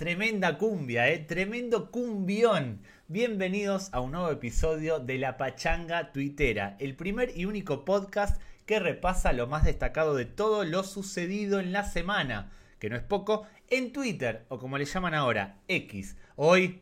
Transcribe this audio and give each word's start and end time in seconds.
Tremenda 0.00 0.56
cumbia, 0.56 1.10
¿eh? 1.10 1.18
Tremendo 1.18 1.90
cumbión. 1.90 2.80
Bienvenidos 3.08 3.90
a 3.92 4.00
un 4.00 4.12
nuevo 4.12 4.30
episodio 4.30 4.98
de 4.98 5.18
La 5.18 5.36
Pachanga 5.36 6.10
Tuitera, 6.10 6.74
el 6.78 6.96
primer 6.96 7.36
y 7.36 7.44
único 7.44 7.84
podcast 7.84 8.40
que 8.64 8.80
repasa 8.80 9.34
lo 9.34 9.46
más 9.46 9.64
destacado 9.64 10.14
de 10.14 10.24
todo 10.24 10.64
lo 10.64 10.84
sucedido 10.84 11.60
en 11.60 11.72
la 11.72 11.84
semana, 11.84 12.50
que 12.78 12.88
no 12.88 12.96
es 12.96 13.02
poco, 13.02 13.46
en 13.68 13.92
Twitter, 13.92 14.46
o 14.48 14.58
como 14.58 14.78
le 14.78 14.86
llaman 14.86 15.12
ahora, 15.12 15.58
X. 15.68 16.16
Hoy, 16.34 16.80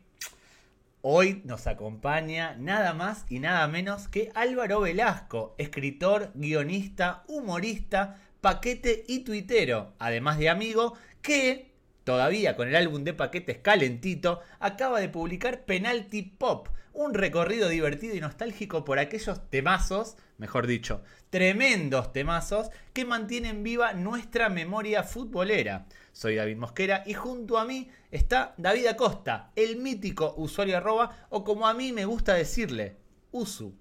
hoy 1.01 1.41
nos 1.43 1.67
acompaña 1.67 2.55
nada 2.55 2.93
más 2.93 3.25
y 3.27 3.39
nada 3.39 3.67
menos 3.67 4.07
que 4.07 4.31
Álvaro 4.33 4.79
Velasco, 4.79 5.55
escritor, 5.57 6.31
guionista, 6.35 7.25
humorista, 7.27 8.17
paquete 8.39 9.03
y 9.09 9.25
tuitero, 9.25 9.91
además 9.99 10.37
de 10.37 10.47
amigo, 10.47 10.93
que 11.21 11.68
todavía 12.09 12.55
con 12.55 12.67
el 12.67 12.75
álbum 12.75 13.03
de 13.03 13.13
paquetes 13.13 13.59
calentito, 13.59 14.41
acaba 14.59 14.99
de 14.99 15.09
publicar 15.09 15.65
Penalty 15.65 16.23
Pop, 16.23 16.67
un 16.91 17.13
recorrido 17.13 17.69
divertido 17.69 18.15
y 18.15 18.19
nostálgico 18.19 18.83
por 18.83 18.97
aquellos 18.97 19.47
temazos, 19.51 20.17
mejor 20.39 20.65
dicho, 20.65 21.03
tremendos 21.29 22.11
temazos 22.11 22.71
que 22.93 23.05
mantienen 23.05 23.61
viva 23.61 23.93
nuestra 23.93 24.49
memoria 24.49 25.03
futbolera. 25.03 25.85
Soy 26.11 26.33
David 26.33 26.57
Mosquera 26.57 27.03
y 27.05 27.13
junto 27.13 27.59
a 27.59 27.65
mí 27.65 27.91
está 28.09 28.55
David 28.57 28.87
Acosta, 28.87 29.51
el 29.55 29.75
mítico 29.75 30.33
usuario 30.35 30.77
arroba 30.77 31.27
o 31.29 31.43
como 31.43 31.67
a 31.67 31.75
mí 31.75 31.93
me 31.93 32.05
gusta 32.05 32.33
decirle, 32.33 32.97
Usu. 33.29 33.75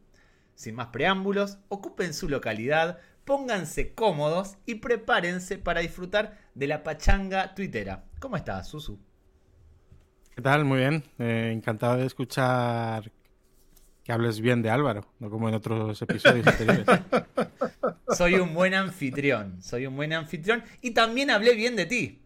Sin 0.54 0.74
más 0.74 0.88
preámbulos, 0.88 1.56
ocupen 1.68 2.12
su 2.12 2.28
localidad, 2.28 2.98
pónganse 3.24 3.94
cómodos 3.94 4.58
y 4.66 4.74
prepárense 4.74 5.56
para 5.56 5.80
disfrutar 5.80 6.36
de 6.54 6.66
la 6.66 6.82
pachanga 6.82 7.54
tuitera. 7.54 8.04
¿Cómo 8.19 8.36
estás, 8.36 8.69
Susu? 8.69 8.98
¿Qué 10.34 10.42
tal? 10.42 10.64
Muy 10.64 10.78
bien. 10.78 11.05
Eh, 11.19 11.52
encantado 11.55 11.98
de 11.98 12.06
escuchar 12.06 13.12
que 14.02 14.12
hables 14.12 14.41
bien 14.41 14.61
de 14.61 14.70
Álvaro, 14.70 15.06
no 15.20 15.30
como 15.30 15.48
en 15.48 15.55
otros 15.55 16.00
episodios 16.02 16.46
anteriores. 16.46 16.86
Soy 18.08 18.34
un 18.34 18.55
buen 18.55 18.74
anfitrión, 18.74 19.62
soy 19.62 19.86
un 19.86 19.94
buen 19.94 20.12
anfitrión 20.12 20.64
y 20.80 20.92
también 20.92 21.30
hablé 21.30 21.55
bien 21.55 21.77
de 21.77 21.86
ti. 21.86 22.22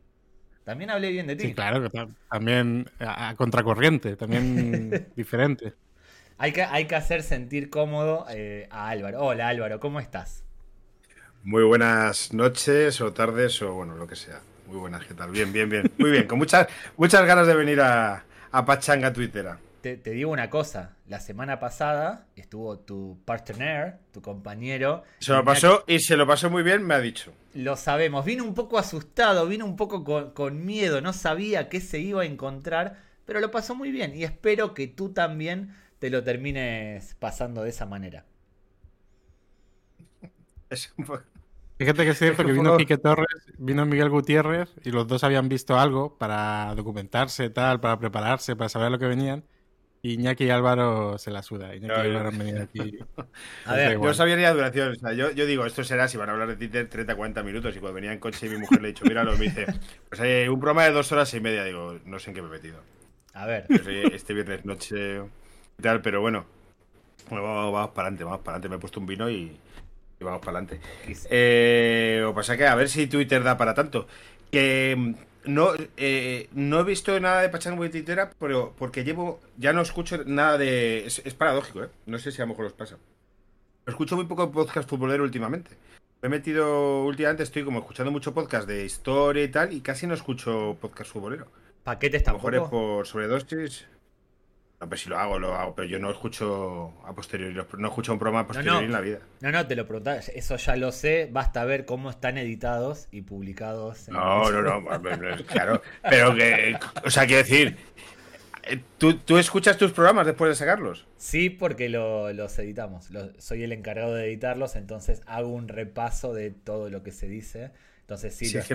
También 0.64 0.90
hablé 0.90 1.10
bien 1.10 1.26
de 1.26 1.36
ti. 1.36 1.48
Sí, 1.48 1.54
claro, 1.54 1.90
también 2.30 2.88
a, 3.00 3.34
contracorriente, 3.36 4.16
también 4.16 5.08
diferente. 5.16 5.74
Hay 6.38 6.52
que, 6.52 6.62
hay 6.62 6.86
que 6.86 6.94
hacer 6.94 7.22
sentir 7.22 7.68
cómodo 7.68 8.24
eh, 8.30 8.66
a 8.70 8.88
Álvaro. 8.88 9.20
Hola 9.20 9.48
Álvaro, 9.48 9.78
¿cómo 9.78 10.00
estás? 10.00 10.44
Muy 11.42 11.64
buenas 11.64 12.32
noches 12.32 13.00
o 13.00 13.12
tardes 13.12 13.60
o 13.60 13.74
bueno, 13.74 13.96
lo 13.96 14.06
que 14.06 14.16
sea. 14.16 14.40
Muy 14.72 14.80
buenas, 14.80 15.04
¿qué 15.04 15.12
tal? 15.12 15.30
Bien, 15.30 15.52
bien, 15.52 15.68
bien. 15.68 15.92
Muy 15.98 16.10
bien, 16.10 16.26
con 16.26 16.38
muchas, 16.38 16.66
muchas 16.96 17.26
ganas 17.26 17.46
de 17.46 17.54
venir 17.54 17.78
a, 17.82 18.24
a 18.50 18.64
Pachanga 18.64 19.12
Twittera. 19.12 19.58
Te, 19.82 19.98
digo 19.98 20.30
una 20.30 20.48
cosa, 20.48 20.96
la 21.08 21.20
semana 21.20 21.60
pasada 21.60 22.26
estuvo 22.36 22.78
tu 22.78 23.20
partner, 23.26 23.98
tu 24.12 24.22
compañero. 24.22 25.02
Se 25.18 25.34
lo 25.34 25.44
pasó 25.44 25.84
y 25.86 25.98
se 25.98 26.16
lo 26.16 26.26
pasó 26.26 26.48
muy 26.48 26.62
bien, 26.62 26.86
me 26.86 26.94
ha 26.94 27.00
dicho. 27.00 27.34
Lo 27.52 27.76
sabemos, 27.76 28.24
vino 28.24 28.44
un 28.44 28.54
poco 28.54 28.78
asustado, 28.78 29.46
vino 29.46 29.66
un 29.66 29.76
poco 29.76 30.04
con, 30.04 30.30
con 30.30 30.64
miedo, 30.64 31.02
no 31.02 31.12
sabía 31.12 31.68
qué 31.68 31.78
se 31.82 31.98
iba 31.98 32.22
a 32.22 32.24
encontrar, 32.24 32.96
pero 33.26 33.40
lo 33.40 33.50
pasó 33.50 33.74
muy 33.74 33.90
bien 33.90 34.14
y 34.14 34.24
espero 34.24 34.72
que 34.72 34.86
tú 34.86 35.10
también 35.10 35.76
te 35.98 36.08
lo 36.08 36.24
termines 36.24 37.14
pasando 37.16 37.62
de 37.62 37.68
esa 37.68 37.84
manera. 37.84 38.24
Es 40.70 40.94
un 40.96 41.04
poco... 41.04 41.31
Fíjate 41.82 42.04
que 42.04 42.10
es 42.10 42.18
cierto 42.18 42.44
que 42.44 42.52
vino 42.52 42.76
Pique 42.76 42.96
Torres, 42.96 43.26
vino 43.58 43.84
Miguel 43.84 44.08
Gutiérrez 44.08 44.72
y 44.84 44.92
los 44.92 45.08
dos 45.08 45.24
habían 45.24 45.48
visto 45.48 45.76
algo 45.76 46.16
para 46.16 46.72
documentarse, 46.76 47.50
tal, 47.50 47.80
para 47.80 47.98
prepararse, 47.98 48.54
para 48.54 48.68
saber 48.68 48.92
lo 48.92 49.00
que 49.00 49.06
venían. 49.06 49.42
Y 50.00 50.12
Iñaki 50.12 50.44
y 50.44 50.50
Álvaro 50.50 51.18
se 51.18 51.32
la 51.32 51.42
suda. 51.42 51.74
Iñaki 51.74 51.92
y 51.92 52.04
Álvaro 52.04 52.28
han 52.28 52.38
venido 52.38 52.62
aquí. 52.62 52.98
A 53.66 53.74
ver, 53.74 54.00
yo 54.00 54.14
sabía 54.14 54.36
ni 54.36 54.42
la 54.42 54.54
duración. 54.54 54.92
O 54.92 54.94
sea, 54.94 55.12
yo, 55.12 55.32
yo, 55.32 55.44
digo, 55.44 55.66
esto 55.66 55.82
será 55.82 56.06
si 56.06 56.16
van 56.16 56.28
a 56.28 56.32
hablar 56.32 56.50
de 56.50 56.56
Twitter 56.56 56.88
30, 56.88 57.16
40 57.16 57.42
minutos. 57.42 57.74
Y 57.74 57.80
cuando 57.80 57.96
venía 57.96 58.12
en 58.12 58.20
coche 58.20 58.46
y 58.46 58.50
mi 58.50 58.58
mujer 58.58 58.80
le 58.80 58.90
he 58.90 58.92
dicho, 58.92 59.04
míralo, 59.04 59.36
me 59.36 59.46
dice, 59.46 59.66
pues 60.08 60.20
hay 60.20 60.46
un 60.46 60.60
programa 60.60 60.84
de 60.84 60.92
dos 60.92 61.10
horas 61.10 61.34
y 61.34 61.40
media. 61.40 61.64
Digo, 61.64 61.98
no 62.04 62.20
sé 62.20 62.30
en 62.30 62.36
qué 62.36 62.42
me 62.42 62.48
he 62.48 62.52
metido. 62.52 62.80
A 63.34 63.44
ver. 63.46 63.66
Este 64.12 64.34
viernes 64.34 64.64
noche 64.64 65.20
y 65.78 65.82
tal, 65.82 66.00
pero 66.00 66.20
bueno. 66.20 66.46
Bueno, 67.28 67.44
vamos, 67.44 67.72
vamos 67.72 67.90
para 67.90 68.06
adelante, 68.06 68.22
vamos 68.22 68.40
para 68.40 68.56
adelante. 68.56 68.68
Me 68.68 68.76
he 68.76 68.78
puesto 68.78 69.00
un 69.00 69.06
vino 69.06 69.28
y, 69.28 69.56
vamos 70.22 70.40
para 70.40 70.58
adelante. 70.58 70.80
Eh, 71.30 72.18
lo 72.20 72.30
que 72.30 72.34
pasa 72.34 72.56
que 72.56 72.66
a 72.66 72.74
ver 72.74 72.88
si 72.88 73.06
Twitter 73.06 73.42
da 73.42 73.56
para 73.56 73.74
tanto. 73.74 74.06
Que 74.50 74.94
mm, 74.96 75.14
no, 75.44 75.70
eh, 75.96 76.48
no 76.52 76.80
he 76.80 76.84
visto 76.84 77.18
nada 77.18 77.42
de 77.42 77.48
Pachanga 77.48 77.90
Twitter, 77.90 78.28
pero 78.38 78.74
porque 78.78 79.04
llevo. 79.04 79.40
Ya 79.58 79.72
no 79.72 79.82
escucho 79.82 80.22
nada 80.24 80.58
de. 80.58 81.06
Es, 81.06 81.34
paradójico, 81.34 81.84
¿eh? 81.84 81.88
No 82.06 82.18
sé 82.18 82.32
si 82.32 82.40
a 82.40 82.44
lo 82.44 82.50
mejor 82.50 82.66
os 82.66 82.72
pasa. 82.72 82.96
Escucho 83.86 84.16
muy 84.16 84.26
poco 84.26 84.50
podcast 84.52 84.88
futbolero 84.88 85.24
últimamente. 85.24 85.70
Me 86.22 86.28
he 86.28 86.30
metido 86.30 87.02
últimamente, 87.02 87.42
estoy 87.42 87.64
como 87.64 87.80
escuchando 87.80 88.12
mucho 88.12 88.32
podcast 88.32 88.68
de 88.68 88.84
historia 88.84 89.42
y 89.42 89.48
tal, 89.48 89.72
y 89.72 89.80
casi 89.80 90.06
no 90.06 90.14
escucho 90.14 90.76
podcast 90.80 91.10
futbolero. 91.10 91.48
¿Paquetes 91.82 92.22
tampoco? 92.22 92.46
A 92.46 92.50
lo 92.52 92.60
mejor 92.60 92.64
es 92.64 92.70
por 92.70 93.06
sobredosis. 93.08 93.86
No, 94.82 94.88
pero 94.88 95.00
si 95.00 95.08
lo 95.08 95.16
hago, 95.16 95.38
lo 95.38 95.54
hago, 95.54 95.76
pero 95.76 95.86
yo 95.86 96.00
no 96.00 96.10
escucho 96.10 96.92
a 97.06 97.14
posteriori, 97.14 97.54
no 97.78 97.86
escucho 97.86 98.12
un 98.12 98.18
programa 98.18 98.40
a 98.40 98.46
posteriori 98.48 98.84
en 98.84 98.90
la 98.90 99.00
vida. 99.00 99.20
No, 99.40 99.52
no, 99.52 99.64
te 99.64 99.76
lo 99.76 99.86
preguntas, 99.86 100.28
eso 100.34 100.56
ya 100.56 100.74
lo 100.74 100.90
sé, 100.90 101.28
basta 101.30 101.64
ver 101.64 101.84
cómo 101.84 102.10
están 102.10 102.36
editados 102.36 103.06
y 103.12 103.20
publicados. 103.22 104.08
No, 104.08 104.50
no, 104.50 104.60
no, 104.60 104.84
claro, 105.46 105.80
pero 106.02 106.34
que, 106.34 106.76
o 107.04 107.10
sea, 107.10 107.26
quiero 107.26 107.44
decir, 107.44 107.76
eh, 108.64 108.80
¿tú, 108.98 109.38
escuchas 109.38 109.78
tus 109.78 109.92
programas 109.92 110.26
después 110.26 110.48
de 110.48 110.56
sacarlos? 110.56 111.06
Sí, 111.16 111.48
porque 111.48 111.88
los 111.88 112.58
editamos, 112.58 113.08
soy 113.38 113.62
el 113.62 113.70
encargado 113.70 114.16
de 114.16 114.26
editarlos, 114.26 114.74
entonces 114.74 115.22
hago 115.26 115.50
un 115.50 115.68
repaso 115.68 116.34
de 116.34 116.50
todo 116.50 116.90
lo 116.90 117.04
que 117.04 117.12
se 117.12 117.28
dice, 117.28 117.70
entonces 118.00 118.34
sí, 118.34 118.52
lo 118.52 118.58
es 118.58 118.66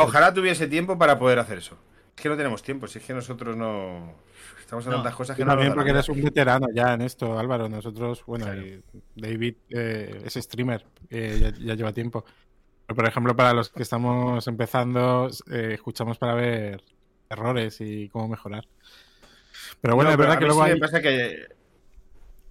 ojalá 0.00 0.34
tuviese 0.34 0.66
tiempo 0.66 0.98
para 0.98 1.16
poder 1.16 1.38
hacer 1.38 1.58
eso. 1.58 1.78
Es 2.16 2.22
que 2.22 2.28
no 2.30 2.36
tenemos 2.36 2.62
tiempo, 2.62 2.86
si 2.86 2.98
es 2.98 3.04
que 3.04 3.12
nosotros 3.12 3.54
no. 3.58 4.14
Estamos 4.58 4.86
en 4.86 4.92
tantas 4.92 5.14
cosas 5.14 5.36
que 5.36 5.44
no. 5.44 5.50
También 5.50 5.74
porque 5.74 5.90
eres 5.90 6.08
un 6.08 6.22
veterano 6.22 6.66
ya 6.72 6.94
en 6.94 7.02
esto, 7.02 7.38
Álvaro. 7.38 7.68
Nosotros, 7.68 8.24
bueno, 8.26 8.46
David 9.14 9.54
eh, 9.68 10.22
es 10.24 10.34
streamer, 10.34 10.86
eh, 11.10 11.52
ya, 11.60 11.74
lleva 11.74 11.92
tiempo. 11.92 12.24
Pero, 12.86 12.96
por 12.96 13.06
ejemplo, 13.06 13.36
para 13.36 13.52
los 13.52 13.68
que 13.68 13.82
estamos 13.82 14.46
empezando, 14.46 15.28
eh, 15.50 15.72
escuchamos 15.74 16.16
para 16.16 16.32
ver 16.32 16.82
errores 17.28 17.82
y 17.82 18.08
cómo 18.08 18.28
mejorar. 18.28 18.66
Pero 19.82 19.94
bueno, 19.94 20.10
es 20.10 20.16
verdad 20.16 20.38
que 20.38 20.46
luego. 20.46 20.64
Sí 20.64 20.72
me 20.72 20.78
pasa 20.78 21.02
que. 21.02 21.48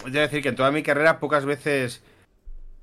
Voy 0.03 0.15
a 0.15 0.21
decir 0.21 0.43
que 0.43 0.49
en 0.49 0.55
toda 0.55 0.69
mi 0.69 0.83
carrera 0.83 1.19
pocas 1.19 1.43
veces. 1.43 2.03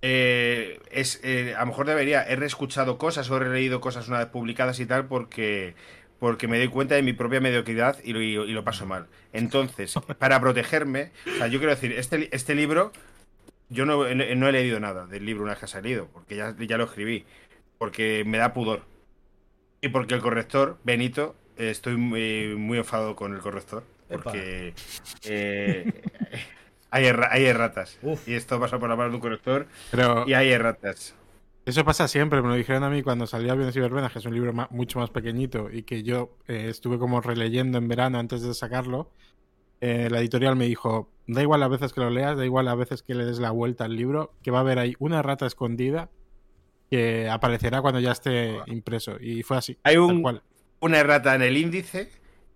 es, 0.01 1.21
a 1.57 1.61
lo 1.61 1.67
mejor 1.67 1.87
debería, 1.87 2.25
he 2.25 2.35
reescuchado 2.35 2.99
cosas 2.99 3.31
o 3.31 3.37
he 3.37 3.39
releído 3.39 3.81
cosas 3.81 4.09
una 4.09 4.19
vez 4.19 4.27
publicadas 4.27 4.81
y 4.81 4.87
tal 4.87 5.07
porque 5.07 5.77
porque 6.23 6.47
me 6.47 6.57
doy 6.57 6.69
cuenta 6.69 6.95
de 6.95 7.03
mi 7.03 7.15
propia 7.15 7.41
mediocridad 7.41 7.99
y 8.05 8.13
lo, 8.13 8.63
paso 8.63 8.87
mal. 8.87 9.09
Entonces, 9.33 9.93
para 10.21 10.41
protegerme, 10.41 11.11
o 11.27 11.37
sea, 11.37 11.49
yo 11.49 11.59
quiero 11.59 11.75
decir, 11.75 11.91
este, 11.91 12.29
este 12.31 12.55
libro, 12.55 12.93
yo 13.71 13.87
no, 13.87 14.05
no, 14.05 14.49
he 14.49 14.53
leído 14.53 14.79
nada 14.79 15.09
del 15.09 15.27
libro 15.27 15.43
una 15.43 15.51
vez 15.51 15.59
que 15.59 15.65
ha 15.65 15.69
salido, 15.69 16.07
porque 16.13 16.37
ya, 16.37 16.55
ya 16.57 16.79
lo 16.79 16.85
escribí, 16.85 17.25
porque 17.77 18.23
me 18.25 18.39
da 18.39 18.53
pudor. 18.53 18.83
Y 19.81 19.89
porque 19.89 20.15
el 20.15 20.21
corrector, 20.21 20.79
Benito, 20.85 21.35
estoy 21.57 21.97
muy, 21.97 22.55
muy 22.57 22.79
enfadado 22.79 23.17
con 23.17 23.35
el 23.35 23.41
corrector, 23.41 23.83
porque 24.09 24.75
eh, 25.25 25.93
hay, 26.93 27.07
hay 27.07 27.47
erratas. 27.47 27.99
Y 28.29 28.35
esto 28.35 28.61
pasa 28.61 28.79
por 28.79 28.89
la 28.89 28.95
mano 28.95 29.11
de 29.11 29.17
un 29.17 29.23
corrector 29.23 29.67
y 30.29 30.35
hay 30.35 30.53
erratas. 30.53 31.17
Eso 31.65 31.85
pasa 31.85 32.09
siempre, 32.09 32.43
me 32.43 32.49
lo 32.49 32.55
dijeron 32.55 32.83
a 32.83 32.91
mí 32.91 33.03
cuando 33.03 33.27
salió 33.27 33.53
Aviones 33.53 33.77
y 33.77 33.81
Verbenas, 33.81 34.13
que 34.13 34.19
es 34.19 34.27
un 34.27 34.35
libro 34.35 34.53
mucho 34.71 34.99
más 34.99 35.11
pequeñito 35.11 35.71
y 35.71 35.85
que 35.85 36.03
yo 36.03 36.37
eh, 36.49 36.67
estuve 36.69 36.99
como 36.99 37.21
releyendo 37.21 37.79
en 37.79 37.87
verano 37.87 38.19
antes 38.19 38.43
de 38.43 38.53
sacarlo. 38.53 39.13
Eh, 39.81 40.09
la 40.11 40.19
editorial 40.19 40.57
me 40.57 40.67
dijo, 40.67 41.09
da 41.29 41.41
igual 41.41 41.61
las 41.61 41.71
veces 41.71 41.93
que 41.93 42.01
lo 42.01 42.11
leas, 42.11 42.37
da 42.37 42.45
igual 42.45 42.65
las 42.65 42.77
veces 42.77 43.03
que 43.03 43.15
le 43.15 43.25
des 43.25 43.39
la 43.39 43.53
vuelta 43.53 43.85
al 43.85 43.95
libro, 43.95 44.33
que 44.43 44.51
va 44.51 44.59
a 44.59 44.61
haber 44.63 44.81
ahí 44.81 44.95
una 44.99 45.23
rata 45.23 45.47
escondida 45.47 46.11
que 46.91 47.29
aparecerá 47.31 47.81
cuando 47.81 48.01
ya 48.01 48.13
esté 48.13 48.59
impreso. 48.67 49.17
Y 49.21 49.45
fue 49.45 49.57
así. 49.57 49.79
Hay 49.85 49.97
un, 49.99 50.41
una 50.81 51.03
rata 51.05 51.35
en 51.35 51.43
el 51.43 51.57
índice, 51.57 52.11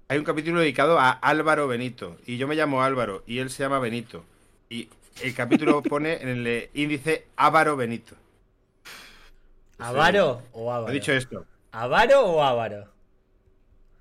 hay 0.08 0.18
un 0.18 0.24
capítulo 0.24 0.60
dedicado 0.60 0.98
a 0.98 1.10
Álvaro 1.10 1.68
Benito, 1.68 2.16
y 2.26 2.38
yo 2.38 2.48
me 2.48 2.56
llamo 2.56 2.82
Álvaro, 2.82 3.22
y 3.26 3.38
él 3.38 3.50
se 3.50 3.62
llama 3.62 3.78
Benito. 3.78 4.24
Y 4.68 4.88
el 5.22 5.32
capítulo 5.32 5.80
pone 5.88 6.14
en 6.22 6.28
el 6.28 6.70
índice 6.74 7.28
Ávaro 7.36 7.76
Benito. 7.76 8.16
¿Avaro 9.78 10.42
o 10.52 10.72
Ávaro? 10.72 10.90
He 10.90 10.94
dicho 10.94 11.12
esto. 11.12 11.46
¿Avaro 11.72 12.24
o 12.24 12.42
Ávaro? 12.42 12.92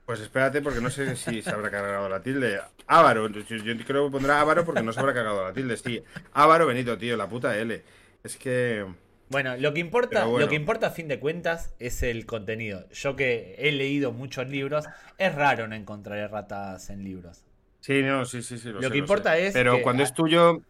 Pues 0.06 0.20
espérate, 0.20 0.62
porque 0.62 0.82
no 0.82 0.90
sé 0.90 1.16
si 1.16 1.42
se 1.42 1.50
habrá 1.50 1.72
cargado 1.72 2.08
la 2.08 2.22
tilde. 2.22 2.60
Ávaro, 2.88 3.28
yo, 3.28 3.44
creo 3.86 4.06
que 4.06 4.12
pondrá 4.12 4.40
Ávaro 4.40 4.64
porque 4.64 4.84
no 4.84 4.94
se 4.94 5.00
habrá 5.00 5.14
cargado 5.14 5.44
la 5.44 5.54
tilde. 5.54 5.76
Sí, 5.78 6.04
Ávaro 6.34 6.68
Benito, 6.68 6.98
tío, 6.98 7.18
la 7.18 7.28
puta 7.28 7.58
L. 7.58 7.84
Es 8.24 8.38
que. 8.38 8.86
Bueno, 9.30 9.58
lo 9.58 9.74
que 9.74 9.80
importa, 9.80 10.26
bueno. 10.26 10.46
lo 10.46 10.50
que 10.50 10.56
importa 10.56 10.88
a 10.88 10.92
fin 10.92 11.08
de 11.08 11.20
cuentas 11.20 11.74
es 11.80 12.04
el 12.04 12.28
contenido. 12.28 12.88
Yo 12.92 13.16
que 13.16 13.56
he 13.58 13.72
leído 13.72 14.12
muchos 14.12 14.48
libros, 14.48 14.86
es 15.18 15.34
raro 15.34 15.68
no 15.68 15.74
encontrar 15.74 16.20
erratas 16.20 16.92
en 16.92 17.04
libros. 17.04 17.44
Sí, 17.80 18.04
no, 18.04 18.26
sí, 18.26 18.44
sí, 18.44 18.60
sí. 18.60 18.70
Lo 18.70 18.82
sé, 18.84 18.92
que 18.92 18.98
importa 19.00 19.34
sé. 19.34 19.48
es 19.48 19.54
Pero 19.54 19.78
que- 19.78 19.82
cuando 19.82 20.04
es 20.04 20.14
tuyo, 20.14 20.62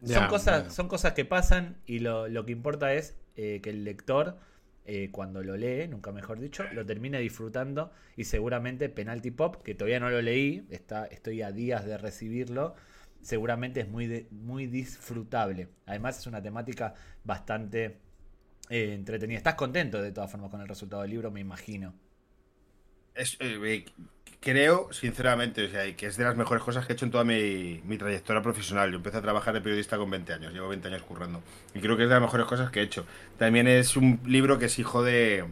Ya, 0.00 0.20
son, 0.20 0.28
cosas, 0.28 0.60
bueno. 0.60 0.74
son 0.74 0.88
cosas 0.88 1.12
que 1.12 1.26
pasan 1.26 1.76
y 1.86 1.98
lo, 1.98 2.28
lo 2.28 2.46
que 2.46 2.52
importa 2.52 2.94
es 2.94 3.14
eh, 3.36 3.60
que 3.62 3.70
el 3.70 3.84
lector, 3.84 4.38
eh, 4.86 5.10
cuando 5.10 5.42
lo 5.42 5.56
lee, 5.56 5.88
nunca 5.88 6.12
mejor 6.12 6.40
dicho, 6.40 6.64
lo 6.72 6.84
termine 6.84 7.18
disfrutando 7.20 7.90
y 8.16 8.24
seguramente 8.24 8.88
Penalty 8.88 9.30
Pop, 9.30 9.62
que 9.62 9.74
todavía 9.74 10.00
no 10.00 10.10
lo 10.10 10.20
leí, 10.20 10.66
está, 10.70 11.06
estoy 11.06 11.42
a 11.42 11.52
días 11.52 11.84
de 11.86 11.96
recibirlo, 11.98 12.74
seguramente 13.20 13.80
es 13.80 13.88
muy, 13.88 14.26
muy 14.30 14.66
disfrutable. 14.66 15.68
Además 15.86 16.18
es 16.18 16.26
una 16.26 16.42
temática 16.42 16.94
bastante 17.24 17.98
eh, 18.68 18.94
entretenida. 18.94 19.38
¿Estás 19.38 19.54
contento 19.54 20.00
de 20.00 20.12
todas 20.12 20.30
formas 20.30 20.50
con 20.50 20.60
el 20.60 20.68
resultado 20.68 21.02
del 21.02 21.10
libro? 21.10 21.30
Me 21.30 21.40
imagino. 21.40 21.94
es, 23.14 23.38
creo, 24.44 24.92
sinceramente, 24.92 25.64
o 25.64 25.68
sea, 25.70 25.96
que 25.96 26.06
es 26.06 26.16
de 26.16 26.24
las 26.24 26.36
mejores 26.36 26.62
cosas 26.62 26.86
que 26.86 26.92
he 26.92 26.94
hecho 26.94 27.06
en 27.06 27.10
toda 27.10 27.24
mi, 27.24 27.80
trayectoria 27.98 28.42
profesional. 28.42 28.90
Yo 28.90 28.96
empecé 28.96 29.16
a 29.16 29.22
trabajar 29.22 29.54
de 29.54 29.60
periodista 29.62 29.96
con 29.96 30.10
20 30.10 30.32
años, 30.34 30.52
llevo 30.52 30.68
20 30.68 30.88
años 30.88 31.02
currando. 31.02 31.42
Y 31.74 31.80
creo 31.80 31.96
que 31.96 32.04
es 32.04 32.08
de 32.08 32.14
las 32.14 32.22
mejores 32.22 32.46
cosas 32.46 32.70
que 32.70 32.80
he 32.80 32.82
hecho. 32.82 33.06
También 33.38 33.66
es 33.66 33.96
un 33.96 34.20
libro 34.26 34.58
que 34.58 34.66
es 34.66 34.78
hijo 34.78 35.02
de 35.02 35.44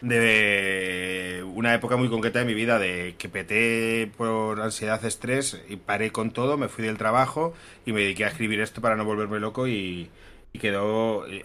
de 0.00 1.44
una 1.54 1.74
época 1.74 1.96
muy 1.96 2.08
concreta 2.08 2.38
de 2.38 2.44
mi 2.44 2.54
vida, 2.54 2.78
de 2.78 3.16
que 3.18 3.28
peté 3.28 4.10
por 4.16 4.60
ansiedad, 4.60 5.04
estrés 5.04 5.60
y 5.68 5.76
paré 5.76 6.12
con 6.12 6.30
todo, 6.30 6.56
me 6.56 6.68
fui 6.68 6.84
del 6.84 6.96
trabajo 6.96 7.52
y 7.84 7.92
me 7.92 8.02
dediqué 8.02 8.24
a 8.24 8.28
escribir 8.28 8.60
esto 8.60 8.80
para 8.80 8.94
no 8.94 9.04
volverme 9.04 9.40
loco 9.40 9.66
y, 9.66 10.08
y 10.52 10.58
quedó... 10.60 11.26
eh, 11.26 11.44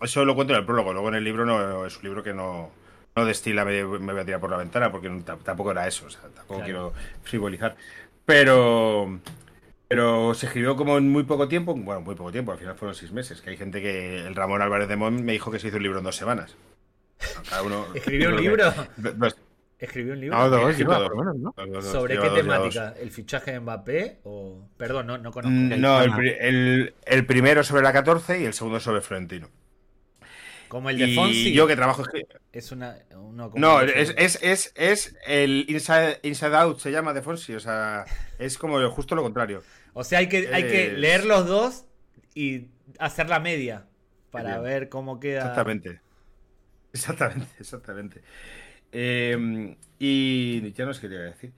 eso 0.00 0.24
lo 0.24 0.34
cuento 0.34 0.54
en 0.54 0.60
el 0.60 0.66
prólogo, 0.66 0.94
luego 0.94 1.08
en 1.10 1.16
el 1.16 1.24
libro 1.24 1.44
no 1.44 1.84
es 1.86 1.96
un 1.98 2.04
libro 2.04 2.22
que 2.22 2.32
no, 2.32 2.70
no 3.16 3.24
destila, 3.24 3.64
me, 3.64 3.84
me 3.84 4.12
voy 4.12 4.22
a 4.22 4.24
tirar 4.24 4.40
por 4.40 4.50
la 4.50 4.56
ventana 4.56 4.90
porque 4.90 5.08
no- 5.08 5.22
tampoco 5.22 5.70
era 5.70 5.86
eso, 5.86 6.06
o 6.06 6.10
sea, 6.10 6.22
tampoco 6.22 6.60
Claro. 6.60 6.64
quiero 6.64 6.92
frivolizar. 7.22 7.76
Pero... 8.24 9.20
Pero 9.86 10.34
se 10.34 10.46
escribió 10.46 10.74
como 10.76 10.96
en 10.98 11.10
muy 11.12 11.24
poco 11.24 11.46
tiempo, 11.46 11.74
bueno, 11.74 12.00
muy 12.00 12.14
poco 12.16 12.32
tiempo, 12.32 12.50
al 12.52 12.58
final 12.58 12.74
fueron 12.74 12.94
seis 12.94 13.12
meses, 13.12 13.40
que 13.42 13.50
hay 13.50 13.56
gente 13.56 13.80
que 13.82 14.26
el 14.26 14.34
Ramón 14.34 14.62
Álvarez 14.62 14.88
de 14.88 14.96
Mon 14.96 15.22
me 15.24 15.32
dijo 15.32 15.50
que 15.50 15.58
se 15.58 15.68
hizo 15.68 15.76
el 15.76 15.82
libro 15.82 15.98
en 15.98 16.04
dos 16.04 16.16
semanas. 16.16 16.56
Cada 17.48 17.62
uno- 17.62 17.86
¿Escribió 17.94 18.30
un 18.30 18.36
libro? 18.36 18.72
que- 19.00 19.12
dos- 19.12 19.36
¿Escribió 19.78 20.14
un 20.14 20.20
libro? 20.20 20.36
Ah, 20.38 20.48
dos, 20.48 20.74
Sí, 20.74 20.84
¿no? 20.84 20.98
dos- 20.98 21.54
dos- 21.70 21.84
¿Sobre 21.84 22.18
qué 22.18 22.30
temática? 22.30 22.94
¿El 22.98 23.10
fichaje 23.10 23.52
de 23.52 23.60
Mbappé? 23.60 24.20
O... 24.24 24.66
Perdón, 24.78 25.06
no, 25.06 25.18
no 25.18 25.30
conozco. 25.30 25.50
Mm, 25.54 25.78
No, 25.80 26.00
el, 26.00 26.12
el- 26.40 26.94
el 27.04 27.26
primero 27.26 27.62
sobre 27.62 27.82
la 27.82 27.92
14 27.92 28.40
y 28.40 28.46
el 28.46 28.54
segundo 28.54 28.80
sobre 28.80 29.02
Florentino. 29.02 29.48
Como 30.74 30.90
el 30.90 30.98
de 30.98 31.06
y 31.06 31.14
Fonsi. 31.14 31.52
yo 31.52 31.68
que 31.68 31.76
trabajo... 31.76 32.02
Es 32.52 32.72
una. 32.72 32.98
como 33.08 33.52
No, 33.54 33.80
es, 33.80 34.12
es, 34.18 34.40
es, 34.42 34.72
es 34.74 35.16
el 35.24 35.66
inside, 35.68 36.18
inside 36.24 36.56
Out, 36.56 36.80
se 36.80 36.90
llama 36.90 37.12
de 37.12 37.22
Fonsi. 37.22 37.54
O 37.54 37.60
sea, 37.60 38.04
es 38.40 38.58
como 38.58 38.90
justo 38.90 39.14
lo 39.14 39.22
contrario. 39.22 39.62
O 39.92 40.02
sea, 40.02 40.18
hay 40.18 40.28
que, 40.28 40.52
hay 40.52 40.64
que 40.64 40.90
leer 40.94 41.26
los 41.26 41.46
dos 41.46 41.84
y 42.34 42.70
hacer 42.98 43.28
la 43.28 43.38
media 43.38 43.86
para 44.32 44.54
Bien. 44.58 44.62
ver 44.64 44.88
cómo 44.88 45.20
queda. 45.20 45.42
Exactamente. 45.42 46.00
Exactamente, 46.92 47.46
exactamente. 47.60 48.22
Eh, 48.90 49.76
y 50.00 50.72
ya 50.72 50.86
no 50.86 50.92
sé 50.92 51.02
qué 51.02 51.08
te 51.08 51.14
iba 51.14 51.22
a 51.22 51.26
decir. 51.26 51.52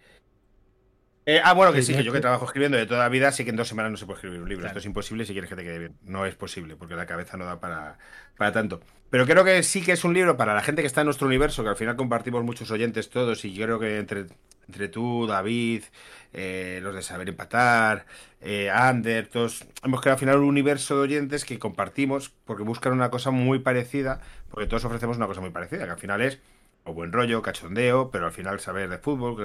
Eh, 1.29 1.41
ah, 1.43 1.55
bueno, 1.55 1.73
que 1.73 1.83
sí, 1.83 1.93
que 1.93 2.05
yo 2.05 2.13
que 2.13 2.21
trabajo 2.21 2.45
escribiendo 2.45 2.79
de 2.79 2.87
toda 2.87 3.01
la 3.01 3.09
vida, 3.09 3.33
sí 3.33 3.43
que 3.43 3.51
en 3.51 3.57
dos 3.57 3.67
semanas 3.67 3.91
no 3.91 3.97
se 3.97 4.07
puede 4.07 4.19
escribir 4.19 4.41
un 4.41 4.49
libro. 4.49 4.63
Claro. 4.63 4.69
Esto 4.69 4.79
es 4.79 4.87
imposible 4.87 5.27
si 5.27 5.33
quieres 5.33 5.51
que 5.51 5.57
te 5.57 5.65
quede 5.65 5.81
bien. 5.81 5.97
No 6.05 6.25
es 6.25 6.37
posible, 6.37 6.77
porque 6.77 6.95
la 6.95 7.05
cabeza 7.05 7.37
no 7.37 7.45
da 7.45 7.59
para, 7.59 7.99
para 8.37 8.53
tanto. 8.53 8.81
Pero 9.11 9.27
creo 9.27 9.45
que 9.45 9.65
sí 9.65 9.83
que 9.83 9.91
es 9.91 10.05
un 10.05 10.15
libro 10.15 10.37
para 10.37 10.55
la 10.55 10.63
gente 10.63 10.83
que 10.83 10.87
está 10.87 11.01
en 11.01 11.07
nuestro 11.07 11.27
universo, 11.27 11.65
que 11.65 11.71
al 11.71 11.77
final 11.77 11.97
compartimos 11.97 12.45
muchos 12.45 12.71
oyentes 12.71 13.11
todos, 13.11 13.45
y 13.45 13.53
yo 13.53 13.65
creo 13.65 13.81
que 13.81 13.99
entre, 13.99 14.27
entre 14.69 14.89
tú, 14.89 15.27
David, 15.27 15.83
eh, 16.33 16.79
los 16.81 16.95
de 16.95 17.03
Saber 17.03 17.29
Empatar, 17.29 18.07
eh, 18.41 18.71
Ander, 18.71 19.27
todos, 19.27 19.65
hemos 19.83 20.01
creado 20.01 20.15
al 20.15 20.21
final 20.21 20.37
un 20.37 20.45
universo 20.45 20.95
de 20.95 21.03
oyentes 21.03 21.45
que 21.45 21.59
compartimos 21.59 22.31
porque 22.45 22.63
buscan 22.63 22.93
una 22.93 23.11
cosa 23.11 23.33
muy 23.33 23.59
parecida, 23.59 24.21
porque 24.49 24.69
todos 24.69 24.85
ofrecemos 24.85 25.17
una 25.17 25.27
cosa 25.27 25.41
muy 25.41 25.51
parecida, 25.51 25.87
que 25.87 25.91
al 25.91 25.99
final 25.99 26.23
es 26.23 26.39
o 26.87 26.95
buen 26.95 27.13
rollo, 27.13 27.43
cachondeo, 27.43 28.11
pero 28.11 28.27
al 28.27 28.33
final 28.33 28.61
saber 28.61 28.89
de 28.89 28.99
fútbol. 28.99 29.37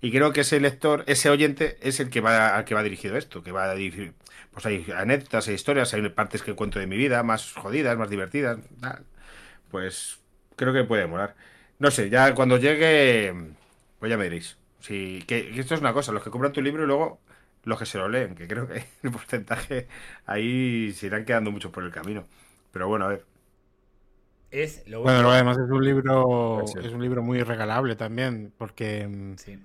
Y 0.00 0.10
creo 0.10 0.32
que 0.32 0.40
ese 0.40 0.60
lector, 0.60 1.04
ese 1.06 1.30
oyente, 1.30 1.78
es 1.82 2.00
el 2.00 2.10
que 2.10 2.20
va 2.20 2.56
al 2.56 2.64
que 2.64 2.74
va 2.74 2.82
dirigido 2.82 3.16
esto, 3.16 3.42
que 3.42 3.52
va 3.52 3.70
a 3.70 3.74
dirigir, 3.74 4.14
pues 4.52 4.66
hay 4.66 4.86
anécdotas, 4.96 5.46
hay 5.48 5.54
historias, 5.54 5.92
hay 5.94 6.08
partes 6.08 6.42
que 6.42 6.54
cuento 6.54 6.78
de 6.78 6.86
mi 6.86 6.96
vida, 6.96 7.22
más 7.22 7.52
jodidas, 7.52 7.96
más 7.98 8.10
divertidas, 8.10 8.58
pues 9.70 10.20
creo 10.56 10.72
que 10.72 10.84
puede 10.84 11.06
molar. 11.06 11.36
No 11.78 11.90
sé, 11.90 12.10
ya 12.10 12.34
cuando 12.34 12.58
llegue, 12.58 13.34
pues 13.98 14.10
ya 14.10 14.16
me 14.16 14.24
diréis. 14.24 14.58
Que, 14.86 15.22
que 15.26 15.60
esto 15.60 15.74
es 15.74 15.80
una 15.80 15.92
cosa, 15.92 16.12
los 16.12 16.22
que 16.22 16.30
compran 16.30 16.52
tu 16.52 16.62
libro 16.62 16.84
y 16.84 16.86
luego 16.86 17.20
los 17.64 17.78
que 17.78 17.86
se 17.86 17.98
lo 17.98 18.08
leen, 18.08 18.34
que 18.34 18.48
creo 18.48 18.66
que 18.68 18.84
el 19.02 19.10
porcentaje 19.10 19.88
ahí 20.26 20.92
se 20.94 21.06
irán 21.06 21.24
quedando 21.24 21.50
muchos 21.50 21.70
por 21.72 21.84
el 21.84 21.92
camino. 21.92 22.26
Pero 22.72 22.88
bueno, 22.88 23.06
a 23.06 23.08
ver. 23.08 23.29
Es 24.50 24.82
lo 24.86 25.02
Bueno, 25.02 25.30
además 25.30 25.58
es 25.58 25.70
un 25.70 25.84
libro, 25.84 26.64
es 26.64 26.92
un 26.92 27.02
libro 27.02 27.22
muy 27.22 27.42
regalable 27.42 27.96
también, 27.96 28.52
porque 28.58 29.06
mm, 29.06 29.36
Sí. 29.36 29.58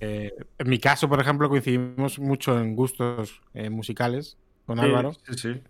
eh, 0.00 0.32
en 0.58 0.68
mi 0.68 0.78
caso, 0.78 1.08
por 1.08 1.20
ejemplo, 1.20 1.48
coincidimos 1.48 2.18
mucho 2.18 2.58
en 2.60 2.74
gustos 2.76 3.42
eh, 3.54 3.70
musicales 3.70 4.38
con 4.66 4.80
Álvaro. 4.80 5.12
Sí, 5.28 5.34
sí. 5.38 5.62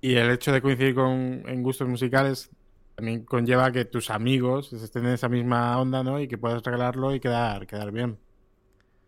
Y 0.00 0.14
el 0.16 0.30
hecho 0.30 0.52
de 0.52 0.62
coincidir 0.62 0.94
con, 0.94 1.44
en 1.46 1.62
gustos 1.62 1.88
musicales 1.88 2.50
también 2.96 3.24
conlleva 3.24 3.70
que 3.72 3.84
tus 3.84 4.10
amigos 4.10 4.72
estén 4.72 5.06
en 5.06 5.12
esa 5.14 5.28
misma 5.28 5.78
onda, 5.80 6.02
¿no? 6.02 6.20
Y 6.20 6.28
que 6.28 6.38
puedas 6.38 6.62
regalarlo 6.62 7.14
y 7.14 7.20
quedar, 7.20 7.66
quedar 7.66 7.92
bien. 7.92 8.20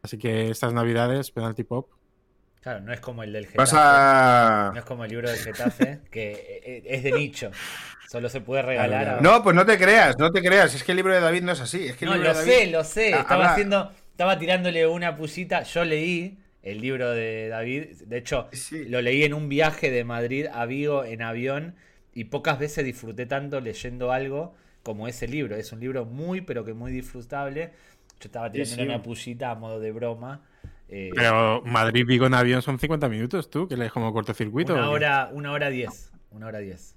Así 0.02 0.18
que 0.18 0.50
estas 0.50 0.74
navidades, 0.74 1.32
Penalty 1.32 1.64
Pop. 1.64 1.93
Claro, 2.64 2.80
no 2.80 2.92
es 2.92 3.00
como 3.00 3.22
el 3.22 3.32
del 3.32 3.46
Getafe. 3.46 3.76
No 3.76 4.78
es 4.78 4.84
como 4.84 5.04
el 5.04 5.10
libro 5.10 5.28
del 5.30 5.38
Getafe, 5.38 6.00
que 6.10 6.60
eh, 6.64 6.82
es 6.86 7.02
de 7.04 7.12
nicho. 7.12 7.50
Solo 8.10 8.28
se 8.28 8.40
puede 8.40 8.62
regalar 8.62 9.08
a. 9.08 9.20
No, 9.20 9.42
pues 9.42 9.54
no 9.54 9.64
te 9.66 9.78
creas, 9.78 10.16
no 10.18 10.30
te 10.32 10.40
creas. 10.42 10.74
Es 10.74 10.82
que 10.82 10.92
el 10.92 10.96
libro 10.96 11.12
de 11.14 11.20
David 11.20 11.42
no 11.42 11.52
es 11.52 11.60
así. 11.60 11.86
Es 11.86 11.96
que 11.96 12.06
el 12.06 12.10
No, 12.12 12.16
libro 12.16 12.32
lo 12.32 12.38
de 12.38 12.44
David... 12.44 12.58
sé, 12.64 12.66
lo 12.70 12.84
sé. 12.84 13.14
Ah, 13.14 13.18
Estaba 13.20 13.34
habla- 13.34 13.52
haciendo. 13.52 13.92
Estaba 14.10 14.38
tirándole 14.38 14.86
una 14.86 15.14
pullita. 15.14 15.62
Yo 15.64 15.84
leí 15.84 16.38
el 16.62 16.80
libro 16.80 17.10
de 17.10 17.48
David. 17.48 18.02
De 18.06 18.16
hecho, 18.16 18.48
Sí. 18.52 18.84
lo 18.86 19.02
leí 19.02 19.24
en 19.24 19.34
un 19.34 19.48
viaje 19.48 19.90
de 19.90 20.04
Madrid 20.04 20.46
a 20.52 20.64
Vigo 20.66 21.04
en 21.04 21.20
avión. 21.22 21.74
Y 22.14 22.24
pocas 22.24 22.58
veces 22.58 22.84
disfruté 22.84 23.26
tanto 23.26 23.60
leyendo 23.60 24.10
algo 24.12 24.54
como 24.82 25.06
ese 25.08 25.26
libro. 25.28 25.56
Es 25.56 25.72
un 25.72 25.80
libro 25.80 26.04
muy, 26.06 26.40
pero 26.40 26.64
que 26.64 26.72
muy 26.72 26.92
disfrutable. 26.92 27.72
Yo 28.20 28.26
estaba 28.28 28.50
tirando 28.50 28.74
sí. 28.76 28.80
una 28.82 29.02
pullita 29.02 29.50
a 29.50 29.54
modo 29.56 29.80
de 29.80 29.90
broma. 29.92 30.40
Eh, 30.88 31.10
Pero 31.14 31.62
Madrid-Vigo 31.64 32.26
en 32.26 32.34
avión 32.34 32.62
son 32.62 32.78
50 32.78 33.08
minutos, 33.08 33.50
tú, 33.50 33.66
que 33.68 33.76
lees 33.76 33.92
como 33.92 34.12
cortocircuito. 34.12 34.74
una 34.74 34.90
hora, 34.90 35.30
una 35.32 35.52
hora 35.52 35.70
diez. 35.70 36.12
Una 36.30 36.46
hora 36.46 36.58
diez. 36.58 36.94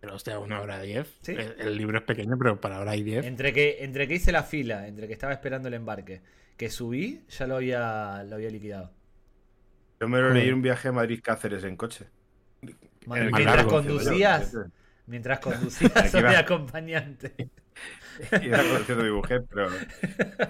Pero 0.00 0.14
hostia, 0.14 0.38
una 0.38 0.60
hora 0.60 0.80
diez. 0.80 1.08
Sí. 1.22 1.32
El, 1.32 1.54
el 1.58 1.76
libro 1.76 1.98
es 1.98 2.04
pequeño, 2.04 2.36
pero 2.38 2.60
para 2.60 2.80
hora 2.80 2.94
y 2.96 3.02
diez. 3.02 3.24
Entre 3.26 3.52
que, 3.52 3.78
entre 3.80 4.06
que 4.06 4.14
hice 4.14 4.30
la 4.30 4.42
fila, 4.44 4.86
entre 4.86 5.06
que 5.06 5.12
estaba 5.14 5.32
esperando 5.32 5.68
el 5.68 5.74
embarque, 5.74 6.22
que 6.56 6.70
subí, 6.70 7.22
ya 7.28 7.46
lo 7.46 7.56
había, 7.56 8.22
lo 8.24 8.36
había 8.36 8.50
liquidado. 8.50 8.92
Yo 10.00 10.08
me 10.08 10.20
lo 10.20 10.30
leí 10.30 10.48
en 10.48 10.54
un 10.54 10.62
viaje 10.62 10.88
a 10.88 10.92
Madrid-Cáceres 10.92 11.64
en 11.64 11.76
coche. 11.76 12.06
Mientras 13.06 13.44
largo, 13.44 13.70
conducías, 13.70 14.54
mientras 15.06 15.38
conducías 15.40 16.10
soy 16.10 16.22
va. 16.22 16.38
acompañante. 16.38 17.34
Iba 18.42 18.58
a 18.60 18.94
mi 19.02 19.10
mujer, 19.10 19.44
pero, 19.48 19.68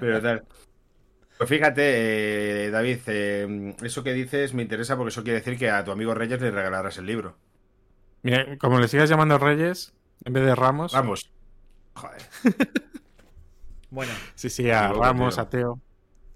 pero 0.00 0.22
tal. 0.22 0.44
Pues 1.38 1.50
fíjate, 1.50 2.66
eh, 2.66 2.70
David, 2.70 2.98
eh, 3.08 3.76
eso 3.82 4.02
que 4.02 4.12
dices 4.14 4.54
me 4.54 4.62
interesa 4.62 4.96
porque 4.96 5.08
eso 5.10 5.22
quiere 5.22 5.38
decir 5.40 5.58
que 5.58 5.70
a 5.70 5.84
tu 5.84 5.90
amigo 5.90 6.14
Reyes 6.14 6.40
le 6.40 6.50
regalarás 6.50 6.96
el 6.98 7.06
libro. 7.06 7.36
Mira, 8.22 8.58
como 8.58 8.78
le 8.80 8.88
sigas 8.88 9.08
llamando 9.08 9.38
Reyes, 9.38 9.94
en 10.24 10.32
vez 10.34 10.44
de 10.44 10.54
Ramos. 10.54 10.92
Vamos. 10.92 11.30
Joder. 11.94 12.22
Bueno, 13.90 14.20
Sí, 14.34 14.50
sí, 14.50 14.70
a 14.70 14.92
Ramos, 14.92 15.36
tío. 15.36 15.40
a 15.40 15.48
Teo. 15.50 15.80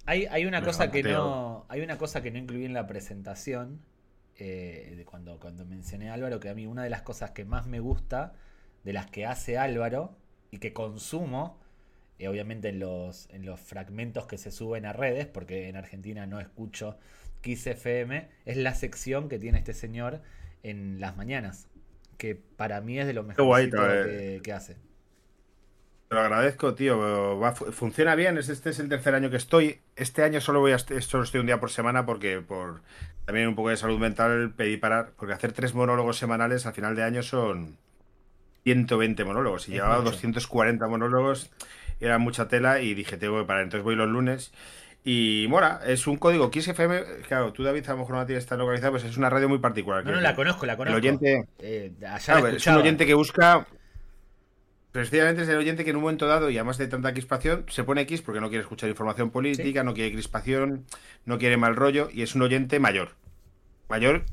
hay, 0.06 0.26
hay 0.26 0.46
una 0.46 0.62
cosa 0.62 0.90
que 0.90 1.02
no. 1.02 1.66
Hay 1.68 1.80
una 1.82 1.98
cosa 1.98 2.22
que 2.22 2.30
no 2.30 2.38
incluí 2.38 2.64
en 2.64 2.72
la 2.74 2.86
presentación. 2.86 3.80
eh, 4.36 4.94
de 4.96 5.04
cuando, 5.04 5.38
cuando 5.38 5.66
mencioné 5.66 6.10
a 6.10 6.14
Álvaro, 6.14 6.40
que 6.40 6.48
a 6.48 6.54
mí 6.54 6.66
una 6.66 6.82
de 6.84 6.90
las 6.90 7.02
cosas 7.02 7.32
que 7.32 7.44
más 7.44 7.66
me 7.66 7.80
gusta, 7.80 8.34
de 8.84 8.92
las 8.94 9.06
que 9.10 9.26
hace 9.26 9.58
Álvaro, 9.58 10.16
y 10.50 10.58
que 10.58 10.72
consumo, 10.72 11.60
eh, 12.20 12.28
obviamente 12.28 12.68
en 12.68 12.78
los, 12.78 13.28
en 13.30 13.46
los 13.46 13.58
fragmentos 13.58 14.26
que 14.26 14.36
se 14.36 14.50
suben 14.50 14.84
a 14.84 14.92
redes, 14.92 15.26
porque 15.26 15.68
en 15.68 15.76
Argentina 15.76 16.26
no 16.26 16.38
escucho 16.38 16.98
Kiss 17.40 17.66
FM, 17.66 18.28
es 18.44 18.56
la 18.58 18.74
sección 18.74 19.30
que 19.30 19.38
tiene 19.38 19.56
este 19.56 19.72
señor 19.72 20.20
en 20.62 21.00
las 21.00 21.16
mañanas. 21.16 21.66
Que 22.18 22.34
para 22.34 22.82
mí 22.82 22.98
es 22.98 23.06
de 23.06 23.14
lo 23.14 23.22
mejor 23.22 23.70
que, 23.70 24.36
eh. 24.36 24.40
que 24.42 24.52
hace. 24.52 24.74
Te 26.08 26.14
lo 26.14 26.20
agradezco, 26.20 26.74
tío. 26.74 27.38
Va, 27.38 27.52
funciona 27.52 28.14
bien. 28.14 28.36
Este 28.36 28.68
es 28.68 28.78
el 28.80 28.90
tercer 28.90 29.14
año 29.14 29.30
que 29.30 29.36
estoy. 29.36 29.80
Este 29.96 30.22
año 30.22 30.42
solo 30.42 30.60
voy 30.60 30.72
a 30.72 30.78
solo 30.78 31.24
estoy 31.24 31.40
un 31.40 31.46
día 31.46 31.58
por 31.58 31.70
semana 31.70 32.04
porque 32.04 32.42
por 32.42 32.82
también 33.24 33.48
un 33.48 33.54
poco 33.54 33.70
de 33.70 33.78
salud 33.78 33.98
mental 33.98 34.52
pedí 34.54 34.76
parar. 34.76 35.12
Porque 35.16 35.32
hacer 35.32 35.52
tres 35.52 35.72
monólogos 35.72 36.18
semanales 36.18 36.66
al 36.66 36.74
final 36.74 36.96
de 36.96 37.04
año 37.04 37.22
son 37.22 37.78
120 38.64 39.24
monólogos. 39.24 39.68
Y 39.70 39.72
llevaba 39.72 40.02
240 40.02 40.86
monólogos. 40.88 41.50
Era 42.00 42.18
mucha 42.18 42.48
tela 42.48 42.80
y 42.80 42.94
dije, 42.94 43.16
tengo 43.16 43.38
que 43.40 43.46
parar. 43.46 43.62
Entonces 43.62 43.84
voy 43.84 43.96
los 43.96 44.08
lunes. 44.08 44.52
Y 45.04 45.46
Mora, 45.48 45.80
es 45.86 46.06
un 46.06 46.16
código 46.16 46.50
XFM. 46.52 47.02
Claro, 47.26 47.52
tú, 47.52 47.62
David, 47.62 47.86
a 47.88 47.92
lo 47.92 47.98
mejor 47.98 48.16
no 48.16 48.26
tienes 48.26 48.46
tan 48.46 48.58
localizada, 48.58 48.90
pues 48.90 49.04
es 49.04 49.16
una 49.16 49.30
radio 49.30 49.48
muy 49.48 49.58
particular. 49.58 50.04
No, 50.04 50.12
no, 50.12 50.20
la 50.20 50.34
conozco, 50.34 50.66
la 50.66 50.76
conozco. 50.76 50.96
El 50.96 51.02
oyente. 51.02 51.46
Eh, 51.58 51.92
es 52.54 52.66
un 52.66 52.74
oyente 52.74 53.06
que 53.06 53.14
busca 53.14 53.66
Precisamente 54.92 55.42
es 55.42 55.48
el 55.48 55.56
oyente 55.56 55.84
que 55.84 55.90
en 55.90 55.96
un 55.96 56.02
momento 56.02 56.26
dado, 56.26 56.50
y 56.50 56.58
además 56.58 56.76
de 56.76 56.88
tanta 56.88 57.12
crispación, 57.12 57.64
se 57.68 57.84
pone 57.84 58.00
X 58.02 58.22
porque 58.22 58.40
no 58.40 58.48
quiere 58.48 58.62
escuchar 58.62 58.88
información 58.88 59.30
política, 59.30 59.84
no 59.84 59.94
quiere 59.94 60.12
crispación, 60.12 60.84
no 61.24 61.38
quiere 61.38 61.56
mal 61.56 61.76
rollo, 61.76 62.08
y 62.12 62.22
es 62.22 62.34
un 62.34 62.42
oyente 62.42 62.80
mayor. 62.80 63.10
Mayor 63.88 64.24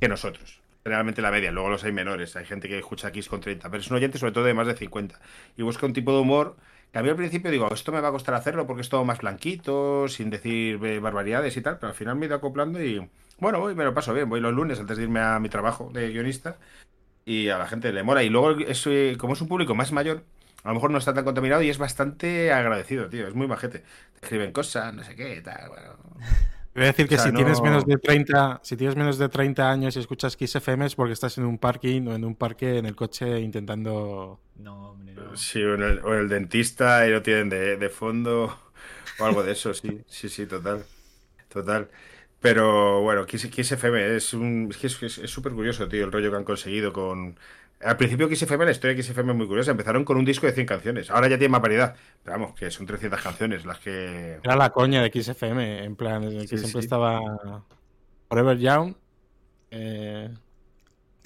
que 0.00 0.08
nosotros. 0.08 0.60
Generalmente 0.82 1.22
la 1.22 1.30
media, 1.30 1.52
luego 1.52 1.68
los 1.68 1.84
hay 1.84 1.92
menores, 1.92 2.34
hay 2.34 2.44
gente 2.44 2.68
que 2.68 2.78
escucha 2.78 3.08
X 3.08 3.28
con 3.28 3.40
30, 3.40 3.70
pero 3.70 3.80
es 3.80 3.88
un 3.90 3.96
oyente 3.96 4.18
sobre 4.18 4.32
todo 4.32 4.42
de 4.42 4.54
más 4.54 4.66
de 4.66 4.74
50. 4.74 5.20
Y 5.56 5.62
busca 5.62 5.86
un 5.86 5.92
tipo 5.92 6.12
de 6.12 6.18
humor 6.18 6.56
a 6.94 7.02
mí 7.02 7.08
al 7.08 7.16
principio 7.16 7.50
digo, 7.50 7.72
esto 7.72 7.92
me 7.92 8.00
va 8.00 8.08
a 8.08 8.12
costar 8.12 8.34
hacerlo 8.34 8.66
porque 8.66 8.82
es 8.82 8.88
todo 8.88 9.04
más 9.04 9.18
blanquito, 9.18 10.08
sin 10.08 10.30
decir 10.30 10.84
eh, 10.84 10.98
barbaridades 10.98 11.56
y 11.56 11.62
tal, 11.62 11.78
pero 11.78 11.90
al 11.90 11.96
final 11.96 12.16
me 12.16 12.26
he 12.26 12.28
ido 12.28 12.36
acoplando 12.36 12.82
y 12.82 13.08
bueno, 13.38 13.60
voy, 13.60 13.74
me 13.74 13.84
lo 13.84 13.94
paso 13.94 14.14
bien, 14.14 14.28
voy 14.28 14.40
los 14.40 14.52
lunes 14.52 14.78
antes 14.78 14.96
de 14.96 15.04
irme 15.04 15.20
a 15.20 15.38
mi 15.40 15.48
trabajo 15.48 15.90
de 15.92 16.10
guionista 16.10 16.58
y 17.24 17.48
a 17.48 17.58
la 17.58 17.66
gente 17.66 17.92
le 17.92 18.02
mola. 18.02 18.22
Y 18.22 18.28
luego, 18.28 18.52
es, 18.60 18.86
eh, 18.86 19.16
como 19.18 19.34
es 19.34 19.40
un 19.40 19.48
público 19.48 19.74
más 19.74 19.92
mayor, 19.92 20.24
a 20.64 20.68
lo 20.68 20.74
mejor 20.74 20.90
no 20.90 20.98
está 20.98 21.14
tan 21.14 21.24
contaminado 21.24 21.62
y 21.62 21.70
es 21.70 21.78
bastante 21.78 22.52
agradecido, 22.52 23.08
tío. 23.08 23.26
Es 23.26 23.34
muy 23.34 23.46
majete. 23.46 23.80
Te 23.80 24.20
escriben 24.22 24.52
cosas, 24.52 24.94
no 24.94 25.02
sé 25.04 25.16
qué, 25.16 25.40
tal, 25.42 25.68
bueno. 25.68 25.96
Voy 26.74 26.84
a 26.84 26.86
decir 26.86 27.06
que 27.06 27.18
si 27.18 27.30
tienes 27.32 27.60
menos 27.60 27.84
de 27.84 27.98
30, 27.98 28.60
si 28.62 28.76
tienes 28.76 28.96
menos 28.96 29.18
de 29.18 29.28
30 29.28 29.70
años 29.70 29.94
y 29.94 29.98
escuchas 29.98 30.36
Kiss 30.36 30.56
FM 30.56 30.86
es 30.86 30.94
porque 30.94 31.12
estás 31.12 31.36
en 31.36 31.44
un 31.44 31.58
parking 31.58 32.06
o 32.06 32.14
en 32.14 32.24
un 32.24 32.34
parque 32.34 32.78
en 32.78 32.86
el 32.86 32.96
coche 32.96 33.40
intentando. 33.40 34.40
No, 34.56 34.92
hombre, 34.92 35.12
no. 35.14 35.36
Sí, 35.36 35.62
o 35.62 35.74
en 35.74 35.82
el, 35.82 36.28
dentista 36.28 37.06
y 37.06 37.10
lo 37.10 37.20
tienen 37.20 37.50
de, 37.50 37.76
de, 37.76 37.88
fondo 37.90 38.58
o 39.18 39.24
algo 39.24 39.42
de 39.42 39.52
eso, 39.52 39.74
sí, 39.74 40.00
sí, 40.06 40.30
sí, 40.30 40.46
total. 40.46 40.84
Total. 41.48 41.90
Pero 42.40 43.02
bueno, 43.02 43.24
XFM 43.28 44.16
es 44.16 44.32
un 44.34 44.74
es 44.82 45.30
súper 45.30 45.52
curioso, 45.52 45.88
tío, 45.88 46.04
el 46.04 46.10
rollo 46.10 46.30
que 46.30 46.36
han 46.36 46.44
conseguido 46.44 46.92
con... 46.92 47.38
Al 47.82 47.96
principio 47.96 48.28
XFM, 48.28 48.64
la 48.64 48.70
historia 48.70 48.96
de 48.96 49.02
XFM 49.02 49.32
es 49.32 49.38
muy 49.38 49.46
curiosa. 49.46 49.72
Empezaron 49.72 50.04
con 50.04 50.16
un 50.16 50.24
disco 50.24 50.46
de 50.46 50.52
100 50.52 50.66
canciones. 50.66 51.10
Ahora 51.10 51.28
ya 51.28 51.36
tiene 51.36 51.50
más 51.52 51.62
variedad. 51.62 51.96
Pero 52.22 52.38
vamos, 52.38 52.54
que 52.54 52.70
son 52.70 52.86
300 52.86 53.20
canciones 53.20 53.64
las 53.64 53.78
que... 53.78 54.38
Era 54.42 54.56
la 54.56 54.70
coña 54.70 55.02
de 55.02 55.10
XFM, 55.10 55.84
en 55.84 55.96
plan, 55.96 56.22
en 56.22 56.40
el 56.40 56.48
que 56.48 56.58
siempre 56.58 56.80
estaba 56.80 57.20
Forever 58.28 58.58
Young. 58.58 58.94
Eh... 59.70 60.30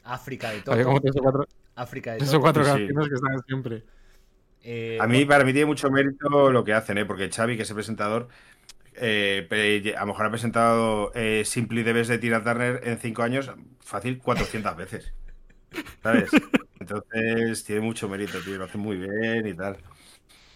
África 0.05 0.51
de 0.51 0.63
todo. 0.63 0.77
Cuatro... 1.21 1.47
África 1.75 2.13
de 2.13 2.19
todo. 2.19 2.29
Esos 2.29 2.41
cuatro 2.41 2.65
canciones 2.65 3.09
que 3.09 3.15
están 3.15 3.43
siempre. 3.47 3.85
Eh, 4.63 4.99
a 5.01 5.07
mí, 5.07 5.25
para 5.25 5.45
mí 5.45 5.53
tiene 5.53 5.67
mucho 5.67 5.91
mérito 5.91 6.51
lo 6.51 6.65
que 6.65 6.73
hacen, 6.73 6.99
¿eh? 6.99 7.05
porque 7.05 7.31
Xavi, 7.31 7.57
que 7.57 7.63
es 7.63 7.71
el 7.71 7.77
presentador, 7.77 8.29
eh, 8.97 9.95
a 9.97 10.01
lo 10.01 10.07
mejor 10.07 10.27
ha 10.27 10.31
presentado 10.31 11.13
eh, 11.15 11.45
Simply 11.45 11.83
Debes 11.83 12.09
de 12.09 12.19
Tina 12.19 12.43
Turner 12.43 12.81
en 12.83 12.99
cinco 12.99 13.23
años, 13.23 13.53
fácil 13.81 14.19
400 14.19 14.77
veces. 14.77 15.13
¿Sabes? 16.02 16.30
Entonces 16.80 17.64
tiene 17.64 17.80
mucho 17.80 18.09
mérito, 18.09 18.40
tío. 18.40 18.59
Lo 18.59 18.64
hace 18.64 18.78
muy 18.78 18.97
bien 18.97 19.47
y 19.47 19.54
tal. 19.54 19.78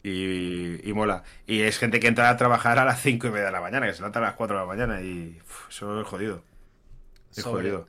Y, 0.03 0.93
mola. 0.95 1.25
Y 1.47 1.61
es 1.61 1.79
gente 1.79 2.01
que 2.01 2.09
entra 2.09 2.31
a 2.31 2.37
trabajar 2.37 2.79
a 2.79 2.85
las 2.85 3.01
5 3.01 3.27
y 3.27 3.31
media 3.31 3.47
de 3.47 3.53
la 3.53 3.61
mañana, 3.61 3.87
que 3.87 3.93
se 3.93 3.99
levanta 3.99 4.19
a 4.19 4.23
las 4.23 4.35
4 4.35 4.57
de 4.57 4.63
la 4.63 4.67
mañana 4.67 5.03
y 5.03 5.39
eso 5.69 6.01
es 6.01 6.07
jodido. 6.07 6.43
Es 7.31 7.43
sobre, 7.43 7.63
jodido. 7.63 7.89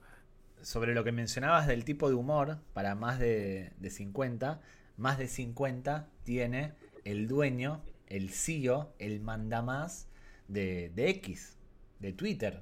Sobre 0.61 0.93
lo 0.93 1.03
que 1.03 1.11
mencionabas 1.11 1.67
del 1.67 1.85
tipo 1.85 2.09
de 2.09 2.15
humor, 2.15 2.57
para 2.73 2.95
más 2.95 3.19
de, 3.19 3.71
de 3.77 3.89
50, 3.89 4.61
más 4.97 5.17
de 5.17 5.27
50 5.27 6.09
tiene 6.23 6.73
el 7.05 7.27
dueño, 7.27 7.81
el 8.07 8.29
CEO, 8.29 8.93
el 8.99 9.21
mandamás 9.21 10.07
de, 10.47 10.91
X, 10.95 11.57
de 11.99 12.13
Twitter, 12.13 12.61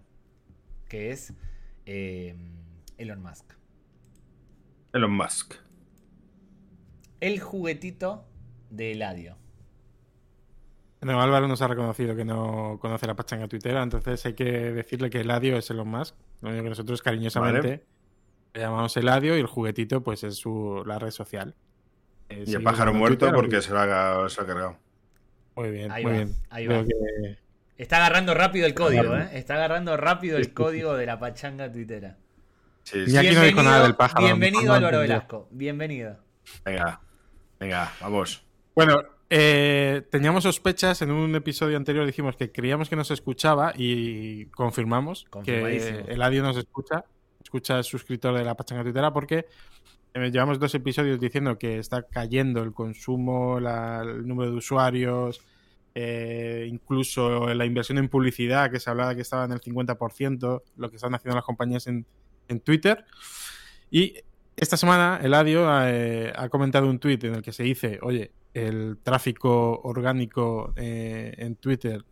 que 0.88 1.12
es 1.12 1.34
eh, 1.86 2.36
Elon 2.98 3.22
Musk. 3.22 3.59
Elon 4.94 5.12
Musk. 5.12 5.56
El 7.20 7.40
juguetito 7.40 8.26
de 8.70 8.94
Eladio. 8.94 9.38
No, 11.02 11.22
Álvaro 11.22 11.48
nos 11.48 11.62
ha 11.62 11.68
reconocido 11.68 12.16
que 12.16 12.26
no 12.26 12.78
conoce 12.82 13.08
la 13.08 13.16
pachanga 13.16 13.48
tuitera, 13.48 13.82
entonces 13.84 14.26
hay 14.26 14.34
que 14.34 14.44
decirle 14.44 15.10
que 15.10 15.22
Eladio 15.22 15.58
es 15.58 15.70
Elon 15.70 15.88
Musk. 15.88 16.16
Lo 16.42 16.50
único 16.50 16.64
que 16.64 16.70
nosotros 16.70 17.02
cariñosamente 17.02 17.86
le 18.54 18.62
llamamos 18.62 18.96
Eladio 18.98 19.38
y 19.38 19.40
el 19.40 19.46
juguetito 19.46 20.04
pues 20.04 20.24
es 20.24 20.36
su, 20.36 20.84
la 20.86 21.00
red 21.00 21.12
social. 21.12 21.56
y 22.30 22.54
el 22.54 22.64
pájaro 22.64 22.94
muerto 22.94 23.32
porque 23.34 23.62
se 23.62 23.72
lo, 23.72 23.80
ha, 23.80 24.28
cargado. 24.28 24.78
Muy 25.56 25.72
bien, 25.72 25.92
muy 25.92 26.12
bien. 26.12 26.36
Ahí 26.50 26.68
va. 26.68 26.84
Está 27.78 27.98
agarrando 27.98 28.34
rápido 28.34 28.66
el 28.66 28.74
código, 28.74 29.16
¿eh? 29.16 29.30
Está 29.34 29.56
agarrando 29.56 29.96
rápido 29.96 30.38
el 30.38 30.54
código 30.54 30.96
de 30.96 31.06
la 31.06 31.18
pachanga 31.18 31.72
tuitera. 31.72 32.18
Sí, 32.90 33.04
Y 33.06 33.18
aquí 33.18 33.36
no 33.36 33.44
dijo 33.44 33.62
nada 33.62 33.84
del 33.84 33.96
pájaro. 33.96 34.26
Bienvenido 34.26 34.74
Álvaro 34.74 35.00
Velasco. 35.02 35.48
Bienvenido. 35.52 36.18
Venga, 36.66 37.00
venga, 37.60 37.94
vamos. 38.02 38.44
Bueno, 38.74 39.04
eh, 39.30 40.02
teníamos 40.10 40.42
sospechas. 40.42 41.04
En 41.04 41.12
un 41.12 41.36
episodio 41.36 41.78
anterior 41.78 42.04
dijimos 42.08 42.36
que 42.36 42.52
creíamos 42.52 42.90
que 42.90 42.96
nos 42.96 43.12
escuchaba 43.12 43.74
y 43.76 44.48
confirmamos 44.48 45.28
que 45.44 46.04
el 46.08 46.20
audio 46.24 46.42
nos 46.42 46.58
escucha. 46.58 47.06
Escucha 47.44 47.78
el 47.78 47.84
suscriptor 47.84 48.36
de 48.36 48.44
la 48.44 48.56
pachanga 48.56 48.82
tuitera 48.82 49.14
porque 49.14 49.46
eh, 50.16 50.32
llevamos 50.32 50.58
dos 50.58 50.74
episodios 50.74 51.20
diciendo 51.20 51.60
que 51.60 51.78
está 51.78 52.02
cayendo 52.02 52.64
el 52.64 52.74
consumo, 52.74 53.60
el 53.60 54.28
número 54.28 54.50
de 54.50 54.58
usuarios 54.58 55.42
eh, 55.94 56.68
incluso 56.70 57.54
la 57.54 57.66
inversión 57.66 57.98
en 57.98 58.10
publicidad, 58.10 58.72
que 58.72 58.80
se 58.80 58.90
hablaba 58.90 59.14
que 59.16 59.22
estaba 59.22 59.46
en 59.46 59.52
el 59.52 59.62
50%, 59.62 60.62
lo 60.78 60.90
que 60.90 60.96
están 60.96 61.14
haciendo 61.14 61.36
las 61.36 61.46
compañías 61.46 61.88
en, 61.88 62.06
Twitter. 62.60 63.06
Y 63.92 64.16
esta 64.56 64.78
semana 64.78 65.20
Eladio 65.22 65.68
eh, 65.86 66.34
ha 66.36 66.50
comentado 66.50 66.90
un 66.90 67.00
tweet 67.00 67.20
en 67.24 67.36
el 67.36 67.42
que 67.42 67.54
se 67.54 67.64
dice, 67.64 68.00
oye, 68.02 68.32
el 68.54 68.98
tráfico 69.04 69.80
orgánico 69.84 70.74
eh, 70.76 71.36
en 71.38 71.56
Twitter 71.56 72.04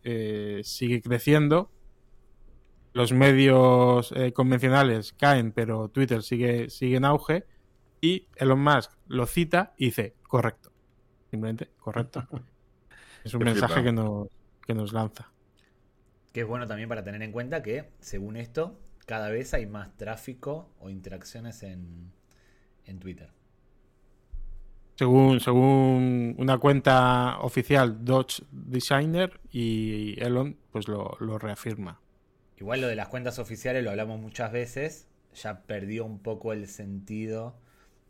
sigue 0.62 1.02
creciendo, 1.02 1.70
los 2.92 3.12
medios 3.12 4.14
convencionales 4.34 5.12
caen, 5.12 5.52
pero 5.52 5.88
Twitter 5.88 6.22
sigue, 6.22 6.70
sigue 6.70 6.96
en 6.96 7.04
auge, 7.04 7.44
y 8.00 8.28
Elon 8.36 8.60
Musk 8.60 8.92
lo 9.08 9.26
cita 9.26 9.74
y 9.76 9.86
dice, 9.86 10.14
correcto. 10.22 10.72
Simplemente, 11.30 11.70
correcto. 11.78 12.26
Es 13.24 13.34
un 13.34 13.42
mensaje 13.42 13.82
que 13.82 13.92
nos, 13.92 14.28
que 14.64 14.74
nos 14.74 14.92
lanza. 14.92 15.30
Que 16.32 16.42
es 16.42 16.46
bueno 16.46 16.66
también 16.66 16.88
para 16.88 17.02
tener 17.02 17.20
en 17.20 17.32
cuenta 17.32 17.62
que, 17.62 17.90
según 17.98 18.36
esto, 18.36 18.78
cada 19.08 19.30
vez 19.30 19.54
hay 19.54 19.64
más 19.64 19.96
tráfico 19.96 20.68
o 20.80 20.90
interacciones 20.90 21.62
en, 21.62 22.12
Twitter. 23.00 23.30
Según, 24.96 25.40
según 25.40 26.34
una 26.38 26.58
cuenta 26.58 27.38
oficial, 27.40 28.04
Dodge 28.04 28.42
Designer 28.50 29.40
y 29.50 30.22
Elon, 30.22 30.56
pues 30.70 30.88
lo, 30.88 31.16
lo 31.20 31.38
reafirma. 31.38 32.00
Igual 32.58 32.82
lo 32.82 32.88
de 32.88 32.96
las 32.96 33.08
cuentas 33.08 33.38
oficiales 33.38 33.82
lo 33.82 33.90
hablamos 33.90 34.20
muchas 34.20 34.52
veces, 34.52 35.08
ya 35.34 35.62
perdió 35.62 36.04
un 36.04 36.18
poco 36.18 36.52
el 36.52 36.66
sentido 36.66 37.56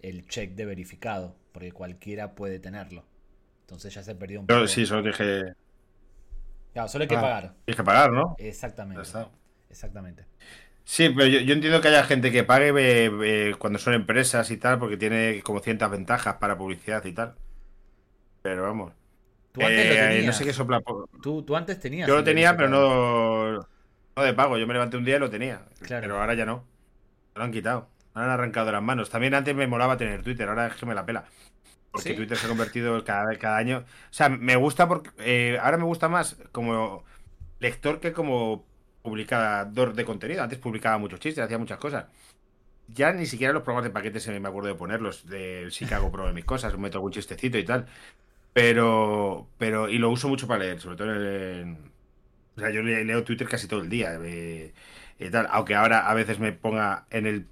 el 0.03 0.27
check 0.27 0.55
de 0.55 0.67
verificado, 0.67 1.37
porque 1.53 1.71
cualquiera 1.71 2.35
puede 2.35 2.59
tenerlo. 2.59 3.05
Entonces 3.61 3.95
ya 3.95 4.03
se 4.03 4.17
perdió 4.17 4.41
un 4.41 4.47
poco. 4.47 4.67
sí, 4.67 4.85
solo 4.85 5.03
dije. 5.03 5.55
Claro, 6.73 6.89
solo 6.89 7.03
hay 7.03 7.09
que 7.09 7.17
ah, 7.17 7.21
pagar. 7.21 7.55
Tienes 7.65 7.77
que 7.77 7.85
pagar, 7.85 8.13
¿no? 8.13 8.35
Exactamente. 8.39 9.03
Exactamente. 9.71 10.27
Sí, 10.91 11.11
pero 11.11 11.27
yo, 11.27 11.53
entiendo 11.53 11.83
que 11.83 11.89
haya 11.89 12.03
gente 12.03 12.33
que 12.33 12.45
pague 12.45 13.55
cuando 13.59 13.79
son 13.79 13.93
empresas 13.93 14.51
y 14.51 14.57
tal, 14.57 14.79
porque 14.79 14.97
tiene 14.97 15.43
como 15.43 15.61
ciertas 15.61 15.91
ventajas 15.91 16.37
para 16.37 16.57
publicidad 16.57 17.05
y 17.05 17.13
tal. 17.13 17.35
Pero 18.41 18.63
vamos. 18.63 18.95
Tú 19.53 19.61
antes 19.61 19.87
lo 19.87 19.95
tenías. 19.95 20.15
Eh, 20.15 20.27
no 20.27 20.33
sé 20.33 20.45
qué 20.47 20.53
sopla. 20.55 20.83
Tú, 21.23 21.43
tú 21.43 21.57
antes 21.57 21.79
tenías. 21.79 22.09
Yo 22.09 22.17
lo 22.17 22.25
tenía, 22.25 22.57
pero 22.57 22.71
no, 22.71 23.69
no 24.17 24.23
de 24.23 24.33
pago. 24.33 24.57
Yo 24.57 24.67
me 24.67 24.73
levanté 24.73 24.97
un 24.97 25.05
día 25.05 25.17
y 25.17 25.19
lo 25.19 25.29
tenía. 25.29 25.61
Claro. 25.83 26.01
Pero 26.01 26.21
ahora 26.21 26.33
ya 26.33 26.47
no. 26.47 26.65
Lo 27.35 27.45
han 27.45 27.53
quitado. 27.53 27.91
Me 28.15 28.23
han 28.23 28.31
arrancado 28.31 28.65
de 28.65 28.73
las 28.73 28.83
manos. 28.83 29.11
También 29.11 29.35
antes 29.35 29.55
me 29.55 29.67
molaba 29.67 29.99
tener 29.99 30.23
Twitter, 30.23 30.49
ahora 30.49 30.69
es 30.69 30.75
que 30.75 30.87
me 30.87 30.95
la 30.95 31.05
pela. 31.05 31.27
Porque 31.91 32.15
Twitter 32.15 32.39
se 32.39 32.47
ha 32.47 32.49
convertido 32.49 33.05
cada, 33.05 33.37
cada 33.37 33.59
año. 33.59 33.81
O 33.81 34.13
sea, 34.15 34.31
me 34.31 34.57
gusta 34.57 34.89
porque. 34.89 35.11
Eh, 35.19 35.59
ahora 35.61 35.77
me 35.77 35.85
gusta 35.85 36.09
más 36.09 36.39
como 36.51 37.05
lector 37.61 38.01
que 38.01 38.15
como 38.15 38.68
publicador 39.09 39.95
de 39.95 40.05
contenido. 40.05 40.43
Antes 40.43 40.59
publicaba 40.59 40.99
muchos 40.99 41.21
chistes, 41.21 41.45
hacía 41.45 41.59
muchas 41.59 41.79
cosas. 41.79 42.07
Ya 42.89 43.13
ni 43.13 43.27
siquiera 43.27 43.53
los 43.53 43.63
programas 43.63 43.85
de 43.85 43.91
paquetes 43.93 44.29
me 44.29 44.49
acuerdo 44.49 44.69
de 44.69 44.75
ponerlos. 44.75 45.27
De 45.27 45.69
que 45.79 45.95
hago 45.95 46.11
mis 46.33 46.45
cosas, 46.45 46.77
meto 46.79 46.99
algún 46.99 47.13
chistecito 47.13 47.59
y 47.59 47.65
tal. 47.65 47.87
Pero, 48.53 49.49
pero, 49.59 49.89
y 49.89 49.99
lo 49.99 50.11
uso 50.11 50.29
mucho 50.29 50.47
para 50.49 50.61
leer, 50.65 50.81
sobre 50.81 50.97
todo 50.97 51.15
en, 51.15 51.79
o 52.57 52.61
sea, 52.61 52.71
yo 52.71 52.83
leo 52.83 53.23
Twitter 53.25 53.49
casi 53.49 53.69
todo 53.69 53.83
el 53.83 53.89
día. 53.89 54.19
Eh, 54.23 54.73
y 55.19 55.31
tal, 55.31 55.47
aunque 55.51 55.75
ahora 55.77 56.09
a 56.09 56.15
veces 56.15 56.39
me 56.41 56.53
ponga 56.53 57.07
en 57.11 57.27
el 57.27 57.47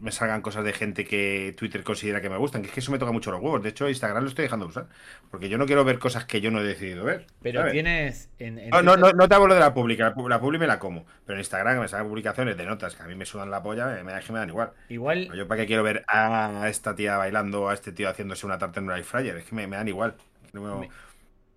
me 0.00 0.10
salgan 0.10 0.40
cosas 0.40 0.64
de 0.64 0.72
gente 0.72 1.04
que 1.04 1.54
Twitter 1.56 1.84
considera 1.84 2.20
que 2.20 2.30
me 2.30 2.36
gustan, 2.36 2.62
que 2.62 2.68
es 2.68 2.74
que 2.74 2.80
eso 2.80 2.90
me 2.90 2.98
toca 2.98 3.12
mucho 3.12 3.30
los 3.30 3.40
huevos. 3.40 3.62
De 3.62 3.68
hecho, 3.68 3.88
Instagram 3.88 4.22
lo 4.22 4.28
estoy 4.28 4.44
dejando 4.44 4.66
de 4.66 4.70
usar, 4.70 4.86
porque 5.30 5.48
yo 5.48 5.58
no 5.58 5.66
quiero 5.66 5.84
ver 5.84 5.98
cosas 5.98 6.24
que 6.24 6.40
yo 6.40 6.50
no 6.50 6.60
he 6.60 6.64
decidido 6.64 7.04
ver. 7.04 7.26
Pero 7.42 7.70
tienes... 7.70 8.30
no, 8.38 8.82
no, 8.82 8.96
no, 8.96 9.28
te 9.28 9.34
hablo 9.34 9.54
de 9.54 9.60
la 9.60 9.74
pública, 9.74 10.14
la, 10.28 10.40
pública 10.40 10.60
me 10.60 10.66
la 10.66 10.78
como, 10.78 11.04
pero 11.26 11.36
en 11.36 11.40
Instagram 11.40 11.80
me 11.80 11.88
salen 11.88 12.08
publicaciones 12.08 12.56
de 12.56 12.64
notas 12.64 12.94
que 12.94 13.02
a 13.02 13.06
mí 13.06 13.14
me 13.14 13.26
sudan 13.26 13.50
la 13.50 13.62
polla, 13.62 13.86
me, 13.86 14.02
me, 14.02 14.12
me 14.12 14.38
dan 14.38 14.48
igual. 14.48 14.72
Igual... 14.88 15.30
Yo 15.34 15.46
para 15.46 15.60
qué 15.60 15.66
quiero 15.66 15.82
ver 15.82 16.04
a 16.08 16.66
esta 16.68 16.94
tía 16.94 17.16
bailando, 17.16 17.68
a 17.68 17.74
este 17.74 17.92
tío 17.92 18.08
haciéndose 18.08 18.46
una 18.46 18.58
tarta 18.58 18.80
en 18.80 18.86
un 18.86 18.92
air 18.92 19.04
fryer, 19.04 19.36
es 19.36 19.44
que 19.44 19.54
me, 19.54 19.66
dan 19.68 19.88
igual. 19.88 20.14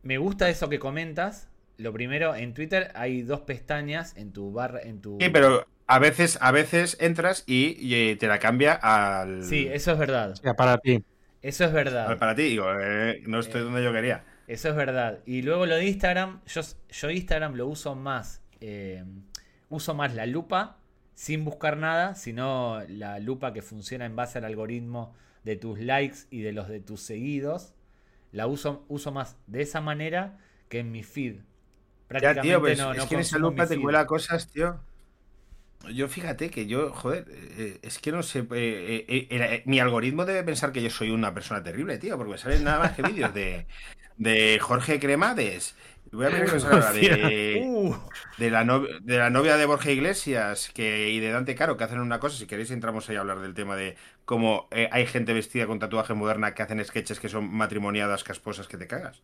me 0.04 0.18
gusta 0.18 0.50
eso 0.50 0.70
que 0.70 0.80
comentas, 0.80 1.50
lo 1.78 1.92
primero, 1.94 2.36
en 2.36 2.54
Twitter 2.54 2.92
hay 2.96 3.22
dos 3.22 3.42
pestañas 3.42 4.16
en 4.18 4.32
tu 4.32 4.52
barra, 4.52 4.82
en 4.82 5.02
tu. 5.02 5.18
Sí, 5.20 5.30
pero 5.30 5.66
a 5.88 6.00
veces, 6.00 6.38
a 6.42 6.52
veces 6.52 6.98
entras 7.00 7.44
y, 7.46 8.16
te 8.16 8.28
la 8.28 8.40
cambia 8.40 8.74
al. 8.74 9.44
Sí, 9.44 9.68
eso 9.72 9.92
es 9.92 10.00
verdad. 10.00 10.36
para 10.58 10.78
ti. 10.78 11.04
Eso 11.42 11.66
es 11.66 11.74
verdad. 11.74 12.18
Para 12.18 12.34
ti, 12.34 12.44
digo, 12.44 12.66
eh, 12.80 13.22
no 13.28 13.40
estoy 13.40 13.62
donde 13.62 13.84
yo 13.84 13.94
quería. 13.94 14.24
Eso 14.48 14.70
es 14.70 14.76
verdad. 14.76 15.20
Y 15.26 15.44
luego 15.44 15.66
lo 15.66 15.76
de 15.76 15.86
Instagram, 15.86 16.42
yo, 16.48 16.62
yo 16.90 17.10
Instagram 17.10 17.54
lo 17.56 17.68
uso 17.68 17.96
más. 17.96 18.42
Eh, 18.62 19.04
uso 19.70 19.94
más 19.94 20.16
la 20.16 20.26
lupa 20.26 20.78
sin 21.14 21.46
buscar 21.46 21.78
nada, 21.78 22.16
sino 22.16 22.82
la 22.88 23.20
lupa 23.20 23.54
que 23.54 23.62
funciona 23.62 24.06
en 24.06 24.16
base 24.16 24.40
al 24.40 24.46
algoritmo 24.46 25.14
de 25.44 25.56
tus 25.56 25.80
likes 25.80 26.20
y 26.32 26.42
de 26.42 26.52
los 26.52 26.68
de 26.68 26.80
tus 26.80 27.02
seguidos. 27.02 27.76
La 28.32 28.48
uso, 28.48 28.86
uso 28.88 29.12
más 29.12 29.38
de 29.48 29.62
esa 29.62 29.82
manera 29.82 30.40
que 30.68 30.80
en 30.80 30.92
mi 30.92 31.04
feed. 31.04 31.38
Ya, 32.22 32.40
tío, 32.42 32.60
pues, 32.60 32.80
es 32.80 33.06
que 33.06 33.16
en 33.16 33.22
esa 33.22 33.38
lupa 33.38 33.66
te 33.68 33.80
cuela 33.80 34.06
cosas, 34.06 34.50
tío. 34.52 34.80
Yo 35.94 36.08
fíjate 36.08 36.50
que 36.50 36.68
yo, 36.68 36.92
joder, 36.92 37.26
eh, 37.30 37.80
es 37.82 38.00
que 38.00 38.12
no 38.12 38.24
sé, 38.24 38.46
eh, 38.52 39.06
eh, 39.08 39.64
mi 39.66 39.80
algoritmo 39.80 40.26
debe 40.26 40.44
pensar 40.44 40.72
que 40.72 40.82
yo 40.82 40.90
soy 40.90 41.12
una 41.12 41.34
persona 41.34 41.64
terrible, 41.64 41.98
tío, 41.98 42.18
porque 42.18 42.34
me 42.34 42.38
salen 42.38 42.64
nada 42.64 42.80
más 42.80 42.92
que 42.94 43.02
vídeos 43.02 43.34
de, 43.34 43.68
de 44.18 44.60
Jorge 44.60 45.00
Cremades. 45.00 45.76
Voy 46.12 46.28
a 46.28 46.30
ver 46.30 46.50
de, 46.50 47.62
uh. 47.66 47.96
de, 48.38 48.52
la 48.52 48.64
de 49.02 49.18
la 49.18 49.30
novia 49.30 49.58
de 49.58 49.66
Borja 49.66 49.92
Iglesias 49.92 50.72
que, 50.74 51.10
y 51.10 51.20
de 51.20 51.32
Dante 51.32 51.56
Caro 51.56 51.78
que 51.78 51.84
hacen 51.84 52.00
una 52.00 52.20
cosa. 52.20 52.38
Si 52.38 52.46
queréis, 52.46 52.72
entramos 52.72 53.10
ahí 53.10 53.18
a 53.18 53.22
hablar 53.22 53.42
del 53.42 53.54
tema 53.54 53.76
de 53.76 53.98
cómo 54.24 54.70
hay 54.72 55.06
gente 55.08 55.34
vestida 55.34 55.68
con 55.68 55.80
tatuaje 55.80 56.14
moderna 56.14 56.54
que 56.54 56.64
hacen 56.64 56.84
sketches 56.86 57.20
que 57.20 57.28
son 57.28 57.54
matrimoniadas, 57.54 58.24
casposas, 58.24 58.68
que 58.68 58.78
te 58.78 58.88
cagas. 58.88 59.24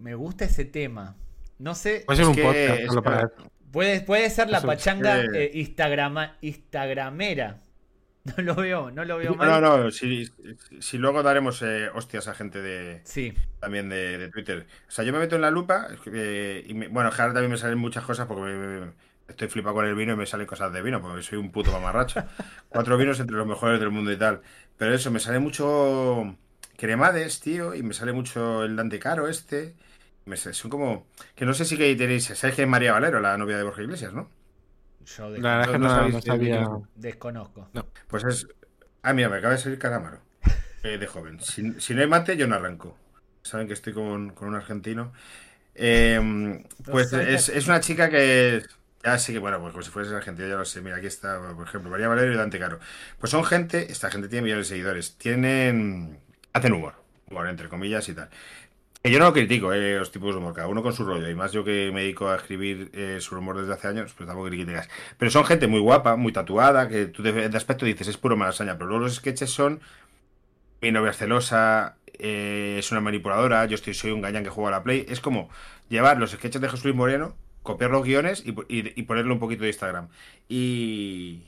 Me 0.00 0.14
gusta 0.14 0.46
ese 0.46 0.64
tema. 0.64 1.16
No 1.58 1.74
sé. 1.74 2.04
Puede 2.06 2.24
ser 2.24 2.26
un 2.26 2.36
podcast. 2.36 3.52
Puede, 3.72 4.02
puede 4.02 4.30
ser 4.30 4.50
la 4.50 4.60
pachanga 4.60 5.22
eh, 5.22 5.50
instagramera. 5.54 7.58
No 8.24 8.40
lo 8.40 8.54
veo, 8.54 8.92
no 8.92 9.04
lo 9.04 9.18
veo 9.18 9.34
mal. 9.34 9.60
No, 9.60 9.78
no, 9.78 9.90
si, 9.90 10.30
si 10.78 10.96
luego 10.96 11.24
daremos 11.24 11.60
eh, 11.62 11.88
hostias 11.92 12.28
a 12.28 12.34
gente 12.34 12.62
de 12.62 13.00
sí. 13.02 13.34
también 13.58 13.88
de, 13.88 14.28
Twitter. 14.28 14.64
O 14.86 14.90
sea, 14.92 15.04
yo 15.04 15.12
me 15.12 15.18
meto 15.18 15.34
en 15.34 15.42
la 15.42 15.50
lupa 15.50 15.88
eh, 16.06 16.64
y 16.64 16.72
bueno, 16.72 17.10
ahora 17.10 17.32
también 17.32 17.50
me 17.50 17.56
salen 17.56 17.78
muchas 17.78 18.04
cosas 18.04 18.28
porque 18.28 18.92
estoy 19.26 19.48
flipado 19.48 19.74
con 19.74 19.86
el 19.86 19.96
vino 19.96 20.12
y 20.12 20.16
me 20.16 20.26
salen 20.26 20.46
cosas 20.46 20.72
de 20.72 20.82
vino 20.82 21.02
porque 21.02 21.20
soy 21.22 21.38
un 21.38 21.50
puto 21.50 21.72
mamarracho. 21.72 22.22
Cuatro 22.68 22.96
vinos 22.96 23.18
entre 23.18 23.36
los 23.36 23.46
mejores 23.46 23.80
del 23.80 23.90
mundo 23.90 24.12
y 24.12 24.16
tal. 24.16 24.40
Pero 24.76 24.94
eso, 24.94 25.10
me 25.10 25.18
sale 25.18 25.40
mucho 25.40 26.36
cremades, 26.76 27.40
tío, 27.40 27.74
y 27.74 27.82
me 27.82 27.92
sale 27.92 28.12
mucho 28.12 28.62
el 28.62 28.76
Dante 28.76 29.00
Caro 29.00 29.26
este. 29.26 29.74
Son 30.52 30.70
como. 30.70 31.06
Que 31.34 31.44
no 31.44 31.54
sé 31.54 31.64
si 31.64 31.76
que 31.76 31.94
tenéis. 31.96 32.24
¿Sabes 32.24 32.54
que 32.54 32.62
es 32.62 32.68
María 32.68 32.92
Valero, 32.92 33.20
la 33.20 33.36
novia 33.36 33.56
de 33.56 33.64
Borja 33.64 33.82
Iglesias, 33.82 34.12
no? 34.12 34.30
Yo 35.04 35.30
la 35.30 35.58
verdad 35.58 35.72
que 35.72 35.78
no, 35.78 36.22
sabía. 36.22 36.68
Desconozco. 36.94 37.68
Pues 38.06 38.24
es. 38.24 38.46
Ah, 39.02 39.12
mira, 39.12 39.28
me 39.28 39.38
acaba 39.38 39.54
de 39.54 39.58
salir 39.58 39.78
Caramaro. 39.78 40.20
Eh, 40.84 40.98
de 40.98 41.06
joven. 41.06 41.38
Si, 41.40 41.62
no 41.62 42.00
hay 42.00 42.06
mate, 42.06 42.36
yo 42.36 42.46
no 42.46 42.54
arranco. 42.54 42.96
Saben 43.42 43.66
que 43.66 43.72
estoy 43.72 43.92
con, 43.92 44.34
un 44.36 44.54
argentino. 44.54 45.12
Em, 45.74 46.64
pues 46.84 47.12
es, 47.12 47.48
es, 47.48 47.66
una 47.66 47.80
chica 47.80 48.08
que. 48.08 48.62
Ya 49.04 49.18
sí 49.18 49.32
que, 49.32 49.40
bueno, 49.40 49.60
pues 49.60 49.72
como 49.72 49.82
si 49.82 49.90
fuese 49.90 50.14
argentino, 50.14 50.48
ya 50.48 50.56
lo 50.56 50.64
sé. 50.64 50.80
Mira, 50.80 50.96
aquí 50.96 51.06
está, 51.06 51.40
por 51.56 51.66
ejemplo, 51.66 51.90
María 51.90 52.08
Valero 52.08 52.32
y 52.32 52.36
Dante 52.36 52.58
Caro. 52.58 52.78
Pues 53.18 53.30
son 53.30 53.44
gente, 53.44 53.90
esta 53.90 54.10
gente 54.10 54.28
tiene 54.28 54.42
millones 54.42 54.68
de 54.68 54.74
seguidores. 54.74 55.16
Tienen. 55.18 56.20
Hacen 56.52 56.72
humor. 56.72 56.94
Humor, 57.28 57.48
entre 57.48 57.68
comillas 57.68 58.08
y 58.08 58.14
tal. 58.14 58.28
Yo 59.04 59.18
no 59.18 59.24
lo 59.24 59.32
critico, 59.32 59.72
eh, 59.72 59.98
los 59.98 60.12
tipos 60.12 60.32
de 60.32 60.38
humor, 60.38 60.54
cada 60.54 60.68
uno 60.68 60.80
con 60.80 60.92
su 60.92 61.04
rollo. 61.04 61.28
Y 61.28 61.34
más 61.34 61.50
yo 61.50 61.64
que 61.64 61.90
me 61.92 62.02
dedico 62.02 62.28
a 62.28 62.36
escribir 62.36 62.88
eh, 62.92 63.18
su 63.20 63.36
humor 63.36 63.58
desde 63.58 63.72
hace 63.72 63.88
años, 63.88 64.14
pues 64.16 64.28
tampoco 64.28 64.48
critiques. 64.48 64.88
Pero 65.18 65.30
son 65.30 65.44
gente 65.44 65.66
muy 65.66 65.80
guapa, 65.80 66.14
muy 66.14 66.32
tatuada, 66.32 66.86
que 66.88 67.06
tú 67.06 67.22
de, 67.24 67.46
aspecto 67.46 67.84
dices 67.84 68.06
es 68.06 68.16
puro 68.16 68.36
malasaña. 68.36 68.74
Pero 68.74 68.86
luego 68.86 69.04
los 69.04 69.16
sketches 69.16 69.50
son. 69.50 69.80
Mi 70.80 70.92
novia 70.92 71.10
es 71.10 71.16
celosa, 71.16 71.96
eh, 72.18 72.76
es 72.78 72.92
una 72.92 73.00
manipuladora, 73.00 73.64
yo 73.66 73.74
estoy, 73.74 73.94
soy 73.94 74.12
un 74.12 74.20
gañán 74.20 74.44
que 74.44 74.50
juega 74.50 74.68
a 74.68 74.78
la 74.78 74.82
Play. 74.84 75.04
Es 75.08 75.20
como 75.20 75.50
llevar 75.88 76.18
los 76.18 76.30
sketches 76.30 76.60
de 76.60 76.68
Jesús 76.68 76.94
Moreno, 76.94 77.34
copiar 77.64 77.90
los 77.90 78.04
guiones 78.04 78.44
y, 78.46 78.54
y, 78.68 79.02
ponerle 79.02 79.32
un 79.32 79.40
poquito 79.40 79.62
de 79.62 79.70
Instagram. 79.70 80.08
Y. 80.48 81.42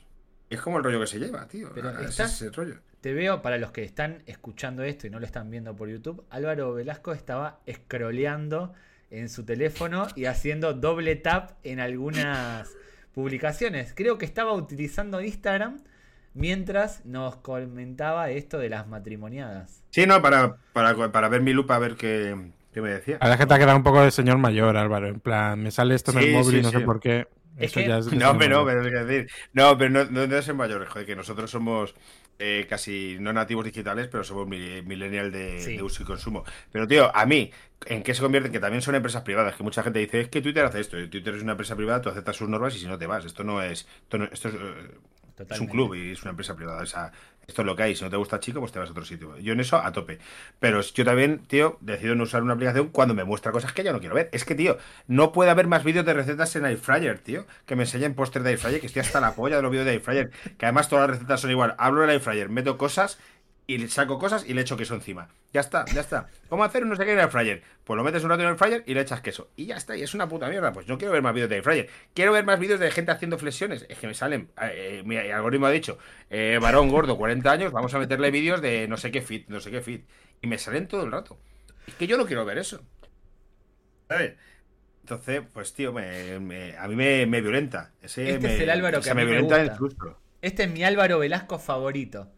Es 0.49 0.61
como 0.61 0.77
el 0.77 0.83
rollo 0.83 0.99
que 0.99 1.07
se 1.07 1.19
lleva, 1.19 1.47
tío. 1.47 1.71
Pero 1.73 1.97
ese 1.99 2.49
rollo. 2.51 2.75
Te 3.05 3.13
veo, 3.13 3.43
para 3.43 3.59
los 3.59 3.71
que 3.71 3.83
están 3.83 4.23
escuchando 4.25 4.81
esto 4.81 5.05
y 5.05 5.11
no 5.11 5.19
lo 5.19 5.27
están 5.27 5.51
viendo 5.51 5.75
por 5.75 5.87
YouTube, 5.87 6.25
Álvaro 6.31 6.73
Velasco 6.73 7.13
estaba 7.13 7.59
scrolleando 7.71 8.73
en 9.11 9.29
su 9.29 9.45
teléfono 9.45 10.07
y 10.15 10.25
haciendo 10.25 10.73
doble 10.73 11.15
tap 11.15 11.51
en 11.61 11.79
algunas 11.79 12.75
publicaciones. 13.13 13.93
Creo 13.95 14.17
que 14.17 14.25
estaba 14.25 14.53
utilizando 14.53 15.21
Instagram 15.21 15.81
mientras 16.33 17.05
nos 17.05 17.35
comentaba 17.35 18.31
esto 18.31 18.57
de 18.57 18.69
las 18.69 18.87
matrimoniadas. 18.87 19.83
Sí, 19.91 20.07
no, 20.07 20.19
para, 20.23 20.57
para, 20.73 21.29
ver 21.29 21.43
mi 21.43 21.53
lupa, 21.53 21.75
a 21.75 21.79
ver 21.79 21.97
qué, 21.97 22.35
me 22.73 22.89
decía. 22.89 23.19
A 23.21 23.27
la 23.27 23.37
gente 23.37 23.53
ha 23.53 23.59
quedado 23.59 23.77
un 23.77 23.83
poco 23.83 24.01
de 24.01 24.09
señor 24.09 24.39
mayor, 24.39 24.77
Álvaro. 24.77 25.09
En 25.09 25.19
plan, 25.19 25.61
me 25.61 25.69
sale 25.69 25.93
esto 25.93 26.11
en 26.11 26.17
el 26.17 26.33
móvil 26.33 26.57
y 26.57 26.61
no 26.63 26.71
sé 26.71 26.79
por 26.79 26.99
qué. 26.99 27.27
no, 28.13 28.35
pero 28.39 28.61
no, 28.61 28.65
pero 28.65 28.83
es 28.83 29.07
decir, 29.07 29.31
no, 29.53 29.77
pero 29.77 29.91
no, 29.91 30.05
no, 30.05 30.35
es 30.35 30.55
mayor, 30.55 30.87
joder, 30.87 31.05
que 31.05 31.15
nosotros 31.15 31.51
somos 31.51 31.93
eh, 32.37 32.65
casi 32.69 33.17
no 33.19 33.31
nativos 33.31 33.63
digitales, 33.63 34.07
pero 34.07 34.23
somos 34.23 34.47
millennial 34.47 35.31
de, 35.31 35.79
uso 35.81 36.03
y 36.03 36.05
consumo. 36.05 36.43
Pero, 36.71 36.87
tío, 36.87 37.15
a 37.15 37.25
mí, 37.25 37.51
¿en 37.85 38.03
qué 38.03 38.13
se 38.13 38.21
convierte? 38.21 38.51
Que 38.51 38.59
también 38.59 38.81
son 38.81 38.95
empresas 38.95 39.21
privadas, 39.23 39.55
que 39.55 39.63
mucha 39.63 39.83
gente 39.83 39.99
dice, 39.99 40.21
es 40.21 40.29
que 40.29 40.41
Twitter 40.41 40.65
hace 40.65 40.81
esto. 40.81 40.97
Twitter 41.09 41.35
es 41.35 41.43
una 41.43 41.53
empresa 41.53 41.75
privada, 41.75 42.01
tú 42.01 42.09
aceptas 42.09 42.35
sus 42.35 42.49
normas 42.49 42.75
y 42.75 42.79
si 42.79 42.87
no 42.87 42.97
te 42.97 43.07
vas. 43.07 43.25
Esto 43.25 43.43
no 43.43 43.61
es. 43.61 43.87
Esto, 44.03 44.23
es, 44.23 44.45
eh, 44.45 45.49
es, 45.49 45.59
un 45.59 45.67
club 45.67 45.95
y 45.95 46.11
es 46.11 46.21
una 46.23 46.31
empresa 46.31 46.55
privada. 46.55 46.83
O 46.83 46.85
sea, 46.85 47.11
esto 47.47 47.61
es 47.61 47.65
lo 47.65 47.75
que 47.75 47.83
hay. 47.83 47.95
Si 47.95 48.03
no 48.03 48.09
te 48.09 48.17
gusta 48.17 48.39
chico, 48.39 48.59
pues 48.59 48.71
te 48.71 48.79
vas 48.79 48.89
a 48.89 48.91
otro 48.91 49.05
sitio. 49.05 49.37
Yo 49.37 49.53
en 49.53 49.59
eso 49.59 49.77
a 49.77 49.91
tope. 49.91 50.19
Pero 50.59 50.81
yo 50.81 51.05
también, 51.05 51.39
tío, 51.47 51.77
decido 51.81 52.15
no 52.15 52.23
usar 52.23 52.43
una 52.43 52.53
aplicación 52.53 52.89
cuando 52.89 53.13
me 53.13 53.23
muestra 53.23 53.51
cosas 53.51 53.73
que 53.73 53.83
yo 53.83 53.93
no 53.93 53.99
quiero 53.99 54.15
ver. 54.15 54.29
Es 54.31 54.45
que, 54.45 54.55
tío, 54.55 54.77
no 55.07 55.31
puede 55.31 55.51
haber 55.51 55.67
más 55.67 55.83
vídeos 55.83 56.05
de 56.05 56.13
recetas 56.13 56.55
en 56.55 56.65
Airfryer, 56.65 57.19
tío. 57.19 57.45
Que 57.65 57.75
me 57.75 57.83
enseñen 57.83 58.13
póster 58.13 58.43
de 58.43 58.51
Airfryer, 58.51 58.79
que 58.79 58.87
estoy 58.87 59.01
hasta 59.01 59.19
la 59.19 59.35
polla 59.35 59.57
de 59.57 59.61
los 59.61 59.71
vídeos 59.71 59.85
de 59.85 59.91
Airfryer. 59.91 60.31
Que 60.57 60.65
además 60.65 60.89
todas 60.89 61.07
las 61.07 61.17
recetas 61.17 61.41
son 61.41 61.51
igual. 61.51 61.75
Hablo 61.77 62.01
del 62.01 62.11
Airfryer, 62.11 62.49
meto 62.49 62.77
cosas 62.77 63.17
y 63.67 63.77
le 63.77 63.87
saco 63.87 64.19
cosas 64.19 64.45
y 64.47 64.53
le 64.53 64.61
echo 64.61 64.77
queso 64.77 64.93
encima. 64.93 65.29
Ya 65.51 65.61
está, 65.61 65.85
ya 65.85 66.01
está. 66.01 66.27
¿Cómo 66.49 66.63
hacer 66.63 66.83
un 66.83 66.89
no 66.89 66.95
sé 66.95 67.05
qué 67.05 67.13
en 67.13 67.19
el 67.19 67.29
fryer? 67.29 67.63
Pues 67.83 67.97
lo 67.97 68.03
metes 68.03 68.23
un 68.23 68.29
rato 68.29 68.43
en 68.43 68.49
el 68.49 68.57
fryer 68.57 68.83
y 68.85 68.93
le 68.93 69.01
echas 69.01 69.21
queso. 69.21 69.49
Y 69.55 69.65
ya 69.65 69.77
está, 69.77 69.97
y 69.97 70.03
es 70.03 70.13
una 70.13 70.27
puta 70.27 70.49
mierda. 70.49 70.71
Pues 70.71 70.87
no 70.87 70.97
quiero 70.97 71.13
ver 71.13 71.21
más 71.21 71.33
vídeos 71.33 71.49
de 71.49 71.57
el 71.57 71.63
fryer. 71.63 71.89
Quiero 72.13 72.31
ver 72.31 72.45
más 72.45 72.59
vídeos 72.59 72.79
de 72.79 72.91
gente 72.91 73.11
haciendo 73.11 73.37
flexiones. 73.37 73.85
Es 73.89 73.97
que 73.97 74.07
me 74.07 74.13
salen. 74.13 74.49
Eh, 74.61 75.01
mi 75.05 75.17
algoritmo 75.17 75.65
ha 75.65 75.71
dicho, 75.71 75.97
eh, 76.29 76.59
varón 76.61 76.89
gordo, 76.89 77.17
40 77.17 77.51
años, 77.51 77.71
vamos 77.71 77.93
a 77.93 77.99
meterle 77.99 78.29
vídeos 78.31 78.61
de 78.61 78.87
no 78.87 78.97
sé 78.97 79.11
qué 79.11 79.21
fit, 79.21 79.47
no 79.47 79.59
sé 79.59 79.71
qué 79.71 79.81
fit. 79.81 80.05
Y 80.41 80.47
me 80.47 80.57
salen 80.57 80.87
todo 80.87 81.03
el 81.03 81.11
rato. 81.11 81.39
Es 81.87 81.95
que 81.95 82.07
yo 82.07 82.17
no 82.17 82.25
quiero 82.25 82.45
ver 82.45 82.57
eso. 82.57 82.83
¿Sabes? 84.07 84.35
Entonces, 85.01 85.41
pues 85.53 85.73
tío, 85.73 85.93
me, 85.93 86.75
a 86.77 86.87
mí 86.87 86.95
me, 86.95 87.41
violenta. 87.41 87.93
este 88.01 88.35
es 88.35 88.59
el 88.59 88.69
Álvaro 88.69 89.01
que 89.01 89.13
me, 89.13 89.23
violenta 89.23 89.77
Este 90.41 90.63
es 90.63 90.71
mi 90.71 90.83
Álvaro 90.83 91.19
Velasco 91.19 91.59
favorito. 91.59 92.34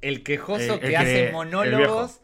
El 0.00 0.22
quejoso 0.22 0.78
que, 0.80 0.96
hace 0.96 1.30
monólogos, 1.32 2.20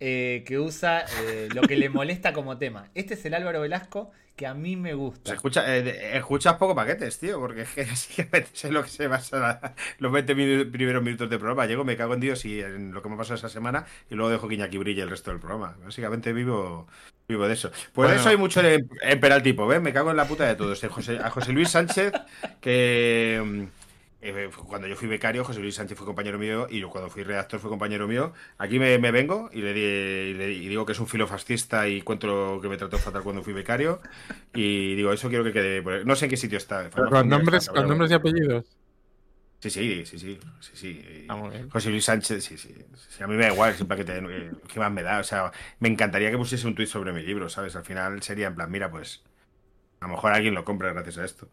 eh, 0.00 0.42
que 0.46 0.58
usa 0.58 1.04
eh, 1.22 1.48
lo 1.54 1.62
que 1.62 1.76
le 1.76 1.88
molesta 1.88 2.32
como 2.32 2.58
tema. 2.58 2.90
Este 2.94 3.14
es 3.14 3.24
el 3.24 3.34
Álvaro 3.34 3.60
Velasco 3.60 4.10
que 4.36 4.46
a 4.46 4.54
mí 4.54 4.76
me 4.76 4.94
gusta. 4.94 5.34
escucha, 5.34 5.76
eh, 5.76 6.16
escuchas 6.16 6.54
poco 6.54 6.74
paquetes, 6.74 7.18
tío, 7.18 7.38
porque 7.38 7.62
es 7.62 7.70
que 7.70 7.84
básicamente 7.90 8.50
es 8.54 8.70
lo 8.70 8.82
que 8.82 8.88
se 8.88 9.06
basa 9.06 9.74
los 9.98 10.10
20 10.10 10.34
primeros 10.66 11.02
minutos 11.02 11.28
de 11.28 11.38
programa. 11.38 11.66
Llego, 11.66 11.84
me 11.84 11.96
cago 11.96 12.14
en 12.14 12.20
Dios 12.20 12.44
y 12.44 12.60
en 12.60 12.92
lo 12.92 13.02
que 13.02 13.08
me 13.08 13.14
ha 13.14 13.18
pasado 13.18 13.36
esa 13.36 13.48
semana 13.48 13.86
y 14.10 14.14
luego 14.14 14.30
dejo 14.30 14.48
que 14.48 14.54
Iñaki 14.54 14.78
brille 14.78 15.02
el 15.02 15.10
resto 15.10 15.30
del 15.30 15.40
programa. 15.40 15.76
Básicamente 15.84 16.32
vivo 16.32 16.88
vivo 17.28 17.46
de 17.46 17.54
eso. 17.54 17.70
Pues 17.92 18.12
eso 18.12 18.28
hay 18.28 18.36
mucho 18.36 18.60
en, 18.60 18.88
en 19.02 19.42
tipo, 19.42 19.66
¿ves? 19.66 19.80
Me 19.80 19.92
cago 19.92 20.10
en 20.10 20.16
la 20.16 20.26
puta 20.26 20.46
de 20.46 20.56
todos. 20.56 20.82
A 20.82 20.88
José, 20.88 21.18
a 21.22 21.30
José 21.30 21.52
Luis 21.52 21.70
Sánchez, 21.70 22.12
que 22.60 23.68
eh, 24.22 24.50
cuando 24.68 24.86
yo 24.88 24.96
fui 24.96 25.08
becario, 25.08 25.44
José 25.44 25.60
Luis 25.60 25.74
Sánchez 25.74 25.98
fue 25.98 26.06
compañero 26.06 26.38
mío 26.38 26.66
y 26.70 26.80
yo 26.80 26.90
cuando 26.90 27.10
fui 27.10 27.22
redactor 27.24 27.60
fue 27.60 27.70
compañero 27.70 28.08
mío. 28.08 28.32
Aquí 28.58 28.78
me, 28.78 28.98
me 28.98 29.10
vengo 29.10 29.50
y 29.52 29.62
le, 29.62 29.74
di- 29.74 30.30
y 30.30 30.34
le- 30.34 30.52
y 30.52 30.68
digo 30.68 30.86
que 30.86 30.92
es 30.92 31.00
un 31.00 31.08
filofascista 31.08 31.88
y 31.88 32.02
cuento 32.02 32.26
lo 32.28 32.60
que 32.60 32.68
me 32.68 32.76
trató 32.76 32.98
fatal 32.98 33.22
cuando 33.22 33.42
fui 33.42 33.52
becario. 33.52 34.00
Y 34.54 34.94
digo, 34.96 35.12
eso 35.12 35.28
quiero 35.28 35.44
que 35.44 35.52
quede. 35.52 36.04
No 36.04 36.16
sé 36.16 36.26
en 36.26 36.30
qué 36.30 36.36
sitio 36.36 36.58
está. 36.58 36.88
Con 36.90 37.28
nombres, 37.28 37.68
con 37.68 37.88
nombres 37.88 38.10
y 38.10 38.14
apellidos. 38.14 38.66
Sí, 39.60 39.70
sí, 39.70 40.04
sí, 40.06 40.18
sí. 40.18 40.40
sí, 40.60 40.72
sí. 40.74 41.26
Ah. 41.28 41.50
José 41.70 41.90
Luis 41.90 42.04
Sánchez, 42.04 42.42
sí, 42.44 42.58
sí. 42.58 42.74
Sí, 43.08 43.22
A 43.22 43.28
mí 43.28 43.34
me 43.36 43.44
da 43.44 43.52
igual, 43.52 43.74
siempre 43.74 43.96
que 43.96 44.04
te. 44.04 44.18
eh, 44.18 44.50
¿Qué 44.66 44.80
más 44.80 44.90
me 44.90 45.02
da? 45.04 45.20
O 45.20 45.24
sea, 45.24 45.52
me 45.78 45.88
encantaría 45.88 46.30
que 46.32 46.36
pusiese 46.36 46.66
un 46.66 46.74
tuit 46.74 46.88
sobre 46.88 47.12
mi 47.12 47.22
libro, 47.22 47.48
¿sabes? 47.48 47.76
Al 47.76 47.84
final 47.84 48.22
sería 48.22 48.48
en 48.48 48.56
plan, 48.56 48.70
mira, 48.70 48.90
pues. 48.90 49.22
A 50.00 50.06
lo 50.08 50.14
mejor 50.14 50.32
alguien 50.32 50.54
lo 50.54 50.64
compra 50.64 50.92
gracias 50.92 51.18
a 51.18 51.24
esto. 51.24 51.48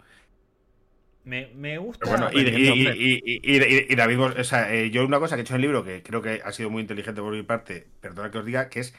Me, 1.23 1.47
me 1.53 1.77
gusta. 1.77 2.05
Bueno, 2.09 2.29
y, 2.31 2.39
y, 2.41 3.21
y, 3.43 3.93
y, 3.93 3.95
David, 3.95 4.19
o 4.21 4.43
sea, 4.43 4.73
eh, 4.73 4.89
yo 4.89 5.05
una 5.05 5.19
cosa 5.19 5.35
que 5.35 5.41
he 5.41 5.43
hecho 5.43 5.53
en 5.53 5.57
el 5.57 5.61
libro 5.63 5.83
que 5.83 6.01
creo 6.01 6.21
que 6.21 6.41
ha 6.43 6.51
sido 6.53 6.69
muy 6.69 6.81
inteligente 6.81 7.21
por 7.21 7.33
mi 7.33 7.43
parte, 7.43 7.87
perdona 7.99 8.31
que 8.31 8.37
os 8.37 8.45
diga, 8.45 8.69
que 8.69 8.79
es 8.79 8.93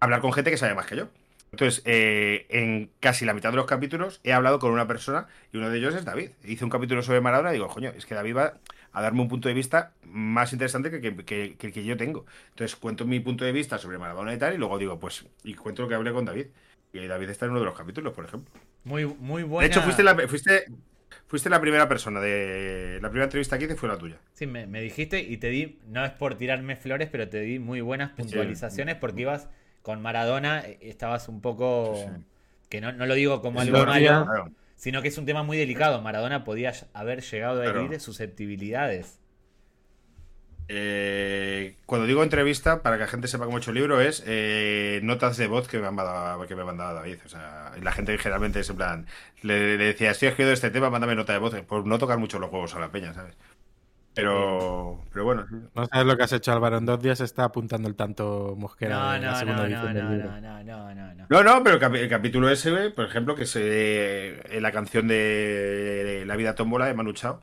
hablar 0.00 0.20
con 0.20 0.32
gente 0.32 0.50
que 0.50 0.56
sabe 0.58 0.74
más 0.74 0.86
que 0.86 0.96
yo. 0.96 1.08
Entonces, 1.52 1.82
eh, 1.86 2.46
en 2.50 2.90
casi 3.00 3.24
la 3.24 3.34
mitad 3.34 3.50
de 3.50 3.56
los 3.56 3.66
capítulos 3.66 4.20
he 4.24 4.32
hablado 4.32 4.58
con 4.60 4.72
una 4.72 4.86
persona 4.86 5.28
y 5.52 5.58
uno 5.58 5.70
de 5.70 5.78
ellos 5.78 5.94
es 5.94 6.04
David. 6.04 6.30
Hice 6.44 6.64
un 6.64 6.70
capítulo 6.70 7.02
sobre 7.02 7.20
Maradona 7.22 7.50
y 7.50 7.54
digo, 7.54 7.68
coño, 7.68 7.92
es 7.96 8.06
que 8.06 8.14
David 8.14 8.36
va 8.36 8.58
a 8.92 9.02
darme 9.02 9.22
un 9.22 9.28
punto 9.28 9.48
de 9.48 9.54
vista 9.54 9.94
más 10.04 10.52
interesante 10.52 10.90
que, 10.90 11.00
que, 11.00 11.16
que- 11.24 11.56
que 11.58 11.66
el 11.68 11.72
que 11.72 11.84
yo 11.84 11.96
tengo. 11.96 12.26
Entonces 12.50 12.76
cuento 12.76 13.06
mi 13.06 13.20
punto 13.20 13.44
de 13.44 13.52
vista 13.52 13.78
sobre 13.78 13.98
Maradona 13.98 14.34
y 14.34 14.38
tal 14.38 14.54
y 14.54 14.58
luego 14.58 14.78
digo, 14.78 14.98
pues, 15.00 15.26
y 15.44 15.54
cuento 15.54 15.82
lo 15.82 15.88
que 15.88 15.94
hablé 15.96 16.12
con 16.12 16.24
David. 16.24 16.48
Y 16.92 17.06
David 17.06 17.30
está 17.30 17.46
en 17.46 17.52
uno 17.52 17.60
de 17.60 17.66
los 17.66 17.76
capítulos, 17.78 18.14
por 18.14 18.24
ejemplo. 18.26 18.50
Muy, 18.84 19.04
muy 19.06 19.42
De 19.42 19.46
buena. 19.48 19.66
hecho, 19.66 19.82
fuiste 19.82 20.02
la, 20.02 20.16
fuiste, 20.28 20.66
fuiste 21.30 21.48
la 21.48 21.60
primera 21.60 21.88
persona 21.88 22.20
de... 22.20 22.98
La 23.00 23.08
primera 23.08 23.24
entrevista 23.24 23.56
que 23.56 23.64
hice 23.66 23.76
fue 23.76 23.88
la 23.88 23.96
tuya. 23.96 24.16
Sí, 24.32 24.46
me, 24.48 24.66
me 24.66 24.80
dijiste 24.82 25.20
y 25.20 25.36
te 25.36 25.48
di, 25.48 25.78
no 25.86 26.04
es 26.04 26.10
por 26.10 26.34
tirarme 26.36 26.74
flores, 26.74 27.08
pero 27.10 27.28
te 27.28 27.40
di 27.40 27.58
muy 27.60 27.80
buenas 27.80 28.10
puntualizaciones 28.10 28.96
porque 28.96 29.22
ibas 29.22 29.48
con 29.82 30.02
Maradona, 30.02 30.60
eh, 30.66 30.78
estabas 30.82 31.28
un 31.28 31.40
poco... 31.40 31.94
Sí, 31.96 32.02
sí. 32.16 32.24
Que 32.68 32.80
no, 32.80 32.92
no 32.92 33.06
lo 33.06 33.14
digo 33.14 33.40
como 33.42 33.60
Sí, 33.62 33.68
algo 33.68 33.78
lo 33.80 33.86
malo, 33.86 34.24
Claro. 34.26 34.50
sino 34.74 35.02
que 35.02 35.08
es 35.08 35.18
un 35.18 35.24
tema 35.26 35.44
muy 35.44 35.56
delicado. 35.56 36.02
Maradona 36.02 36.42
podía 36.44 36.72
haber 36.94 37.20
llegado 37.22 37.60
a 37.60 37.64
Claro. 37.64 37.84
herir 37.86 38.00
susceptibilidades. 38.00 39.19
Eh, 40.72 41.74
cuando 41.84 42.06
digo 42.06 42.22
entrevista, 42.22 42.80
para 42.82 42.96
que 42.96 43.02
la 43.02 43.08
gente 43.08 43.26
sepa 43.26 43.44
cómo 43.44 43.56
he 43.58 43.60
hecho 43.60 43.70
el 43.72 43.76
libro, 43.76 44.00
es 44.00 44.22
eh, 44.26 45.00
notas 45.02 45.36
de 45.36 45.48
voz 45.48 45.66
que 45.66 45.80
me, 45.80 45.88
han 45.88 45.96
mandado, 45.96 46.46
que 46.46 46.54
me 46.54 46.62
ha 46.62 46.64
mandado 46.64 46.94
David. 46.94 47.18
O 47.26 47.28
sea, 47.28 47.72
y 47.76 47.80
la 47.80 47.90
gente 47.92 48.16
generalmente 48.18 48.60
es 48.60 48.70
en 48.70 48.76
plan, 48.76 49.06
le, 49.42 49.76
le 49.76 49.84
decía, 49.86 50.12
estoy 50.12 50.28
escribiendo 50.28 50.54
este 50.54 50.70
tema, 50.70 50.88
mándame 50.88 51.16
nota 51.16 51.32
de 51.32 51.40
voz, 51.40 51.54
por 51.62 51.86
no 51.86 51.98
tocar 51.98 52.18
mucho 52.18 52.38
los 52.38 52.52
huevos 52.52 52.74
a 52.76 52.80
la 52.80 52.92
peña, 52.92 53.12
¿sabes? 53.14 53.36
Pero, 54.14 55.00
pero 55.12 55.24
bueno, 55.24 55.46
sí. 55.48 55.56
No 55.74 55.86
sabes 55.86 56.06
lo 56.06 56.16
que 56.16 56.22
has 56.24 56.32
hecho, 56.32 56.52
Álvaro. 56.52 56.78
En 56.78 56.86
dos 56.86 57.00
días 57.00 57.20
está 57.20 57.44
apuntando 57.44 57.88
el 57.88 57.96
tanto 57.96 58.54
Mosquera 58.56 58.96
No, 58.96 59.12
de 59.12 59.20
la 59.20 59.30
no, 59.32 59.36
segunda 59.36 59.62
no, 59.62 59.66
edición 59.66 59.94
no, 59.94 59.94
del 59.94 60.04
no, 60.04 60.10
libro. 60.10 60.30
no, 60.40 60.40
no, 60.40 60.64
no, 60.64 60.94
no, 60.94 61.14
no. 61.14 61.26
No, 61.28 61.42
no, 61.44 61.62
pero 61.64 61.76
el, 61.76 61.82
capi- 61.82 61.98
el 61.98 62.08
capítulo 62.08 62.48
ese, 62.50 62.90
por 62.90 63.06
ejemplo, 63.06 63.34
que 63.36 63.44
es 63.44 63.56
eh, 63.56 64.58
la 64.60 64.72
canción 64.72 65.08
de 65.08 66.24
La 66.26 66.36
vida 66.36 66.54
tómbola 66.54 66.86
de 66.86 66.94
Manu 66.94 67.12
Chao, 67.12 67.40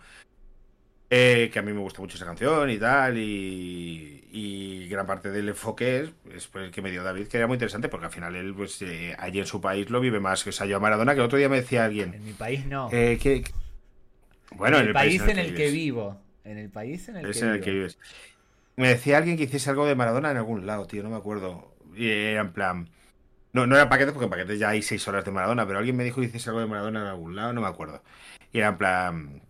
eh, 1.09 1.49
que 1.51 1.59
a 1.59 1.61
mí 1.61 1.71
me 1.73 1.79
gusta 1.79 2.01
mucho 2.01 2.17
esa 2.17 2.25
canción 2.25 2.69
y 2.69 2.77
tal, 2.77 3.17
y, 3.17 4.27
y 4.31 4.87
gran 4.89 5.05
parte 5.05 5.31
del 5.31 5.49
enfoque 5.49 6.11
es, 6.33 6.49
el 6.55 6.71
que 6.71 6.81
me 6.81 6.91
dio 6.91 7.03
David, 7.03 7.27
que 7.27 7.37
era 7.37 7.47
muy 7.47 7.55
interesante, 7.55 7.87
porque 7.89 8.07
al 8.07 8.11
final 8.11 8.35
él, 8.35 8.53
pues, 8.53 8.81
eh, 8.81 9.15
allí 9.17 9.39
en 9.39 9.45
su 9.45 9.61
país 9.61 9.89
lo 9.89 9.99
vive 10.01 10.19
más 10.19 10.43
que 10.43 10.51
se 10.51 10.73
a 10.73 10.79
Maradona, 10.79 11.13
que 11.13 11.19
el 11.19 11.25
otro 11.25 11.37
día 11.37 11.49
me 11.49 11.57
decía 11.61 11.85
alguien, 11.85 12.13
En 12.13 12.25
mi 12.25 12.33
país 12.33 12.65
no. 12.65 12.89
eh, 12.91 13.17
que... 13.21 13.43
Bueno, 14.51 14.79
en 14.79 14.87
el, 14.87 14.93
país 14.93 15.21
en 15.21 15.39
el 15.39 15.47
que 15.55 15.63
vives. 15.69 15.73
vivo. 15.73 16.21
En 16.43 16.57
el 16.57 16.69
país 16.69 17.07
en 17.09 17.17
el 17.17 17.25
Es 17.25 17.39
que 17.39 17.43
en 17.43 17.51
el 17.51 17.53
vivo. 17.55 17.65
que 17.65 17.71
vives. 17.71 17.99
Me 18.77 18.89
decía 18.89 19.17
alguien 19.17 19.37
que 19.37 19.43
hiciese 19.43 19.69
algo 19.69 19.85
de 19.85 19.95
Maradona 19.95 20.31
en 20.31 20.37
algún 20.37 20.65
lado, 20.65 20.87
tío, 20.87 21.03
no 21.03 21.09
me 21.09 21.15
acuerdo. 21.17 21.73
Y 21.95 22.09
era 22.09 22.41
en 22.41 22.53
plan. 22.53 22.89
No, 23.53 23.65
no 23.65 23.75
era 23.75 23.89
paquetes, 23.89 24.13
porque 24.13 24.25
en 24.25 24.29
paquetes 24.29 24.59
ya 24.59 24.69
hay 24.69 24.81
seis 24.81 25.07
horas 25.07 25.25
de 25.25 25.31
Maradona, 25.31 25.65
pero 25.65 25.79
alguien 25.79 25.95
me 25.95 26.03
dijo 26.03 26.21
que 26.21 26.27
hiciese 26.27 26.49
algo 26.49 26.59
de 26.61 26.67
Maradona 26.67 27.01
en 27.01 27.07
algún 27.07 27.35
lado, 27.35 27.53
no 27.53 27.61
me 27.61 27.67
acuerdo. 27.67 28.03
Y 28.51 28.59
era 28.59 28.67
en 28.69 28.77
plan. 28.77 29.41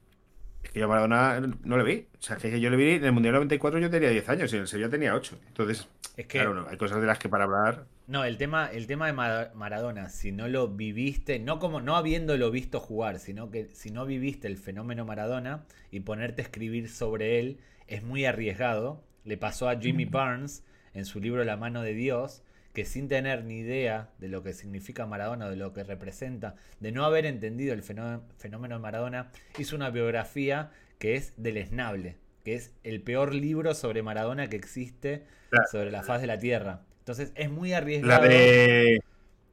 Es 0.67 0.73
que 0.73 0.79
yo 0.79 0.85
a 0.85 0.89
Maradona 0.89 1.39
no 1.63 1.77
le 1.77 1.83
vi. 1.83 2.07
O 2.19 2.21
sea, 2.21 2.35
que 2.37 2.59
yo 2.59 2.69
le 2.69 2.77
vi 2.77 2.91
en 2.91 3.05
el 3.05 3.11
Mundial 3.13 3.33
94 3.35 3.79
yo 3.79 3.89
tenía 3.89 4.09
10 4.09 4.27
años 4.29 4.51
y 4.51 4.55
en 4.57 4.61
el 4.63 4.67
Sevilla 4.67 4.89
tenía 4.89 5.15
8. 5.15 5.39
Entonces, 5.47 5.87
Es 6.17 6.25
que 6.27 6.39
claro, 6.39 6.53
no, 6.53 6.67
hay 6.69 6.77
cosas 6.77 6.99
de 7.01 7.07
las 7.07 7.19
que 7.19 7.29
para 7.29 7.45
hablar. 7.45 7.85
No, 8.07 8.23
el 8.23 8.37
tema, 8.37 8.69
el 8.71 8.85
tema 8.87 9.07
de 9.07 9.13
Mara- 9.13 9.51
Maradona, 9.55 10.09
si 10.09 10.31
no 10.31 10.47
lo 10.47 10.67
viviste, 10.67 11.39
no 11.39 11.59
como 11.59 11.79
no 11.81 11.95
habiéndolo 11.95 12.51
visto 12.51 12.79
jugar, 12.79 13.19
sino 13.19 13.49
que 13.49 13.69
si 13.73 13.91
no 13.91 14.05
viviste 14.05 14.47
el 14.47 14.57
fenómeno 14.57 15.05
Maradona 15.05 15.63
y 15.91 16.01
ponerte 16.01 16.41
a 16.41 16.45
escribir 16.45 16.89
sobre 16.89 17.39
él 17.39 17.59
es 17.87 18.03
muy 18.03 18.25
arriesgado. 18.25 19.01
Le 19.23 19.37
pasó 19.37 19.69
a 19.69 19.77
Jimmy 19.79 20.05
Barnes 20.05 20.63
en 20.93 21.05
su 21.05 21.19
libro 21.19 21.43
La 21.43 21.57
mano 21.57 21.81
de 21.81 21.93
Dios, 21.93 22.43
que 22.77 22.85
sin 22.85 23.07
tener 23.07 23.43
ni 23.43 23.57
idea 23.57 24.11
de 24.19 24.27
lo 24.27 24.43
que 24.43 24.53
significa 24.53 25.07
Maradona, 25.07 25.49
de 25.49 25.55
lo 25.55 25.73
que 25.73 25.83
representa, 25.83 26.53
de 26.79 26.91
no 26.91 27.05
haber 27.05 27.25
entendido 27.25 27.73
el 27.73 27.81
fenó- 27.81 28.21
fenómeno 28.37 28.75
de 28.75 28.81
Maradona, 28.81 29.31
hizo 29.57 29.75
una 29.75 29.89
biografía 29.89 30.69
que 30.99 31.15
es 31.15 31.33
deleznable, 31.37 32.17
que 32.45 32.53
es 32.53 32.75
el 32.83 33.01
peor 33.01 33.33
libro 33.33 33.73
sobre 33.73 34.03
Maradona 34.03 34.47
que 34.47 34.57
existe 34.57 35.23
Claro. 35.49 35.65
sobre 35.71 35.89
la 35.89 36.03
faz 36.03 36.21
de 36.21 36.27
la 36.27 36.37
Tierra. 36.37 36.81
Entonces 36.99 37.31
es 37.33 37.49
muy 37.49 37.71
La 37.71 37.77
arriesgado. 37.77 38.27
de. 38.27 38.99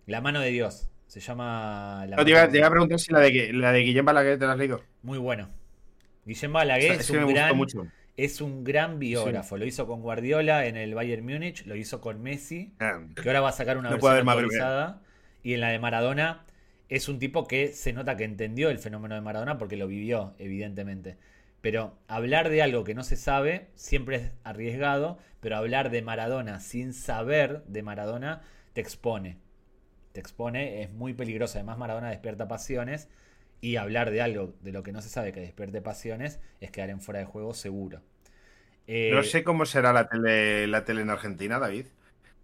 La 0.05 0.21
mano 0.21 0.41
de 0.41 0.51
Dios. 0.51 0.91
Se 1.07 1.21
llama. 1.21 2.05
La 2.07 2.17
No, 2.17 2.25
te, 2.27 2.31
iba, 2.31 2.47
te 2.47 2.59
iba 2.59 2.67
a 2.67 2.71
preguntar 2.71 2.99
si 3.01 3.11
la 3.11 3.21
de, 3.21 3.53
la 3.55 3.73
de 3.73 3.81
Guillem 3.81 4.05
Balaguer 4.05 4.39
te 4.39 4.45
la 4.45 4.53
has 4.53 4.59
leído. 4.59 4.83
Muy 5.03 5.17
bueno. 5.17 5.49
Guillem 6.27 6.53
Balaguer 6.53 7.01
Es 7.01 7.11
me 7.11 7.21
un 7.21 7.25
gustó 7.25 7.37
gran, 7.41 7.57
mucho. 7.57 7.87
Es 8.17 8.41
un 8.41 8.65
gran 8.65 8.99
biógrafo. 8.99 9.57
Lo 9.57 9.67
hizo 9.67 9.87
con 9.87 10.01
Guardiola 10.03 10.67
en 10.67 10.77
el 10.77 10.95
Bayern 10.95 11.25
Múnich, 11.25 11.67
lo 11.67 11.77
hizo 11.77 12.01
con 12.01 12.23
Messi, 12.23 12.73
Ah, 12.81 13.01
que 13.15 13.29
ahora 13.29 13.41
va 13.41 13.49
a 13.49 13.53
sacar 13.53 13.77
una 13.79 13.91
No 13.91 13.97
versión 13.97 14.29
actualizada. 14.29 15.03
Y 15.43 15.55
en 15.55 15.61
la 15.61 15.69
de 15.69 15.79
Maradona 15.79 16.45
es 16.89 17.09
un 17.09 17.19
tipo 17.19 17.47
que 17.47 17.69
se 17.69 17.93
nota 17.93 18.17
que 18.17 18.25
entendió 18.25 18.71
el 18.71 18.79
fenómeno 18.79 19.15
de 19.15 19.21
Maradona 19.21 19.59
porque 19.59 19.77
lo 19.77 19.87
vivió, 19.89 20.35
evidentemente. 20.39 21.17
Pero 21.61 21.99
hablar 22.09 22.51
de 22.51 22.63
algo 22.63 22.85
que 22.85 22.95
no 22.95 23.03
se 23.05 23.17
sabe 23.17 23.69
siempre 23.75 24.17
es 24.17 24.33
arriesgado, 24.45 25.19
pero 25.41 25.57
hablar 25.57 25.91
de 25.91 26.03
Maradona 26.03 26.61
sin 26.61 26.93
saber 26.93 27.65
de 27.67 27.83
Maradona 27.83 28.43
te 28.75 28.81
expone. 28.81 29.39
Te 30.13 30.21
expone, 30.21 30.83
es 30.83 30.93
muy 30.93 31.15
peligroso. 31.15 31.59
Además, 31.59 31.79
Maradona 31.79 32.11
despierta 32.11 32.49
pasiones 32.49 33.09
y 33.65 33.77
hablar 33.77 34.11
de 34.11 34.21
algo 34.23 34.55
de 34.63 34.73
lo 34.73 34.83
que 34.83 34.93
no 34.93 35.01
se 35.03 35.09
sabe 35.09 35.33
que 35.33 35.41
despierte 35.41 35.81
pasiones 35.83 36.41
es 36.61 36.71
quedar 36.71 36.91
en 36.91 37.01
fuera 37.01 37.21
de 37.21 37.27
juego 37.27 37.55
seguro. 37.55 38.03
Eh, 38.87 39.11
No 39.15 39.23
sé 39.23 39.45
cómo 39.45 39.67
será 39.67 39.93
la 39.93 40.09
tele, 40.09 40.67
la 40.67 40.85
tele 40.85 41.03
en 41.03 41.11
Argentina, 41.11 41.59
David, 41.59 41.87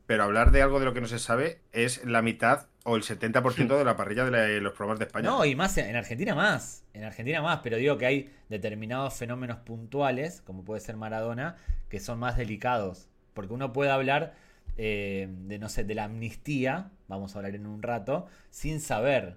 pero 0.07 0.25
hablar 0.25 0.51
de 0.51 0.63
algo 0.63 0.79
de 0.81 0.87
lo 0.87 0.95
que 0.95 1.01
no 1.01 1.07
se 1.09 1.19
sabe 1.19 1.61
es 1.73 2.05
la 2.05 2.23
mitad 2.23 2.67
o 2.85 2.97
el 2.97 3.03
70% 3.03 3.79
de 3.79 3.85
la 3.85 3.97
parrilla 3.97 4.25
de 4.25 4.31
la- 4.31 4.49
los 4.61 4.73
programas 4.73 4.99
de 4.99 5.05
España. 5.07 5.29
No, 5.29 5.45
y 5.45 5.55
más 5.55 5.77
en 5.79 5.97
Argentina 5.97 6.35
más. 6.35 6.85
En 6.95 7.05
Argentina 7.05 7.43
más, 7.43 7.61
pero 7.63 7.77
digo 7.77 7.99
que 7.99 8.07
hay 8.07 8.31
determinados 8.49 9.15
fenómenos 9.15 9.59
puntuales, 9.59 10.41
como 10.43 10.65
puede 10.65 10.81
ser 10.81 10.97
Maradona, 10.97 11.57
que 11.89 12.01
son 12.01 12.19
más 12.19 12.37
delicados. 12.37 13.09
Porque 13.35 13.53
uno 13.55 13.73
puede 13.73 13.91
hablar 13.91 14.35
eh, 14.77 15.29
de, 15.47 15.59
no 15.59 15.69
sé, 15.69 15.85
de 15.85 15.95
la 15.95 16.05
amnistía, 16.05 16.91
vamos 17.09 17.35
a 17.35 17.39
hablar 17.39 17.55
en 17.55 17.67
un 17.67 17.83
rato, 17.83 18.27
sin 18.51 18.81
saber. 18.81 19.37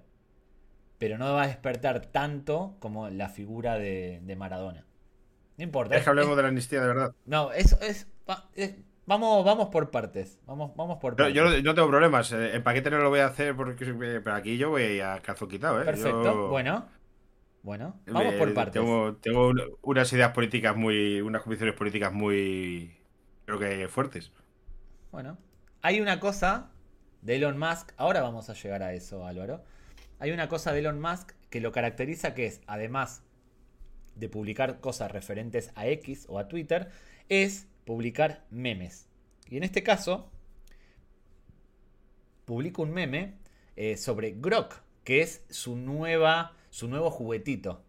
Pero 1.03 1.17
no 1.17 1.33
va 1.33 1.43
a 1.43 1.47
despertar 1.47 2.05
tanto 2.05 2.77
como 2.79 3.09
la 3.09 3.27
figura 3.27 3.77
de, 3.77 4.21
de 4.23 4.35
Maradona. 4.37 4.85
No 5.57 5.63
importa. 5.65 5.97
es 5.97 6.03
que 6.05 6.09
hablemos 6.09 6.37
de 6.37 6.43
la 6.43 6.47
amnistía, 6.47 6.79
de 6.79 6.87
verdad. 6.87 7.13
No, 7.25 7.51
eso 7.51 7.77
es, 7.81 8.07
es- 8.55 8.77
vamos, 9.05 9.43
vamos 9.43 9.67
por 9.67 9.91
partes. 9.91 10.39
Vamos, 10.45 10.71
vamos 10.77 10.99
por 10.99 11.17
partes. 11.17 11.35
yo 11.35 11.43
no, 11.43 11.49
no 11.61 11.75
tengo 11.75 11.89
problemas. 11.89 12.31
eh, 12.31 12.55
En 12.55 12.63
paquete 12.63 12.89
no 12.89 12.99
lo 12.99 13.09
voy 13.09 13.19
a 13.19 13.25
hacer 13.25 13.53
porque 13.53 13.83
eh, 13.83 14.21
pero 14.23 14.33
aquí 14.33 14.57
yo 14.57 14.69
voy 14.69 15.01
a 15.01 15.19
cazo 15.19 15.45
quitado, 15.49 15.81
¿eh? 15.81 15.83
Perfecto. 15.83 16.23
Yo- 16.23 16.47
Bueno. 16.47 16.87
Bueno, 17.63 17.99
vamos 18.07 18.33
eh, 18.35 18.37
por 18.37 18.53
partes. 18.53 18.81
Tengo, 18.81 19.17
tengo 19.17 19.49
un- 19.49 19.61
unas 19.81 20.13
ideas 20.13 20.31
políticas 20.31 20.73
muy. 20.73 21.19
unas 21.19 21.41
convicciones 21.41 21.75
políticas 21.75 22.13
muy. 22.13 22.95
creo 23.45 23.59
que 23.59 23.89
fuertes. 23.89 24.31
Bueno, 25.11 25.37
hay 25.81 25.99
una 25.99 26.21
cosa 26.21 26.69
de 27.21 27.35
Elon 27.35 27.57
Musk, 27.59 27.91
ahora 27.97 28.21
vamos 28.21 28.49
a 28.49 28.53
llegar 28.53 28.83
a 28.83 28.93
eso, 28.93 29.27
Álvaro. 29.27 29.65
Hay 30.23 30.31
una 30.31 30.47
cosa 30.47 30.71
de 30.71 30.79
Elon 30.79 31.01
Musk 31.01 31.33
que 31.49 31.59
lo 31.59 31.73
caracteriza 31.73 32.33
que 32.33 32.45
es, 32.45 32.61
además 32.65 33.23
de 34.15 34.29
publicar 34.29 34.79
cosas 34.79 35.11
referentes 35.11 35.73
a 35.75 35.87
X 35.87 36.27
o 36.29 36.39
a 36.39 36.47
Twitter, 36.47 36.91
es 37.27 37.67
publicar 37.83 38.45
memes. 38.49 39.09
Y 39.49 39.57
en 39.57 39.63
este 39.63 39.83
caso, 39.83 40.31
publica 42.45 42.81
un 42.81 42.93
meme 42.93 43.33
eh, 43.75 43.97
sobre 43.97 44.31
Grok, 44.37 44.79
que 45.03 45.19
es 45.19 45.43
su 45.49 45.75
nueva, 45.75 46.53
su 46.69 46.87
nuevo 46.87 47.11
juguetito. 47.11 47.83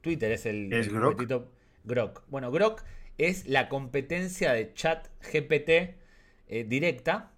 Twitter 0.00 0.32
es 0.32 0.46
el, 0.46 0.72
¿Es 0.72 0.86
el 0.86 0.94
Grok? 0.94 1.12
juguetito 1.12 1.52
Grok. 1.84 2.24
Bueno, 2.28 2.50
Grok 2.50 2.82
es 3.18 3.46
la 3.46 3.68
competencia 3.68 4.54
de 4.54 4.72
chat 4.72 5.08
GPT 5.20 5.68
eh, 6.48 6.64
directa. 6.66 7.33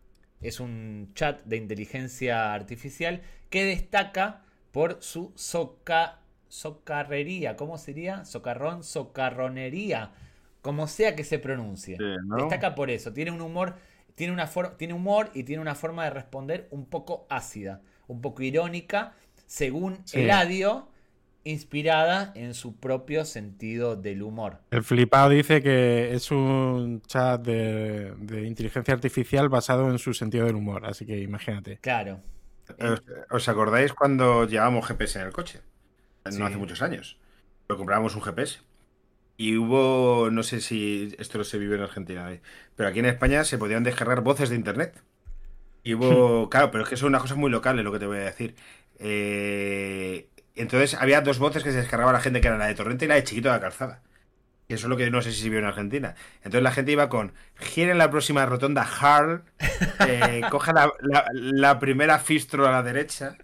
Es 0.47 0.61
un 0.61 1.11
chat 1.15 1.43
de 1.45 1.57
inteligencia 1.57 2.53
artificial 2.55 3.23
que 3.51 3.65
destaca 3.65 4.43
por 4.73 5.03
su 5.03 5.33
soca- 5.37 6.19
socarrería, 6.49 7.57
¿cómo 7.57 7.79
sería? 7.79 8.25
Socarrón, 8.25 8.85
socarronería, 8.85 10.13
como 10.63 10.87
sea 10.89 11.17
que 11.17 11.25
se 11.25 11.39
pronuncie. 11.39 11.99
Sí, 11.99 12.05
¿no? 12.27 12.61
Destaca 12.61 12.75
por 12.75 12.91
eso, 12.91 13.13
tiene 13.13 13.31
un 13.31 13.41
humor, 13.41 13.77
tiene 14.15 14.33
una 14.33 14.47
tiene 14.77 14.95
humor 14.95 15.31
y 15.35 15.43
tiene 15.45 15.63
una 15.63 15.75
forma 15.75 16.05
de 16.05 16.11
responder 16.11 16.69
un 16.71 16.87
poco 16.87 17.27
ácida, 17.31 17.81
un 18.09 18.21
poco 18.21 18.43
irónica, 18.43 19.15
según 19.47 20.05
Sí. 20.05 20.19
Eladio, 20.19 20.89
inspirada 21.51 22.33
en 22.35 22.55
su 22.55 22.77
propio 22.77 23.25
sentido 23.25 23.97
del 23.97 24.23
humor. 24.23 24.59
El 24.71 24.83
flipado 24.83 25.31
dice 25.31 25.63
que 25.63 26.13
es 26.15 26.31
un 26.31 27.03
chat 27.03 27.41
de, 27.43 28.13
de 28.19 28.47
inteligencia 28.47 28.95
artificial 28.95 29.49
basado 29.49 29.91
en 29.91 29.99
su 29.99 30.13
sentido 30.15 30.47
del 30.47 30.57
humor, 30.57 30.85
así 30.87 31.07
que 31.07 31.19
imagínate. 31.21 31.79
Claro. 31.79 32.21
¿Os, 32.81 33.03
os 33.31 33.49
acordáis 33.49 33.93
cuando 33.93 34.47
llevábamos 34.47 34.87
GPS 34.87 35.21
en 35.21 35.27
el 35.27 35.33
coche? 35.33 35.61
No 36.25 36.33
Sí. 36.33 36.43
hace 36.43 36.57
muchos 36.57 36.83
años. 36.83 37.19
Pero 37.67 37.79
comprábamos 37.79 38.17
un 38.17 38.23
GPS. 38.23 38.59
Y 39.37 39.57
hubo, 39.57 40.31
no 40.31 40.43
sé 40.43 40.61
si 40.61 41.15
esto 41.19 41.45
se 41.45 41.59
vive 41.59 41.77
en 41.77 41.83
Argentina, 41.83 42.33
¿eh? 42.33 42.41
pero 42.75 42.89
aquí 42.89 42.99
en 43.01 43.07
España 43.07 43.45
se 43.45 43.59
podían 43.59 43.85
descargar 43.85 44.23
voces 44.23 44.49
de 44.51 44.57
internet. 44.57 45.01
Y 45.85 45.95
hubo, 45.95 46.49
claro, 46.51 46.71
pero 46.71 46.85
es 46.85 46.91
que 46.91 46.97
son 46.97 47.09
unas 47.09 47.23
cosas 47.23 47.37
muy 47.37 47.51
locales 47.51 47.85
lo 47.85 47.93
que 47.93 47.99
te 48.01 48.07
voy 48.07 48.19
a 48.19 48.21
decir. 48.23 48.57
Eh, 48.99 50.29
entonces 50.63 50.95
había 50.95 51.21
dos 51.21 51.39
voces 51.39 51.63
que 51.65 51.71
se 51.73 51.79
descargaba 51.79 52.13
la 52.13 52.21
gente, 52.21 52.41
que 52.41 52.49
era 52.49 52.59
la 52.59 52.67
de 52.67 52.75
Torrente 52.75 53.05
y 53.05 53.09
la 53.09 53.15
de 53.17 53.25
Chiquito 53.25 53.49
de 53.49 53.55
la 53.57 53.61
Calzada. 53.61 54.03
Y 54.69 54.75
eso 54.75 54.87
es 54.87 54.91
lo 54.91 54.97
que 54.97 55.11
no 55.11 55.23
sé 55.23 55.33
si 55.33 55.43
se 55.43 55.51
vio 55.51 55.61
en 55.61 55.65
Argentina. 55.67 56.15
Entonces 56.39 56.63
la 56.63 56.73
gente 56.73 56.93
iba 56.93 57.09
con, 57.09 57.35
gira 57.57 57.93
en 57.93 57.99
la 57.99 58.11
próxima 58.11 58.47
rotonda 58.47 58.83
Harl, 59.01 59.45
eh, 60.01 60.47
coja 60.51 60.73
la, 60.73 60.93
la- 61.01 61.27
la 61.35 61.79
primera 61.79 62.19
fistro 62.19 62.67
a 62.69 62.73
la 62.73 62.83
derecha 62.83 63.39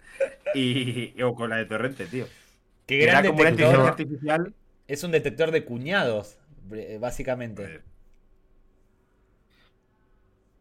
y, 0.53 1.21
o 1.23 1.35
con 1.35 1.49
la 1.51 1.57
de 1.57 1.65
Torrente, 1.65 2.07
tío. 2.07 2.29
Qué 2.85 3.05
Era 3.07 3.21
gran 3.21 3.25
como 3.25 3.41
una 3.41 3.49
inteligencia 3.51 3.83
detector. 3.83 3.87
artificial. 3.87 4.53
Es 4.87 5.03
un 5.03 5.11
detector 5.11 5.51
de 5.51 5.65
cuñados, 5.65 6.37
eh, 6.73 6.97
básicamente. 6.99 7.71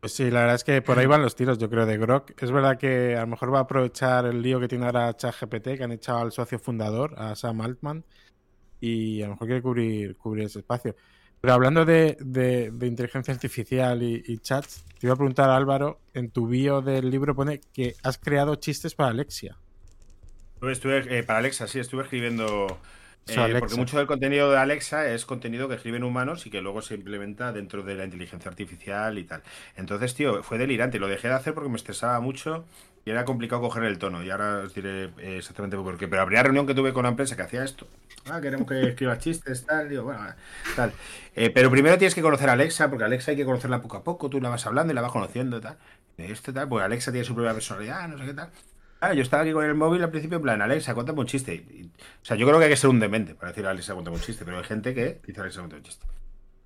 Pues 0.03 0.15
sí, 0.15 0.33
la 0.33 0.41
verdad 0.41 0.57
es 0.57 0.65
que 0.65 0.83
por 0.83 0.99
ahí 0.99 1.07
van 1.07 1.23
los 1.23 1.37
tiros, 1.37 1.59
yo 1.59 1.71
creo, 1.71 1.87
de 1.87 1.97
Grok. 1.97 2.33
Es 2.43 2.51
verdad 2.51 2.77
que 2.77 3.15
a 3.15 3.21
lo 3.21 3.29
mejor 3.29 3.55
va 3.55 3.59
a 3.59 3.63
aprovechar 3.63 4.27
el 4.27 4.43
lío 4.43 4.59
que 4.59 4.67
tiene 4.67 4.87
ahora 4.87 5.17
ChatGPT, 5.17 5.77
que 5.77 5.85
han 5.85 5.93
echado 5.93 6.19
al 6.19 6.33
socio 6.33 6.59
fundador, 6.59 7.15
a 7.17 7.37
Sam 7.37 7.61
Altman, 7.61 8.05
y 8.81 9.23
a 9.23 9.27
lo 9.27 9.35
mejor 9.35 9.47
quiere 9.47 9.63
cubrir, 9.63 10.45
ese 10.45 10.59
espacio. 10.59 10.97
Pero 11.41 11.53
hablando 11.55 11.85
de, 11.85 12.17
inteligencia 12.83 13.33
artificial 13.33 14.03
y, 14.03 14.25
y 14.27 14.39
chats, 14.39 14.85
te 14.99 15.07
iba 15.07 15.15
a 15.15 15.17
preguntar, 15.17 15.51
Álvaro, 15.51 16.01
en 16.15 16.33
tu 16.33 16.49
bio 16.49 16.83
del 16.83 17.09
libro 17.09 17.37
pone 17.37 17.61
que 17.73 17.95
has 18.03 18.19
creado 18.19 18.57
chistes 18.57 18.97
para 18.97 19.11
Alexia. 19.11 19.57
Estuve, 20.63 21.17
eh, 21.17 21.23
para 21.23 21.39
Alexa, 21.39 21.69
sí, 21.69 21.79
estuve 21.79 22.03
escribiendo. 22.03 22.67
Eh, 23.29 23.57
porque 23.59 23.77
mucho 23.77 23.99
del 23.99 24.07
contenido 24.07 24.51
de 24.51 24.59
Alexa 24.59 25.09
es 25.09 25.25
contenido 25.25 25.69
que 25.69 25.77
escriben 25.77 26.03
humanos 26.03 26.47
y 26.47 26.51
que 26.51 26.61
luego 26.61 26.83
se 26.83 26.95
implementa 26.95 27.53
dentro 27.53 27.83
de 27.83 27.95
la 27.95 28.05
inteligencia 28.05 28.51
artificial 28.51 29.19
y 29.19 29.25
tal. 29.25 29.43
Entonces, 29.77 30.15
tío, 30.15 30.43
fue 30.43 30.59
delirante. 30.59 30.99
Lo 30.99 31.09
dejé 31.09 31.29
de 31.29 31.35
hacer 31.35 31.55
porque 31.55 31.71
me 31.71 31.77
estresaba 31.77 32.19
mucho 32.21 32.65
y 33.05 33.11
era 33.11 33.25
complicado 33.25 33.63
coger 33.63 33.85
el 33.85 33.99
tono. 33.99 34.23
Y 34.23 34.31
ahora 34.31 34.59
os 34.65 34.75
diré 34.75 35.05
eh, 35.19 35.39
exactamente 35.39 35.77
por 35.77 35.97
qué. 35.99 36.09
Pero 36.09 36.23
la 36.23 36.27
primera 36.27 36.43
reunión 36.43 36.67
que 36.67 36.75
tuve 36.75 36.93
con 36.93 37.05
la 37.05 37.11
empresa 37.11 37.37
que 37.37 37.43
hacía 37.43 37.65
esto. 37.65 37.87
Ah, 38.29 38.41
queremos 38.41 38.67
que 38.69 38.89
escribas 38.89 39.19
chistes, 39.19 39.65
tal. 39.67 39.89
Digo, 39.89 40.05
bueno, 40.05 40.21
tal. 40.75 40.93
Eh, 41.35 41.51
pero 41.51 41.71
primero 41.71 41.99
tienes 41.99 42.15
que 42.15 42.23
conocer 42.23 42.49
a 42.51 42.53
Alexa, 42.55 42.91
porque 42.91 43.05
Alexa 43.05 43.31
hay 43.31 43.37
que 43.37 43.45
conocerla 43.45 43.81
poco 43.81 43.97
a 43.99 44.05
poco. 44.05 44.31
Tú 44.31 44.41
la 44.41 44.49
vas 44.49 44.67
hablando 44.67 44.93
y 44.93 44.97
la 44.97 45.01
vas 45.03 45.13
conociendo, 45.13 45.61
tal. 45.61 45.79
Esto, 46.19 46.53
tal. 46.53 46.69
Pues 46.69 46.85
Alexa 46.85 47.13
tiene 47.13 47.25
su 47.25 47.35
propia 47.35 47.53
personalidad, 47.53 48.09
no 48.09 48.19
sé 48.19 48.25
qué 48.27 48.35
tal. 48.35 48.51
Claro, 49.03 49.15
yo 49.17 49.23
estaba 49.23 49.43
aquí 49.43 49.51
con 49.53 49.65
el 49.65 49.75
móvil 49.75 50.01
al 50.05 50.11
principio 50.11 50.37
en 50.37 50.43
plan, 50.43 50.63
Alexa, 50.63 50.95
cuéntame 50.95 51.19
un 51.19 51.27
chiste. 51.27 51.67
O 52.23 52.25
sea, 52.25 52.37
yo 52.37 52.47
creo 52.47 52.61
que 52.61 52.67
hay 52.67 52.71
que 52.71 52.77
ser 52.77 52.89
un 52.89 53.01
demente 53.01 53.35
para 53.35 53.51
decir 53.51 53.67
Alexa, 53.67 53.95
cuéntame 53.95 54.17
un 54.17 54.23
chiste, 54.23 54.45
pero 54.45 54.59
hay 54.59 54.65
gente 54.65 54.95
que 54.95 55.21
dice 55.27 55.41
Alexa, 55.41 55.59
cuéntame 55.59 55.81
un 55.81 55.85
chiste. 55.87 56.07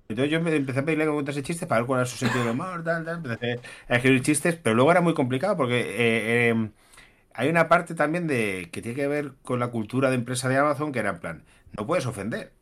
Entonces 0.09 0.31
yo 0.31 0.39
empe- 0.39 0.55
empecé 0.55 0.79
a 0.79 0.85
pedirle 0.85 1.05
que 1.05 1.11
contase 1.11 1.43
chistes 1.43 1.67
para 1.67 1.81
ver 1.81 1.87
cuál 1.87 2.01
era 2.01 2.05
su 2.07 2.17
sentido 2.17 2.45
del 2.45 2.53
humor, 2.53 2.83
tal, 2.83 3.05
tal. 3.05 3.17
Empecé 3.17 3.61
a 3.89 3.95
escribir 3.97 4.21
chistes, 4.23 4.55
pero 4.57 4.75
luego 4.75 4.91
era 4.91 5.01
muy 5.01 5.13
complicado 5.15 5.57
porque 5.57 5.81
eh, 5.81 6.51
eh, 6.51 6.71
hay 7.33 7.49
una 7.49 7.69
parte 7.69 7.95
también 7.95 8.27
de 8.27 8.69
que 8.71 8.81
tiene 8.81 8.95
que 8.97 9.07
ver 9.07 9.33
con 9.43 9.59
la 9.59 9.69
cultura 9.69 10.09
de 10.09 10.15
empresa 10.15 10.49
de 10.49 10.57
Amazon 10.57 10.91
que 10.93 10.99
era 10.99 11.11
en 11.11 11.19
plan, 11.19 11.45
no 11.77 11.87
puedes 11.87 12.05
ofender. 12.07 12.53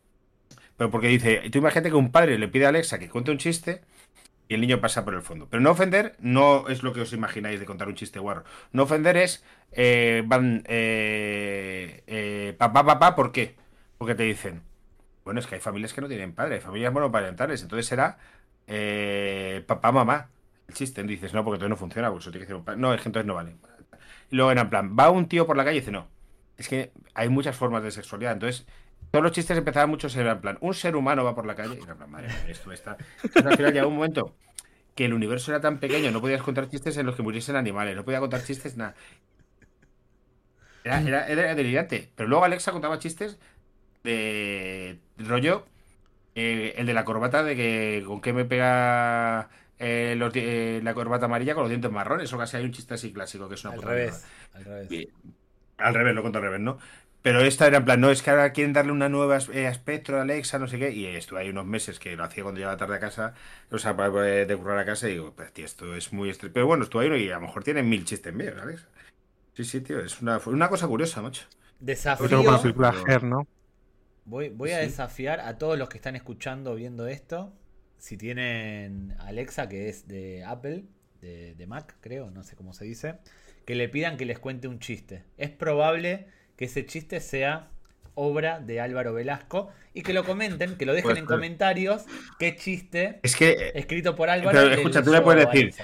Pero 0.76 0.90
porque 0.90 1.08
dice, 1.08 1.42
tú 1.50 1.58
imagínate 1.58 1.90
que 1.90 1.96
un 1.96 2.12
padre 2.12 2.38
le 2.38 2.48
pide 2.48 2.66
a 2.66 2.70
Alexa 2.70 2.98
que 2.98 3.08
cuente 3.08 3.30
un 3.30 3.38
chiste 3.38 3.82
y 4.48 4.54
el 4.54 4.60
niño 4.60 4.80
pasa 4.80 5.04
por 5.04 5.14
el 5.14 5.22
fondo. 5.22 5.48
Pero 5.50 5.62
no 5.62 5.70
ofender 5.70 6.16
no 6.20 6.68
es 6.68 6.82
lo 6.82 6.92
que 6.92 7.00
os 7.00 7.12
imagináis 7.12 7.60
de 7.60 7.66
contar 7.66 7.88
un 7.88 7.94
chiste 7.94 8.18
guarro. 8.18 8.44
No 8.72 8.84
ofender 8.84 9.16
es, 9.16 9.44
eh, 9.72 10.22
van, 10.26 10.62
eh, 10.66 12.02
eh, 12.06 12.54
papá, 12.58 12.84
papá, 12.84 13.14
¿por 13.16 13.32
qué? 13.32 13.56
Porque 13.98 14.14
te 14.14 14.22
dicen, 14.22 14.62
bueno, 15.24 15.40
es 15.40 15.46
que 15.46 15.56
hay 15.56 15.60
familias 15.60 15.92
que 15.92 16.00
no 16.00 16.08
tienen 16.08 16.32
padre, 16.32 16.56
hay 16.56 16.60
familias 16.60 16.92
monoparentales, 16.92 17.62
entonces 17.62 17.86
será 17.86 18.18
eh, 18.66 19.64
papá, 19.66 19.92
mamá. 19.92 20.30
El 20.68 20.74
chiste, 20.74 21.00
y 21.00 21.04
dices, 21.04 21.32
no, 21.32 21.44
porque 21.44 21.56
entonces 21.56 21.70
no 21.70 21.76
funciona, 21.76 22.10
porque 22.10 22.30
tiene 22.30 22.46
que 22.46 22.54
un 22.54 22.64
padre. 22.64 22.80
No, 22.80 22.92
es 22.92 23.00
que 23.00 23.08
entonces 23.08 23.26
no 23.26 23.34
vale. 23.34 23.56
Y 24.30 24.36
luego 24.36 24.50
en 24.52 24.68
plan, 24.68 24.96
va 24.98 25.10
un 25.10 25.28
tío 25.28 25.46
por 25.46 25.56
la 25.56 25.64
calle 25.64 25.76
y 25.76 25.80
dice, 25.80 25.92
no, 25.92 26.08
es 26.56 26.68
que 26.68 26.92
hay 27.14 27.28
muchas 27.28 27.56
formas 27.56 27.82
de 27.82 27.90
sexualidad, 27.90 28.32
entonces 28.32 28.66
todos 29.16 29.24
los 29.24 29.32
chistes 29.32 29.56
empezaban 29.56 29.88
muchos 29.88 30.14
era 30.14 30.32
en 30.32 30.40
plan, 30.42 30.58
un 30.60 30.74
ser 30.74 30.94
humano 30.94 31.24
va 31.24 31.34
por 31.34 31.46
la 31.46 31.54
calle 31.54 31.78
y 31.80 31.82
era 31.82 31.92
en 31.92 31.96
plan, 31.96 32.10
madre 32.10 32.28
mía, 32.28 32.44
esto 32.48 32.70
está... 32.70 32.98
Entonces, 33.22 33.46
al 33.46 33.56
final 33.56 33.72
llegó 33.72 33.88
un 33.88 33.94
momento 33.94 34.36
que 34.94 35.06
el 35.06 35.14
universo 35.14 35.52
era 35.52 35.62
tan 35.62 35.78
pequeño, 35.80 36.10
no 36.10 36.20
podías 36.20 36.42
contar 36.42 36.68
chistes 36.68 36.98
en 36.98 37.06
los 37.06 37.16
que 37.16 37.22
muriesen 37.22 37.56
animales, 37.56 37.96
no 37.96 38.04
podía 38.04 38.20
contar 38.20 38.44
chistes, 38.44 38.76
nada. 38.76 38.94
Era, 40.84 41.00
era, 41.00 41.28
era 41.28 41.54
delirante. 41.54 42.12
Pero 42.14 42.28
luego 42.28 42.44
Alexa 42.44 42.72
contaba 42.72 42.98
chistes 42.98 43.38
de 44.04 44.98
rollo, 45.16 45.64
eh, 46.34 46.74
el 46.76 46.84
de 46.84 46.92
la 46.92 47.06
corbata, 47.06 47.42
de 47.42 47.56
que 47.56 48.04
con 48.06 48.20
qué 48.20 48.34
me 48.34 48.44
pega 48.44 49.48
eh, 49.78 50.14
los 50.18 50.30
eh, 50.34 50.82
la 50.84 50.92
corbata 50.92 51.24
amarilla 51.24 51.54
con 51.54 51.62
los 51.62 51.70
dientes 51.70 51.90
marrones, 51.90 52.30
o 52.34 52.36
casi 52.36 52.58
hay 52.58 52.66
un 52.66 52.72
chiste 52.72 52.92
así 52.92 53.14
clásico, 53.14 53.48
que 53.48 53.54
es 53.54 53.64
una 53.64 53.72
Al 53.72 53.80
puta 53.80 53.88
revés. 53.88 54.26
Al 54.52 54.64
revés. 54.66 54.88
Bien. 54.90 55.08
Al 55.78 55.94
revés, 55.94 56.14
lo 56.14 56.20
cuento 56.20 56.38
al 56.38 56.44
revés, 56.44 56.60
¿no? 56.60 56.78
Pero 57.26 57.40
esta 57.40 57.66
era 57.66 57.78
en 57.78 57.84
plan, 57.84 58.00
no, 58.00 58.12
es 58.12 58.22
que 58.22 58.30
ahora 58.30 58.52
quieren 58.52 58.72
darle 58.72 58.92
una 58.92 59.08
nueva 59.08 59.36
eh, 59.52 59.66
aspecto 59.66 60.16
a 60.16 60.22
Alexa, 60.22 60.60
no 60.60 60.68
sé 60.68 60.78
qué, 60.78 60.92
y 60.92 61.06
estuve 61.06 61.40
ahí 61.40 61.48
unos 61.50 61.66
meses 61.66 61.98
que 61.98 62.14
lo 62.14 62.22
hacía 62.22 62.44
cuando 62.44 62.60
llegaba 62.60 62.76
tarde 62.76 62.94
a 62.94 63.00
casa, 63.00 63.34
o 63.68 63.78
sea, 63.78 63.96
para 63.96 64.12
poder 64.12 64.46
de 64.46 64.56
currar 64.56 64.78
a 64.78 64.84
casa, 64.84 65.08
y 65.08 65.14
digo, 65.14 65.32
pues 65.34 65.52
tío, 65.52 65.64
esto 65.64 65.96
es 65.96 66.12
muy 66.12 66.30
estre-". 66.30 66.50
Pero 66.50 66.68
bueno, 66.68 66.84
estuve 66.84 67.12
ahí 67.12 67.24
y 67.24 67.30
a 67.32 67.40
lo 67.40 67.40
mejor 67.40 67.64
tienen 67.64 67.88
mil 67.88 68.04
chistes 68.04 68.32
míos, 68.32 68.54
Alexa. 68.62 68.86
Sí, 69.54 69.64
sí, 69.64 69.80
tío, 69.80 69.98
es 69.98 70.22
una, 70.22 70.40
una 70.46 70.68
cosa 70.68 70.86
curiosa, 70.86 71.20
macho. 71.20 71.46
Desafío. 71.80 72.28
Voy, 74.24 74.50
voy 74.50 74.70
a 74.70 74.78
Sí. 74.78 74.86
desafiar 74.86 75.40
a 75.40 75.58
todos 75.58 75.76
los 75.76 75.88
que 75.88 75.96
están 75.96 76.14
escuchando 76.14 76.70
o 76.70 76.74
viendo 76.76 77.08
esto. 77.08 77.52
Si 77.98 78.16
tienen 78.16 79.16
Alexa, 79.18 79.68
que 79.68 79.88
es 79.88 80.06
de 80.06 80.44
Apple, 80.44 80.84
de, 81.20 81.56
de 81.56 81.66
Mac, 81.66 81.96
creo, 82.00 82.30
no 82.30 82.44
sé 82.44 82.54
cómo 82.54 82.72
se 82.72 82.84
dice, 82.84 83.18
que 83.64 83.74
le 83.74 83.88
pidan 83.88 84.16
que 84.16 84.26
les 84.26 84.38
cuente 84.38 84.68
un 84.68 84.78
chiste. 84.78 85.24
Es 85.38 85.50
probable 85.50 86.28
que 86.56 86.66
ese 86.66 86.86
chiste 86.86 87.20
sea 87.20 87.70
obra 88.14 88.60
de 88.60 88.80
Álvaro 88.80 89.12
Velasco 89.12 89.70
y 89.94 90.02
que 90.02 90.12
lo 90.12 90.24
comenten, 90.24 90.76
que 90.76 90.86
lo 90.86 90.94
dejen 90.94 91.18
en 91.18 91.26
comentarios 91.26 92.04
qué 92.38 92.56
chiste 92.56 93.20
Es 93.22 93.36
que, 93.36 93.72
escrito 93.74 94.16
por 94.16 94.30
Álvaro. 94.30 94.58
Pero, 94.58 94.74
escucha, 94.74 95.02
tú 95.02 95.12
le 95.12 95.20
puedes 95.20 95.46
decir, 95.46 95.74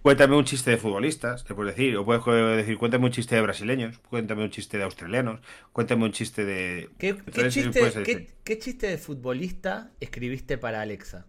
cuéntame 0.00 0.36
un 0.36 0.44
chiste 0.44 0.70
de 0.70 0.76
futbolistas, 0.76 1.44
te 1.44 1.54
puedes 1.54 1.76
decir, 1.76 1.96
o 1.96 2.04
puedes 2.04 2.24
decir, 2.56 2.78
cuéntame 2.78 3.06
un 3.06 3.10
chiste 3.10 3.34
de 3.34 3.42
brasileños, 3.42 3.98
cuéntame 3.98 4.44
un 4.44 4.50
chiste 4.50 4.78
de 4.78 4.84
australianos, 4.84 5.40
cuéntame 5.72 6.04
un 6.04 6.12
chiste 6.12 6.44
de... 6.44 6.88
¿Qué, 6.98 7.08
Entonces, 7.08 7.54
chiste, 7.54 8.28
qué 8.44 8.58
chiste 8.58 8.86
de 8.86 8.98
futbolista 8.98 9.90
escribiste 10.00 10.56
para 10.56 10.80
Alexa? 10.80 11.26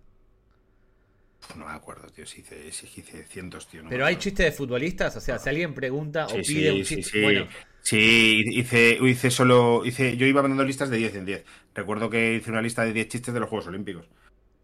No 1.57 1.65
me 1.65 1.71
acuerdo, 1.71 2.07
tío, 2.09 2.25
si 2.25 2.41
hice, 2.41 2.71
si 2.71 2.85
hice 2.99 3.23
cientos, 3.25 3.67
tío. 3.67 3.81
no 3.83 3.89
Pero 3.89 4.05
hay 4.05 4.17
chistes 4.17 4.45
de 4.45 4.51
futbolistas, 4.51 5.15
o 5.15 5.21
sea, 5.21 5.39
si 5.39 5.49
alguien 5.49 5.73
pregunta 5.73 6.27
o 6.27 6.43
pide 6.43 6.43
sí, 6.43 6.67
un 6.69 6.83
chiste, 6.83 7.11
sí. 7.11 7.21
bueno, 7.21 7.47
Sí, 7.81 8.43
hice, 8.51 8.97
hice 9.01 9.31
solo. 9.31 9.83
Hice, 9.85 10.15
yo 10.17 10.27
iba 10.27 10.41
mandando 10.41 10.63
listas 10.65 10.89
de 10.89 10.97
10 10.97 11.15
en 11.15 11.25
10. 11.25 11.45
Recuerdo 11.73 12.09
que 12.09 12.35
hice 12.35 12.51
una 12.51 12.61
lista 12.61 12.83
de 12.83 12.93
10 12.93 13.07
chistes 13.07 13.33
de 13.33 13.39
los 13.39 13.49
Juegos 13.49 13.67
Olímpicos. 13.67 14.07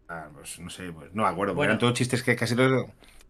Ah, 0.08 0.28
pues 0.34 0.58
no 0.60 0.70
sé, 0.70 0.92
pues 0.92 1.12
no 1.14 1.24
me 1.24 1.28
acuerdo. 1.28 1.54
Bueno. 1.54 1.70
eran 1.72 1.78
todos 1.78 1.94
chistes 1.94 2.22
que 2.22 2.36
casi 2.36 2.54
todos. 2.56 2.86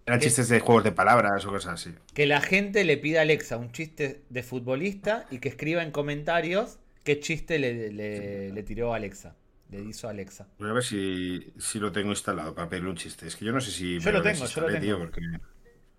Eran 0.07 0.21
chistes 0.21 0.49
de 0.49 0.61
juegos 0.61 0.85
de 0.85 0.93
palabras 0.93 1.45
o 1.47 1.51
cosas 1.51 1.75
así. 1.75 1.95
que 2.15 2.27
la 2.27 2.41
gente 2.41 2.85
le 2.85 2.97
pida 2.97 3.21
a 3.21 3.23
Alexa 3.23 3.57
un 3.57 3.73
chiste 3.73 4.23
de 4.29 4.43
futbolista 4.43 5.27
y 5.31 5.39
que 5.39 5.49
escriba 5.49 5.83
en 5.83 5.91
comentarios 5.91 6.79
qué 7.05 7.21
chiste 7.21 7.59
le, 7.59 7.93
le- 7.93 8.51
le 8.53 8.63
tiró 8.63 8.93
a 8.93 8.97
Alexa, 8.97 9.37
le 9.69 9.81
hizo 9.83 10.09
Alexa. 10.09 10.49
Voy 10.59 10.71
a 10.71 10.73
ver 10.73 10.83
si, 10.85 11.53
si 11.59 11.79
lo 11.79 11.93
tengo 11.93 12.11
instalado 12.11 12.55
para 12.55 12.69
pedirle 12.69 12.91
un 12.91 12.97
chiste. 12.97 13.27
Es 13.27 13.37
que 13.37 13.45
yo 13.45 13.53
no 13.53 13.61
sé 13.61 13.71
si. 13.71 14.01
Yo 14.01 14.11
me 14.11 14.13
lo 14.13 14.23
tengo, 14.23 14.47
yo 14.47 14.61
lo 14.63 14.71
tengo. 14.71 14.81
Tío, 14.81 14.99
porque... 14.99 15.21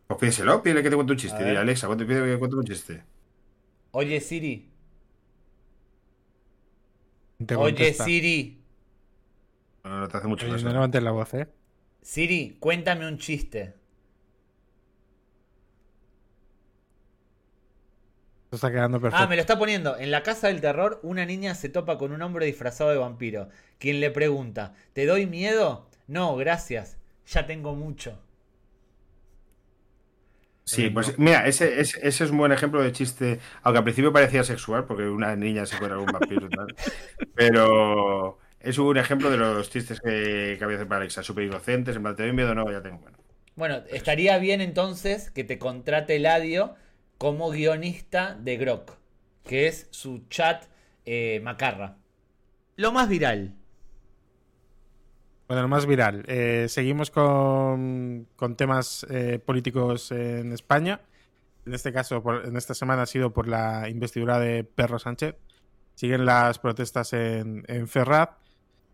Pues 0.07 0.19
pídeselo, 0.19 0.63
pídele 0.63 0.83
que 0.83 0.89
te 0.89 0.95
cuente 0.95 1.13
un 1.13 1.19
chiste. 1.19 1.43
Dile, 1.43 1.59
Alexa, 1.59 1.89
pídele 1.95 2.33
que 2.33 2.39
cuente 2.39 2.55
un 2.57 2.65
chiste. 2.65 3.05
Oye 3.91 4.21
Siri, 4.21 4.53
Te 7.45 7.55
oye. 7.55 7.93
Siri, 7.93 8.63
No, 9.83 9.99
no 10.01 10.07
te 10.07 10.17
hace 10.17 10.27
mucho 10.27 10.45
Oye, 10.45 10.51
caso. 10.51 10.65
no 10.65 10.71
levantes 10.73 11.01
la 11.03 11.11
voz, 11.11 11.33
¿eh? 11.33 11.47
Siri, 12.01 12.57
cuéntame 12.59 13.07
un 13.07 13.17
chiste. 13.19 13.75
Está 18.55 18.71
quedando 18.71 18.99
perfecto. 19.01 19.23
Ah, 19.23 19.27
me 19.27 19.35
lo 19.35 19.41
está 19.41 19.59
poniendo. 19.59 19.97
En 19.97 20.11
la 20.11 20.23
casa 20.23 20.47
del 20.47 20.61
terror, 20.61 20.99
una 21.03 21.25
niña 21.25 21.55
se 21.55 21.69
topa 21.69 21.97
con 21.97 22.11
un 22.11 22.21
hombre 22.21 22.45
disfrazado 22.45 22.89
de 22.89 22.97
vampiro, 22.97 23.49
quien 23.79 23.99
le 23.99 24.11
pregunta, 24.11 24.73
¿te 24.93 25.05
doy 25.05 25.25
miedo? 25.25 25.87
No, 26.07 26.35
gracias, 26.35 26.97
ya 27.25 27.45
tengo 27.45 27.75
mucho. 27.75 28.19
Sí, 30.63 30.89
pues 30.89 31.17
mira, 31.17 31.47
ese, 31.47 31.79
ese, 31.79 31.97
ese, 32.05 32.25
es 32.25 32.29
un 32.29 32.39
buen 32.39 32.51
ejemplo 32.51 32.81
de 32.83 32.91
chiste, 32.91 33.39
aunque 33.63 33.77
al 33.77 33.83
principio 33.85 34.11
parecía 34.11 34.43
sexual, 34.43 34.83
porque 34.83 35.03
una 35.03 35.33
niña 35.33 35.65
se 35.65 35.77
fuera 35.77 35.93
algún 35.93 36.11
vampiro 36.11 36.47
y 36.47 36.49
tal. 36.49 36.75
Pero 37.33 38.37
es 38.59 38.77
un 38.77 38.97
ejemplo 38.97 39.31
de 39.31 39.37
los 39.37 39.69
chistes 39.69 40.01
que, 40.01 40.57
que 40.57 40.63
había 40.63 40.85
para 40.85 40.97
Alexa, 41.01 41.23
súper 41.23 41.45
inocentes, 41.45 41.95
en 41.95 42.01
plan, 42.01 42.17
¿te 42.17 42.23
doy 42.23 42.33
miedo? 42.33 42.53
No, 42.53 42.69
ya 42.69 42.81
tengo. 42.81 42.99
Bueno, 42.99 43.17
bueno 43.55 43.81
estaría 43.89 44.37
bien 44.39 44.59
entonces 44.59 45.31
que 45.31 45.45
te 45.45 45.57
contrate 45.57 46.19
Ladio 46.19 46.75
como 47.17 47.49
guionista 47.49 48.35
de 48.35 48.57
Grok, 48.57 48.91
que 49.43 49.67
es 49.67 49.87
su 49.91 50.27
chat 50.29 50.65
eh, 51.05 51.39
macarra. 51.43 51.97
Lo 52.75 52.91
más 52.91 53.09
viral. 53.09 53.55
Bueno, 55.47 55.61
lo 55.61 55.67
más 55.69 55.85
viral. 55.85 56.25
Eh, 56.27 56.67
seguimos 56.67 57.09
con, 57.09 58.27
con 58.35 58.55
temas 58.55 59.05
eh, 59.09 59.39
políticos 59.39 60.11
en 60.11 60.51
España. 60.51 61.01
En 61.65 61.73
este 61.73 61.91
caso, 61.93 62.21
por, 62.21 62.45
en 62.45 62.57
esta 62.57 62.73
semana 62.73 63.03
ha 63.03 63.05
sido 63.05 63.31
por 63.33 63.47
la 63.47 63.89
investidura 63.89 64.39
de 64.39 64.63
Perro 64.63 64.99
Sánchez. 64.99 65.35
Siguen 65.95 66.25
las 66.25 66.59
protestas 66.59 67.13
en, 67.13 67.63
en 67.67 67.87
Ferraz 67.87 68.29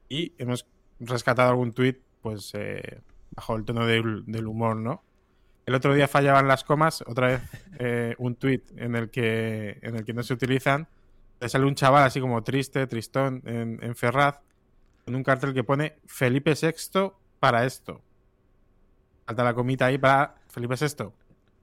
y 0.07 0.33
hemos 0.37 0.67
rescatado 0.99 1.49
algún 1.49 1.73
tuit 1.73 1.99
pues, 2.21 2.51
eh, 2.53 3.01
bajo 3.31 3.55
el 3.55 3.65
tono 3.65 3.85
del 3.85 4.47
humor, 4.47 4.77
¿no? 4.77 5.03
El 5.65 5.75
otro 5.75 5.93
día 5.93 6.07
fallaban 6.07 6.47
las 6.47 6.63
comas, 6.63 7.03
otra 7.07 7.27
vez 7.27 7.41
eh, 7.79 8.15
un 8.17 8.35
tuit 8.35 8.69
en 8.77 8.95
el 8.95 9.09
que 9.09 9.79
en 9.81 9.95
el 9.95 10.03
que 10.03 10.13
no 10.13 10.23
se 10.23 10.33
utilizan. 10.33 10.87
Le 11.39 11.49
sale 11.49 11.65
un 11.65 11.75
chaval 11.75 12.03
así 12.03 12.19
como 12.19 12.43
triste, 12.43 12.85
tristón, 12.87 13.41
en, 13.45 13.79
en 13.81 13.95
Ferraz, 13.95 14.39
con 15.05 15.15
un 15.15 15.23
cartel 15.23 15.53
que 15.53 15.63
pone 15.63 15.97
Felipe 16.05 16.53
VI 16.53 17.11
para 17.39 17.65
esto. 17.65 18.01
Falta 19.25 19.43
la 19.43 19.53
comita 19.53 19.85
ahí 19.85 19.97
para 19.97 20.35
Felipe 20.47 20.75
VI. 20.75 21.11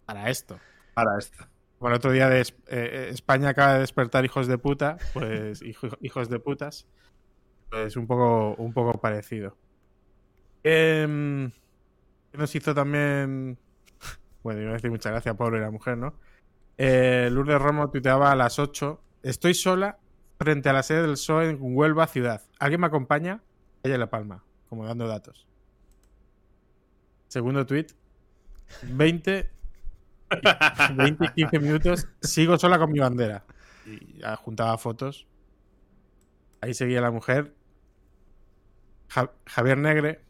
Para 0.06 0.30
esto. 0.30 0.58
Para 0.94 1.18
esto. 1.18 1.46
Bueno, 1.78 1.94
el 1.94 1.98
otro 1.98 2.12
día 2.12 2.28
de 2.28 2.42
eh, 2.68 3.08
España 3.10 3.50
acaba 3.50 3.74
de 3.74 3.80
despertar 3.80 4.24
hijos 4.24 4.46
de 4.46 4.58
puta, 4.58 4.98
pues 5.14 5.62
hijo, 5.62 5.88
hijos 6.00 6.28
de 6.28 6.38
putas. 6.38 6.86
Pues 7.70 7.96
un 7.96 8.06
poco, 8.06 8.54
un 8.56 8.72
poco 8.72 9.00
parecido. 9.00 9.56
Eh, 10.64 11.50
nos 12.32 12.54
hizo 12.54 12.74
también 12.74 13.58
bueno, 14.42 14.60
iba 14.60 14.70
a 14.70 14.74
decir 14.74 14.90
muchas 14.90 15.12
gracias, 15.12 15.36
pobre 15.36 15.60
la 15.60 15.70
mujer, 15.70 15.98
¿no? 15.98 16.14
Eh, 16.78 17.28
Lourdes 17.30 17.60
Romo 17.60 17.90
tuiteaba 17.90 18.32
a 18.32 18.36
las 18.36 18.58
8. 18.58 19.02
Estoy 19.22 19.54
sola 19.54 19.98
frente 20.38 20.70
a 20.70 20.72
la 20.72 20.82
sede 20.82 21.02
del 21.02 21.12
PSOE 21.12 21.50
en 21.50 21.58
Huelva, 21.60 22.06
ciudad. 22.06 22.42
¿Alguien 22.58 22.80
me 22.80 22.86
acompaña? 22.86 23.42
Ella 23.82 23.94
en 23.94 24.00
La 24.00 24.08
Palma, 24.10 24.42
como 24.68 24.86
dando 24.86 25.06
datos. 25.06 25.46
Segundo 27.28 27.66
tweet. 27.66 27.88
20, 28.84 29.50
20 30.94 31.24
y 31.24 31.28
15 31.28 31.58
minutos. 31.58 32.08
Sigo 32.22 32.58
sola 32.58 32.78
con 32.78 32.90
mi 32.90 32.98
bandera. 32.98 33.44
Y 33.84 34.22
juntaba 34.38 34.78
fotos. 34.78 35.26
Ahí 36.60 36.72
seguía 36.74 37.00
la 37.00 37.10
mujer. 37.10 37.54
Ja 39.08 39.32
Javier 39.46 39.78
Negre, 39.78 40.20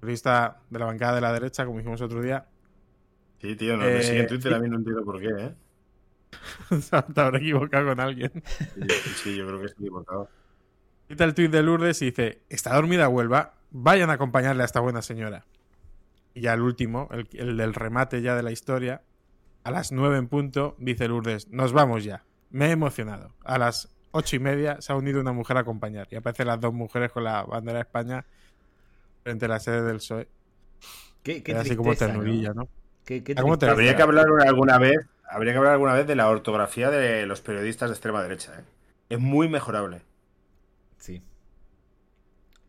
periodista 0.00 0.60
de 0.68 0.78
la 0.78 0.86
bancada 0.86 1.14
de 1.14 1.20
la 1.20 1.32
derecha, 1.32 1.64
como 1.64 1.78
dijimos 1.78 2.00
otro 2.00 2.20
día, 2.20 2.48
Sí, 3.40 3.56
tío, 3.56 3.76
no 3.76 3.84
eh, 3.84 3.94
me 3.94 4.02
sigue 4.02 4.20
en 4.20 4.26
Twitter, 4.26 4.54
a 4.54 4.58
mí 4.58 4.68
no 4.68 4.76
entiendo 4.76 5.04
por 5.04 5.20
qué, 5.20 5.28
¿eh? 5.28 5.54
Te 7.14 7.20
habrá 7.20 7.38
equivocado 7.38 7.88
con 7.88 8.00
alguien. 8.00 8.32
Sí, 8.74 9.10
sí, 9.22 9.36
yo 9.36 9.46
creo 9.46 9.60
que 9.60 9.66
estoy 9.66 9.86
equivocado. 9.86 10.28
Quita 11.08 11.24
el 11.24 11.34
tuit 11.34 11.50
de 11.50 11.62
Lourdes 11.62 12.02
y 12.02 12.06
dice: 12.06 12.42
Está 12.48 12.74
dormida 12.74 13.08
Huelva, 13.08 13.54
vayan 13.70 14.10
a 14.10 14.14
acompañarle 14.14 14.62
a 14.62 14.66
esta 14.66 14.80
buena 14.80 15.02
señora. 15.02 15.44
Y 16.34 16.42
ya 16.42 16.54
el 16.54 16.62
último, 16.62 17.08
el, 17.12 17.28
el 17.32 17.56
del 17.56 17.74
remate 17.74 18.22
ya 18.22 18.34
de 18.34 18.42
la 18.42 18.50
historia, 18.50 19.02
a 19.64 19.70
las 19.70 19.92
nueve 19.92 20.18
en 20.18 20.28
punto, 20.28 20.74
dice 20.78 21.08
Lourdes: 21.08 21.48
Nos 21.48 21.72
vamos 21.72 22.04
ya. 22.04 22.24
Me 22.50 22.66
he 22.66 22.70
emocionado. 22.70 23.34
A 23.44 23.58
las 23.58 23.96
ocho 24.10 24.36
y 24.36 24.38
media 24.38 24.80
se 24.80 24.92
ha 24.92 24.96
unido 24.96 25.20
una 25.20 25.32
mujer 25.32 25.56
a 25.56 25.60
acompañar. 25.60 26.08
Y 26.10 26.16
aparecen 26.16 26.46
las 26.46 26.60
dos 26.60 26.72
mujeres 26.72 27.12
con 27.12 27.24
la 27.24 27.42
bandera 27.42 27.78
de 27.78 27.82
España 27.82 28.24
frente 29.22 29.44
a 29.44 29.48
la 29.48 29.60
sede 29.60 29.82
del 29.82 29.96
PSOE. 29.96 30.28
Qué, 31.22 31.42
qué 31.42 31.54
así 31.54 31.76
como 31.76 31.94
ternurilla, 31.94 32.50
¿no? 32.54 32.62
¿no? 32.62 32.68
¿Qué, 33.06 33.22
qué 33.22 33.34
habría 33.68 33.94
que 33.94 34.02
hablar 34.02 34.26
alguna 34.44 34.78
vez, 34.78 34.98
habría 35.30 35.52
que 35.52 35.58
hablar 35.58 35.74
alguna 35.74 35.94
vez 35.94 36.08
de 36.08 36.16
la 36.16 36.28
ortografía 36.28 36.90
de 36.90 37.24
los 37.24 37.40
periodistas 37.40 37.88
de 37.88 37.94
extrema 37.94 38.20
derecha. 38.20 38.52
¿eh? 38.58 38.64
Es 39.10 39.20
muy 39.20 39.48
mejorable. 39.48 40.02
Sí. 40.98 41.22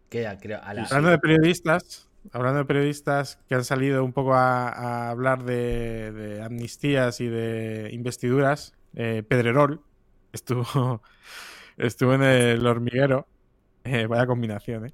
Queda, 0.10 0.38
creo, 0.38 0.62
a 0.63 0.76
la... 0.76 0.84
Hablando 0.84 1.10
de 1.10 1.17
periodistas, 1.17 2.08
hablando 2.32 2.60
de 2.60 2.65
periodistas 2.65 3.39
que 3.50 3.56
han 3.56 3.65
salido 3.65 4.06
un 4.06 4.13
poco 4.13 4.36
a, 4.36 4.69
a 4.69 5.10
hablar 5.10 5.43
de, 5.43 6.12
de, 6.12 6.43
amnistías 6.43 7.19
y 7.19 7.28
de 7.28 7.89
investiduras, 7.91 8.76
eh, 8.93 9.23
Pedrerol 9.28 9.82
estuvo, 10.34 11.02
estuvo 11.78 12.13
en 12.13 12.21
el 12.21 12.67
hormiguero. 12.67 13.26
Eh, 13.84 14.06
vaya 14.06 14.28
combinación, 14.28 14.86
¿eh? 14.86 14.93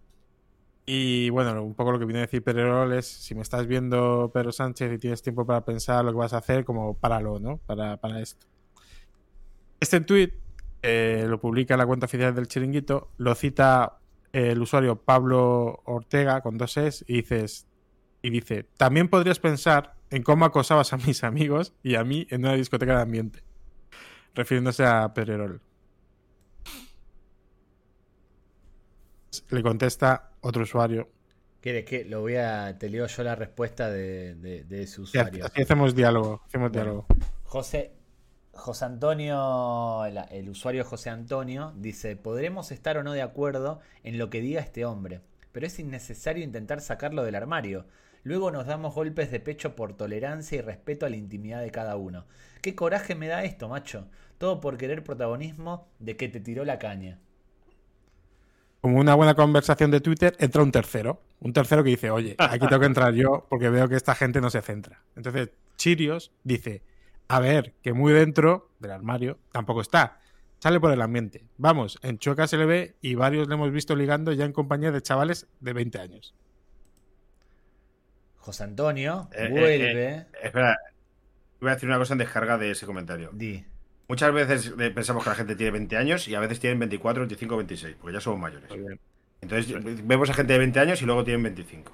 Y 0.85 1.29
bueno, 1.29 1.63
un 1.63 1.75
poco 1.75 1.93
lo 1.93 1.99
que 1.99 2.05
viene 2.05 2.19
a 2.19 2.23
decir 2.23 2.43
Pedrerol 2.43 2.91
es, 2.93 3.07
si 3.07 3.35
me 3.35 3.41
estás 3.41 3.67
viendo 3.67 4.31
Pedro 4.33 4.51
Sánchez 4.51 4.91
y 4.91 4.97
tienes 4.97 5.21
tiempo 5.21 5.45
para 5.45 5.63
pensar 5.63 6.03
lo 6.03 6.11
que 6.11 6.17
vas 6.17 6.33
a 6.33 6.39
hacer, 6.39 6.65
como 6.65 6.97
páralo, 6.97 7.39
¿no? 7.39 7.57
Para, 7.65 7.97
para 7.97 8.19
esto. 8.19 8.45
Este 9.79 10.01
tweet 10.01 10.33
eh, 10.81 11.25
lo 11.27 11.39
publica 11.39 11.77
la 11.77 11.85
cuenta 11.85 12.07
oficial 12.07 12.35
del 12.35 12.47
chiringuito, 12.47 13.11
lo 13.17 13.33
cita 13.35 13.99
el 14.33 14.61
usuario 14.61 14.97
Pablo 14.97 15.81
Ortega 15.85 16.41
con 16.41 16.57
dos 16.57 16.75
es 16.77 17.05
y 17.07 17.17
dices 17.17 17.67
y 18.21 18.29
dice, 18.29 18.65
también 18.77 19.09
podrías 19.09 19.39
pensar 19.39 19.95
en 20.09 20.23
cómo 20.23 20.45
acosabas 20.45 20.93
a 20.93 20.97
mis 20.97 21.23
amigos 21.23 21.73
y 21.83 21.95
a 21.95 22.03
mí 22.03 22.25
en 22.29 22.41
una 22.45 22.53
discoteca 22.53 22.95
de 22.95 23.01
ambiente, 23.01 23.43
refiriéndose 24.33 24.85
a 24.85 25.13
Pedrerol. 25.13 25.61
Le 29.49 29.61
contesta 29.61 30.32
otro 30.43 30.63
usuario. 30.63 31.09
¿Quieres 31.61 31.85
que 31.85 32.03
lo 32.05 32.21
voy 32.21 32.35
a. 32.35 32.77
Te 32.77 32.89
leo 32.89 33.07
yo 33.07 33.23
la 33.23 33.35
respuesta 33.35 33.89
de, 33.89 34.35
de, 34.35 34.65
de 34.65 34.83
ese 34.83 35.01
usuario? 35.01 35.45
Así 35.45 35.61
hacemos 35.61 35.95
diálogo. 35.95 36.41
Hacemos 36.45 36.71
bueno, 36.71 36.83
diálogo. 36.83 37.05
José. 37.45 37.93
José 38.55 38.85
Antonio, 38.85 40.05
el, 40.05 40.19
el 40.29 40.47
usuario 40.47 40.85
José 40.85 41.09
Antonio, 41.09 41.73
dice: 41.75 42.15
Podremos 42.15 42.71
estar 42.71 42.97
o 42.97 43.03
no 43.03 43.13
de 43.13 43.23
acuerdo 43.23 43.79
en 44.03 44.19
lo 44.19 44.29
que 44.29 44.41
diga 44.41 44.61
este 44.61 44.85
hombre, 44.85 45.21
pero 45.51 45.65
es 45.65 45.79
innecesario 45.79 46.43
intentar 46.43 46.79
sacarlo 46.79 47.23
del 47.23 47.33
armario. 47.33 47.87
Luego 48.21 48.51
nos 48.51 48.67
damos 48.67 48.93
golpes 48.93 49.31
de 49.31 49.39
pecho 49.39 49.75
por 49.75 49.97
tolerancia 49.97 50.59
y 50.59 50.61
respeto 50.61 51.05
a 51.05 51.09
la 51.09 51.15
intimidad 51.15 51.61
de 51.61 51.71
cada 51.71 51.95
uno. 51.95 52.25
¿Qué 52.61 52.75
coraje 52.75 53.15
me 53.15 53.27
da 53.27 53.43
esto, 53.43 53.69
macho? 53.69 54.07
Todo 54.37 54.61
por 54.61 54.77
querer 54.77 55.03
protagonismo 55.03 55.87
de 55.97 56.15
que 56.15 56.29
te 56.29 56.39
tiró 56.39 56.63
la 56.63 56.77
caña 56.77 57.19
como 58.83 58.99
una 58.99 59.15
buena 59.15 59.33
conversación 59.33 59.91
de 59.91 60.01
Twitter, 60.01 60.35
entra 60.39 60.61
un 60.61 60.69
tercero. 60.69 61.21
Un 61.39 61.53
tercero 61.53 61.85
que 61.85 61.91
dice, 61.91 62.11
oye, 62.11 62.35
aquí 62.37 62.67
tengo 62.67 62.81
que 62.81 62.85
entrar 62.85 63.13
yo 63.13 63.47
porque 63.49 63.69
veo 63.69 63.87
que 63.87 63.95
esta 63.95 64.13
gente 64.13 64.41
no 64.41 64.49
se 64.49 64.61
centra. 64.61 65.01
Entonces, 65.15 65.51
Chirios 65.77 66.33
dice, 66.43 66.81
a 67.29 67.39
ver, 67.39 67.75
que 67.81 67.93
muy 67.93 68.11
dentro 68.11 68.71
del 68.79 68.91
armario 68.91 69.39
tampoco 69.53 69.79
está. 69.79 70.19
Sale 70.59 70.81
por 70.81 70.91
el 70.91 71.01
ambiente. 71.01 71.45
Vamos, 71.55 71.97
en 72.01 72.17
Chueca 72.17 72.45
se 72.45 72.57
le 72.57 72.65
ve 72.65 72.95
y 72.99 73.15
varios 73.15 73.47
le 73.47 73.53
hemos 73.53 73.71
visto 73.71 73.95
ligando 73.95 74.33
ya 74.33 74.43
en 74.43 74.51
compañía 74.51 74.91
de 74.91 75.01
chavales 75.01 75.47
de 75.61 75.71
20 75.71 75.99
años. 75.99 76.35
José 78.35 78.65
Antonio, 78.65 79.29
eh, 79.31 79.47
vuelve. 79.49 79.91
Eh, 79.91 80.17
eh, 80.17 80.25
espera, 80.43 80.77
voy 81.61 81.69
a 81.69 81.75
decir 81.75 81.87
una 81.87 81.99
cosa 81.99 82.15
en 82.15 82.17
descarga 82.17 82.57
de 82.57 82.71
ese 82.71 82.85
comentario. 82.85 83.29
Di. 83.31 83.63
Muchas 84.07 84.33
veces 84.33 84.73
pensamos 84.93 85.23
que 85.23 85.29
la 85.29 85.35
gente 85.35 85.55
tiene 85.55 85.71
20 85.71 85.97
años 85.97 86.27
y 86.27 86.35
a 86.35 86.39
veces 86.39 86.59
tienen 86.59 86.79
24, 86.79 87.21
25, 87.21 87.57
26, 87.57 87.95
porque 87.99 88.13
ya 88.13 88.21
somos 88.21 88.39
mayores. 88.39 88.69
Entonces 89.41 90.05
vemos 90.05 90.29
a 90.29 90.33
gente 90.33 90.53
de 90.53 90.59
20 90.59 90.79
años 90.79 91.01
y 91.01 91.05
luego 91.05 91.23
tienen 91.23 91.43
25. 91.43 91.91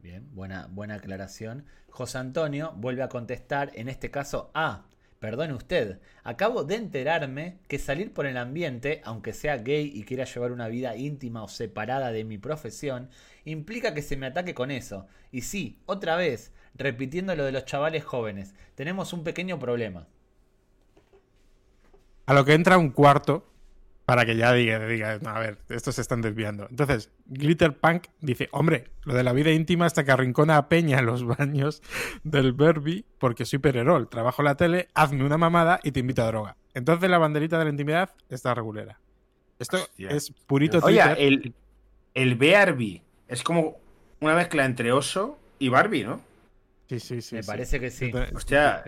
Bien, 0.00 0.28
buena, 0.34 0.68
buena 0.70 0.94
aclaración. 0.94 1.64
José 1.90 2.18
Antonio 2.18 2.72
vuelve 2.76 3.02
a 3.02 3.08
contestar, 3.08 3.70
en 3.74 3.88
este 3.88 4.10
caso, 4.10 4.50
ah, 4.54 4.86
perdone 5.18 5.52
usted, 5.52 5.98
acabo 6.22 6.64
de 6.64 6.76
enterarme 6.76 7.58
que 7.66 7.78
salir 7.78 8.12
por 8.12 8.26
el 8.26 8.36
ambiente, 8.36 9.00
aunque 9.04 9.32
sea 9.32 9.56
gay 9.56 9.90
y 9.92 10.04
quiera 10.04 10.24
llevar 10.24 10.52
una 10.52 10.68
vida 10.68 10.96
íntima 10.96 11.42
o 11.42 11.48
separada 11.48 12.12
de 12.12 12.24
mi 12.24 12.38
profesión, 12.38 13.10
implica 13.44 13.94
que 13.94 14.02
se 14.02 14.16
me 14.16 14.26
ataque 14.26 14.54
con 14.54 14.70
eso. 14.70 15.06
Y 15.32 15.42
sí, 15.42 15.80
otra 15.86 16.16
vez, 16.16 16.52
repitiendo 16.74 17.34
lo 17.34 17.44
de 17.44 17.52
los 17.52 17.64
chavales 17.64 18.04
jóvenes, 18.04 18.54
tenemos 18.74 19.12
un 19.12 19.24
pequeño 19.24 19.58
problema. 19.58 20.06
A 22.28 22.34
lo 22.34 22.44
que 22.44 22.52
entra 22.52 22.76
un 22.76 22.90
cuarto 22.90 23.46
para 24.04 24.26
que 24.26 24.36
ya 24.36 24.52
diga, 24.52 24.78
diga, 24.86 25.18
no, 25.18 25.30
a 25.30 25.38
ver, 25.38 25.56
estos 25.70 25.94
se 25.94 26.02
están 26.02 26.20
desviando. 26.20 26.66
Entonces, 26.68 27.10
Glitter 27.24 27.74
Punk 27.78 28.08
dice, 28.20 28.50
hombre, 28.52 28.90
lo 29.04 29.14
de 29.14 29.22
la 29.22 29.32
vida 29.32 29.50
íntima 29.50 29.86
hasta 29.86 30.04
que 30.04 30.12
arrincona 30.12 30.58
a 30.58 30.68
Peña 30.68 30.98
en 30.98 31.06
los 31.06 31.24
baños 31.24 31.82
del 32.24 32.52
Berby 32.52 33.06
porque 33.18 33.46
soy 33.46 33.60
pererol, 33.60 34.10
trabajo 34.10 34.42
en 34.42 34.46
la 34.46 34.56
tele, 34.56 34.88
hazme 34.92 35.24
una 35.24 35.38
mamada 35.38 35.80
y 35.82 35.92
te 35.92 36.00
invito 36.00 36.22
a 36.22 36.26
droga. 36.26 36.56
entonces 36.74 37.08
la 37.08 37.16
banderita 37.16 37.58
de 37.58 37.64
la 37.64 37.70
intimidad 37.70 38.10
está 38.28 38.54
regulera. 38.54 39.00
Esto 39.58 39.78
Hostia. 39.78 40.10
es 40.10 40.30
purito 40.30 40.80
Oye, 40.82 41.02
Twitter. 41.02 41.16
el, 41.18 41.54
el 42.12 42.34
BRB 42.34 43.00
es 43.26 43.42
como 43.42 43.78
una 44.20 44.34
mezcla 44.34 44.66
entre 44.66 44.92
oso 44.92 45.38
y 45.58 45.70
Barbie, 45.70 46.04
¿no? 46.04 46.20
Sí, 46.90 47.00
sí, 47.00 47.22
sí. 47.22 47.36
Me 47.36 47.42
sí. 47.42 47.46
parece 47.46 47.80
que 47.80 47.90
sí. 47.90 48.12
Hostia, 48.34 48.84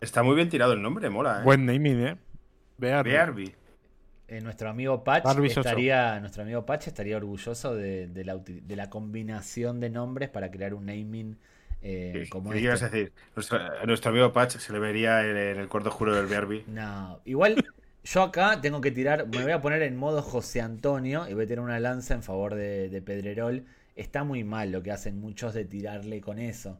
está 0.00 0.22
muy 0.22 0.36
bien 0.36 0.48
tirado 0.48 0.72
el 0.72 0.80
nombre, 0.80 1.10
mola, 1.10 1.40
¿eh? 1.40 1.44
Buen 1.44 1.66
naming, 1.66 2.00
¿eh? 2.00 2.16
Vean. 2.78 3.02
BRB. 3.04 3.54
Eh, 4.28 4.40
nuestro 4.42 4.68
amigo 4.68 5.04
Patch 5.04 5.24
Barbie 5.24 5.48
Soso. 5.48 5.60
estaría, 5.60 6.20
nuestro 6.20 6.42
amigo 6.42 6.66
Patch 6.66 6.88
estaría 6.88 7.16
orgulloso 7.16 7.74
de, 7.74 8.08
de 8.08 8.24
la, 8.24 8.36
uti- 8.36 8.60
de 8.60 8.76
la 8.76 8.90
combinación 8.90 9.80
de 9.80 9.88
nombres 9.90 10.28
para 10.28 10.50
crear 10.50 10.74
un 10.74 10.86
naming 10.86 11.38
eh, 11.80 12.24
¿Qué, 12.24 12.28
como 12.28 12.52
este. 12.52 12.64
ibas 12.64 12.82
a 12.82 12.88
decir? 12.90 13.12
Nuestro, 13.34 13.58
a 13.58 13.84
nuestro 13.86 14.10
amigo 14.10 14.32
Patch 14.32 14.56
se 14.58 14.72
le 14.72 14.78
vería 14.80 15.22
en, 15.24 15.36
en 15.36 15.56
el 15.58 15.68
cuarto 15.68 15.90
juro 15.90 16.14
del 16.14 16.26
BRB. 16.26 16.66
No, 16.66 17.20
igual 17.24 17.64
yo 18.04 18.22
acá 18.22 18.60
tengo 18.60 18.80
que 18.80 18.90
tirar, 18.90 19.26
me 19.28 19.42
voy 19.42 19.52
a 19.52 19.60
poner 19.60 19.82
en 19.82 19.96
modo 19.96 20.22
José 20.22 20.60
Antonio 20.60 21.26
y 21.28 21.34
voy 21.34 21.44
a 21.44 21.48
tirar 21.48 21.64
una 21.64 21.80
lanza 21.80 22.14
en 22.14 22.22
favor 22.22 22.54
de, 22.54 22.88
de 22.90 23.02
Pedrerol. 23.02 23.64
Está 23.96 24.24
muy 24.24 24.44
mal 24.44 24.70
lo 24.72 24.82
que 24.82 24.92
hacen 24.92 25.20
muchos 25.20 25.54
de 25.54 25.64
tirarle 25.64 26.20
con 26.20 26.38
eso. 26.38 26.78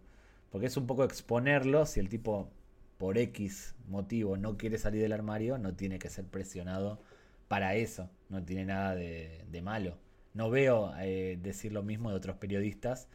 Porque 0.50 0.66
es 0.66 0.76
un 0.76 0.86
poco 0.86 1.04
exponerlo. 1.04 1.84
Si 1.86 1.98
el 2.00 2.08
tipo 2.08 2.50
por 2.98 3.18
X 3.18 3.74
motivo 3.88 4.36
no 4.36 4.56
quiere 4.58 4.78
salir 4.78 5.02
del 5.02 5.12
armario, 5.12 5.58
no 5.58 5.74
tiene 5.76 5.98
que 5.98 6.10
ser 6.10 6.26
presionado 6.26 7.00
para 7.48 7.74
eso. 7.76 8.10
No 8.28 8.44
tiene 8.44 8.66
nada 8.66 8.94
de, 8.94 9.44
de 9.50 9.62
malo. 9.62 9.98
No 10.34 10.50
veo 10.50 10.92
eh, 11.00 11.38
decir 11.42 11.72
lo 11.72 11.82
mismo 11.82 12.10
de 12.10 12.16
otros 12.16 12.36
periodistas 12.36 13.08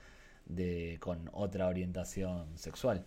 de, 0.46 0.98
con 1.02 1.30
otra 1.34 1.68
orientación 1.68 2.58
sexual. 2.58 3.06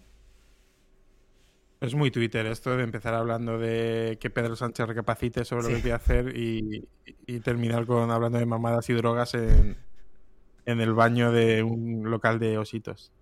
Es 1.80 1.94
muy 1.94 2.10
Twitter 2.10 2.46
esto 2.46 2.76
de 2.76 2.84
empezar 2.84 3.14
hablando 3.14 3.58
de 3.58 4.16
que 4.20 4.30
Pedro 4.30 4.56
Sánchez 4.56 4.86
recapacite 4.86 5.44
sobre 5.44 5.64
lo 5.64 5.68
que 5.70 5.82
quiere 5.82 5.92
hacer 5.92 6.36
y, 6.36 6.88
y 7.26 7.40
terminar 7.40 7.84
con 7.86 8.10
hablando 8.10 8.38
de 8.38 8.46
mamadas 8.46 8.88
y 8.88 8.94
drogas 8.94 9.34
en, 9.34 9.76
en 10.66 10.80
el 10.80 10.94
baño 10.94 11.32
de 11.32 11.62
un 11.62 12.10
local 12.10 12.38
de 12.40 12.58
ositos. 12.58 13.12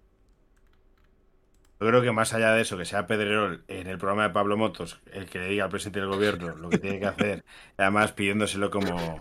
Yo 1.84 1.90
creo 1.90 2.00
que 2.00 2.12
más 2.12 2.32
allá 2.32 2.52
de 2.54 2.62
eso, 2.62 2.78
que 2.78 2.86
sea 2.86 3.06
Pedrerol 3.06 3.62
en 3.68 3.86
el 3.88 3.98
programa 3.98 4.22
de 4.22 4.30
Pablo 4.30 4.56
Motos, 4.56 5.02
el 5.12 5.26
que 5.26 5.38
le 5.38 5.48
diga 5.48 5.64
al 5.64 5.70
presidente 5.70 6.00
del 6.00 6.08
gobierno 6.08 6.56
lo 6.56 6.70
que 6.70 6.78
tiene 6.78 6.98
que 6.98 7.04
hacer, 7.04 7.44
además 7.76 8.12
pidiéndoselo 8.12 8.70
como, 8.70 9.20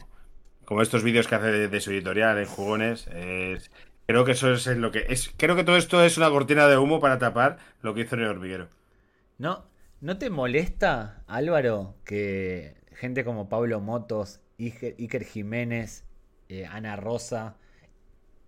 como 0.64 0.82
estos 0.82 1.03
vídeos 1.03 1.28
que 1.28 1.36
hace 1.36 1.68
de, 1.68 1.82
su 1.82 1.91
editorial 1.91 2.38
en 2.39 2.45
jugones, 2.45 3.07
es- 3.07 3.70
creo 4.07 4.24
que 4.24 4.32
eso 4.32 4.53
es 4.53 4.66
lo 4.68 4.91
que 4.91 5.05
es. 5.09 5.34
Creo 5.36 5.57
que 5.57 5.66
todo 5.66 5.76
esto 5.76 6.01
es 6.05 6.18
una 6.18 6.30
cortina 6.30 6.70
de 6.70 6.78
humo 6.78 7.01
para 7.01 7.20
tapar 7.20 7.57
lo 7.82 7.93
que 7.93 8.01
hizo 8.01 8.16
en 8.16 8.22
el 8.22 8.28
hormiguero. 8.30 8.70
¿No, 9.38 9.66
¿No 10.01 10.18
te 10.18 10.30
molesta, 10.30 11.24
Álvaro, 11.28 11.95
que 12.05 12.76
gente 12.93 13.26
como 13.26 13.49
Pablo 13.49 13.80
Motos, 13.82 14.41
Iker, 14.59 14.95
Iker 14.99 15.26
Jiménez, 15.26 16.05
eh, 16.49 16.66
Ana 16.66 16.95
Rosa 16.95 17.57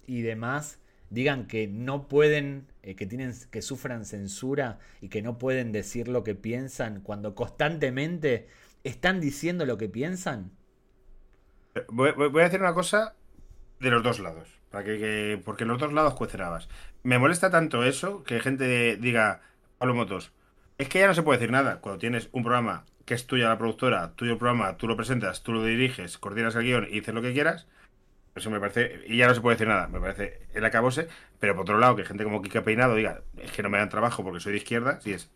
y 0.08 0.22
demás 0.22 0.80
digan 1.10 1.48
que 1.48 1.68
no 1.68 2.08
pueden, 2.08 2.68
eh, 2.84 2.96
que 2.96 3.06
tienen, 3.06 3.34
que 3.52 3.62
sufran 3.62 4.06
censura 4.06 4.80
y 5.02 5.10
que 5.10 5.22
no 5.22 5.38
pueden 5.38 5.72
decir 5.72 6.08
lo 6.08 6.24
que 6.24 6.36
piensan 6.36 7.02
cuando 7.02 7.36
constantemente 7.36 8.48
están 8.84 9.22
diciendo 9.22 9.66
lo 9.66 9.78
que 9.78 9.90
piensan? 9.90 10.52
Voy, 11.90 12.12
voy- 12.14 12.30
voy 12.30 12.42
a 12.42 12.46
decir 12.46 12.62
una 12.62 12.74
cosa 12.74 13.16
de 13.80 13.90
los 13.92 14.04
dos 14.04 14.20
lados, 14.20 14.50
para 14.72 14.84
que, 14.86 14.98
que- 15.00 15.42
porque 15.46 15.66
los 15.66 15.80
dos 15.80 15.94
lados 15.94 16.16
cuecen 16.16 16.42
habas. 16.42 16.70
Me 17.04 17.20
molesta 17.20 17.50
tanto 17.52 17.84
eso 17.86 18.24
que 18.24 18.40
gente 18.40 18.98
diga, 18.98 19.42
Pablo 19.78 19.96
Motos, 19.96 20.34
es 20.78 20.90
que 20.90 21.00
ya 21.00 21.08
no 21.08 21.14
se 21.16 21.24
puede 21.24 21.40
decir 21.40 21.52
nada. 21.52 21.82
Cuando 21.82 22.00
tienes 22.00 22.30
un 22.34 22.44
programa 22.44 22.86
que 23.06 23.14
es 23.16 23.28
tuya 23.28 23.50
la 23.50 23.58
productora, 23.58 24.14
tuyo 24.16 24.34
el 24.34 24.38
programa, 24.40 24.78
tú 24.78 24.88
lo 24.88 24.98
presentas, 24.98 25.44
tú 25.44 25.54
lo 25.54 25.64
diriges, 25.64 26.18
coordinas 26.18 26.56
el 26.56 26.64
guion 26.64 26.86
y 26.90 27.00
dices 27.02 27.14
lo 27.16 27.22
que 27.22 27.34
quieras, 27.34 27.68
eso 28.36 28.50
me 28.52 28.60
parece, 28.60 29.02
y 29.08 29.18
ya 29.18 29.28
no 29.28 29.34
se 29.36 29.42
puede 29.42 29.56
decir 29.56 29.68
nada, 29.68 29.88
me 29.88 30.00
parece 30.00 30.48
el 30.54 30.66
acabose, 30.66 31.08
pero 31.40 31.54
por 31.56 31.64
otro 31.64 31.78
lado, 31.80 31.96
que 31.96 32.06
gente 32.06 32.24
como 32.26 32.42
Kike 32.42 32.62
Peinado 32.62 32.96
diga, 32.96 33.24
es 33.38 33.52
que 33.52 33.64
no 33.64 33.70
me 33.70 33.78
dan 33.78 33.90
trabajo 33.90 34.24
porque 34.24 34.40
soy 34.42 34.52
de 34.54 34.58
izquierda, 34.60 35.00
si 35.02 35.14
es, 35.14 35.32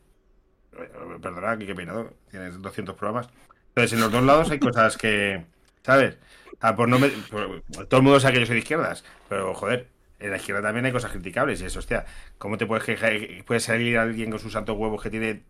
eh, 0.77 0.89
perdona, 1.21 1.57
Kike 1.57 1.75
Peinado, 1.75 2.13
tienes 2.31 2.61
200 2.61 2.95
programas. 2.95 3.29
Entonces, 3.69 3.93
en 3.93 4.01
los 4.01 4.11
dos 4.11 4.23
lados 4.23 4.51
hay 4.51 4.59
cosas 4.59 4.97
que, 4.97 5.45
¿sabes? 5.83 6.17
Ah, 6.61 6.75
por 6.75 6.89
no 6.89 6.99
me- 6.99 7.09
por- 7.09 7.63
todo 7.87 7.97
el 7.99 8.03
mundo 8.03 8.19
sabe 8.19 8.35
que 8.35 8.39
yo 8.41 8.45
soy 8.47 8.55
de 8.55 8.59
izquierdas, 8.61 9.03
pero 9.29 9.53
joder, 9.53 9.89
en 10.19 10.31
la 10.31 10.37
izquierda 10.37 10.61
también 10.61 10.85
hay 10.85 10.91
cosas 10.91 11.11
criticables 11.11 11.61
y 11.61 11.65
eso, 11.65 11.79
hostia, 11.79 12.05
¿cómo 12.37 12.57
te 12.57 12.65
puedes 12.65 12.83
quejar? 12.85 13.13
Puede 13.45 13.59
salir 13.61 13.97
alguien 13.97 14.29
con 14.31 14.39
sus 14.39 14.53
santos 14.53 14.77
huevos 14.77 15.01
que 15.01 15.09
tiene 15.09 15.43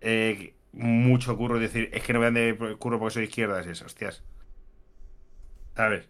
eh, 0.00 0.54
mucho 0.72 1.36
curro 1.36 1.56
y 1.56 1.60
decir, 1.60 1.90
es 1.92 2.02
que 2.02 2.12
no 2.12 2.20
me 2.20 2.26
dan 2.26 2.34
de 2.34 2.76
curro 2.78 2.98
porque 2.98 3.14
soy 3.14 3.22
de 3.22 3.28
izquierdas 3.28 3.66
y 3.66 3.70
eso, 3.70 3.86
hostias. 3.86 4.22
¿Sabes? 5.76 6.08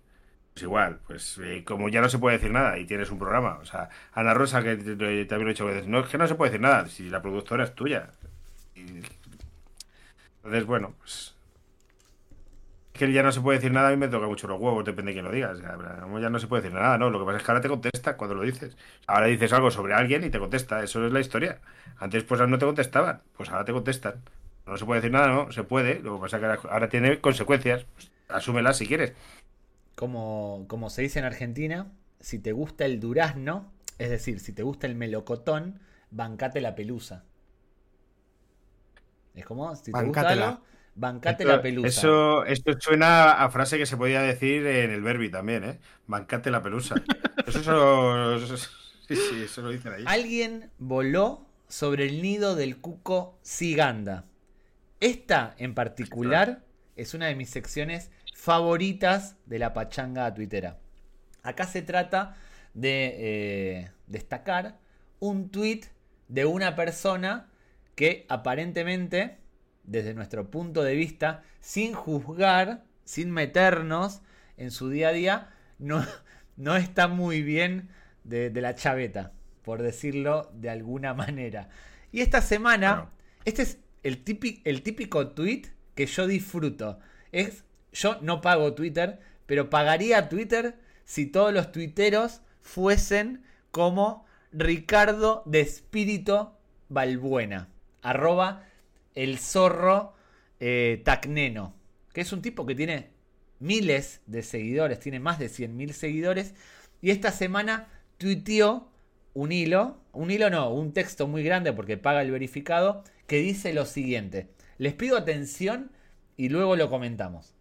Pues 0.60 0.68
igual, 0.68 0.98
pues 1.06 1.38
eh, 1.42 1.64
como 1.64 1.88
ya 1.88 2.02
no 2.02 2.10
se 2.10 2.18
puede 2.18 2.36
decir 2.36 2.50
nada 2.52 2.76
y 2.78 2.84
tienes 2.84 3.10
un 3.10 3.18
programa, 3.18 3.58
o 3.62 3.64
sea, 3.64 3.88
Ana 4.12 4.34
Rosa, 4.34 4.62
que 4.62 4.76
también 4.76 4.98
lo 4.98 5.46
he 5.46 5.48
dicho 5.54 5.64
veces, 5.64 5.86
no 5.86 6.00
es 6.00 6.08
que 6.08 6.18
no 6.18 6.26
se 6.28 6.34
puede 6.34 6.50
decir 6.50 6.60
nada, 6.60 6.86
si 6.86 7.08
la 7.08 7.22
productora 7.22 7.64
es 7.64 7.74
tuya. 7.74 8.10
Y- 8.76 9.02
Entonces, 10.42 10.66
bueno, 10.66 10.94
pues 10.98 11.34
que 12.92 13.10
ya 13.12 13.22
no 13.22 13.32
se 13.32 13.40
puede 13.40 13.58
decir 13.58 13.72
nada, 13.72 13.88
a 13.88 13.90
mí 13.92 13.96
me 13.96 14.08
toca 14.08 14.26
mucho 14.26 14.46
los 14.48 14.60
huevos, 14.60 14.84
depende 14.84 15.10
de 15.10 15.14
quién 15.14 15.24
lo 15.24 15.30
diga. 15.32 15.50
O 15.52 15.56
sea, 15.56 15.76
como 16.02 16.18
ya 16.20 16.28
no 16.28 16.38
se 16.38 16.46
puede 16.48 16.62
decir 16.62 16.76
nada, 16.78 16.98
¿no? 16.98 17.08
Lo 17.08 17.18
que 17.20 17.24
pasa 17.24 17.38
es 17.38 17.44
que 17.44 17.50
ahora 17.50 17.60
te 17.62 17.68
contesta 17.68 18.16
cuando 18.16 18.34
lo 18.34 18.42
dices. 18.42 18.76
Ahora 19.06 19.26
dices 19.26 19.52
algo 19.52 19.70
sobre 19.70 19.94
alguien 19.94 20.24
y 20.24 20.30
te 20.30 20.38
contesta, 20.38 20.82
eso 20.82 21.06
es 21.06 21.12
la 21.12 21.20
historia. 21.20 21.60
Antes 21.98 22.24
pues 22.24 22.40
no 22.46 22.58
te 22.58 22.66
contestaban, 22.66 23.22
pues 23.36 23.48
ahora 23.50 23.64
te 23.64 23.72
contestan. 23.72 24.14
No 24.66 24.76
se 24.76 24.84
puede 24.84 25.00
decir 25.00 25.12
nada, 25.12 25.28
¿no? 25.28 25.50
Se 25.52 25.62
puede, 25.64 26.00
lo 26.00 26.16
que 26.16 26.20
pasa 26.22 26.36
es 26.36 26.40
que 26.40 26.46
ahora, 26.46 26.60
ahora 26.70 26.88
tiene 26.88 27.20
consecuencias. 27.20 27.84
Pues, 27.94 28.10
asúmelas 28.28 28.76
si 28.76 28.86
quieres. 28.86 29.14
Como, 30.00 30.64
como 30.66 30.88
se 30.88 31.02
dice 31.02 31.18
en 31.18 31.26
Argentina, 31.26 31.92
si 32.20 32.38
te 32.38 32.52
gusta 32.52 32.86
el 32.86 33.00
durazno, 33.00 33.70
es 33.98 34.08
decir, 34.08 34.40
si 34.40 34.54
te 34.54 34.62
gusta 34.62 34.86
el 34.86 34.94
melocotón, 34.94 35.78
bancate 36.10 36.62
la 36.62 36.74
pelusa. 36.74 37.26
Es 39.34 39.44
como, 39.44 39.76
si 39.76 39.92
te 39.92 40.02
gusta 40.02 40.30
algo, 40.30 40.62
bancate 40.94 41.42
Esto- 41.42 41.54
la 41.54 41.60
pelusa. 41.60 41.88
Eso, 41.88 42.44
esto 42.46 42.72
suena 42.80 43.32
a 43.44 43.50
frase 43.50 43.76
que 43.76 43.84
se 43.84 43.98
podía 43.98 44.22
decir 44.22 44.66
en 44.66 44.90
el 44.90 45.02
Verbi 45.02 45.30
también, 45.30 45.64
¿eh? 45.64 45.80
Bancate 46.06 46.50
la 46.50 46.62
pelusa. 46.62 46.94
Eso, 47.46 47.62
solo- 47.62 48.36
eso- 48.36 48.56
sí, 48.56 49.16
sí, 49.16 49.42
eso 49.42 49.60
lo 49.60 49.68
dicen 49.68 49.92
ahí. 49.92 50.04
Alguien 50.06 50.70
voló 50.78 51.46
sobre 51.68 52.06
el 52.06 52.22
nido 52.22 52.56
del 52.56 52.78
cuco 52.78 53.38
Siganda. 53.42 54.24
Esta 55.00 55.54
en 55.58 55.74
particular 55.74 56.64
es 56.96 57.12
una 57.12 57.26
de 57.26 57.34
mis 57.34 57.50
secciones 57.50 58.10
favoritas 58.40 59.36
de 59.44 59.58
la 59.58 59.74
pachanga 59.74 60.32
tuitera. 60.32 60.78
Acá 61.42 61.66
se 61.66 61.82
trata 61.82 62.36
de 62.72 63.14
eh, 63.18 63.90
destacar 64.06 64.78
un 65.18 65.50
tuit 65.50 65.84
de 66.28 66.46
una 66.46 66.74
persona 66.74 67.50
que 67.94 68.24
aparentemente, 68.30 69.36
desde 69.84 70.14
nuestro 70.14 70.50
punto 70.50 70.82
de 70.82 70.94
vista, 70.94 71.42
sin 71.60 71.92
juzgar, 71.92 72.84
sin 73.04 73.30
meternos 73.30 74.22
en 74.56 74.70
su 74.70 74.88
día 74.88 75.08
a 75.08 75.12
día, 75.12 75.50
no, 75.78 76.02
no 76.56 76.76
está 76.76 77.08
muy 77.08 77.42
bien 77.42 77.90
de, 78.24 78.48
de 78.48 78.60
la 78.62 78.74
chaveta, 78.74 79.32
por 79.62 79.82
decirlo 79.82 80.50
de 80.54 80.70
alguna 80.70 81.12
manera. 81.12 81.68
Y 82.10 82.22
esta 82.22 82.40
semana, 82.40 83.10
este 83.44 83.62
es 83.62 83.78
el 84.02 84.24
típico, 84.24 84.62
el 84.64 84.80
típico 84.82 85.28
tweet 85.28 85.64
que 85.94 86.06
yo 86.06 86.26
disfruto. 86.26 87.00
Es, 87.32 87.64
yo 87.92 88.18
no 88.22 88.40
pago 88.40 88.74
Twitter, 88.74 89.20
pero 89.46 89.70
pagaría 89.70 90.28
Twitter 90.28 90.76
si 91.04 91.26
todos 91.26 91.52
los 91.52 91.72
tuiteros 91.72 92.40
fuesen 92.62 93.42
como 93.70 94.24
Ricardo 94.52 95.42
de 95.46 95.60
Espíritu 95.60 96.50
Balbuena, 96.88 97.68
arroba 98.02 98.64
el 99.14 99.38
zorro 99.38 100.14
eh, 100.58 101.02
tacneno, 101.04 101.74
que 102.12 102.20
es 102.20 102.32
un 102.32 102.42
tipo 102.42 102.66
que 102.66 102.74
tiene 102.74 103.10
miles 103.58 104.20
de 104.26 104.42
seguidores, 104.42 104.98
tiene 105.00 105.20
más 105.20 105.38
de 105.38 105.46
100.000 105.46 105.92
seguidores, 105.92 106.54
y 107.00 107.10
esta 107.10 107.30
semana 107.30 107.88
tuiteó 108.18 108.90
un 109.34 109.52
hilo, 109.52 109.98
un 110.12 110.30
hilo 110.30 110.50
no, 110.50 110.70
un 110.70 110.92
texto 110.92 111.28
muy 111.28 111.42
grande 111.42 111.72
porque 111.72 111.96
paga 111.96 112.22
el 112.22 112.30
verificado, 112.30 113.04
que 113.26 113.38
dice 113.38 113.72
lo 113.72 113.86
siguiente. 113.86 114.48
Les 114.78 114.94
pido 114.94 115.16
atención 115.16 115.92
y 116.36 116.48
luego 116.48 116.74
lo 116.74 116.90
comentamos. 116.90 117.54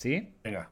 ¿Sí? 0.00 0.32
Venga. 0.42 0.70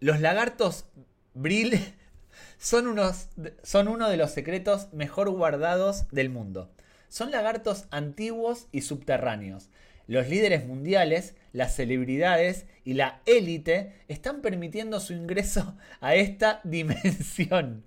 Los 0.00 0.18
lagartos 0.22 0.86
Brill 1.34 1.78
son, 2.58 2.86
unos, 2.86 3.28
son 3.62 3.86
uno 3.86 4.08
de 4.08 4.16
los 4.16 4.30
secretos 4.30 4.90
mejor 4.94 5.28
guardados 5.28 6.08
del 6.10 6.30
mundo. 6.30 6.72
Son 7.10 7.30
lagartos 7.30 7.84
antiguos 7.90 8.66
y 8.72 8.80
subterráneos. 8.80 9.68
Los 10.06 10.26
líderes 10.26 10.64
mundiales, 10.64 11.34
las 11.52 11.76
celebridades 11.76 12.64
y 12.82 12.94
la 12.94 13.20
élite 13.26 13.92
están 14.08 14.40
permitiendo 14.40 15.00
su 15.00 15.12
ingreso 15.12 15.76
a 16.00 16.14
esta 16.14 16.62
dimensión. 16.64 17.84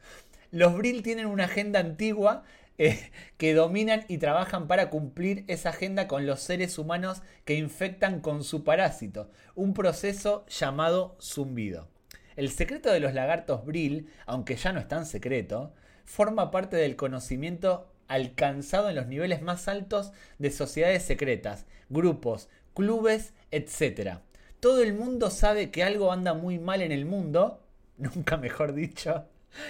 Los 0.52 0.78
Brill 0.78 1.02
tienen 1.02 1.26
una 1.26 1.46
agenda 1.46 1.80
antigua 1.80 2.44
que 3.38 3.54
dominan 3.54 4.06
y 4.08 4.18
trabajan 4.18 4.68
para 4.68 4.90
cumplir 4.90 5.46
esa 5.48 5.70
agenda 5.70 6.08
con 6.08 6.26
los 6.26 6.40
seres 6.42 6.78
humanos 6.78 7.22
que 7.46 7.56
infectan 7.56 8.22
con 8.22 8.44
su 8.44 8.64
parásito, 8.64 9.30
un 9.56 9.74
proceso 9.74 10.46
llamado 10.48 11.16
zumbido. 11.22 11.88
El 12.36 12.50
secreto 12.50 12.92
de 12.92 13.00
los 13.00 13.14
lagartos 13.14 13.66
Brill, 13.66 14.08
aunque 14.26 14.56
ya 14.56 14.74
no 14.74 14.80
es 14.80 14.88
tan 14.88 15.06
secreto, 15.06 15.74
forma 16.06 16.50
parte 16.50 16.78
del 16.78 16.96
conocimiento 16.96 17.92
alcanzado 18.08 18.90
en 18.90 18.96
los 18.96 19.08
niveles 19.08 19.42
más 19.42 19.68
altos 19.68 20.12
de 20.40 20.52
sociedades 20.52 21.04
secretas, 21.04 21.66
grupos, 21.90 22.50
clubes, 22.74 23.34
etc. 23.52 24.20
Todo 24.60 24.82
el 24.82 24.94
mundo 24.94 25.30
sabe 25.30 25.72
que 25.72 25.84
algo 25.84 26.12
anda 26.12 26.34
muy 26.34 26.58
mal 26.58 26.82
en 26.82 26.92
el 26.92 27.06
mundo, 27.06 27.64
nunca 27.98 28.38
mejor 28.38 28.74
dicho, 28.74 29.26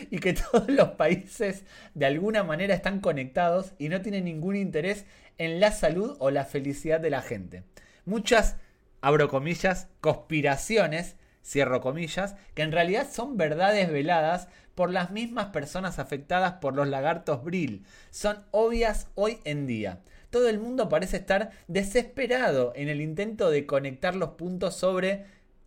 y 0.10 0.20
que 0.20 0.34
todos 0.52 0.68
los 0.70 0.90
países 0.90 1.64
de 1.94 2.06
alguna 2.06 2.44
manera 2.44 2.76
están 2.76 3.00
conectados 3.00 3.74
y 3.78 3.90
no 3.90 4.02
tienen 4.02 4.26
ningún 4.26 4.56
interés 4.56 5.06
en 5.38 5.60
la 5.60 5.72
salud 5.72 6.16
o 6.20 6.32
la 6.32 6.46
felicidad 6.46 7.00
de 7.00 7.10
la 7.10 7.22
gente. 7.22 7.64
Muchas, 8.06 8.58
abro 9.02 9.30
comillas, 9.30 9.88
conspiraciones, 10.02 11.16
cierro 11.44 11.82
comillas, 11.82 12.36
que 12.54 12.62
en 12.62 12.72
realidad 12.72 13.08
son 13.12 13.38
verdades 13.38 13.92
veladas 13.92 14.48
por 14.76 14.92
las 14.92 15.12
mismas 15.12 15.48
personas 15.48 16.00
afectadas 16.00 16.54
por 16.54 16.76
los 16.76 16.88
lagartos 16.88 17.44
Brill. 17.44 17.86
Son 18.10 18.44
obvias 18.52 19.08
hoy 19.16 19.40
en 19.44 19.68
día. 19.68 20.00
Todo 20.30 20.48
el 20.48 20.60
mundo 20.60 20.88
parece 20.88 21.18
estar 21.18 21.52
desesperado 21.68 22.72
en 22.76 22.88
el 22.88 23.02
intento 23.02 23.50
de 23.50 23.66
conectar 23.66 24.16
los 24.16 24.32
puntos 24.32 24.76
sobre 24.76 25.26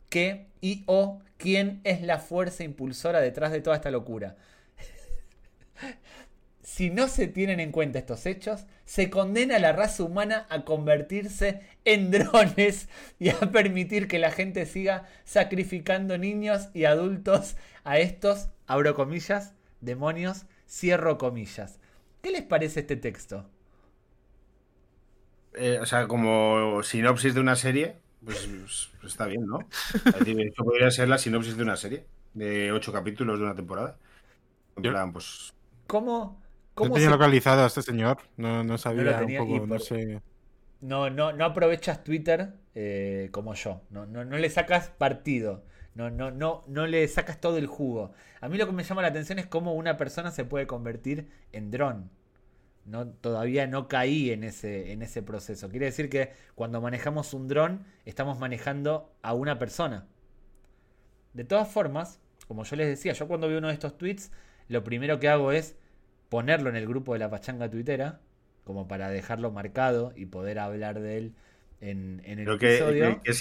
qué 0.08 0.46
y 0.60 0.84
o 0.86 1.20
quién 1.44 1.82
es 1.84 2.00
la 2.00 2.20
fuerza 2.20 2.64
impulsora 2.64 3.20
detrás 3.20 3.52
de 3.52 3.60
toda 3.60 3.76
esta 3.76 3.90
locura. 3.90 4.38
si 6.62 6.88
no 6.88 7.06
se 7.06 7.26
tienen 7.26 7.60
en 7.60 7.70
cuenta 7.70 7.98
estos 7.98 8.24
hechos, 8.24 8.64
se 8.86 9.10
condena 9.10 9.56
a 9.56 9.58
la 9.58 9.74
raza 9.74 10.04
humana 10.04 10.46
a 10.48 10.64
convertirse 10.64 11.60
en 11.84 12.10
drones 12.10 12.88
y 13.18 13.28
a 13.28 13.38
permitir 13.52 14.08
que 14.08 14.18
la 14.18 14.30
gente 14.30 14.64
siga 14.64 15.06
sacrificando 15.24 16.16
niños 16.16 16.70
y 16.72 16.86
adultos 16.86 17.56
a 17.84 17.98
estos, 17.98 18.48
abro 18.66 18.94
comillas, 18.94 19.52
demonios, 19.82 20.46
cierro 20.66 21.18
comillas. 21.18 21.78
¿Qué 22.22 22.30
les 22.30 22.42
parece 22.42 22.80
este 22.80 22.96
texto? 22.96 23.44
Eh, 25.52 25.78
o 25.78 25.84
sea, 25.84 26.08
como 26.08 26.82
sinopsis 26.82 27.34
de 27.34 27.40
una 27.40 27.54
serie, 27.54 27.96
pues, 28.24 28.90
pues 29.00 29.12
está 29.12 29.26
bien, 29.26 29.46
¿no? 29.46 29.58
esto 30.04 30.64
podría 30.64 30.90
ser 30.90 31.08
la 31.08 31.18
sinopsis 31.18 31.56
de 31.56 31.62
una 31.62 31.76
serie, 31.76 32.06
de 32.32 32.72
ocho 32.72 32.92
capítulos 32.92 33.38
de 33.38 33.44
una 33.44 33.54
temporada. 33.54 33.96
En 34.76 34.82
plan, 34.82 35.12
pues... 35.12 35.52
¿Cómo? 35.86 36.42
¿Cómo 36.74 36.88
no 36.88 36.94
tenía 36.94 37.10
localizado 37.10 37.62
a 37.62 37.66
este 37.66 37.82
señor, 37.82 38.18
no, 38.36 38.64
no 38.64 38.78
sabía 38.78 39.20
un 39.20 39.36
poco, 39.36 39.66
no 39.66 39.78
sé... 39.78 40.20
No, 40.80 41.08
no, 41.08 41.32
no 41.32 41.44
aprovechas 41.44 42.04
Twitter 42.04 42.52
eh, 42.74 43.28
como 43.30 43.54
yo, 43.54 43.80
no, 43.90 44.04
no, 44.06 44.24
no 44.24 44.36
le 44.36 44.50
sacas 44.50 44.88
partido. 44.88 45.64
No, 45.94 46.10
no, 46.10 46.32
no, 46.32 46.64
no 46.66 46.86
le 46.88 47.06
sacas 47.06 47.40
todo 47.40 47.56
el 47.56 47.68
jugo. 47.68 48.12
A 48.40 48.48
mí 48.48 48.58
lo 48.58 48.66
que 48.66 48.72
me 48.72 48.82
llama 48.82 49.02
la 49.02 49.08
atención 49.08 49.38
es 49.38 49.46
cómo 49.46 49.74
una 49.74 49.96
persona 49.96 50.32
se 50.32 50.44
puede 50.44 50.66
convertir 50.66 51.30
en 51.52 51.70
dron. 51.70 52.10
No, 52.86 53.08
todavía 53.08 53.66
no 53.66 53.88
caí 53.88 54.30
en 54.30 54.44
ese, 54.44 54.92
en 54.92 55.02
ese 55.02 55.22
proceso. 55.22 55.70
Quiere 55.70 55.86
decir 55.86 56.10
que 56.10 56.32
cuando 56.54 56.80
manejamos 56.80 57.32
un 57.32 57.48
dron, 57.48 57.84
estamos 58.04 58.38
manejando 58.38 59.10
a 59.22 59.32
una 59.34 59.58
persona. 59.58 60.06
De 61.32 61.44
todas 61.44 61.68
formas, 61.68 62.20
como 62.46 62.64
yo 62.64 62.76
les 62.76 62.88
decía, 62.88 63.12
yo 63.12 63.26
cuando 63.26 63.48
veo 63.48 63.58
uno 63.58 63.68
de 63.68 63.74
estos 63.74 63.96
tweets, 63.96 64.30
lo 64.68 64.84
primero 64.84 65.18
que 65.18 65.28
hago 65.28 65.50
es 65.52 65.76
ponerlo 66.28 66.68
en 66.68 66.76
el 66.76 66.86
grupo 66.86 67.14
de 67.14 67.20
la 67.20 67.30
pachanga 67.30 67.70
tuitera, 67.70 68.20
como 68.64 68.86
para 68.88 69.08
dejarlo 69.08 69.50
marcado 69.50 70.12
y 70.16 70.26
poder 70.26 70.58
hablar 70.58 71.00
de 71.00 71.18
él 71.18 71.34
en, 71.80 72.22
en 72.24 72.38
el 72.38 72.48
episodio. 72.48 73.20
Que, 73.22 73.32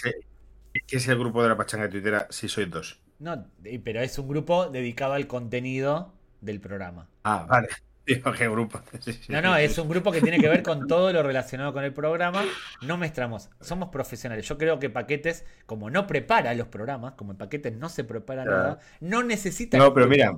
¿Qué 0.88 0.98
es 0.98 1.08
el 1.08 1.20
grupo 1.20 1.44
de 1.44 1.50
la 1.50 1.58
pachanga 1.58 1.89
tuitera 1.89 2.28
si 2.30 2.48
sois 2.48 2.70
dos? 2.70 3.00
No, 3.20 3.46
pero 3.84 4.02
es 4.02 4.18
un 4.18 4.28
grupo 4.28 4.70
dedicado 4.70 5.14
al 5.14 5.28
contenido 5.28 6.14
del 6.41 6.60
programa. 6.60 7.08
Ah, 7.24 7.46
vale. 7.48 7.70
¿qué 8.38 8.49
grupo? 8.49 8.82
No, 9.30 9.41
no, 9.41 9.56
es 9.56 9.78
un 9.78 9.88
grupo 9.88 10.12
que 10.12 10.22
tiene 10.22 10.39
que 10.39 10.49
ver 10.49 10.62
con 10.62 10.88
todo 10.88 11.14
lo 11.14 11.24
relacionado 11.24 11.72
con 11.74 11.84
el 11.84 11.93
programa. 11.93 12.43
No 12.82 12.97
mezclamos, 12.97 13.49
somos 13.62 13.89
profesionales. 13.89 14.47
Yo 14.47 14.58
creo 14.58 14.80
que 14.80 14.89
Paquetes, 14.89 15.45
como 15.66 15.89
no 15.89 16.06
prepara 16.06 16.54
los 16.54 16.68
programas, 16.68 17.14
como 17.14 17.32
en 17.32 17.38
Paquetes 17.38 17.74
no 17.74 17.89
se 17.89 18.04
prepara 18.04 18.43
nada, 18.43 18.80
no 18.99 19.24
necesita. 19.24 19.78
No, 19.78 19.93
pero 19.93 20.08
mira, 20.08 20.38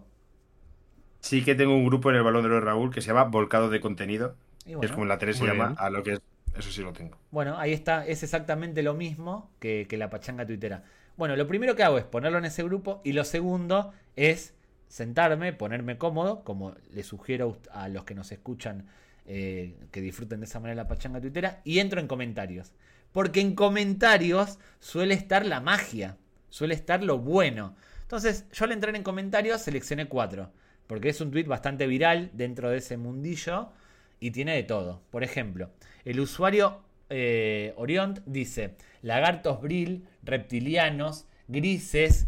sí 1.19 1.43
que 1.43 1.55
tengo 1.55 1.75
un 1.75 1.85
grupo 1.85 2.11
en 2.11 2.17
el 2.17 2.23
balón 2.23 2.43
de 2.43 2.49
los 2.49 2.63
Raúl 2.63 2.93
que 2.93 3.01
se 3.01 3.07
llama 3.07 3.23
Volcado 3.23 3.69
de 3.69 3.79
Contenido. 3.79 4.35
es 4.65 4.91
como 4.91 5.05
la 5.05 5.17
3 5.17 5.37
se 5.37 5.45
llama 5.45 5.75
a 5.77 5.89
lo 5.89 6.03
que 6.03 6.13
es. 6.13 6.21
Eso 6.55 6.71
sí 6.71 6.81
lo 6.81 6.93
tengo. 6.93 7.17
Bueno, 7.31 7.57
ahí 7.57 7.73
está, 7.73 8.05
es 8.05 8.23
exactamente 8.23 8.81
lo 8.81 8.93
mismo 8.93 9.51
que, 9.59 9.87
que 9.89 9.97
la 9.97 10.09
pachanga 10.09 10.45
tuitera. 10.45 10.83
Bueno, 11.17 11.35
lo 11.35 11.47
primero 11.47 11.75
que 11.75 11.83
hago 11.83 11.97
es 11.97 12.05
ponerlo 12.05 12.37
en 12.37 12.45
ese 12.45 12.63
grupo 12.63 13.01
y 13.03 13.11
lo 13.11 13.25
segundo 13.25 13.91
es 14.15 14.53
sentarme, 14.95 15.51
ponerme 15.51 15.97
cómodo, 15.97 16.45
como 16.45 16.73
le 16.93 17.03
sugiero 17.03 17.57
a 17.73 17.89
los 17.89 18.05
que 18.05 18.15
nos 18.15 18.31
escuchan 18.31 18.85
eh, 19.25 19.75
que 19.91 19.99
disfruten 19.99 20.39
de 20.39 20.45
esa 20.45 20.61
manera 20.61 20.83
la 20.83 20.87
pachanga 20.87 21.19
tuitera, 21.19 21.59
y 21.65 21.79
entro 21.79 21.99
en 21.99 22.07
comentarios. 22.07 22.71
Porque 23.11 23.41
en 23.41 23.55
comentarios 23.55 24.57
suele 24.79 25.13
estar 25.13 25.45
la 25.45 25.59
magia, 25.59 26.15
suele 26.47 26.75
estar 26.75 27.03
lo 27.03 27.19
bueno. 27.19 27.75
Entonces, 28.03 28.45
yo 28.53 28.63
al 28.63 28.71
entrar 28.71 28.95
en 28.95 29.03
comentarios 29.03 29.63
seleccioné 29.63 30.07
cuatro, 30.07 30.53
porque 30.87 31.09
es 31.09 31.19
un 31.19 31.29
tweet 31.29 31.43
bastante 31.43 31.87
viral 31.87 32.29
dentro 32.31 32.69
de 32.69 32.77
ese 32.77 32.95
mundillo 32.95 33.73
y 34.21 34.31
tiene 34.31 34.55
de 34.55 34.63
todo. 34.63 35.01
Por 35.09 35.25
ejemplo, 35.25 35.71
el 36.05 36.21
usuario 36.21 36.79
eh, 37.09 37.73
Oriont 37.75 38.21
dice: 38.25 38.77
lagartos 39.01 39.61
bril, 39.61 40.07
reptilianos, 40.23 41.25
grises, 41.49 42.27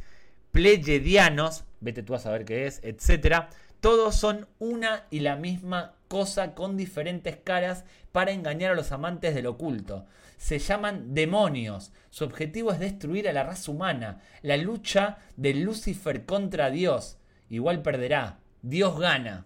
pleyedianos, 0.58 1.66
vete 1.82 2.01
tú 2.01 2.16
a 2.16 2.20
saber 2.20 2.43
qué 2.43 2.66
es, 2.66 2.80
etcétera. 2.84 3.51
Todos 3.80 4.16
son 4.16 4.47
una 4.58 5.03
y 5.12 5.20
la 5.20 5.36
misma 5.36 5.93
cosa 6.08 6.55
con 6.55 6.78
diferentes 6.78 7.38
caras 7.38 7.86
para 8.12 8.32
engañar 8.32 8.72
a 8.72 8.76
los 8.76 8.91
amantes 8.91 9.36
del 9.36 9.45
oculto. 9.45 10.08
Se 10.38 10.58
llaman 10.58 11.14
demonios. 11.14 11.91
Su 12.10 12.24
objetivo 12.24 12.72
es 12.72 12.80
destruir 12.80 13.30
a 13.30 13.34
la 13.34 13.43
raza 13.43 13.70
humana. 13.70 14.20
La 14.41 14.58
lucha 14.58 15.20
de 15.36 15.53
Lucifer 15.53 16.26
contra 16.26 16.72
Dios. 16.72 17.20
Igual 17.51 17.84
perderá. 17.84 18.39
Dios 18.64 18.99
gana. 18.99 19.45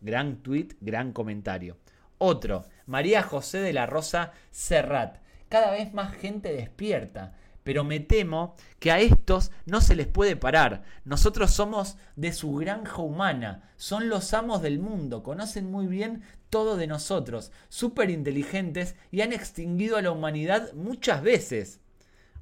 Gran 0.00 0.36
tweet, 0.36 0.68
gran 0.80 1.12
comentario. 1.12 1.76
Otro, 2.16 2.64
María 2.86 3.22
José 3.22 3.58
de 3.58 3.74
la 3.74 3.84
Rosa 3.84 4.32
Serrat. 4.50 5.18
Cada 5.50 5.70
vez 5.70 5.92
más 5.92 6.14
gente 6.14 6.50
despierta 6.50 7.34
pero 7.64 7.82
me 7.82 7.98
temo 7.98 8.54
que 8.78 8.92
a 8.92 9.00
estos 9.00 9.50
no 9.66 9.80
se 9.80 9.96
les 9.96 10.06
puede 10.06 10.36
parar. 10.36 10.84
Nosotros 11.04 11.50
somos 11.50 11.96
de 12.14 12.32
su 12.32 12.54
granja 12.54 13.02
humana, 13.02 13.70
son 13.76 14.08
los 14.08 14.32
amos 14.34 14.62
del 14.62 14.78
mundo, 14.78 15.22
conocen 15.22 15.70
muy 15.70 15.86
bien 15.86 16.22
todo 16.50 16.76
de 16.76 16.86
nosotros, 16.86 17.50
súper 17.68 18.10
inteligentes 18.10 18.94
y 19.10 19.22
han 19.22 19.32
extinguido 19.32 19.96
a 19.96 20.02
la 20.02 20.12
humanidad 20.12 20.72
muchas 20.74 21.22
veces. 21.22 21.80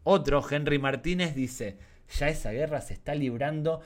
Otro, 0.05 0.45
Henry 0.49 0.79
Martínez, 0.79 1.35
dice, 1.35 1.79
ya 2.19 2.29
esa 2.29 2.51
guerra 2.51 2.81
se 2.81 2.93
está 2.93 3.15
librando 3.15 3.81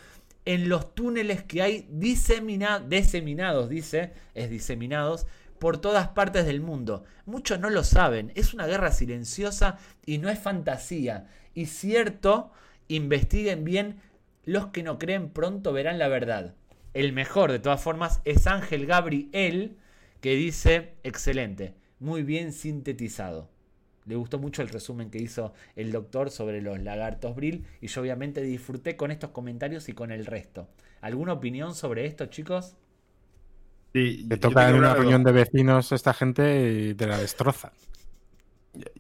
en 0.46 0.68
los 0.68 0.94
túneles 0.94 1.42
que 1.42 1.60
hay 1.60 1.86
diseminados, 1.90 3.68
dice, 3.68 4.12
es 4.34 4.48
diseminados, 4.48 5.26
por 5.58 5.78
todas 5.78 6.08
partes 6.08 6.46
del 6.46 6.60
mundo. 6.60 7.04
Muchos 7.24 7.60
no 7.60 7.70
lo 7.70 7.84
saben, 7.84 8.32
es 8.34 8.54
una 8.54 8.66
guerra 8.66 8.92
silenciosa 8.92 9.78
y 10.04 10.18
no 10.18 10.28
es 10.28 10.38
fantasía. 10.38 11.28
Y 11.54 11.66
cierto, 11.66 12.52
investiguen 12.88 13.64
bien, 13.64 14.00
los 14.44 14.68
que 14.68 14.82
no 14.82 14.98
creen 14.98 15.30
pronto 15.30 15.72
verán 15.72 15.98
la 15.98 16.08
verdad. 16.08 16.54
El 16.94 17.12
mejor, 17.12 17.52
de 17.52 17.58
todas 17.58 17.82
formas, 17.82 18.20
es 18.24 18.46
Ángel 18.46 18.86
Gabriel, 18.86 19.76
que 20.20 20.34
dice, 20.34 20.94
excelente, 21.02 21.74
muy 21.98 22.22
bien 22.22 22.52
sintetizado. 22.52 23.50
Le 24.06 24.14
gustó 24.14 24.38
mucho 24.38 24.62
el 24.62 24.68
resumen 24.68 25.10
que 25.10 25.18
hizo 25.18 25.52
el 25.74 25.90
doctor 25.90 26.30
sobre 26.30 26.62
los 26.62 26.80
lagartos 26.80 27.34
Brill 27.34 27.66
y 27.80 27.88
yo 27.88 28.00
obviamente 28.00 28.40
disfruté 28.40 28.96
con 28.96 29.10
estos 29.10 29.30
comentarios 29.30 29.88
y 29.88 29.94
con 29.94 30.12
el 30.12 30.26
resto. 30.26 30.68
¿Alguna 31.00 31.32
opinión 31.32 31.74
sobre 31.74 32.06
esto, 32.06 32.26
chicos? 32.26 32.76
Te 34.28 34.36
toca 34.36 34.68
en 34.68 34.76
una 34.76 34.94
reunión 34.94 35.24
de 35.24 35.32
vecinos 35.32 35.92
esta 35.92 36.12
gente 36.12 36.88
y 36.90 36.94
te 36.94 37.06
la 37.06 37.18
destroza. 37.18 37.72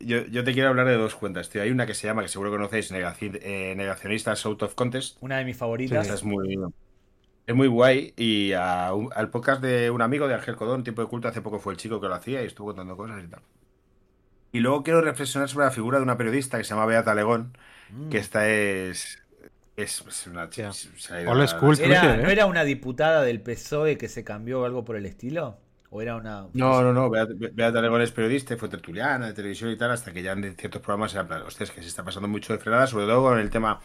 Yo, 0.00 0.44
te 0.44 0.52
quiero 0.52 0.70
hablar 0.70 0.86
de 0.86 0.96
dos 0.96 1.14
cuentas, 1.14 1.50
tío. 1.50 1.62
Hay 1.62 1.70
una 1.70 1.86
que 1.86 1.94
se 1.94 2.06
llama, 2.06 2.22
que 2.22 2.28
seguro 2.28 2.50
conocéis, 2.50 2.90
eh, 2.92 3.74
Negacionistas 3.76 4.46
Out 4.46 4.62
of 4.62 4.74
Contest. 4.74 5.18
Una 5.20 5.38
de 5.38 5.44
mis 5.44 5.56
favoritas. 5.56 6.08
es 6.08 6.24
muy, 6.24 6.58
es 7.46 7.54
muy 7.54 7.68
guay. 7.68 8.14
Y 8.16 8.52
al 8.52 9.30
podcast 9.30 9.62
de 9.62 9.90
un 9.90 10.02
amigo 10.02 10.28
de 10.28 10.34
Ángel 10.34 10.56
Codón, 10.56 10.82
Tiempo 10.82 11.02
de 11.02 11.08
Culto, 11.08 11.28
hace 11.28 11.42
poco 11.42 11.58
fue 11.58 11.72
el 11.72 11.78
chico 11.78 12.00
que 12.00 12.08
lo 12.08 12.14
hacía 12.14 12.42
y 12.42 12.46
estuvo 12.46 12.68
contando 12.68 12.96
cosas 12.96 13.22
y 13.22 13.28
tal. 13.28 13.40
Y 14.52 14.60
luego 14.60 14.82
quiero 14.82 15.02
reflexionar 15.02 15.48
sobre 15.48 15.66
la 15.66 15.72
figura 15.72 15.98
de 15.98 16.04
una 16.04 16.16
periodista 16.16 16.56
que 16.56 16.64
se 16.64 16.70
llama 16.70 16.86
Beata 16.86 17.14
Legón, 17.14 17.52
mm. 17.90 18.08
que 18.08 18.18
esta 18.18 18.48
es 18.48 19.22
Es, 19.76 20.02
es 20.08 20.26
una 20.26 20.48
Ya. 20.50 20.72
se 20.72 20.88
ha 21.14 21.22
ido 21.22 21.30
Old 21.30 21.42
a- 21.42 21.46
school. 21.48 21.78
Era- 21.80 22.14
¿eh? 22.14 22.22
¿No 22.22 22.28
era 22.30 22.46
una 22.46 22.64
diputada 22.64 23.22
del 23.22 23.40
PSOE 23.42 23.98
que 23.98 24.08
se 24.08 24.24
cambió 24.24 24.62
o 24.62 24.64
algo 24.64 24.84
por 24.84 24.96
el 24.96 25.04
estilo? 25.06 25.58
¿O 25.90 26.00
era 26.02 26.16
una.? 26.16 26.46
No, 26.54 26.82
no, 26.82 26.92
no. 26.92 27.10
Beata, 27.10 27.32
Beata 27.52 27.78
Alegón 27.78 28.00
es 28.02 28.10
periodista, 28.10 28.54
y 28.54 28.56
fue 28.56 28.68
tertuliana 28.68 29.26
de 29.26 29.34
televisión 29.34 29.70
y 29.70 29.76
tal, 29.76 29.90
hasta 29.92 30.12
que 30.12 30.22
ya 30.22 30.32
en 30.32 30.56
ciertos 30.56 30.80
programas 30.82 31.12
se 31.12 31.22
plan, 31.24 31.42
hostia, 31.42 31.64
es 31.64 31.70
que 31.70 31.82
se 31.82 31.88
está 31.88 32.02
pasando 32.04 32.26
mucho 32.28 32.52
de 32.52 32.58
frenada, 32.58 32.86
sobre 32.86 33.06
todo 33.06 33.22
con 33.22 33.38
el 33.38 33.50
tema 33.50 33.80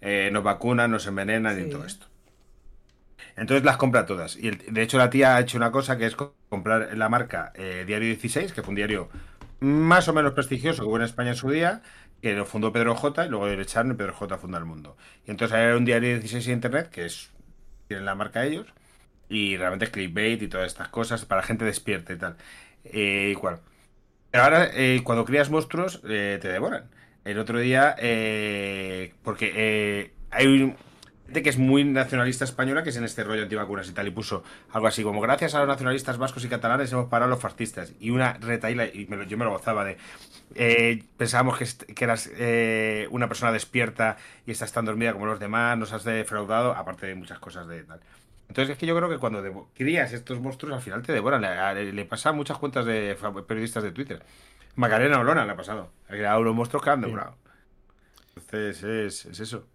eh, 0.00 0.30
nos 0.32 0.42
vacunan, 0.44 0.90
nos 0.90 1.06
envenenan 1.06 1.60
y 1.64 1.70
todo 1.70 1.84
esto. 1.84 2.06
Entonces 3.36 3.64
las 3.64 3.76
compra 3.78 4.04
todas. 4.06 4.36
Y 4.36 4.48
el- 4.48 4.58
de 4.74 4.82
hecho 4.82 4.98
la 4.98 5.08
tía 5.10 5.36
ha 5.36 5.40
hecho 5.40 5.56
una 5.56 5.70
cosa 5.72 5.96
que 5.96 6.06
es 6.06 6.14
co- 6.16 6.34
comprar 6.48 6.96
la 6.96 7.08
marca 7.08 7.52
eh, 7.54 7.84
Diario 7.86 8.08
16, 8.08 8.52
que 8.52 8.62
fue 8.62 8.70
un 8.70 8.76
diario 8.76 9.08
más 9.60 10.08
o 10.08 10.12
menos 10.12 10.32
prestigioso 10.32 10.82
que 10.82 10.88
hubo 10.88 10.96
en 10.96 11.02
España 11.04 11.30
en 11.30 11.36
su 11.36 11.48
día, 11.50 11.82
que 12.22 12.34
lo 12.34 12.46
fundó 12.46 12.72
Pedro 12.72 12.94
J 12.96 13.26
y 13.26 13.28
luego 13.30 13.48
le 13.48 13.60
echaron 13.62 13.92
y 13.92 13.94
Pedro 13.96 14.14
J 14.14 14.38
funda 14.38 14.58
el 14.58 14.64
mundo. 14.66 14.96
Y 15.26 15.32
entonces 15.32 15.58
era 15.58 15.76
un 15.76 15.84
diario 15.84 16.10
16 16.18 16.46
de 16.46 16.52
internet, 16.54 16.90
que 16.90 17.06
es 17.06 17.30
tienen 17.88 18.06
la 18.06 18.14
marca 18.14 18.44
ellos, 18.44 18.68
y 19.28 19.56
realmente 19.56 19.86
es 19.86 19.90
clickbait 19.92 20.42
y 20.42 20.48
todas 20.48 20.68
estas 20.68 20.88
cosas 20.88 21.24
para 21.26 21.42
gente 21.42 21.64
despierta 21.64 22.12
y 22.14 22.18
tal. 22.18 22.36
Eh, 22.84 23.30
igual. 23.32 23.60
Pero 24.30 24.44
ahora, 24.44 24.70
eh, 24.74 25.02
cuando 25.04 25.24
crías 25.24 25.50
monstruos, 25.50 26.00
eh, 26.08 26.38
te 26.40 26.48
devoran. 26.48 26.90
El 27.24 27.38
otro 27.38 27.58
día, 27.60 27.94
eh, 27.98 29.14
porque 29.22 29.52
eh, 29.54 30.14
hay 30.30 30.46
un- 30.46 30.76
gente 31.32 31.42
que 31.42 31.48
es 31.48 31.56
muy 31.56 31.82
nacionalista 31.82 32.44
española, 32.44 32.82
que 32.82 32.90
es 32.90 32.96
en 32.98 33.04
este 33.04 33.24
rollo 33.24 33.42
antivacunas 33.44 33.88
y 33.88 33.92
tal, 33.92 34.06
y 34.06 34.10
puso 34.10 34.44
algo 34.70 34.86
así 34.86 35.02
como, 35.02 35.18
gracias 35.22 35.54
a 35.54 35.60
los 35.60 35.68
nacionalistas 35.68 36.18
vascos 36.18 36.44
y 36.44 36.48
catalanes 36.48 36.92
hemos 36.92 37.06
parado 37.08 37.32
a 37.32 37.34
los 37.34 37.40
fascistas. 37.40 37.94
Y 38.00 38.10
una 38.10 38.34
retaila, 38.34 38.84
y 38.84 39.06
me 39.06 39.16
lo- 39.16 39.22
yo 39.24 39.38
me 39.38 39.46
lo 39.46 39.52
gozaba 39.52 39.82
de, 39.82 39.96
eh, 40.54 41.02
pensábamos 41.16 41.56
que, 41.58 42.04
eras 42.04 42.30
eh, 42.36 43.08
una 43.10 43.28
persona 43.28 43.50
despierta 43.50 44.18
y 44.46 44.50
estás 44.50 44.72
tan 44.72 44.84
dormida 44.84 45.14
como 45.14 45.24
los 45.24 45.40
demás, 45.40 45.78
nos 45.78 45.94
has 45.94 46.04
defraudado, 46.04 46.72
aparte 46.76 47.06
de 47.06 47.14
muchas 47.14 47.38
cosas 47.38 47.66
de 47.66 47.82
tal. 47.84 48.00
Entonces 48.48 48.72
es 48.74 48.78
que 48.78 48.84
yo 48.84 48.94
creo 48.94 49.08
que 49.08 49.16
cuando 49.16 49.42
crías 49.74 50.12
estos 50.12 50.38
monstruos 50.38 50.74
al 50.76 50.82
final 50.82 51.00
te 51.00 51.14
devoran. 51.14 51.40
Le, 51.40 51.94
le 51.94 52.04
pasa 52.04 52.28
a 52.28 52.32
muchas 52.32 52.58
cuentas 52.58 52.84
de 52.84 53.16
periodistas 53.48 53.82
de 53.82 53.92
Twitter. 53.92 54.22
Macarena 54.76 55.18
Olona 55.18 55.46
le 55.46 55.52
ha 55.52 55.56
pasado. 55.56 55.90
Ha 56.08 56.10
creado 56.10 56.40
unos 56.40 56.54
monstruos 56.54 56.84
que 56.84 56.90
han 56.90 57.00
devorado. 57.00 57.36
Entonces 58.36 58.82
es, 58.82 59.24
es 59.24 59.40
eso. 59.40 59.66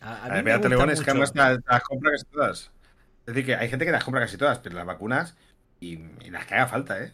A, 0.00 0.24
a 0.26 0.28
A 0.28 0.34
mí 0.34 0.42
ver, 0.42 0.44
me 0.44 0.50
Beata 0.50 0.68
gusta 0.68 0.68
León 0.68 0.90
es 0.90 1.00
que 1.02 1.12
las, 1.14 1.34
las 1.34 1.82
compra 1.82 2.12
casi 2.12 2.24
todas. 2.26 2.70
Es 3.26 3.34
decir, 3.34 3.46
que 3.46 3.56
hay 3.56 3.68
gente 3.68 3.84
que 3.84 3.92
las 3.92 4.04
compra 4.04 4.22
casi 4.22 4.36
todas, 4.38 4.58
pero 4.60 4.76
las 4.76 4.86
vacunas 4.86 5.36
y, 5.80 5.94
y 6.22 6.30
las 6.30 6.46
que 6.46 6.54
haga 6.54 6.68
falta, 6.68 7.02
¿eh? 7.02 7.12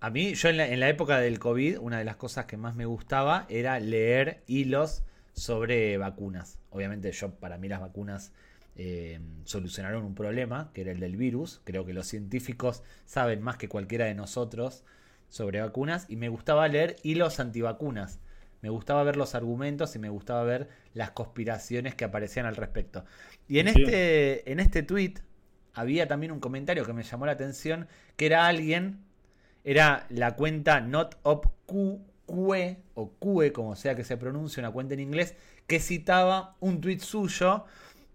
A 0.00 0.10
mí, 0.10 0.34
yo 0.34 0.48
en 0.50 0.58
la, 0.58 0.68
en 0.68 0.80
la 0.80 0.88
época 0.88 1.18
del 1.18 1.38
COVID, 1.38 1.78
una 1.80 1.98
de 1.98 2.04
las 2.04 2.16
cosas 2.16 2.44
que 2.46 2.56
más 2.56 2.74
me 2.74 2.84
gustaba 2.86 3.46
era 3.48 3.80
leer 3.80 4.42
hilos 4.46 5.02
sobre 5.32 5.96
vacunas. 5.96 6.58
Obviamente, 6.70 7.10
yo 7.12 7.34
para 7.36 7.56
mí 7.58 7.68
las 7.68 7.80
vacunas 7.80 8.32
eh, 8.76 9.20
solucionaron 9.44 10.04
un 10.04 10.14
problema, 10.14 10.70
que 10.74 10.82
era 10.82 10.92
el 10.92 11.00
del 11.00 11.16
virus. 11.16 11.60
Creo 11.64 11.86
que 11.86 11.94
los 11.94 12.06
científicos 12.06 12.82
saben 13.06 13.40
más 13.42 13.56
que 13.56 13.68
cualquiera 13.68 14.04
de 14.04 14.14
nosotros 14.14 14.84
sobre 15.30 15.60
vacunas. 15.60 16.04
Y 16.08 16.16
me 16.16 16.28
gustaba 16.28 16.68
leer 16.68 16.96
hilos 17.02 17.40
antivacunas. 17.40 18.20
Me 18.64 18.70
gustaba 18.70 19.02
ver 19.02 19.18
los 19.18 19.34
argumentos 19.34 19.94
y 19.94 19.98
me 19.98 20.08
gustaba 20.08 20.42
ver 20.42 20.70
las 20.94 21.10
conspiraciones 21.10 21.94
que 21.94 22.06
aparecían 22.06 22.46
al 22.46 22.56
respecto. 22.56 23.04
Y 23.46 23.58
en 23.58 23.68
Sí. 23.68 23.82
este, 23.82 24.50
en 24.50 24.58
este 24.58 24.82
tweet 24.82 25.16
había 25.74 26.08
también 26.08 26.32
un 26.32 26.40
comentario 26.40 26.86
que 26.86 26.94
me 26.94 27.02
llamó 27.02 27.26
la 27.26 27.32
atención, 27.32 27.88
que 28.16 28.24
era 28.24 28.46
alguien 28.46 29.04
era 29.64 30.06
la 30.08 30.34
cuenta 30.34 30.80
Not 30.80 31.18
Up 31.24 31.50
Q, 31.66 32.00
QE, 32.24 32.78
o 32.94 33.10
QE, 33.18 33.52
como 33.52 33.76
sea 33.76 33.94
que 33.96 34.02
se 34.02 34.16
pronuncie, 34.16 34.62
una 34.62 34.70
cuenta 34.70 34.94
en 34.94 35.00
inglés, 35.00 35.34
que 35.66 35.78
citaba 35.78 36.56
un 36.60 36.80
tuit 36.80 37.00
suyo 37.00 37.66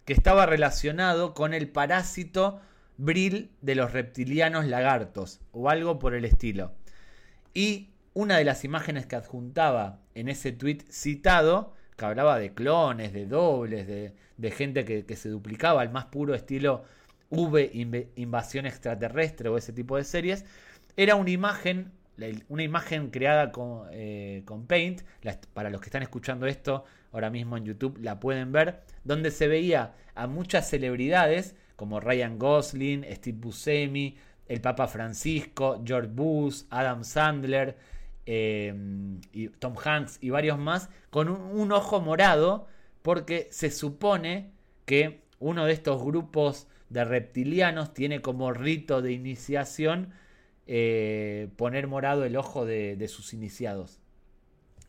que 0.03 0.13
estaba 0.13 0.47
relacionado 0.47 1.35
con 1.35 1.53
el 1.53 1.69
parásito 1.69 2.59
Brill 2.97 3.51
de 3.61 3.75
los 3.75 3.93
reptilianos 3.93 4.65
lagartos, 4.65 5.41
o 5.51 5.69
algo 5.69 5.99
por 5.99 6.15
el 6.15 6.25
estilo. 6.25 6.71
Y 7.53 7.88
una 8.19 8.37
de 8.37 8.43
las 8.43 8.65
imágenes 8.65 9.05
que 9.05 9.15
adjuntaba 9.15 10.01
en 10.13 10.27
ese 10.27 10.51
tuit 10.51 10.83
citado, 10.91 11.73
que 11.95 12.03
hablaba 12.03 12.37
de 12.37 12.53
clones, 12.53 13.13
de 13.13 13.25
dobles, 13.25 13.87
de, 13.87 14.13
de 14.35 14.51
gente 14.51 14.83
que, 14.83 15.15
se 15.15 15.29
duplicaba 15.29 15.81
al 15.81 15.89
más 15.89 16.05
puro 16.07 16.35
estilo 16.35 16.83
V, 17.29 18.11
invasión 18.17 18.65
extraterrestre 18.65 19.47
o 19.47 19.57
ese 19.57 19.71
tipo 19.71 19.95
de 19.95 20.03
series, 20.03 20.43
era 20.97 21.15
una 21.15 21.29
imagen, 21.29 21.93
una 22.49 22.63
imagen 22.63 23.09
creada 23.09 23.53
con, 23.53 23.87
eh, 23.93 24.41
con 24.43 24.67
Paint, 24.67 25.03
para 25.53 25.69
los 25.69 25.79
que 25.79 25.85
están 25.85 26.03
escuchando 26.03 26.45
esto 26.45 26.83
ahora 27.13 27.29
mismo 27.29 27.55
en 27.55 27.63
YouTube 27.63 27.99
la 28.01 28.19
pueden 28.19 28.51
ver, 28.51 28.81
donde 29.05 29.31
se 29.31 29.47
veía 29.47 29.93
a 30.13 30.27
muchas 30.27 30.69
celebridades 30.69 31.55
como 31.77 32.01
Ryan 32.01 32.37
Gosling, 32.37 33.05
Steve 33.13 33.37
Buscemi, 33.39 34.17
el 34.45 34.59
Papa 34.59 34.87
Francisco, 34.87 35.81
George 35.85 36.09
Bush, 36.11 36.63
Adam 36.69 37.05
Sandler, 37.05 37.77
eh, 38.25 38.73
y 39.31 39.47
Tom 39.49 39.75
Hanks 39.83 40.17
y 40.21 40.29
varios 40.29 40.57
más, 40.57 40.89
con 41.09 41.29
un, 41.29 41.41
un 41.59 41.71
ojo 41.71 42.01
morado, 42.01 42.67
porque 43.01 43.47
se 43.51 43.71
supone 43.71 44.51
que 44.85 45.21
uno 45.39 45.65
de 45.65 45.73
estos 45.73 46.03
grupos 46.03 46.67
de 46.89 47.05
reptilianos 47.05 47.93
tiene 47.93 48.21
como 48.21 48.51
rito 48.51 49.01
de 49.01 49.11
iniciación 49.13 50.09
eh, 50.67 51.49
poner 51.55 51.87
morado 51.87 52.23
el 52.25 52.35
ojo 52.35 52.65
de, 52.65 52.95
de 52.95 53.07
sus 53.07 53.33
iniciados. 53.33 53.99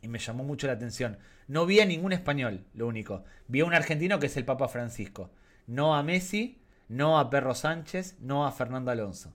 Y 0.02 0.08
me 0.08 0.18
llamó 0.18 0.44
mucho 0.44 0.66
la 0.66 0.74
atención. 0.74 1.18
No 1.46 1.66
vi 1.66 1.80
a 1.80 1.86
ningún 1.86 2.12
español, 2.12 2.64
lo 2.74 2.86
único. 2.86 3.24
Vi 3.48 3.60
a 3.60 3.64
un 3.64 3.74
argentino 3.74 4.18
que 4.18 4.26
es 4.26 4.36
el 4.36 4.44
Papa 4.44 4.68
Francisco. 4.68 5.30
No 5.66 5.94
a 5.94 6.02
Messi, 6.02 6.58
no 6.88 7.18
a 7.18 7.28
Perro 7.30 7.54
Sánchez, 7.54 8.16
no 8.20 8.46
a 8.46 8.52
Fernando 8.52 8.90
Alonso. 8.90 9.34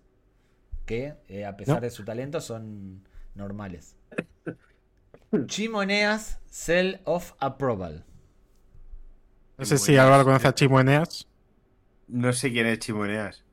Que, 0.85 1.15
eh, 1.27 1.45
a 1.45 1.55
pesar 1.57 1.75
No. 1.75 1.81
de 1.81 1.89
su 1.91 2.03
talento, 2.03 2.41
son 2.41 3.07
normales. 3.35 3.95
Chimoneas 5.47 6.39
Cell 6.49 6.97
of 7.03 7.33
Approval. 7.39 8.05
No 9.57 9.65
sé 9.65 9.77
si 9.77 9.97
Álvaro 9.97 10.25
conoce 10.25 10.47
a 10.47 10.53
Chimo 10.53 10.79
Eneas. 10.79 11.27
No 12.07 12.33
sé 12.33 12.51
quién 12.51 12.67
es 12.67 12.79
Chimoneas. 12.79 13.43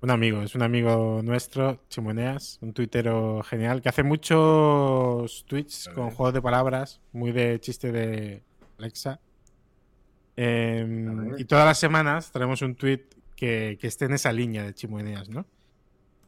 Un 0.00 0.10
amigo, 0.10 0.42
es 0.42 0.54
un 0.54 0.62
amigo 0.62 1.20
nuestro, 1.22 1.80
Chimoneas, 1.88 2.58
un 2.60 2.72
tuitero 2.72 3.42
genial, 3.44 3.80
que 3.80 3.88
hace 3.88 4.02
muchos 4.02 5.44
tweets 5.46 5.88
con 5.94 6.10
juegos 6.10 6.34
de 6.34 6.42
palabras, 6.42 7.00
muy 7.12 7.30
de 7.30 7.60
chiste 7.60 7.92
de 7.92 8.42
Alexa. 8.78 9.20
Eh, 10.36 10.84
ver. 10.88 11.40
y 11.40 11.44
todas 11.44 11.66
las 11.66 11.78
semanas 11.78 12.32
traemos 12.32 12.62
un 12.62 12.74
tweet 12.74 13.04
que, 13.36 13.78
que 13.80 13.86
esté 13.86 14.06
en 14.06 14.14
esa 14.14 14.32
línea 14.32 14.64
de 14.64 14.74
Chimoneas, 14.74 15.28
¿no? 15.28 15.46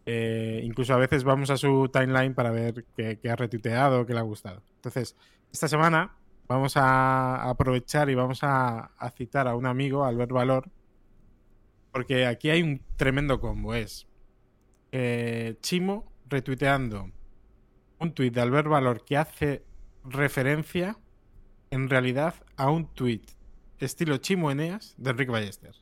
Eh, 0.06 0.60
incluso 0.62 0.92
a 0.94 0.98
veces 0.98 1.24
vamos 1.24 1.50
a 1.50 1.56
su 1.56 1.88
timeline 1.88 2.34
para 2.34 2.50
ver 2.50 2.84
qué, 2.96 3.18
ha 3.30 3.36
retuiteado, 3.36 4.04
qué 4.06 4.12
le 4.12 4.20
ha 4.20 4.22
gustado. 4.22 4.62
Entonces, 4.76 5.16
esta 5.52 5.68
semana 5.68 6.16
vamos 6.46 6.76
a 6.76 7.48
aprovechar 7.48 8.10
y 8.10 8.14
vamos 8.14 8.42
a, 8.42 8.92
a 8.98 9.10
citar 9.10 9.48
a 9.48 9.56
un 9.56 9.66
amigo, 9.66 10.04
Albert 10.04 10.32
Valor, 10.32 10.70
porque 11.92 12.26
aquí 12.26 12.50
hay 12.50 12.62
un 12.62 12.82
tremendo 12.96 13.40
combo. 13.40 13.74
Es 13.74 14.06
eh, 14.92 15.56
Chimo 15.60 16.12
retuiteando 16.28 17.10
un 17.98 18.12
tuit 18.12 18.34
de 18.34 18.40
Albert 18.40 18.68
Valor 18.68 19.04
que 19.04 19.16
hace 19.16 19.64
referencia 20.04 20.98
en 21.70 21.88
realidad 21.88 22.34
a 22.56 22.70
un 22.70 22.86
tuit 22.86 23.30
estilo 23.78 24.18
Chimo 24.18 24.50
Eneas 24.50 24.94
de 24.96 25.10
Enrique 25.10 25.32
Ballester. 25.32 25.74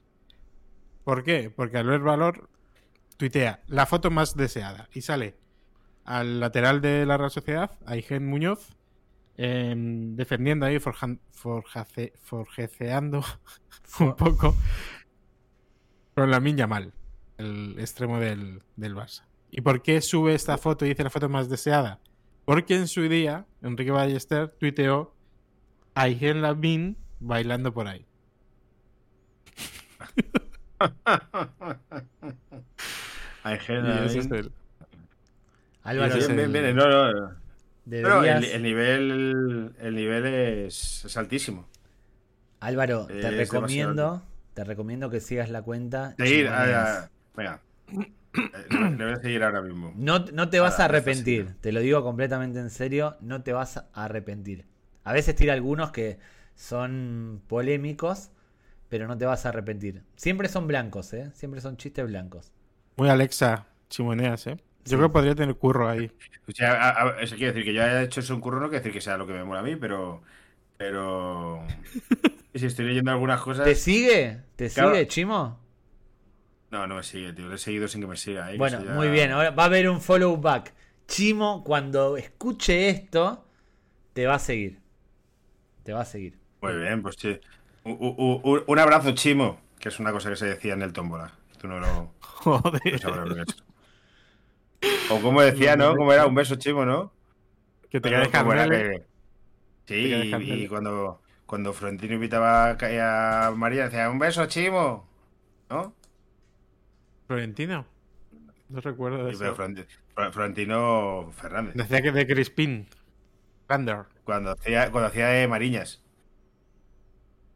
¿Por 1.04 1.24
qué? 1.24 1.50
Porque 1.50 1.78
Albert 1.78 2.04
Valor 2.04 2.48
tuitea 3.22 3.60
la 3.68 3.86
foto 3.86 4.10
más 4.10 4.34
deseada 4.36 4.88
y 4.92 5.02
sale 5.02 5.36
al 6.04 6.40
lateral 6.40 6.80
de 6.80 7.06
la 7.06 7.16
Real 7.16 7.30
Sociedad, 7.30 7.70
a 7.86 7.96
Igen 7.96 8.26
Muñoz, 8.28 8.74
em, 9.36 10.16
defendiendo 10.16 10.66
ahí, 10.66 10.78
forjan- 10.80 11.20
forjace- 11.32 12.12
forjeceando 12.20 13.22
un 14.00 14.16
poco 14.16 14.56
con 16.16 16.32
la 16.32 16.40
minya 16.40 16.66
mal, 16.66 16.92
el 17.38 17.76
extremo 17.78 18.18
del, 18.18 18.64
del 18.74 18.96
Barça. 18.96 19.22
¿Y 19.52 19.60
por 19.60 19.82
qué 19.82 20.00
sube 20.00 20.34
esta 20.34 20.58
foto 20.58 20.84
y 20.84 20.88
dice 20.88 21.04
la 21.04 21.10
foto 21.10 21.28
más 21.28 21.48
deseada? 21.48 22.00
Porque 22.44 22.74
en 22.74 22.88
su 22.88 23.02
día, 23.02 23.46
Enrique 23.62 23.92
Ballester 23.92 24.48
tuiteó 24.48 25.14
a 25.94 26.08
Igen 26.08 26.42
Lamin 26.42 26.96
bailando 27.20 27.72
por 27.72 27.86
ahí. 27.86 28.04
Hay 33.42 33.56
Y 33.56 33.58
gente- 33.60 34.04
ese 34.06 34.18
es 34.20 34.26
el- 34.30 34.52
Álvaro, 35.84 36.14
Bien, 36.14 36.30
el- 36.30 36.36
bien, 36.36 36.52
bien. 36.52 36.76
No, 36.76 36.88
no, 36.88 37.12
no. 37.12 37.34
Pero 37.90 38.08
deberías- 38.22 38.44
el, 38.44 38.50
el 38.50 38.62
nivel, 38.62 39.74
el 39.80 39.94
nivel 39.96 40.24
es, 40.26 41.04
es 41.04 41.16
altísimo. 41.16 41.66
Álvaro, 42.60 43.06
te 43.06 43.18
es 43.18 43.34
recomiendo, 43.36 44.22
te 44.54 44.62
recomiendo 44.62 45.10
que 45.10 45.20
sigas 45.20 45.50
la 45.50 45.62
cuenta. 45.62 46.14
Seguir, 46.16 46.46
Chimoneas. 46.46 46.74
a- 46.74 47.02
a- 47.04 47.10
venga. 47.36 47.60
Eh, 48.34 48.94
Le 48.96 49.04
voy 49.04 49.12
a 49.12 49.16
seguir 49.16 49.42
ahora 49.42 49.60
mismo. 49.60 49.92
No, 49.96 50.20
no 50.20 50.48
te 50.48 50.60
vas 50.60 50.74
Ah, 50.74 50.74
a 50.74 50.76
está 50.76 50.84
arrepentir, 50.84 51.54
te 51.60 51.72
lo 51.72 51.80
digo 51.80 52.02
completamente 52.04 52.60
en 52.60 52.70
serio, 52.70 53.16
no 53.20 53.42
te 53.42 53.52
vas 53.52 53.76
a 53.78 53.88
arrepentir. 53.92 54.64
A 55.04 55.12
veces 55.12 55.34
tira 55.34 55.52
algunos 55.52 55.90
que 55.90 56.18
son 56.54 57.42
polémicos, 57.48 58.30
pero 58.88 59.08
no 59.08 59.18
te 59.18 59.26
vas 59.26 59.44
a 59.44 59.48
arrepentir. 59.48 60.02
Siempre 60.16 60.48
son 60.48 60.66
blancos, 60.68 61.12
¿eh? 61.12 61.30
Siempre 61.34 61.60
son 61.60 61.76
chistes 61.76 62.06
blancos. 62.06 62.52
Muy 62.96 63.08
Alexa 63.08 63.66
Chimoneas, 63.88 64.46
¿eh? 64.46 64.56
Yo 64.56 64.90
Sí. 64.90 64.96
creo 64.96 65.08
que 65.08 65.12
podría 65.12 65.34
tener 65.34 65.54
curro 65.54 65.88
ahí. 65.88 66.10
O 66.48 66.52
sea, 66.52 66.72
a- 66.90 67.02
a- 67.08 67.20
eso 67.22 67.36
quiere 67.36 67.52
decir 67.52 67.64
que 67.64 67.72
yo 67.74 67.82
haya 67.84 68.02
hecho 68.02 68.20
eso 68.20 68.34
un 68.34 68.40
curro, 68.40 68.58
no 68.60 68.66
quiere 68.68 68.80
decir 68.80 68.92
que 68.92 69.00
sea 69.00 69.16
lo 69.16 69.26
que 69.26 69.32
me 69.32 69.44
mola 69.44 69.60
a 69.60 69.62
mí, 69.62 69.76
pero. 69.76 70.22
Pero. 70.76 71.62
Si 72.54 72.66
estoy 72.66 72.84
leyendo 72.84 73.10
algunas 73.10 73.40
cosas. 73.40 73.64
¿Te 73.64 73.74
sigue? 73.74 74.40
¿Te 74.56 74.68
Claro. 74.68 74.90
sigue, 74.90 75.06
Chimo? 75.08 75.58
No, 76.70 76.86
no 76.86 76.96
me 76.96 77.02
sigue, 77.02 77.32
tío. 77.32 77.48
Le 77.48 77.54
he 77.54 77.58
seguido 77.58 77.88
sin 77.88 78.02
que 78.02 78.06
me 78.06 78.16
siga. 78.18 78.52
¿eh? 78.52 78.58
Bueno, 78.58 78.84
ya- 78.84 78.92
muy 78.92 79.08
bien. 79.08 79.30
Ahora 79.32 79.50
va 79.52 79.62
a 79.62 79.66
haber 79.66 79.88
un 79.88 80.02
follow 80.02 80.36
back. 80.36 80.74
Chimo, 81.08 81.64
cuando 81.64 82.18
escuche 82.18 82.90
esto, 82.90 83.46
te 84.12 84.26
va 84.26 84.34
a 84.34 84.38
seguir. 84.38 84.80
Te 85.82 85.94
va 85.94 86.02
a 86.02 86.04
seguir. 86.04 86.36
Muy 86.60 86.76
bien, 86.76 87.00
pues 87.00 87.16
sí. 87.18 87.40
U- 87.84 87.90
u- 87.92 88.40
u- 88.44 88.64
un 88.66 88.78
abrazo, 88.78 89.12
Chimo, 89.12 89.58
que 89.78 89.88
es 89.88 89.98
una 89.98 90.12
cosa 90.12 90.28
que 90.28 90.36
se 90.36 90.44
decía 90.46 90.74
en 90.74 90.82
el 90.82 90.92
tómbola. 90.92 91.32
Tú 91.62 91.68
no 91.68 91.78
lo 91.78 92.12
Joder. 92.20 93.46
O 95.10 95.20
como 95.20 95.42
decía, 95.42 95.76
¿no? 95.76 95.94
Como 95.96 96.12
era 96.12 96.26
un 96.26 96.34
beso, 96.34 96.56
Chimo, 96.56 96.84
¿no? 96.84 97.12
Que 97.88 98.00
te 98.00 98.10
Pero 98.10 98.28
carnele. 98.30 98.78
que- 98.78 99.06
Sí, 99.84 100.10
Te 100.10 100.30
quedas 100.30 100.42
y, 100.42 100.52
y 100.64 100.68
cuando, 100.68 101.22
cuando 101.46 101.72
Florentino 101.72 102.14
invitaba 102.14 102.70
a 102.70 103.50
María, 103.52 103.84
decía, 103.84 104.10
un 104.10 104.18
beso, 104.18 104.46
Chimo. 104.46 105.08
¿No? 105.70 105.94
Florentino. 107.28 107.86
No 108.68 108.80
recuerdo 108.80 109.24
de 109.24 109.36
pero 109.36 109.52
eso. 109.52 109.62
Fl- 110.16 110.32
Florentino 110.32 111.30
Fernández. 111.32 111.74
Decía 111.74 112.02
que 112.02 112.10
de 112.12 112.26
Crispin. 112.26 112.88
Cuando 114.24 114.50
hacía, 114.52 114.90
cuando 114.90 115.08
hacía 115.08 115.28
de 115.28 115.46
Mariñas. 115.48 116.02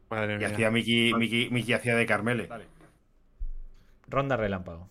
Madre 0.09 0.35
Y 0.35 0.37
mía. 0.37 0.47
hacía 0.47 0.71
Miki, 0.71 1.13
Miki, 1.13 1.49
Miki 1.51 1.73
hacía 1.73 1.95
de 1.95 2.05
Carmele. 2.05 2.47
Ronda 4.07 4.37
relámpago. 4.37 4.89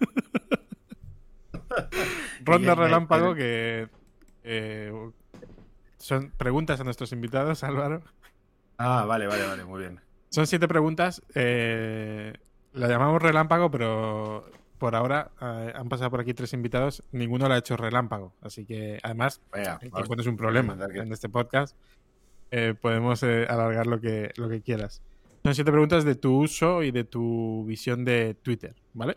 Ronda 2.44 2.72
Miguel 2.74 2.76
relámpago 2.76 3.34
que 3.34 3.88
eh, 4.44 4.92
son 5.98 6.30
preguntas 6.36 6.80
a 6.80 6.84
nuestros 6.84 7.12
invitados, 7.12 7.62
Álvaro. 7.64 8.02
Ah, 8.78 9.04
vale, 9.04 9.26
vale, 9.26 9.46
vale, 9.46 9.64
muy 9.64 9.80
bien. 9.80 10.00
Son 10.30 10.46
siete 10.46 10.68
preguntas. 10.68 11.22
eh, 11.34 12.34
la 12.72 12.88
llamamos 12.88 13.20
relámpago, 13.22 13.70
pero 13.70 14.50
por 14.78 14.94
ahora 14.94 15.30
eh, 15.40 15.72
han 15.74 15.88
pasado 15.88 16.10
por 16.10 16.20
aquí 16.20 16.34
tres 16.34 16.52
invitados. 16.52 17.02
Ninguno 17.12 17.48
la 17.48 17.56
ha 17.56 17.58
hecho 17.58 17.76
relámpago. 17.76 18.34
Así 18.40 18.64
que, 18.64 18.98
además, 19.02 19.40
Venga, 19.52 19.78
el 19.82 19.90
vamos. 19.90 20.06
tiempo 20.06 20.16
no 20.16 20.22
es 20.22 20.28
un 20.28 20.36
problema 20.36 20.76
en 20.94 21.12
este 21.12 21.28
podcast. 21.28 21.76
eh, 22.50 22.74
podemos 22.80 23.22
eh, 23.24 23.46
alargar 23.48 23.86
lo 23.86 24.00
que, 24.00 24.32
lo 24.36 24.48
que 24.48 24.62
quieras. 24.62 25.02
Son 25.44 25.54
siete 25.54 25.70
preguntas 25.70 26.04
de 26.04 26.14
tu 26.14 26.42
uso 26.42 26.82
y 26.82 26.90
de 26.90 27.04
tu 27.04 27.64
visión 27.66 28.04
de 28.04 28.34
Twitter, 28.34 28.74
¿vale? 28.92 29.16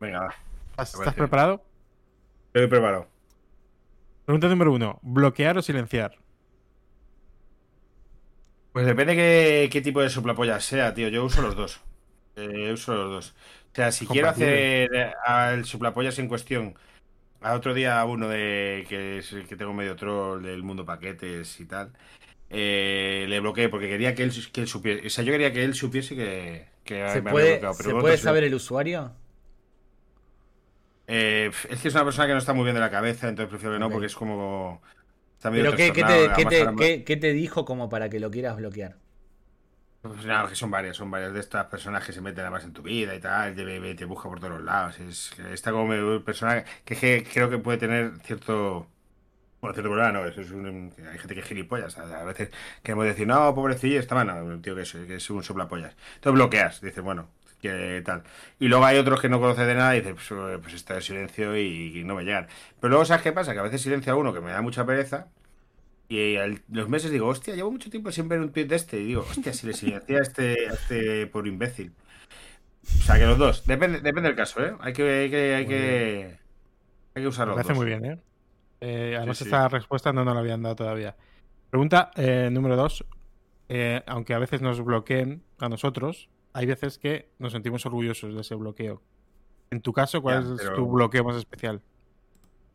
Venga, 0.00 0.20
va. 0.20 0.34
¿Estás, 0.82 1.14
preparado? 1.14 1.62
Estoy 2.48 2.66
preparado. 2.66 3.06
Pregunta 4.24 4.48
número 4.48 4.72
uno. 4.72 4.98
¿Bloquear 5.02 5.58
o 5.58 5.62
silenciar? 5.62 6.16
Pues 8.72 8.86
depende 8.86 9.16
qué, 9.16 9.68
qué 9.70 9.80
tipo 9.80 10.00
de 10.00 10.10
soplapollas 10.10 10.64
sea, 10.64 10.94
tío. 10.94 11.08
Yo 11.08 11.24
uso 11.24 11.42
los 11.42 11.56
dos. 11.56 11.80
Eh, 12.36 12.72
uso 12.72 12.94
los 12.94 13.10
dos. 13.10 13.34
O 13.72 13.74
sea, 13.74 13.92
si 13.92 14.06
quiero 14.06 14.28
hacer 14.28 15.14
al 15.24 15.64
soplapollas 15.64 16.18
en 16.18 16.28
cuestión, 16.28 16.74
a 17.40 17.54
otro 17.54 17.74
día 17.74 18.04
uno 18.04 18.28
de 18.28 18.84
que, 18.88 19.18
es, 19.18 19.32
el 19.32 19.46
que 19.46 19.56
tengo 19.56 19.72
medio 19.72 19.96
troll 19.96 20.42
del 20.42 20.62
mundo 20.62 20.84
paquetes 20.84 21.60
y 21.60 21.66
tal, 21.66 21.92
eh, 22.50 23.26
le 23.28 23.40
bloqueé 23.40 23.68
porque 23.68 23.88
quería 23.88 24.14
que 24.14 24.24
él, 24.24 24.32
que 24.52 24.60
él 24.62 24.68
supiese. 24.68 25.06
O 25.06 25.10
sea, 25.10 25.24
yo 25.24 25.32
quería 25.32 25.52
que 25.52 25.64
él 25.64 25.74
supiese 25.74 26.16
que, 26.16 26.68
que 26.84 27.08
¿Se 27.08 27.22
me 27.22 27.30
puede, 27.30 27.52
bloqueado. 27.52 27.74
¿se 27.74 27.84
Pero 27.84 28.00
puede 28.00 28.14
otros- 28.14 28.20
saber 28.24 28.44
el 28.44 28.54
usuario? 28.54 29.12
Eh, 31.06 31.50
es 31.68 31.80
que 31.82 31.88
es 31.88 31.94
una 31.94 32.04
persona 32.04 32.26
que 32.28 32.32
no 32.34 32.38
está 32.38 32.52
muy 32.52 32.64
bien 32.64 32.74
de 32.74 32.80
la 32.80 32.90
cabeza, 32.90 33.28
entonces 33.28 33.50
prefiero 33.50 33.74
que 33.74 33.80
no, 33.80 33.90
porque 33.90 34.06
es 34.06 34.14
como. 34.14 34.80
Está 35.36 35.50
medio 35.50 35.64
¿Pero 35.64 35.76
qué, 35.76 35.92
qué 35.92 36.04
te, 36.04 36.32
qué, 36.36 36.46
te, 36.46 36.60
ahora- 36.60 36.76
qué- 36.76 37.04
qué 37.04 37.16
te 37.16 37.32
dijo 37.32 37.64
como 37.64 37.88
para 37.88 38.08
que 38.10 38.20
lo 38.20 38.30
quieras 38.30 38.56
bloquear? 38.56 38.98
Pues 40.02 40.24
nada, 40.24 40.48
que 40.48 40.54
son 40.56 40.70
varias, 40.70 40.96
son 40.96 41.10
varias 41.10 41.34
de 41.34 41.40
estas 41.40 41.66
personas 41.66 42.04
que 42.06 42.12
se 42.12 42.22
meten 42.22 42.40
además 42.40 42.64
en 42.64 42.72
tu 42.72 42.82
vida 42.82 43.14
y 43.14 43.20
tal, 43.20 43.54
te, 43.54 43.94
te 43.94 44.04
busca 44.06 44.28
por 44.30 44.40
todos 44.40 44.62
lados. 44.62 44.98
Es, 44.98 45.38
está 45.52 45.72
como 45.72 46.24
persona 46.24 46.64
que, 46.86 46.96
que 46.96 47.22
creo 47.30 47.50
que 47.50 47.58
puede 47.58 47.78
tener 47.78 48.12
cierto. 48.24 48.86
Bueno, 49.60 49.74
cierto 49.74 49.90
problema, 49.90 50.12
no, 50.12 50.24
eso 50.24 50.40
es 50.40 50.50
un, 50.50 50.92
hay 51.10 51.18
gente 51.18 51.34
que 51.34 51.40
es 51.40 51.46
gilipollas. 51.46 51.98
A, 51.98 52.24
veces 52.24 52.50
queremos 52.82 53.04
decir, 53.04 53.26
no, 53.26 53.54
pobrecillo, 53.54 54.00
está 54.00 54.14
mal, 54.14 54.26
no, 54.26 54.42
un 54.42 54.62
tío 54.62 54.74
que 54.74 54.82
es, 54.82 54.92
que 54.92 55.16
es 55.16 55.30
un 55.30 55.42
soplapollas. 55.42 55.94
Entonces 56.14 56.32
bloqueas, 56.32 56.80
dices, 56.80 57.04
bueno, 57.04 57.28
que 57.60 58.02
tal. 58.04 58.22
Y 58.58 58.68
luego 58.68 58.84
hay 58.86 58.98
otros 58.98 59.20
que 59.20 59.28
no 59.28 59.38
conoces 59.38 59.66
de 59.66 59.74
nada 59.74 59.94
y 59.96 60.00
dices, 60.00 60.14
pues, 60.14 60.30
eh, 60.30 60.58
pues 60.62 60.74
está 60.74 60.94
en 60.94 61.02
silencio 61.02 61.56
y, 61.56 61.98
y 62.00 62.04
no 62.04 62.14
me 62.14 62.24
llegan. 62.24 62.46
Pero 62.80 62.90
luego, 62.90 63.04
¿sabes 63.04 63.22
qué 63.22 63.32
pasa? 63.32 63.52
Que 63.52 63.58
a 63.58 63.62
veces 63.62 63.82
silencia 63.82 64.12
a 64.12 64.16
uno 64.16 64.32
que 64.32 64.40
me 64.40 64.50
da 64.50 64.62
mucha 64.62 64.86
pereza. 64.86 65.28
Y 66.08 66.36
a 66.36 66.46
los 66.72 66.88
meses 66.88 67.10
digo, 67.12 67.28
hostia, 67.28 67.54
llevo 67.54 67.70
mucho 67.70 67.88
tiempo 67.88 68.10
sin 68.10 68.28
ver 68.28 68.40
un 68.40 68.50
tweet 68.50 68.66
de 68.66 68.76
este. 68.76 68.98
Y 68.98 69.06
digo, 69.06 69.26
hostia, 69.30 69.52
si 69.52 69.66
le 69.66 69.74
silencié 69.74 70.18
a 70.18 70.22
este, 70.22 70.68
a 70.68 70.72
este 70.72 71.26
por 71.28 71.46
imbécil. 71.46 71.92
O 72.82 73.02
sea, 73.02 73.18
que 73.18 73.26
los 73.26 73.38
dos. 73.38 73.64
Depende, 73.66 74.00
depende 74.00 74.28
del 74.28 74.36
caso, 74.36 74.64
¿eh? 74.64 74.74
Hay 74.80 74.92
que, 74.92 75.02
hay 75.02 75.30
que, 75.30 75.54
hay 75.54 75.66
que, 75.66 76.38
hay 77.14 77.22
que 77.22 77.28
usar 77.28 77.46
Me 77.46 77.54
los 77.54 77.56
parece 77.56 77.74
dos. 77.74 77.76
muy 77.76 77.86
bien, 77.86 78.04
¿eh? 78.04 78.18
Eh, 78.80 79.14
además, 79.16 79.38
sí. 79.38 79.44
esta 79.44 79.68
respuesta 79.68 80.12
no 80.12 80.24
nos 80.24 80.34
la 80.34 80.40
habían 80.40 80.62
dado 80.62 80.76
todavía. 80.76 81.16
Pregunta 81.70 82.10
eh, 82.16 82.48
número 82.50 82.76
dos. 82.76 83.04
Eh, 83.68 84.02
aunque 84.06 84.34
a 84.34 84.38
veces 84.38 84.60
nos 84.62 84.80
bloqueen 84.82 85.42
a 85.58 85.68
nosotros, 85.68 86.28
hay 86.52 86.66
veces 86.66 86.98
que 86.98 87.28
nos 87.38 87.52
sentimos 87.52 87.86
orgullosos 87.86 88.34
de 88.34 88.40
ese 88.40 88.54
bloqueo. 88.56 89.00
En 89.70 89.80
tu 89.80 89.92
caso, 89.92 90.20
¿cuál 90.22 90.42
Ya, 90.44 90.54
es 90.54 90.60
pero- 90.62 90.74
tu 90.76 90.86
bloqueo 90.90 91.22
más 91.24 91.36
especial? 91.36 91.80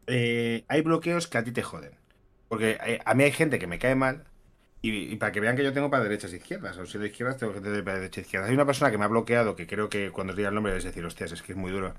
Eh, 0.08 0.64
hay 0.68 0.82
bloqueos 0.82 1.28
que 1.28 1.38
a 1.38 1.43
ti 1.43 1.51
te 1.51 1.64
joden. 1.64 1.91
Porque 2.47 3.01
a 3.03 3.14
mí 3.16 3.24
hay 3.24 3.32
gente 3.32 3.60
que 3.60 3.68
me 3.68 3.80
cae 3.80 3.95
mal. 3.95 4.26
Y, 4.82 4.91
y 5.12 5.16
para 5.16 5.32
que 5.32 5.39
vean 5.39 5.56
que 5.58 5.64
yo 5.64 5.74
tengo 5.74 5.89
para 5.89 6.03
derechas 6.03 6.32
e 6.32 6.38
izquierdas, 6.38 6.78
o 6.78 6.86
si 6.86 6.99
de 6.99 7.08
izquierdas 7.08 7.38
tengo 7.38 7.53
gente 7.53 7.72
de 7.72 7.82
para 7.82 7.97
derechas 7.97 8.20
e 8.20 8.22
izquierdas. 8.22 8.49
Hay 8.49 8.56
una 8.56 8.68
persona 8.68 8.91
que 8.91 8.99
me 8.99 9.06
ha 9.06 9.08
bloqueado 9.08 9.56
que 9.56 9.66
creo 9.66 9.89
que 9.89 10.12
cuando 10.12 10.32
os 10.32 10.38
diga 10.38 10.49
el 10.49 10.56
nombre 10.56 10.78
es 10.78 10.84
decir, 10.84 11.03
hostias, 11.03 11.32
es 11.32 11.41
que 11.41 11.53
es 11.53 11.58
muy 11.58 11.72
duro. 11.72 11.95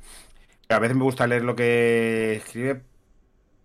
A 0.68 0.78
veces 0.78 0.96
me 0.96 1.02
gusta 1.02 1.26
leer 1.26 1.42
lo 1.42 1.56
que 1.56 2.34
escribe 2.36 2.82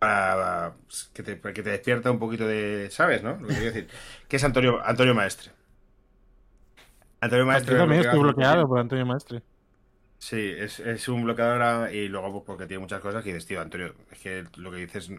para 0.02 0.76
que 1.14 1.24
te, 1.24 1.36
para 1.38 1.54
que 1.54 1.64
te 1.64 1.70
despierta 1.72 2.12
un 2.12 2.20
poquito 2.20 2.48
de. 2.48 2.90
¿Sabes, 2.92 3.24
no? 3.24 3.38
Lo 3.38 3.48
que 3.48 3.58
quiero 3.58 3.72
decir. 3.74 3.90
Que 4.28 4.38
es 4.38 4.44
Antonio, 4.44 4.82
Antonio 4.84 5.14
Maestre. 5.16 5.52
Antonio 7.22 7.46
Maestre. 7.46 7.74
Yo 7.74 7.78
también 7.78 8.02
estoy 8.02 8.20
bloquea- 8.20 8.20
bloqueado 8.20 8.68
por 8.68 8.80
Antonio 8.80 9.06
Maestre. 9.06 9.44
Sí, 10.20 10.54
es, 10.58 10.80
es 10.80 11.08
un 11.08 11.24
bloqueador 11.24 11.94
y 11.94 12.08
luego 12.08 12.32
pues, 12.32 12.44
porque 12.46 12.68
tiene 12.68 12.82
muchas 12.82 13.02
cosas 13.02 13.24
que 13.24 13.30
dices, 13.34 13.48
tío, 13.48 13.60
Antonio, 13.62 13.96
es 14.12 14.20
que 14.20 14.46
lo 14.58 14.70
que 14.72 14.78
dices, 14.78 15.10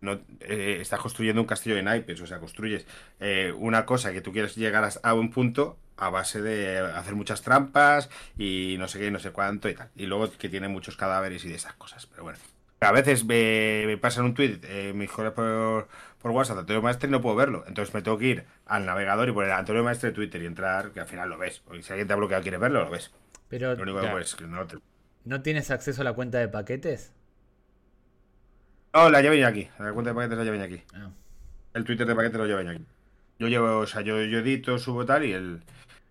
no, 0.00 0.14
eh, 0.40 0.78
estás 0.80 1.00
construyendo 1.00 1.40
un 1.42 1.46
castillo 1.48 1.76
de 1.76 1.82
naipes, 1.84 2.20
o 2.20 2.26
sea, 2.26 2.40
construyes 2.40 2.86
eh, 3.20 3.52
una 3.56 3.86
cosa 3.86 4.12
que 4.12 4.22
tú 4.22 4.32
quieres 4.32 4.56
llegar 4.56 4.84
a, 4.84 4.90
a 5.08 5.14
un 5.14 5.30
punto 5.30 5.78
a 5.96 6.10
base 6.10 6.42
de 6.42 6.78
hacer 6.78 7.14
muchas 7.16 7.42
trampas 7.42 8.10
y 8.38 8.76
no 8.78 8.88
sé 8.88 9.00
qué, 9.00 9.10
no 9.12 9.20
sé 9.20 9.32
cuánto 9.32 9.68
y 9.68 9.74
tal. 9.74 9.90
Y 9.96 10.06
luego 10.06 10.30
que 10.32 10.48
tiene 10.50 10.68
muchos 10.68 10.96
cadáveres 10.96 11.44
y 11.44 11.48
de 11.50 11.56
esas 11.56 11.74
cosas, 11.74 12.06
pero 12.06 12.24
bueno. 12.24 12.38
A 12.84 12.92
veces 12.92 13.24
me, 13.24 13.84
me 13.86 13.96
pasan 13.98 14.24
un 14.26 14.34
tweet, 14.34 14.60
eh, 14.64 14.92
me 14.94 15.08
por, 15.08 15.88
por 16.20 16.30
WhatsApp, 16.30 16.58
Antonio 16.58 16.82
Maestre, 16.82 17.08
y 17.08 17.12
no 17.12 17.20
puedo 17.20 17.36
verlo. 17.36 17.64
Entonces 17.66 17.94
me 17.94 18.02
tengo 18.02 18.18
que 18.18 18.26
ir 18.26 18.44
al 18.66 18.86
navegador 18.86 19.28
y 19.28 19.32
poner 19.32 19.52
Antonio 19.52 19.82
Maestre 19.84 20.10
de 20.10 20.14
Twitter 20.14 20.42
y 20.42 20.46
entrar, 20.46 20.90
que 20.92 21.00
al 21.00 21.06
final 21.06 21.28
lo 21.28 21.38
ves. 21.38 21.60
Porque 21.64 21.82
si 21.82 21.92
alguien 21.92 22.06
te 22.08 22.12
ha 22.14 22.16
bloqueado 22.16 22.40
y 22.40 22.44
quieres 22.44 22.60
verlo, 22.60 22.84
lo 22.84 22.90
ves. 22.90 23.12
Pero 23.48 23.74
Lo 23.74 23.82
único 23.82 24.00
que 24.00 24.08
puedes 24.08 24.34
que 24.34 24.46
no 24.46 24.66
te... 24.66 24.78
¿no 25.24 25.42
tienes 25.42 25.70
acceso 25.70 26.02
a 26.02 26.04
la 26.04 26.12
cuenta 26.12 26.38
de 26.38 26.48
paquetes? 26.48 27.12
No, 28.92 29.10
la 29.10 29.20
llevo 29.20 29.46
aquí. 29.46 29.68
La 29.78 29.92
cuenta 29.92 30.10
de 30.10 30.14
paquetes 30.14 30.38
la 30.38 30.44
llevo 30.44 30.62
aquí. 30.62 30.82
Ah. 30.94 31.10
El 31.74 31.84
Twitter 31.84 32.06
de 32.06 32.14
paquetes 32.14 32.38
lo 32.38 32.46
llevo 32.46 32.70
aquí. 32.70 32.84
Yo 33.38 33.48
llevo, 33.48 33.78
o 33.78 33.86
sea, 33.86 34.00
yo, 34.02 34.22
yo 34.22 34.38
edito, 34.38 34.78
subo 34.78 35.04
tal 35.04 35.24
y 35.24 35.32
él 35.32 35.62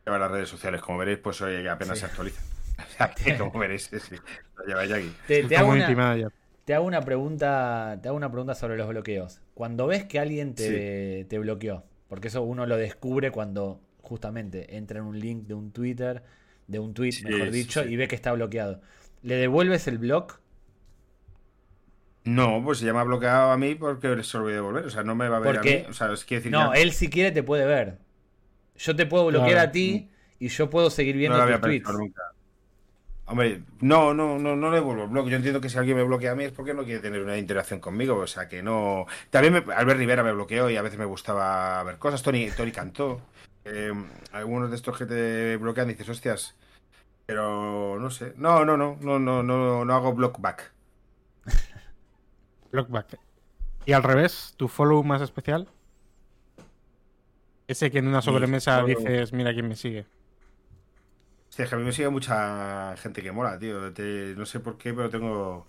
lleva 0.05 0.19
las 0.19 0.32
redes 0.32 0.49
sociales. 0.49 0.82
Como 0.82 0.97
veréis, 0.99 1.19
pues 1.19 1.41
hoy 1.41 1.65
apenas 1.67 1.97
Sí. 1.97 2.01
se 2.01 2.05
actualiza. 2.07 2.41
O 2.80 2.95
sea, 2.97 3.13
que 3.13 3.38
como 3.38 3.59
veréis, 3.59 3.84
sí, 3.86 3.99
sí, 3.99 4.15
lo 4.57 4.65
lleváis 4.65 4.91
aquí. 4.91 5.11
Te, 5.28 5.43
te 5.45 5.55
Está 5.55 5.59
hago 5.59 5.69
muy 5.69 5.78
una, 5.78 5.86
intimada 5.86 6.17
ya. 6.17 6.28
Te 6.66 6.74
hago 6.74 6.86
una 6.86 7.01
pregunta, 7.01 7.99
te 8.01 8.07
hago 8.07 8.18
una 8.18 8.30
pregunta 8.32 8.55
sobre 8.55 8.78
los 8.78 8.88
bloqueos. 8.88 9.41
Cuando 9.53 9.88
ves 9.88 10.05
que 10.05 10.20
alguien 10.20 10.55
te, 10.55 11.26
te 11.26 11.39
bloqueó, 11.39 11.84
porque 12.07 12.30
eso 12.30 12.41
uno 12.43 12.66
lo 12.66 12.78
descubre 12.78 13.32
cuando 13.32 13.82
justamente 14.01 14.76
entra 14.78 14.99
en 14.99 15.05
un 15.05 15.20
link 15.20 15.45
de 15.47 15.53
un 15.53 15.72
Twitter, 15.72 16.24
de 16.68 16.80
un 16.80 16.93
tweet, 16.93 17.11
Sí, 17.11 17.26
mejor 17.26 17.51
dicho, 17.51 17.84
sí. 17.84 17.89
y 17.89 17.95
ve 17.97 18.07
que 18.07 18.16
está 18.16 18.32
bloqueado. 18.34 18.82
¿Le 19.22 19.36
devuelves 19.36 19.88
el 19.88 19.97
block? 19.97 20.39
No, 22.26 22.61
pues 22.64 22.78
se 22.80 22.86
llama 22.86 23.03
bloqueado 23.03 23.51
a 23.51 23.57
mí 23.57 23.76
porque 23.76 24.24
se 24.24 24.38
lo 24.38 24.43
voy 24.43 24.53
a 24.53 24.55
devolver. 24.55 24.86
O 24.86 24.89
sea, 24.89 25.03
no 25.03 25.14
me 25.16 25.28
va 25.28 25.38
a 25.38 25.39
ver 25.41 25.55
Porque- 25.55 25.80
a 25.80 25.84
mí. 25.84 25.86
O 25.89 25.93
sea, 25.93 26.11
es 26.14 26.24
que 26.24 26.36
decir, 26.36 26.51
No, 26.51 26.74
ya- 26.74 26.82
él 26.82 26.93
si 26.93 27.09
quiere 27.09 27.32
te 27.32 27.43
puede 27.43 27.66
ver. 27.66 27.97
Yo 28.78 28.95
te 28.95 29.05
puedo 29.05 29.26
bloquear 29.28 29.51
Claro. 29.51 29.70
a 29.70 29.72
ti 29.72 30.09
y 30.39 30.47
yo 30.47 30.70
puedo 30.70 30.89
seguir 30.89 31.18
viendo 31.18 31.38
no 31.38 31.45
tus 31.45 31.61
tweets. 31.61 31.89
nunca. 31.93 32.22
Hombre, 33.26 33.63
no, 33.80 34.13
no, 34.13 34.38
no, 34.38 34.55
no 34.55 34.69
le 34.69 34.78
devuelvo 34.78 35.03
el 35.03 35.09
blog. 35.09 35.30
Yo 35.30 35.38
entiendo 35.38 35.61
que 35.61 35.69
si 35.69 35.78
alguien 35.78 35.95
me 35.95 36.03
bloquea 36.03 36.34
a 36.34 36.36
mí 36.36 36.43
es 36.43 36.51
porque 36.51 36.74
no 36.74 36.84
quiere 36.84 36.99
tener 36.99 37.21
una 37.21 37.38
interacción 37.38 37.80
conmigo. 37.80 38.17
O 38.17 38.28
sea, 38.28 38.49
que 38.49 38.61
no. 38.61 39.05
También 39.30 39.53
me, 39.53 39.74
Albert 39.74 39.99
Rivera 39.99 40.24
me 40.24 40.34
bloqueó 40.34 40.69
y 40.69 40.76
a 40.76 40.82
veces 40.82 40.99
me 40.99 41.05
gustaba 41.05 41.82
ver 41.84 41.97
cosas. 41.97 42.21
Tony, 42.21 42.49
Tony 42.51 42.71
cantó. 42.71 43.21
Eh, 43.65 43.93
algunos 44.34 44.69
de 44.69 44.76
estos 44.76 44.97
que 44.97 45.05
te 45.05 45.55
bloquean 45.55 45.88
dices, 45.88 46.09
hostias, 46.09 46.55
pero 47.26 47.97
no 47.97 48.09
sé. 48.09 48.34
No, 48.36 48.65
no, 48.65 48.76
no, 48.76 48.97
no, 48.99 49.19
no, 49.19 49.41
no, 49.41 49.86
no 49.86 49.93
hago 49.93 50.13
blockback. 50.13 50.71
Blockback. 52.71 53.19
Y 53.86 53.93
al 53.93 54.03
revés, 54.03 54.53
tu 54.57 54.67
follow 54.67 55.03
más 55.03 55.21
especial. 55.21 55.67
Ese 57.67 57.91
que 57.91 57.99
en 57.99 58.07
una 58.07 58.21
sobremesa 58.21 58.84
dices, 58.84 59.32
mira 59.32 59.53
quién 59.53 59.67
me 59.67 59.76
sigue. 59.76 60.05
Hostia, 61.54 61.66
es 61.66 61.70
que 61.70 61.76
a 61.76 61.78
mí 61.78 61.84
me 61.86 61.91
sigue 61.91 62.10
mucha 62.10 62.97
gente 62.97 63.22
que 63.22 63.32
mola, 63.32 63.60
tío. 63.60 63.93
Te- 63.93 64.34
no 64.36 64.43
sé 64.45 64.60
por 64.60 64.76
qué, 64.78 64.91
pero 64.91 65.10
tengo, 65.12 65.68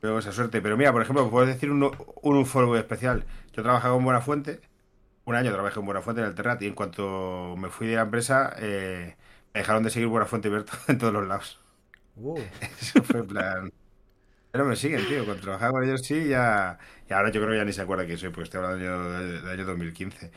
tengo 0.00 0.18
esa 0.18 0.32
suerte. 0.32 0.60
Pero 0.62 0.76
mira, 0.76 0.92
por 0.92 1.02
ejemplo, 1.02 1.30
puedo 1.30 1.46
decir 1.46 1.70
un, 1.70 1.90
un 2.22 2.76
especial. 2.76 3.26
Yo 3.52 3.62
trabajaba 3.62 3.96
en 3.96 4.04
Buenafuente. 4.04 4.60
Un 5.24 5.36
año 5.36 5.52
trabajé 5.52 5.80
en 5.80 5.86
Buenafuente 5.86 6.22
en 6.22 6.28
el 6.28 6.34
Terrat 6.36 6.62
y 6.62 6.68
en 6.68 6.74
cuanto 6.74 7.56
me 7.58 7.70
fui 7.70 7.86
de 7.88 7.96
la 7.96 8.02
empresa, 8.02 8.54
eh, 8.58 9.16
me 9.54 9.60
dejaron 9.60 9.82
de 9.84 9.90
seguir 9.90 10.08
Buenafuente 10.08 10.48
y 10.48 10.52
Berto 10.52 10.72
en 10.88 10.98
todos 10.98 11.12
los 11.14 11.26
lados. 11.28 11.60
Eso 12.80 13.02
fue 13.02 13.20
en 13.20 13.26
plan. 13.26 13.72
Pero 14.50 14.64
me 14.66 14.76
siguen, 14.76 15.06
tío. 15.06 15.24
Cuando 15.24 15.42
trabajaba 15.42 15.72
con 15.72 15.84
ellos 15.84 16.02
sí, 16.02 16.28
ya. 16.28 16.78
Y 17.08 17.12
ahora 17.14 17.30
yo 17.30 17.40
creo 17.40 17.52
que 17.52 17.58
ya 17.58 17.64
ni 17.64 17.72
se 17.72 17.82
acuerda 17.82 18.06
quién 18.06 18.18
soy, 18.18 18.30
porque 18.30 18.44
estoy 18.44 18.58
hablando 18.62 18.78
del 18.84 19.14
año, 19.14 19.42
del 19.42 19.48
año 19.48 19.66
2015. 19.66 20.30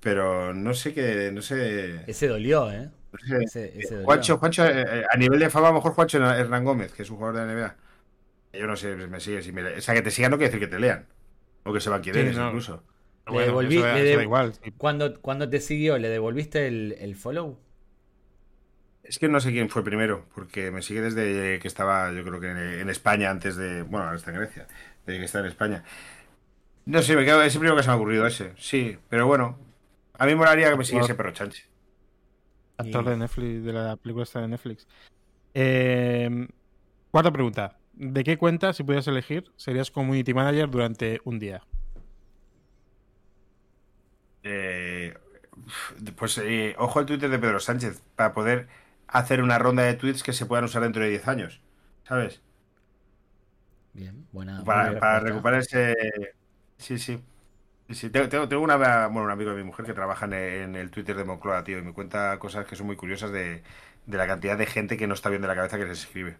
Pero 0.00 0.54
no 0.54 0.74
sé 0.74 0.94
qué. 0.94 1.30
No 1.32 1.42
sé. 1.42 2.02
ese 2.06 2.28
dolió, 2.28 2.70
¿eh? 2.72 2.90
Ese, 3.40 3.78
ese. 3.78 4.04
Juancho, 4.04 4.38
Juancho, 4.38 4.64
eh, 4.66 4.84
eh, 5.00 5.04
a 5.10 5.16
nivel 5.16 5.38
de 5.40 5.50
fama, 5.50 5.68
a 5.68 5.70
lo 5.70 5.76
mejor 5.76 5.92
Juancho 5.92 6.18
Hernán 6.18 6.64
Gómez, 6.64 6.92
que 6.92 7.02
es 7.02 7.10
un 7.10 7.16
jugador 7.16 7.36
de 7.40 7.46
la 7.46 7.52
NBA. 7.52 7.76
Yo 8.58 8.66
no 8.66 8.76
sé, 8.76 8.94
me 8.96 9.20
sigue. 9.20 9.42
Si 9.42 9.52
me, 9.52 9.62
o 9.64 9.80
sea, 9.80 9.94
que 9.94 10.02
te 10.02 10.10
sigan 10.10 10.30
no 10.30 10.38
quiere 10.38 10.52
decir 10.52 10.68
que 10.68 10.74
te 10.74 10.80
lean. 10.80 11.06
O 11.64 11.72
que 11.72 11.80
sepan 11.80 12.02
quién 12.02 12.14
Sí, 12.14 12.20
eres, 12.20 12.36
no. 12.36 12.48
incluso. 12.48 12.82
Le 13.28 13.48
devolví- 13.50 13.78
eso, 13.78 13.86
da- 13.86 13.94
le 13.94 14.00
eso 14.04 14.10
de- 14.10 14.16
da 14.16 14.22
igual. 14.22 14.54
sí. 14.54 14.70
Cuando, 14.78 15.20
cuando 15.20 15.48
te 15.50 15.60
siguió, 15.60 15.98
¿le 15.98 16.08
devolviste 16.08 16.66
el, 16.68 16.96
el 16.98 17.16
follow? 17.16 17.58
Es 19.02 19.18
que 19.18 19.28
no 19.28 19.40
sé 19.40 19.52
quién 19.52 19.68
fue 19.68 19.84
primero, 19.84 20.26
porque 20.34 20.70
me 20.72 20.82
sigue 20.82 21.00
desde 21.00 21.60
que 21.60 21.68
estaba, 21.68 22.10
yo 22.12 22.24
creo 22.24 22.40
que 22.40 22.50
en, 22.50 22.58
en 22.58 22.90
España, 22.90 23.30
antes 23.30 23.56
de. 23.56 23.82
Bueno, 23.82 24.06
ahora 24.06 24.16
está 24.16 24.32
en 24.32 24.38
Grecia, 24.38 24.66
desde 25.06 25.20
que 25.20 25.24
está 25.26 25.40
en 25.40 25.46
España. 25.46 25.84
No 26.86 27.02
sé, 27.02 27.16
me 27.16 27.24
quedo, 27.24 27.42
es 27.42 27.54
el 27.54 27.60
primero 27.60 27.76
que 27.76 27.82
se 27.82 27.88
me 27.88 27.94
ha 27.94 27.96
ocurrido 27.96 28.26
ese, 28.26 28.52
sí, 28.56 28.98
pero 29.08 29.26
bueno. 29.26 29.58
A 30.18 30.24
mí 30.26 30.32
me 30.32 30.36
molaría 30.38 30.70
que 30.70 30.76
me 30.76 30.84
siguiese 30.84 31.14
perro 31.14 31.32
chanche. 31.32 31.64
Actor 32.78 33.04
Y- 33.04 33.10
de 33.10 33.16
Netflix, 33.16 33.64
de 33.64 33.72
la 33.72 33.96
película 33.96 34.24
esta 34.24 34.40
de 34.40 34.48
Netflix. 34.48 34.86
Eh, 35.54 36.48
cuarta 37.10 37.30
pregunta. 37.32 37.78
¿De 37.94 38.22
qué 38.24 38.36
cuenta, 38.36 38.72
si 38.74 38.82
pudieras 38.82 39.08
elegir, 39.08 39.50
serías 39.56 39.90
community 39.90 40.34
manager 40.34 40.68
durante 40.70 41.20
un 41.24 41.38
día? 41.38 41.62
Eh, 44.42 45.14
pues 46.16 46.38
eh, 46.38 46.74
ojo 46.78 46.98
al 46.98 47.06
Twitter 47.06 47.30
de 47.30 47.38
Pedro 47.38 47.58
Sánchez, 47.58 48.02
para 48.14 48.32
poder 48.34 48.68
hacer 49.08 49.42
una 49.42 49.58
ronda 49.58 49.82
de 49.82 49.94
tweets 49.94 50.22
que 50.22 50.32
se 50.32 50.46
puedan 50.46 50.64
usar 50.66 50.82
dentro 50.82 51.02
de 51.02 51.10
10 51.10 51.26
años, 51.26 51.60
¿sabes? 52.04 52.42
Bien, 53.94 54.26
buena. 54.32 54.62
para, 54.64 54.84
buena 54.86 55.00
para 55.00 55.20
recuperar 55.20 55.60
ese. 55.60 55.94
Sí, 56.76 56.98
sí. 56.98 57.18
Sí. 57.90 58.10
Tengo, 58.10 58.28
tengo- 58.28 58.48
tengo 58.48 58.62
una, 58.62 58.76
bueno, 58.76 59.22
un 59.24 59.30
amigo 59.30 59.50
de 59.50 59.56
mi 59.58 59.62
mujer 59.64 59.86
que 59.86 59.92
trabaja 59.94 60.26
en, 60.26 60.32
en 60.34 60.76
el 60.76 60.90
Twitter 60.90 61.16
de 61.16 61.24
Moncloa, 61.24 61.62
tío, 61.64 61.78
y 61.78 61.82
me 61.82 61.92
cuenta 61.92 62.38
cosas 62.38 62.66
que 62.66 62.74
son 62.76 62.86
muy 62.86 62.96
curiosas 62.96 63.30
de, 63.30 63.62
de 64.06 64.16
la 64.18 64.26
cantidad 64.26 64.58
de 64.58 64.66
gente 64.66 64.96
que 64.96 65.06
no 65.06 65.14
está 65.14 65.30
bien 65.30 65.42
de 65.42 65.48
la 65.48 65.54
cabeza 65.54 65.78
que 65.78 65.84
les 65.86 66.00
escribe. 66.00 66.36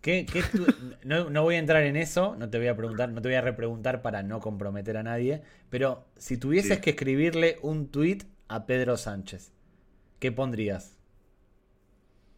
¿Qué, 0.00 0.28
qué 0.30 0.42
tu- 0.42 0.66
no, 1.04 1.30
no 1.30 1.42
voy 1.42 1.54
a 1.56 1.58
entrar 1.58 1.82
en 1.84 1.96
eso, 1.96 2.36
no 2.38 2.50
te 2.50 2.58
voy 2.58 2.68
a 2.68 2.76
preguntar, 2.76 3.08
no 3.10 3.22
te 3.22 3.28
voy 3.28 3.36
a 3.36 3.40
repreguntar 3.40 4.02
para 4.02 4.22
no 4.22 4.40
comprometer 4.40 4.96
a 4.98 5.02
nadie, 5.02 5.42
pero 5.70 6.06
si 6.16 6.36
tuvieses 6.36 6.78
Sí. 6.78 6.80
que 6.80 6.90
escribirle 6.90 7.58
un 7.62 7.88
tweet 7.90 8.18
a 8.48 8.66
Pedro 8.66 8.96
Sánchez, 8.96 9.52
¿qué 10.20 10.32
pondrías? 10.32 10.98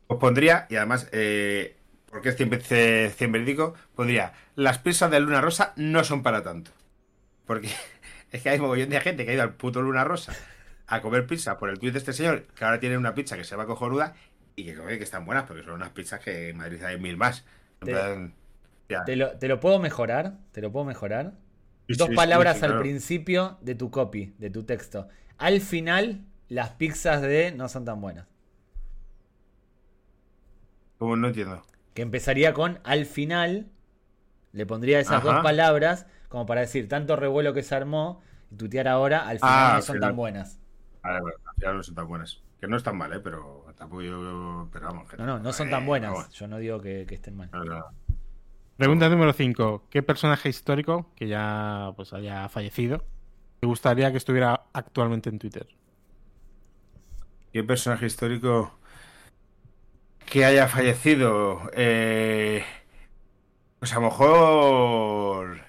Os 0.08 0.18
pondría, 0.18 0.66
y 0.70 0.76
además, 0.76 1.08
eh, 1.12 1.76
porque 2.10 2.28
es 2.30 2.36
100%, 2.36 3.10
100 3.10 3.32
verídico, 3.32 3.74
pondría, 3.94 4.32
las 4.54 4.78
pizzas 4.78 5.10
de 5.10 5.20
Luna 5.20 5.40
Rosa 5.40 5.72
no 5.76 6.04
son 6.04 6.22
para 6.22 6.42
tanto. 6.42 6.70
Porque 7.46 7.70
es 8.30 8.42
que 8.42 8.50
hay 8.50 8.58
mogollón 8.60 8.90
de 8.90 9.00
gente 9.00 9.24
que 9.24 9.30
ha 9.32 9.34
ido 9.34 9.42
al 9.42 9.54
puto 9.54 9.82
Luna 9.82 10.04
Rosa 10.04 10.34
a 10.86 11.00
comer 11.02 11.26
pizza 11.26 11.58
por 11.58 11.70
el 11.70 11.78
tuit 11.78 11.92
de 11.92 11.98
este 11.98 12.12
señor, 12.12 12.44
que 12.54 12.64
ahora 12.64 12.80
tiene 12.80 12.96
una 12.98 13.14
pizza 13.14 13.36
que 13.36 13.44
se 13.44 13.56
va 13.56 13.66
cojonuda 13.66 14.14
y 14.56 14.64
que, 14.64 14.74
que 14.74 15.02
están 15.04 15.24
buenas, 15.24 15.44
porque 15.44 15.62
son 15.62 15.74
unas 15.74 15.90
pizzas 15.90 16.20
que 16.20 16.50
en 16.50 16.56
Madrid 16.58 16.82
hay 16.84 16.98
mil 16.98 17.16
más. 17.16 17.44
En 17.80 17.86
Te- 17.86 17.92
plan, 17.92 18.34
ya. 18.88 19.04
¿Te 19.04 19.16
lo, 19.16 19.38
te 19.38 19.48
lo 19.48 19.60
puedo 19.60 19.78
mejorar? 19.78 20.38
¿Te 20.52 20.60
lo 20.60 20.72
puedo 20.72 20.84
mejorar? 20.86 21.34
Sí, 21.88 21.94
Dos 21.94 22.08
sí, 22.08 22.14
palabras 22.14 22.58
sí, 22.58 22.64
al 22.64 22.70
claro. 22.70 22.82
principio 22.82 23.58
de 23.60 23.74
tu 23.74 23.90
copy, 23.90 24.34
de 24.38 24.50
tu 24.50 24.64
texto. 24.64 25.08
Al 25.38 25.60
final, 25.60 26.24
las 26.48 26.70
pizzas 26.70 27.22
de 27.22 27.52
no 27.52 27.68
son 27.68 27.84
tan 27.84 28.00
buenas. 28.00 28.26
Como 30.98 31.16
no 31.16 31.28
entiendo. 31.28 31.62
Que 31.94 32.02
empezaría 32.02 32.52
con 32.52 32.78
al 32.84 33.06
final, 33.06 33.66
le 34.52 34.66
pondría 34.66 35.00
esas 35.00 35.18
Ajá. 35.18 35.32
dos 35.34 35.42
palabras 35.42 36.06
como 36.28 36.46
para 36.46 36.62
decir 36.62 36.88
tanto 36.88 37.16
revuelo 37.16 37.54
que 37.54 37.62
se 37.62 37.74
armó 37.74 38.22
y 38.50 38.56
tutear 38.56 38.88
ahora, 38.88 39.28
al 39.28 39.40
final 39.40 39.54
Ah, 39.54 39.72
no 39.76 39.82
son 39.82 39.96
final. 39.96 40.10
tan 40.10 40.16
buenas. 40.16 40.60
Vale, 41.02 41.20
bueno, 41.20 41.38
al 41.46 41.54
final 41.56 41.76
no 41.76 41.82
son 41.82 41.94
tan 41.94 42.08
buenas. 42.08 42.42
Que 42.60 42.66
no 42.68 42.76
están 42.76 42.96
mal, 42.96 43.12
¿eh? 43.12 43.20
Pero 43.20 43.66
tampoco 43.76 44.02
yo... 44.02 44.68
Pero 44.72 44.86
vamos, 44.86 45.08
que 45.10 45.16
No, 45.16 45.26
no, 45.26 45.38
no 45.38 45.52
son 45.52 45.68
eh, 45.68 45.70
tan 45.70 45.86
buenas. 45.86 46.10
vamos, 46.12 46.30
Yo 46.30 46.46
no 46.48 46.58
digo 46.58 46.80
que, 46.80 47.06
que 47.06 47.14
estén 47.16 47.36
mal. 47.36 47.50
no, 47.52 47.64
no. 47.64 47.84
Pregunta 48.76 49.08
número 49.08 49.32
5. 49.32 49.84
¿Qué 49.90 50.02
personaje 50.02 50.48
histórico 50.50 51.10
que 51.16 51.28
ya 51.28 51.92
pues 51.96 52.12
haya 52.12 52.48
fallecido 52.48 53.04
te 53.60 53.66
gustaría 53.66 54.10
que 54.10 54.18
estuviera 54.18 54.66
actualmente 54.74 55.30
en 55.30 55.38
Twitter? 55.38 55.66
¿Qué 57.52 57.64
personaje 57.64 58.06
histórico 58.06 58.78
que 60.26 60.44
haya 60.44 60.68
fallecido? 60.68 61.70
Eh, 61.74 62.64
pues 63.78 63.92
a 63.92 63.96
lo 63.96 64.02
mejor... 64.02 65.65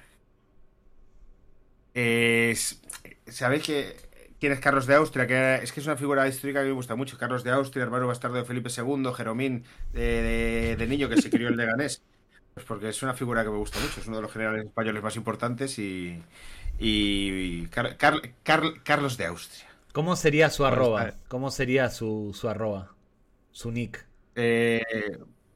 ¿Sabéis 3.28 3.64
que, 3.64 3.96
quién 4.40 4.52
es 4.52 4.60
Carlos 4.60 4.86
de 4.88 4.96
Austria? 4.96 5.26
Que 5.28 5.56
es 5.64 5.72
que 5.72 5.80
es 5.80 5.86
una 5.86 5.98
figura 5.98 6.28
histórica 6.28 6.62
que 6.62 6.68
me 6.68 6.74
gusta 6.74 6.96
mucho. 6.96 7.18
Carlos 7.18 7.44
de 7.44 7.52
Austria, 7.52 7.84
hermano 7.84 8.08
bastardo 8.08 8.38
de 8.38 8.46
Felipe 8.46 8.70
II, 8.70 9.12
Jeromín 9.16 9.64
de, 9.94 10.22
de- 10.22 10.76
de 10.78 10.88
niño 10.88 11.10
que 11.10 11.22
se 11.22 11.30
crió 11.30 11.48
en 11.50 11.58
Leganés. 11.58 12.04
Pues 12.54 12.66
porque 12.66 12.90
es 12.90 13.04
una 13.04 13.14
figura 13.14 13.44
que 13.44 13.50
me 13.50 13.58
gusta 13.58 13.80
mucho. 13.80 14.00
Es 14.00 14.08
uno 14.08 14.18
de 14.18 14.24
los 14.24 14.32
generales 14.32 14.66
españoles 14.66 15.04
más 15.04 15.16
importantes 15.16 15.78
y... 15.80 16.22
y 16.80 17.66
Car- 17.68 17.98
Car- 17.98 18.22
Car- 18.44 18.82
Carlos 18.84 19.18
de 19.18 19.26
Austria. 19.26 19.68
¿Cómo 19.94 20.16
sería 20.16 20.50
su 20.50 20.66
arroba? 20.66 21.14
¿Cómo 21.28 21.50
sería 21.52 21.90
su, 21.90 22.36
su 22.40 22.50
arroba? 22.50 22.94
Su 23.52 23.72
nick. 23.72 24.06
Eh, 24.36 24.82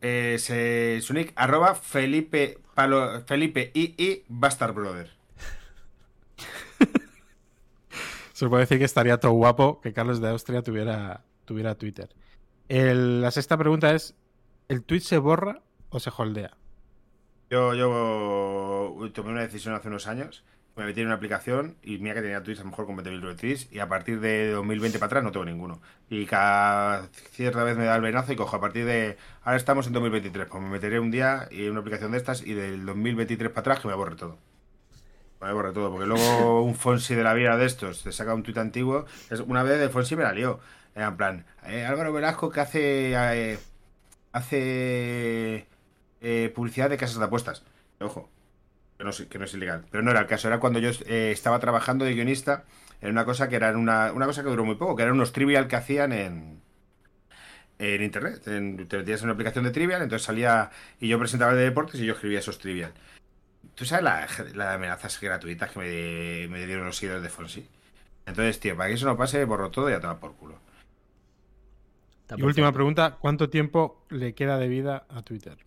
eh, 0.02 0.38
se- 0.40 1.00
su 1.02 1.14
nick, 1.14 1.34
arroba 1.36 1.76
Felipe 1.76 2.58
Palo, 2.76 3.22
Felipe 3.26 3.72
II 3.74 4.24
Bastard 4.28 4.74
Brother. 4.74 5.12
Se 8.42 8.50
puede 8.50 8.62
decir 8.62 8.80
que 8.80 8.86
estaría 8.86 9.20
todo 9.20 9.34
guapo 9.34 9.80
que 9.82 9.94
Carlos 9.94 10.20
de 10.20 10.30
Austria 10.30 10.64
tuviera, 10.64 11.24
tuviera 11.46 11.76
Twitter. 11.76 12.10
La 12.68 13.30
sexta 13.30 13.56
pregunta 13.56 13.94
es: 13.94 14.16
¿el 14.68 14.82
tweet 14.82 15.02
se 15.02 15.20
borra 15.20 15.62
o 15.90 16.00
se 16.00 16.10
holdea? 16.18 16.58
Yo, 17.52 17.76
yo 17.76 19.12
tomé 19.14 19.30
una 19.30 19.42
decisión 19.42 19.76
hace 19.76 19.90
unos 19.90 20.08
años, 20.08 20.44
me 20.76 20.86
metí 20.86 21.02
en 21.02 21.06
una 21.06 21.18
aplicación 21.18 21.78
y 21.84 22.00
mira 22.00 22.16
que 22.16 22.22
tenía 22.22 22.42
tweets 22.42 22.62
a 22.62 22.64
lo 22.64 22.72
mejor 22.72 22.88
con 22.88 22.98
20.000 22.98 23.36
tweets 23.36 23.72
y 23.72 23.78
a 23.78 23.88
partir 23.88 24.20
de 24.20 24.50
2020 24.54 24.98
para 24.98 25.06
atrás 25.06 25.24
no 25.24 25.32
tengo 25.32 25.46
ninguno. 25.46 25.80
Y 26.10 26.26
cada 26.26 27.10
cierta 27.30 27.64
vez 27.64 27.78
me 27.78 27.86
da 27.86 27.96
el 27.96 28.02
venazo 28.02 28.34
y 28.34 28.36
cojo 28.36 28.56
a 28.56 28.60
partir 28.60 28.86
de... 28.86 29.18
Ahora 29.44 29.58
estamos 29.58 29.86
en 29.86 29.94
2023, 29.94 30.48
pues 30.48 30.64
me 30.64 30.70
meteré 30.70 31.00
un 31.00 31.12
día 31.12 31.48
en 31.52 31.70
una 31.70 31.82
aplicación 31.82 32.12
de 32.12 32.18
estas 32.18 32.42
y 32.42 32.56
del 32.56 32.88
2023 32.88 33.52
para 33.52 33.60
atrás 33.60 33.80
que 33.82 33.88
me 33.88 33.94
borre 33.94 34.16
todo. 34.16 34.40
Me 35.42 35.52
borre 35.54 35.72
todo, 35.72 35.92
porque 35.92 36.06
luego 36.06 36.64
un 36.64 36.76
Fonsi 36.76 37.16
de 37.16 37.24
la 37.24 37.34
vida 37.34 37.58
de 37.58 37.66
estos 37.66 38.04
te 38.04 38.12
saca 38.12 38.34
un 38.34 38.44
tuit 38.44 38.58
antiguo. 38.58 39.06
Una 39.48 39.64
vez 39.64 39.80
el 39.82 39.90
Fonsi 39.90 40.16
me 40.16 40.24
la 40.24 40.34
lió. 40.34 40.60
Era 40.96 41.08
en 41.08 41.18
plan, 41.18 41.46
eh, 41.66 41.86
Álvaro 41.86 42.14
Velasco 42.14 42.50
que 42.52 42.60
hace... 42.60 43.14
eh, 43.16 43.60
hace 44.34 45.68
eh, 46.22 46.52
publicidad 46.56 46.90
de 46.90 46.98
casas 46.98 47.18
de 47.20 47.26
apuestas. 47.26 47.64
Ojo, 48.00 48.30
que 48.98 49.04
no, 49.04 49.10
es- 49.12 49.26
que 49.28 49.40
no 49.40 49.46
es 49.46 49.54
ilegal. 49.54 49.86
Pero 49.92 50.04
no 50.04 50.12
era 50.12 50.22
el 50.22 50.28
caso. 50.28 50.48
Era 50.48 50.60
cuando 50.60 50.80
yo 50.80 50.92
eh, 51.08 51.32
estaba 51.32 51.60
trabajando 51.60 52.06
de 52.06 52.14
guionista 52.14 52.66
en 53.02 53.12
una 53.12 53.26
cosa 53.26 53.50
que 53.50 53.56
era 53.58 53.72
una, 53.78 54.12
una 54.14 54.26
cosa 54.28 54.44
que 54.44 54.50
duró 54.50 54.66
muy 54.66 54.76
poco, 54.76 54.96
que 54.96 55.04
eran 55.04 55.16
unos 55.16 55.32
trivial 55.34 55.68
que 55.68 55.76
hacían 55.78 56.14
en, 56.14 56.62
en 57.80 58.04
internet. 58.04 58.48
En, 58.48 58.88
te 58.88 58.98
metías 58.98 59.22
en 59.22 59.26
una 59.26 59.34
aplicación 59.34 59.64
de 59.64 59.72
trivial, 59.72 60.02
entonces 60.02 60.26
salía 60.26 60.70
y 61.00 61.08
yo 61.08 61.18
presentaba 61.20 61.52
el 61.52 61.58
de 61.58 61.64
deportes 61.66 62.00
y 62.00 62.06
yo 62.06 62.14
escribía 62.14 62.40
esos 62.40 62.60
trivial. 62.60 62.94
¿Tú 63.76 63.86
sabes 63.86 64.04
la, 64.04 64.28
la 64.54 64.74
amenazas 64.76 65.20
gratuitas 65.20 65.72
que 65.72 65.80
me, 65.80 66.48
me 66.50 66.66
dieron 66.66 66.86
los 66.86 66.98
seguidores 66.98 67.24
de 67.24 67.30
Fonsi? 67.30 67.68
Entonces, 68.26 68.60
tío, 68.60 68.78
para 68.78 68.90
que 68.90 68.96
eso 68.96 69.06
no 69.08 69.18
pase, 69.18 69.46
borro 69.46 69.72
todo 69.72 69.90
y 69.90 69.94
a 69.94 70.02
tomar 70.02 70.20
por 70.20 70.36
culo. 70.36 70.60
Y 72.36 72.42
última 72.42 72.74
pregunta: 72.74 73.18
¿cuánto 73.20 73.50
tiempo 73.50 74.06
le 74.10 74.34
queda 74.36 74.58
de 74.58 74.68
vida 74.68 75.06
a 75.10 75.22
Twitter? 75.22 75.58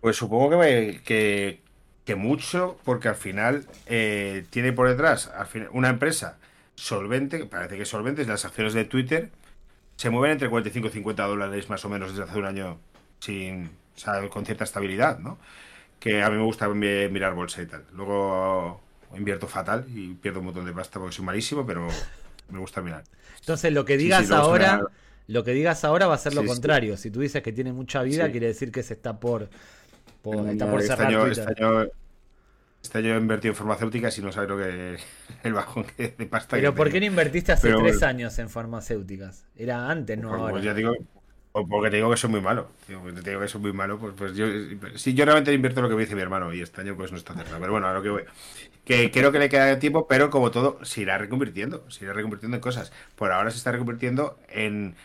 Pues 0.00 0.16
supongo 0.16 0.50
que, 0.50 0.56
me- 0.56 1.00
que, 1.02 1.60
que 2.04 2.14
mucho, 2.14 2.78
porque 2.84 3.08
al 3.08 3.14
final 3.16 3.66
eh, 3.86 4.44
tiene 4.50 4.72
por 4.72 4.88
detrás 4.88 5.28
al 5.28 5.46
final, 5.46 5.68
una 5.72 5.88
empresa 5.88 6.38
solvente, 6.74 7.46
parece 7.46 7.76
que 7.76 7.82
es 7.82 7.88
solvente, 7.88 8.24
las 8.26 8.44
acciones 8.44 8.74
de 8.74 8.84
Twitter 8.84 9.30
se 9.96 10.10
mueven 10.10 10.32
entre 10.32 10.50
45 10.50 10.88
y 10.88 10.92
50 10.92 11.24
dólares 11.26 11.70
más 11.70 11.84
o 11.84 11.90
menos 11.90 12.10
desde 12.10 12.24
hace 12.30 12.38
un 12.38 12.46
año 12.46 12.78
sin, 13.20 13.66
o 13.96 14.00
sea, 14.00 14.28
con 14.30 14.46
cierta 14.46 14.64
estabilidad, 14.64 15.18
¿no? 15.20 15.38
Que 16.04 16.22
a 16.22 16.28
mí 16.28 16.36
me 16.36 16.42
gusta 16.42 16.68
mirar 16.68 17.32
bolsa 17.34 17.62
y 17.62 17.66
tal. 17.66 17.82
Luego 17.94 18.78
invierto 19.16 19.48
fatal 19.48 19.86
y 19.88 20.12
pierdo 20.12 20.40
un 20.40 20.44
montón 20.44 20.66
de 20.66 20.72
pasta 20.74 21.00
porque 21.00 21.16
soy 21.16 21.24
malísimo, 21.24 21.64
pero 21.64 21.88
me 22.50 22.58
gusta 22.58 22.82
mirar. 22.82 23.04
Entonces 23.40 23.72
lo 23.72 23.86
que 23.86 23.96
digas 23.96 24.30
ahora, 24.30 24.82
lo 25.28 25.44
que 25.44 25.52
digas 25.52 25.82
ahora 25.82 26.06
va 26.06 26.16
a 26.16 26.18
ser 26.18 26.34
lo 26.34 26.44
contrario. 26.44 26.98
Si 26.98 27.10
tú 27.10 27.20
dices 27.20 27.42
que 27.42 27.52
tiene 27.52 27.72
mucha 27.72 28.02
vida, 28.02 28.30
quiere 28.30 28.48
decir 28.48 28.70
que 28.70 28.82
se 28.82 28.92
está 28.92 29.18
por, 29.18 29.48
está 30.22 30.70
por 30.70 30.82
cerrar 30.82 31.10
este 31.30 31.40
año, 31.40 31.88
este 32.82 32.98
año, 32.98 33.14
he 33.14 33.16
invertido 33.16 33.52
en 33.52 33.56
farmacéuticas 33.56 34.18
y 34.18 34.20
no 34.20 34.30
sabes 34.30 34.50
lo 34.50 34.58
que 34.58 34.98
el 35.42 35.52
bajón 35.54 35.86
de 35.96 36.26
pasta. 36.26 36.56
Pero 36.56 36.74
¿por 36.74 36.90
qué 36.90 37.00
no 37.00 37.06
invertiste 37.06 37.52
hace 37.52 37.72
tres 37.72 38.02
años 38.02 38.38
en 38.38 38.50
farmacéuticas? 38.50 39.46
Era 39.56 39.88
antes, 39.88 40.18
no 40.18 40.28
pues, 40.28 40.38
ahora. 40.38 40.52
Pues 40.52 40.64
ya 40.64 40.74
digo, 40.74 40.92
porque 41.62 41.88
te 41.90 41.96
digo 41.96 42.10
que 42.10 42.16
soy 42.16 42.30
muy 42.30 42.40
malo. 42.40 42.68
te 42.86 43.30
digo 43.30 43.40
que 43.40 43.48
soy 43.48 43.60
muy 43.60 43.72
malo, 43.72 43.98
pues, 43.98 44.14
pues 44.16 44.34
yo. 44.34 44.46
Si 44.96 45.14
yo 45.14 45.24
realmente 45.24 45.52
invierto 45.52 45.80
lo 45.82 45.88
que 45.88 45.94
me 45.94 46.02
dice 46.02 46.16
mi 46.16 46.22
hermano 46.22 46.52
y 46.52 46.60
este 46.60 46.80
año 46.80 46.96
pues 46.96 47.12
no 47.12 47.16
está 47.16 47.32
cerrado. 47.34 47.60
Pero 47.60 47.70
bueno, 47.70 47.86
a 47.86 47.94
lo 47.94 48.02
que 48.02 48.10
voy. 48.10 48.24
Que 48.84 49.10
creo 49.12 49.30
que 49.30 49.38
le 49.38 49.48
queda 49.48 49.78
tiempo, 49.78 50.08
pero 50.08 50.30
como 50.30 50.50
todo, 50.50 50.84
se 50.84 51.02
irá 51.02 51.16
reconvirtiendo. 51.16 51.88
Se 51.90 52.04
irá 52.04 52.12
reconvirtiendo 52.12 52.56
en 52.56 52.60
cosas. 52.60 52.92
Por 53.14 53.30
ahora 53.30 53.50
se 53.52 53.58
está 53.58 53.70
reconvirtiendo 53.70 54.36
en. 54.48 54.96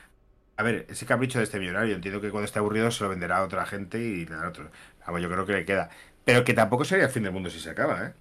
A 0.57 0.63
ver, 0.63 0.87
ese 0.89 1.05
capricho 1.05 1.37
de 1.37 1.43
este 1.45 1.59
millonario. 1.59 1.95
Entiendo 1.95 2.19
que 2.19 2.31
cuando 2.31 2.45
esté 2.45 2.59
aburrido 2.59 2.89
se 2.91 3.03
lo 3.03 3.11
venderá 3.11 3.37
a 3.37 3.43
otra 3.43 3.65
gente 3.67 3.99
y 3.99 4.27
a 4.33 4.47
otro. 4.47 4.71
Vamos, 5.05 5.21
yo 5.21 5.29
creo 5.29 5.45
que 5.45 5.53
le 5.53 5.65
queda. 5.65 5.89
Pero 6.25 6.43
que 6.43 6.53
tampoco 6.55 6.83
sería 6.83 7.05
el 7.05 7.11
fin 7.11 7.23
del 7.23 7.31
mundo 7.31 7.49
si 7.51 7.59
se 7.59 7.69
acaba, 7.69 8.07
¿eh? 8.07 8.13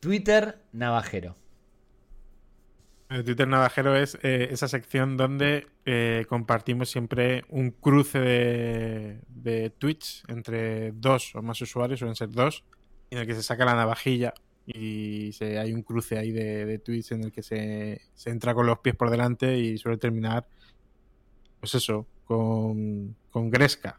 Twitter 0.00 0.58
Navajero. 0.72 1.41
Twitter 3.24 3.46
Navajero 3.46 3.96
es 3.96 4.16
eh, 4.22 4.48
esa 4.50 4.68
sección 4.68 5.16
donde 5.16 5.66
eh, 5.84 6.24
compartimos 6.28 6.90
siempre 6.90 7.44
un 7.48 7.70
cruce 7.70 8.18
de, 8.18 9.20
de, 9.28 9.70
tweets 9.70 10.22
entre 10.28 10.92
dos 10.92 11.34
o 11.34 11.42
más 11.42 11.60
usuarios, 11.60 11.98
suelen 11.98 12.16
ser 12.16 12.30
dos, 12.30 12.64
en 13.10 13.18
el 13.18 13.26
que 13.26 13.34
se 13.34 13.42
saca 13.42 13.64
la 13.64 13.74
navajilla 13.74 14.32
y 14.66 15.32
se, 15.32 15.58
hay 15.58 15.72
un 15.72 15.82
cruce 15.82 16.16
ahí 16.16 16.30
de, 16.30 16.78
tweets 16.78 17.12
en 17.12 17.24
el 17.24 17.32
que 17.32 17.42
se, 17.42 18.00
se, 18.14 18.30
entra 18.30 18.54
con 18.54 18.66
los 18.66 18.78
pies 18.78 18.94
por 18.94 19.10
delante 19.10 19.58
y 19.58 19.76
suele 19.78 19.98
terminar, 19.98 20.46
pues 21.60 21.74
eso, 21.74 22.06
con, 22.24 23.16
con 23.30 23.50
Gresca. 23.50 23.98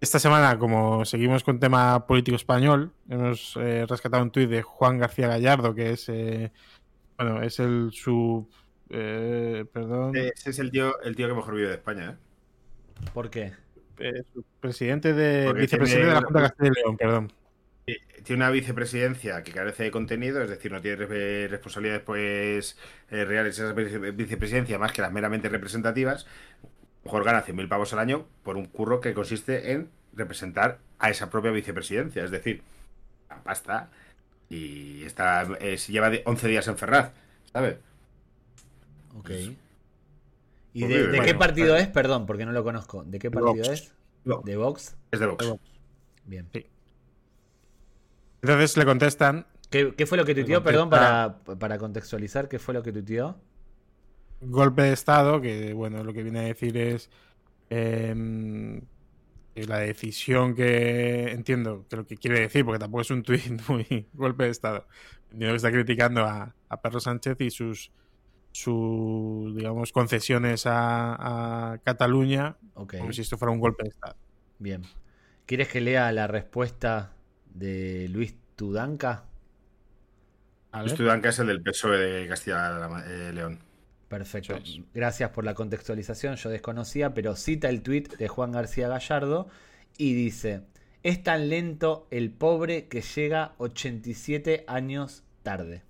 Esta 0.00 0.18
semana, 0.18 0.58
como 0.58 1.04
seguimos 1.04 1.44
con 1.44 1.58
tema 1.58 2.06
político 2.06 2.36
español, 2.36 2.92
hemos 3.08 3.56
eh, 3.56 3.86
rescatado 3.86 4.22
un 4.22 4.30
tuit 4.30 4.48
de 4.48 4.62
Juan 4.62 4.98
García 4.98 5.28
Gallardo, 5.28 5.74
que 5.74 5.90
es 5.90 6.08
bueno, 7.18 7.42
es 7.42 7.58
el 7.58 7.90
su. 7.92 8.48
Eh, 8.90 9.64
perdón. 9.72 10.14
Ese 10.16 10.50
es 10.50 10.58
el 10.58 10.70
tío, 10.70 11.00
el 11.02 11.16
tío 11.16 11.28
que 11.28 11.34
mejor 11.34 11.54
vive 11.54 11.68
de 11.68 11.74
España, 11.74 12.10
¿eh? 12.10 13.06
¿Por 13.12 13.30
qué? 13.30 13.52
Eh, 13.98 14.22
presidente 14.60 15.12
de. 15.12 15.52
vicepresidente 15.52 16.08
de 16.08 16.14
la 16.14 16.22
Junta 16.22 16.40
de 16.40 16.48
Castilla 16.48 16.70
y 16.70 16.82
León, 16.82 16.96
perdón. 16.96 17.32
Tiene 18.24 18.42
una 18.42 18.50
vicepresidencia 18.50 19.44
que 19.44 19.52
carece 19.52 19.84
de 19.84 19.90
contenido, 19.92 20.42
es 20.42 20.50
decir, 20.50 20.72
no 20.72 20.80
tiene 20.80 21.06
responsabilidades 21.46 22.02
pues 22.02 22.76
eh, 23.10 23.24
reales 23.24 23.56
esa 23.56 23.72
vicepresidencia 23.72 24.76
más 24.78 24.90
que 24.90 25.02
las 25.02 25.12
meramente 25.12 25.48
representativas. 25.48 26.26
Mejor 27.04 27.22
gana 27.22 27.44
100.000 27.44 27.68
pavos 27.68 27.92
al 27.92 28.00
año 28.00 28.26
por 28.42 28.56
un 28.56 28.66
curro 28.66 29.00
que 29.00 29.14
consiste 29.14 29.70
en 29.70 29.88
representar 30.12 30.78
a 30.98 31.10
esa 31.10 31.30
propia 31.30 31.52
vicepresidencia. 31.52 32.24
Es 32.24 32.32
decir, 32.32 32.62
la 33.28 33.40
pasta 33.44 33.90
y 34.48 35.04
está, 35.04 35.42
eh, 35.60 35.76
se 35.78 35.92
lleva 35.92 36.10
11 36.24 36.48
días 36.48 36.68
en 36.68 36.76
Ferraz, 36.76 37.12
¿sabes? 37.52 37.76
Ok. 39.18 39.30
¿Y 40.72 40.84
pues 40.84 41.12
de, 41.12 41.20
qué 41.20 41.34
partido 41.34 41.76
es? 41.76 41.88
Perdón, 41.88 42.26
porque 42.26 42.44
no 42.44 42.52
lo 42.52 42.62
conozco. 42.62 43.02
¿De 43.04 43.18
qué 43.18 43.30
partido 43.30 43.72
es? 43.72 43.92
¿De 44.44 44.56
Vox? 44.56 44.96
Es 45.10 45.20
de 45.20 45.26
Vox. 45.26 45.54
Bien. 46.26 46.48
Entonces 48.42 48.76
le 48.76 48.84
contestan. 48.84 49.46
¿Qué, 49.70 50.06
fue 50.06 50.18
lo 50.18 50.24
que 50.24 50.34
tuiteó? 50.34 50.62
Perdón, 50.62 50.90
para, 50.90 51.38
para 51.58 51.78
contextualizar, 51.78 52.48
¿qué 52.48 52.58
fue 52.58 52.74
lo 52.74 52.82
que 52.82 52.92
tuiteó? 52.92 53.36
Golpe 54.40 54.82
de 54.82 54.92
Estado, 54.92 55.40
que 55.40 55.72
bueno, 55.72 56.04
lo 56.04 56.12
que 56.12 56.22
viene 56.22 56.40
a 56.40 56.42
decir 56.42 56.76
es. 56.76 57.10
Eh, 57.70 58.14
la 59.64 59.78
decisión 59.78 60.54
que 60.54 61.30
entiendo 61.30 61.86
que 61.88 61.96
lo 61.96 62.06
que 62.06 62.16
quiere 62.16 62.40
decir, 62.40 62.64
porque 62.64 62.78
tampoco 62.78 63.02
es 63.02 63.10
un 63.10 63.22
tuit 63.22 63.42
muy 63.68 64.06
golpe 64.12 64.44
de 64.44 64.50
Estado, 64.50 64.86
entiendo 65.30 65.52
que 65.52 65.56
está 65.56 65.70
criticando 65.70 66.24
a, 66.24 66.54
a 66.68 66.82
Pedro 66.82 67.00
Sánchez 67.00 67.40
y 67.40 67.50
sus, 67.50 67.90
sus 68.52 69.54
digamos, 69.54 69.92
concesiones 69.92 70.64
a, 70.66 71.78
Cataluña 71.84 72.56
como 72.72 73.12
si 73.12 73.20
esto 73.20 73.36
fuera 73.36 73.52
un 73.52 73.60
golpe 73.60 73.84
de 73.84 73.90
Estado. 73.90 74.16
Bien. 74.58 74.82
¿Quieres 75.44 75.68
que 75.68 75.80
lea 75.80 76.10
la 76.12 76.26
respuesta 76.26 77.12
de 77.54 78.08
Luis 78.08 78.34
Tudanca? 78.56 79.24
Luis 80.72 80.94
Tudanca 80.94 81.28
es 81.28 81.38
el 81.38 81.46
del 81.46 81.62
PSOE 81.62 81.98
de 81.98 82.28
Castilla-León. 82.28 83.60
Perfecto. 84.08 84.56
Gracias 84.94 85.30
por 85.30 85.44
la 85.44 85.54
contextualización. 85.54 86.36
Yo 86.36 86.50
desconocía, 86.50 87.12
pero 87.12 87.34
cita 87.34 87.68
el 87.68 87.82
tweet 87.82 88.04
de 88.18 88.28
Juan 88.28 88.52
García 88.52 88.88
Gallardo 88.88 89.48
y 89.98 90.14
dice: 90.14 90.62
Es 91.02 91.22
tan 91.22 91.48
lento 91.48 92.06
el 92.10 92.30
pobre 92.30 92.86
que 92.86 93.00
llega 93.00 93.54
87 93.58 94.64
años 94.68 95.24
tarde. 95.42 95.82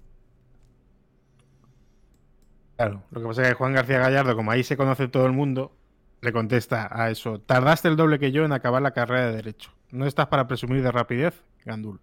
Claro, 2.76 3.02
lo 3.10 3.20
que 3.20 3.26
pasa 3.26 3.42
es 3.42 3.48
que 3.48 3.54
Juan 3.54 3.74
García 3.74 3.98
Gallardo, 3.98 4.36
como 4.36 4.50
ahí 4.50 4.62
se 4.62 4.76
conoce 4.76 5.08
todo 5.08 5.26
el 5.26 5.32
mundo, 5.32 5.76
le 6.22 6.32
contesta 6.32 6.88
a 6.90 7.10
eso: 7.10 7.40
Tardaste 7.40 7.88
el 7.88 7.96
doble 7.96 8.18
que 8.18 8.32
yo 8.32 8.44
en 8.44 8.52
acabar 8.52 8.80
la 8.80 8.92
carrera 8.92 9.26
de 9.26 9.36
Derecho. 9.36 9.72
No 9.90 10.06
estás 10.06 10.28
para 10.28 10.48
presumir 10.48 10.82
de 10.82 10.90
rapidez, 10.90 11.42
Gandul. 11.64 12.00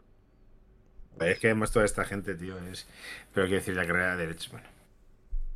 Es 1.20 1.40
que 1.40 1.48
vemos 1.48 1.72
toda 1.72 1.86
esta 1.86 2.06
gente, 2.06 2.36
tío. 2.36 2.58
Es... 2.72 2.88
Pero 3.34 3.48
quiero 3.48 3.60
decir, 3.60 3.76
la 3.76 3.86
carrera 3.86 4.16
de 4.16 4.28
Derecho, 4.28 4.52
bueno. 4.52 4.68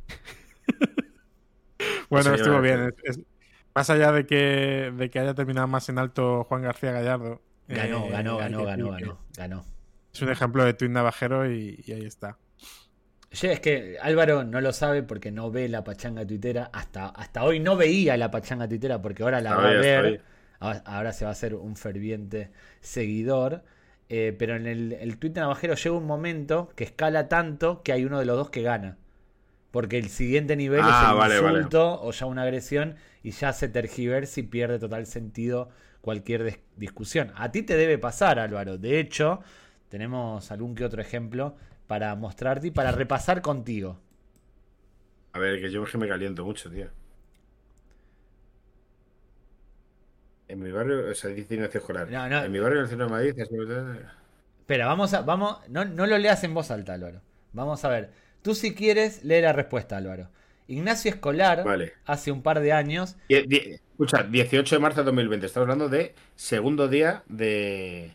bueno, 2.10 2.34
estuvo 2.34 2.60
bien. 2.60 2.94
más 3.74 3.90
allá 3.90 4.12
de 4.12 4.26
que, 4.26 4.92
de 4.96 5.10
que 5.10 5.18
haya 5.18 5.34
terminado 5.34 5.66
más 5.68 5.88
en 5.88 5.98
alto 5.98 6.44
Juan 6.44 6.62
García 6.62 6.92
Gallardo. 6.92 7.40
Ganó, 7.68 8.06
eh, 8.06 8.10
ganó, 8.10 8.36
ganó, 8.38 8.64
ganó, 8.64 8.90
ganó, 8.90 9.18
ganó. 9.36 9.64
Es 10.12 10.22
un 10.22 10.30
ejemplo 10.30 10.64
de 10.64 10.74
tuit 10.74 10.90
navajero 10.90 11.50
y, 11.50 11.84
ahí 11.88 12.04
está. 12.04 12.38
es 13.30 13.60
que 13.60 13.98
Álvaro 14.00 14.42
no 14.42 14.60
lo 14.60 14.72
sabe 14.72 15.02
porque 15.02 15.30
no 15.30 15.50
ve 15.50 15.68
la 15.68 15.84
pachanga 15.84 16.26
tuitera. 16.26 16.70
Hasta, 16.72 17.08
hasta 17.08 17.44
hoy 17.44 17.60
no 17.60 17.76
veía 17.76 18.16
la 18.16 18.30
pachanga 18.30 18.68
tuitera 18.68 19.02
porque 19.02 19.22
ahora 19.22 19.40
la 19.40 19.54
va 19.54 19.68
a 19.68 19.72
ver. 19.74 20.22
Ahora, 20.60 21.12
se 21.12 21.24
va 21.24 21.30
a 21.30 21.32
hacer 21.32 21.54
un 21.54 21.76
ferviente 21.76 22.50
seguidor. 22.80 23.62
Eh, 24.08 24.34
pero 24.38 24.56
en 24.56 24.66
el, 24.66 24.94
el 24.94 25.18
tuit 25.18 25.36
navajero 25.36 25.74
llega 25.74 25.94
un 25.94 26.06
momento 26.06 26.72
que 26.74 26.84
escala 26.84 27.28
tanto 27.28 27.82
que 27.82 27.92
hay 27.92 28.06
uno 28.06 28.18
de 28.18 28.24
los 28.24 28.36
dos 28.38 28.50
que 28.50 28.62
gana. 28.62 28.96
Porque 29.70 29.98
el 29.98 30.08
siguiente 30.08 30.56
nivel 30.56 30.80
es 30.80 30.86
ah, 30.88 31.26
el 31.26 31.32
insulto 31.32 32.00
o 32.02 32.10
ya 32.10 32.26
una 32.26 32.42
agresión 32.42 32.96
y 33.22 33.32
ya 33.32 33.52
se 33.52 33.68
tergiversa 33.68 34.40
y 34.40 34.44
pierde 34.44 34.78
total 34.78 35.06
sentido 35.06 35.68
cualquier 36.00 36.60
discusión. 36.76 37.32
A 37.36 37.52
ti 37.52 37.62
te 37.62 37.76
debe 37.76 37.98
pasar, 37.98 38.38
Álvaro. 38.38 38.78
De 38.78 38.98
hecho, 38.98 39.40
tenemos 39.88 40.50
algún 40.50 40.74
que 40.74 40.84
otro 40.84 41.02
ejemplo 41.02 41.56
para 41.86 42.14
mostrarte 42.14 42.68
y 42.68 42.70
para 42.70 42.92
repasar 42.92 43.42
contigo. 43.42 43.98
A 45.32 45.38
ver, 45.38 45.60
que 45.60 45.70
yo 45.70 45.84
es 45.84 45.90
que 45.90 45.98
me 45.98 46.08
caliento 46.08 46.44
mucho, 46.44 46.70
tío. 46.70 46.88
En 50.48 50.60
mi 50.60 50.72
barrio, 50.72 51.10
o 51.10 51.14
sea, 51.14 51.30
dice 51.30 51.54
Ignacio 51.54 51.80
Escolar. 51.80 52.08
En 52.10 52.50
mi 52.50 52.58
barrio, 52.58 52.78
en 52.78 52.84
el 52.84 52.88
centro 52.88 53.06
de 53.06 53.12
Madrid. 53.12 53.34
Espera, 54.60 54.86
vamos 54.86 55.12
a. 55.12 55.20
Vamos, 55.20 55.58
no, 55.68 55.84
no 55.84 56.06
lo 56.06 56.16
leas 56.16 56.42
en 56.44 56.54
voz 56.54 56.70
alta, 56.70 56.94
Álvaro. 56.94 57.20
Vamos 57.52 57.84
a 57.84 57.88
ver. 57.88 58.10
Tú 58.42 58.54
si 58.54 58.74
quieres, 58.74 59.24
lee 59.24 59.40
la 59.40 59.52
respuesta, 59.52 59.96
Álvaro. 59.96 60.28
Ignacio 60.68 61.10
Escolar, 61.10 61.64
hace 62.04 62.30
un 62.30 62.42
par 62.42 62.60
de 62.60 62.72
años... 62.72 63.16
escucha, 63.28 64.22
18 64.22 64.74
de 64.76 64.78
marzo 64.80 65.00
de 65.00 65.04
2020, 65.06 65.46
estamos 65.46 65.64
hablando 65.64 65.88
de 65.88 66.14
segundo 66.36 66.88
día 66.88 67.22
de, 67.26 68.12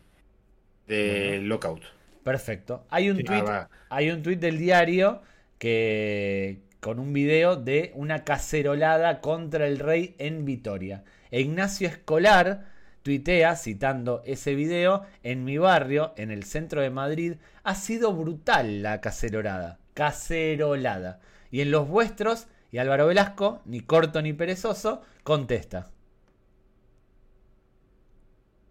de 0.88 1.40
lockout. 1.42 1.82
Perfecto. 2.24 2.86
Hay 2.90 3.10
un, 3.10 3.24
tweet, 3.24 3.44
hay 3.90 4.12
un 4.12 4.22
tweet 4.22 4.38
del 4.38 4.60
diario 4.60 5.22
que 5.58 6.62
con 6.80 7.00
un 7.00 7.12
video 7.12 7.56
de 7.56 7.92
una 7.96 8.24
cacerolada 8.24 9.20
contra 9.20 9.68
el 9.68 9.80
rey 9.80 10.16
en 10.20 10.46
Vitoria. 10.46 11.04
E 11.32 11.42
Ignacio 11.42 11.88
Escolar 11.88 12.66
tuitea, 13.02 13.56
citando 13.56 14.22
ese 14.26 14.56
video, 14.56 15.04
en 15.24 15.44
mi 15.44 15.58
barrio, 15.58 16.14
en 16.18 16.32
el 16.32 16.44
centro 16.44 16.82
de 16.82 16.92
Madrid, 16.92 17.34
ha 17.64 17.76
sido 17.76 18.14
brutal 18.14 18.84
la 18.84 19.02
cacerolada 19.02 19.80
cacerolada. 19.94 21.20
Y 21.52 21.62
en 21.62 21.72
los 21.72 21.88
vuestros, 21.88 22.48
y 22.72 22.78
Álvaro 22.80 23.08
Velasco, 23.08 23.62
ni 23.66 23.82
corto 23.82 24.22
ni 24.22 24.34
perezoso, 24.34 25.02
contesta. 25.24 25.90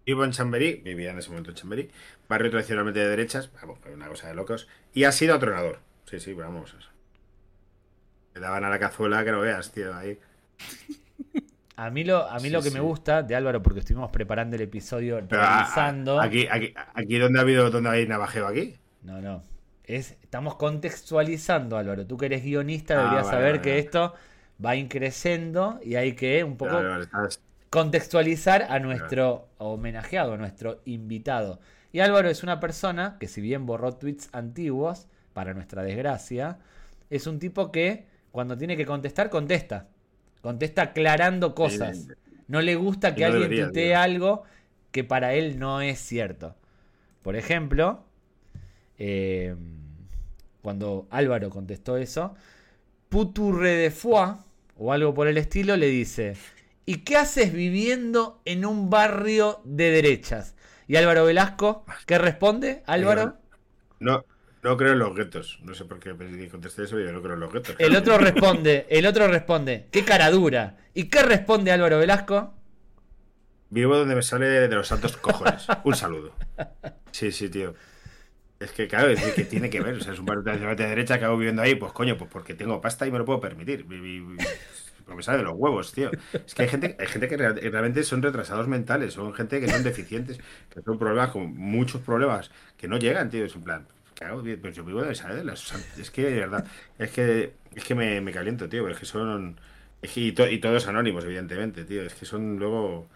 Vivo 0.04 0.24
en 0.24 0.32
Chamberí, 0.32 0.74
vivía 0.84 1.12
en 1.12 1.18
ese 1.18 1.30
momento 1.30 1.50
en 1.50 1.56
Chamberí, 1.56 1.90
barrio 2.28 2.50
tradicionalmente 2.50 2.98
de 3.00 3.08
derechas, 3.08 3.50
vamos, 3.60 3.78
una 3.92 4.08
cosa 4.08 4.28
de 4.28 4.34
locos, 4.34 4.68
y 4.92 5.04
ha 5.04 5.12
sido 5.12 5.34
atronador. 5.34 5.78
Sí, 6.06 6.18
sí, 6.18 6.34
pero 6.34 6.48
vamos. 6.48 6.74
Le 8.34 8.40
daban 8.40 8.64
a 8.64 8.70
la 8.70 8.78
cazuela 8.80 9.24
que 9.24 9.30
no 9.30 9.40
veas, 9.40 9.70
tío, 9.70 9.94
ahí. 9.94 10.18
A 11.76 11.90
mí 11.90 12.02
lo, 12.04 12.28
a 12.28 12.34
mí 12.36 12.42
Sí, 12.42 12.50
lo 12.50 12.62
que 12.62 12.68
sí. 12.70 12.74
me 12.74 12.80
gusta 12.80 13.22
de 13.22 13.34
Álvaro, 13.36 13.62
porque 13.62 13.80
estuvimos 13.80 14.10
preparando 14.10 14.56
el 14.56 14.62
episodio, 14.62 15.20
Pero 15.28 15.40
a- 15.40 15.54
a- 15.54 15.58
revisando. 15.62 16.20
aquí, 16.20 16.48
aquí, 16.50 16.74
aquí 16.94 17.18
donde 17.18 17.38
ha 17.38 17.42
habido, 17.42 17.70
donde 17.70 17.90
hay 17.90 18.06
navajeo 18.08 18.46
aquí. 18.48 18.76
No, 19.02 19.20
no. 19.20 19.44
Es, 19.84 20.16
estamos 20.22 20.56
contextualizando, 20.56 21.76
Álvaro. 21.76 22.06
Tú 22.06 22.16
que 22.16 22.26
eres 22.26 22.44
guionista, 22.44 22.94
Ah, 22.94 22.98
deberías 22.98 23.26
vale, 23.26 23.36
saber 23.36 23.58
vale, 23.58 23.60
que 23.60 23.70
vale. 23.70 23.80
esto 23.80 24.14
va 24.64 24.76
increciendo 24.76 25.80
y 25.82 25.96
hay 25.96 26.14
que 26.14 26.44
un 26.44 26.56
poco 26.56 26.86
contextualizar 27.70 28.66
a 28.70 28.78
nuestro 28.78 29.48
homenajeado, 29.58 30.34
a 30.34 30.36
nuestro 30.36 30.80
invitado. 30.84 31.60
Y 31.92 32.00
Álvaro 32.00 32.28
es 32.28 32.42
una 32.42 32.60
persona 32.60 33.16
que 33.18 33.28
si 33.28 33.40
bien 33.40 33.66
borró 33.66 33.94
tweets 33.96 34.28
antiguos, 34.32 35.08
para 35.32 35.54
nuestra 35.54 35.82
desgracia, 35.82 36.58
es 37.10 37.26
un 37.26 37.38
tipo 37.38 37.72
que 37.72 38.06
cuando 38.30 38.56
tiene 38.58 38.76
que 38.76 38.84
contestar, 38.86 39.30
contesta. 39.30 39.88
Contesta 40.42 40.82
aclarando 40.82 41.54
cosas. 41.54 42.08
No 42.48 42.60
le 42.60 42.74
gusta 42.76 43.14
que 43.14 43.24
no 43.24 43.32
alguien 43.32 43.42
debería, 43.48 43.64
tuitee 43.64 43.94
tío. 43.94 43.98
algo 43.98 44.42
que 44.90 45.04
para 45.04 45.34
él 45.34 45.58
no 45.58 45.80
es 45.80 45.98
cierto. 46.00 46.54
Por 47.22 47.36
ejemplo, 47.36 48.04
eh, 49.04 49.56
cuando 50.62 51.08
Álvaro 51.10 51.50
contestó 51.50 51.96
eso, 51.96 52.36
Puturre 53.08 53.70
de 53.70 53.90
Foix, 53.90 54.36
o 54.76 54.92
algo 54.92 55.12
por 55.12 55.26
el 55.26 55.38
estilo, 55.38 55.76
le 55.76 55.88
dice: 55.88 56.36
¿Y 56.86 56.98
qué 56.98 57.16
haces 57.16 57.52
viviendo 57.52 58.40
en 58.44 58.64
un 58.64 58.90
barrio 58.90 59.60
de 59.64 59.90
derechas? 59.90 60.54
Y 60.86 60.94
Álvaro 60.94 61.24
Velasco, 61.24 61.84
¿qué 62.06 62.16
responde? 62.16 62.84
Álvaro. 62.86 63.38
No, 63.98 64.24
no 64.62 64.76
creo 64.76 64.92
en 64.92 65.00
los 65.00 65.16
guetos. 65.16 65.58
No 65.64 65.74
sé 65.74 65.84
por 65.84 65.98
qué 65.98 66.14
contesté 66.48 66.84
eso, 66.84 67.00
yo 67.00 67.12
no 67.12 67.22
creo 67.22 67.34
en 67.34 67.40
los 67.40 67.52
guetos. 67.52 67.74
El 67.80 67.96
otro 67.96 68.18
responde, 68.18 68.86
el 68.88 69.06
otro 69.06 69.26
responde, 69.26 69.88
qué 69.90 70.04
cara 70.04 70.30
dura. 70.30 70.76
¿Y 70.94 71.04
qué 71.04 71.22
responde 71.22 71.72
Álvaro 71.72 71.98
Velasco? 71.98 72.54
Vivo 73.70 73.96
donde 73.96 74.14
me 74.14 74.22
sale 74.22 74.46
de 74.46 74.68
los 74.68 74.86
santos 74.86 75.16
cojones. 75.16 75.66
Un 75.82 75.96
saludo. 75.96 76.34
Sí, 77.10 77.32
sí, 77.32 77.48
tío. 77.48 77.74
Es 78.62 78.72
que, 78.72 78.86
claro, 78.88 79.08
es 79.10 79.18
decir, 79.20 79.34
que 79.34 79.44
tiene 79.44 79.70
que 79.70 79.80
ver. 79.80 79.94
O 79.96 80.00
sea, 80.00 80.12
es 80.12 80.18
un 80.18 80.26
barrio 80.26 80.42
de 80.76 80.86
derecha 80.86 81.18
que 81.18 81.24
hago 81.24 81.36
viviendo 81.36 81.62
ahí. 81.62 81.74
Pues 81.74 81.92
coño, 81.92 82.16
pues 82.16 82.30
porque 82.30 82.54
tengo 82.54 82.80
pasta 82.80 83.06
y 83.06 83.10
me 83.10 83.18
lo 83.18 83.24
puedo 83.24 83.40
permitir. 83.40 83.84
Porque 85.04 85.16
me 85.16 85.22
sale 85.22 85.38
de 85.38 85.44
los 85.44 85.54
huevos, 85.56 85.92
tío. 85.92 86.10
Es 86.46 86.54
que 86.54 86.62
hay 86.62 86.68
gente, 86.68 86.96
hay 86.98 87.06
gente 87.06 87.28
que 87.28 87.36
real- 87.36 87.56
realmente 87.60 88.04
son 88.04 88.22
retrasados 88.22 88.68
mentales, 88.68 89.14
son 89.14 89.34
gente 89.34 89.60
que 89.60 89.68
son 89.68 89.82
deficientes, 89.82 90.38
que 90.70 90.80
son 90.82 90.98
problemas, 90.98 91.30
con 91.30 91.54
muchos 91.56 92.00
problemas, 92.02 92.50
que 92.76 92.86
no 92.88 92.98
llegan, 92.98 93.28
tío. 93.30 93.44
Es 93.44 93.56
un 93.56 93.64
plan, 93.64 93.86
¿qué 94.14 94.24
hago? 94.26 94.42
Pues 94.60 94.76
yo 94.76 94.84
vivo 94.84 95.00
donde 95.00 95.14
sale 95.16 95.42
de 95.42 95.56
san- 95.56 95.82
Es 95.98 96.10
que, 96.10 96.22
de 96.24 96.40
verdad, 96.40 96.64
es 96.98 97.10
que, 97.10 97.52
es 97.74 97.84
que 97.84 97.94
me, 97.96 98.32
caliento, 98.32 98.68
tío. 98.68 98.82
pero 98.82 98.94
Es 98.94 99.00
que 99.00 99.06
son. 99.06 99.58
es 100.02 100.12
que- 100.12 100.20
y, 100.20 100.32
to- 100.32 100.46
todos 100.60 100.86
anónimos, 100.86 101.24
evidentemente, 101.24 101.84
tío. 101.84 102.02
Es 102.02 102.14
que 102.14 102.24
son 102.26 102.56
luego. 102.58 103.08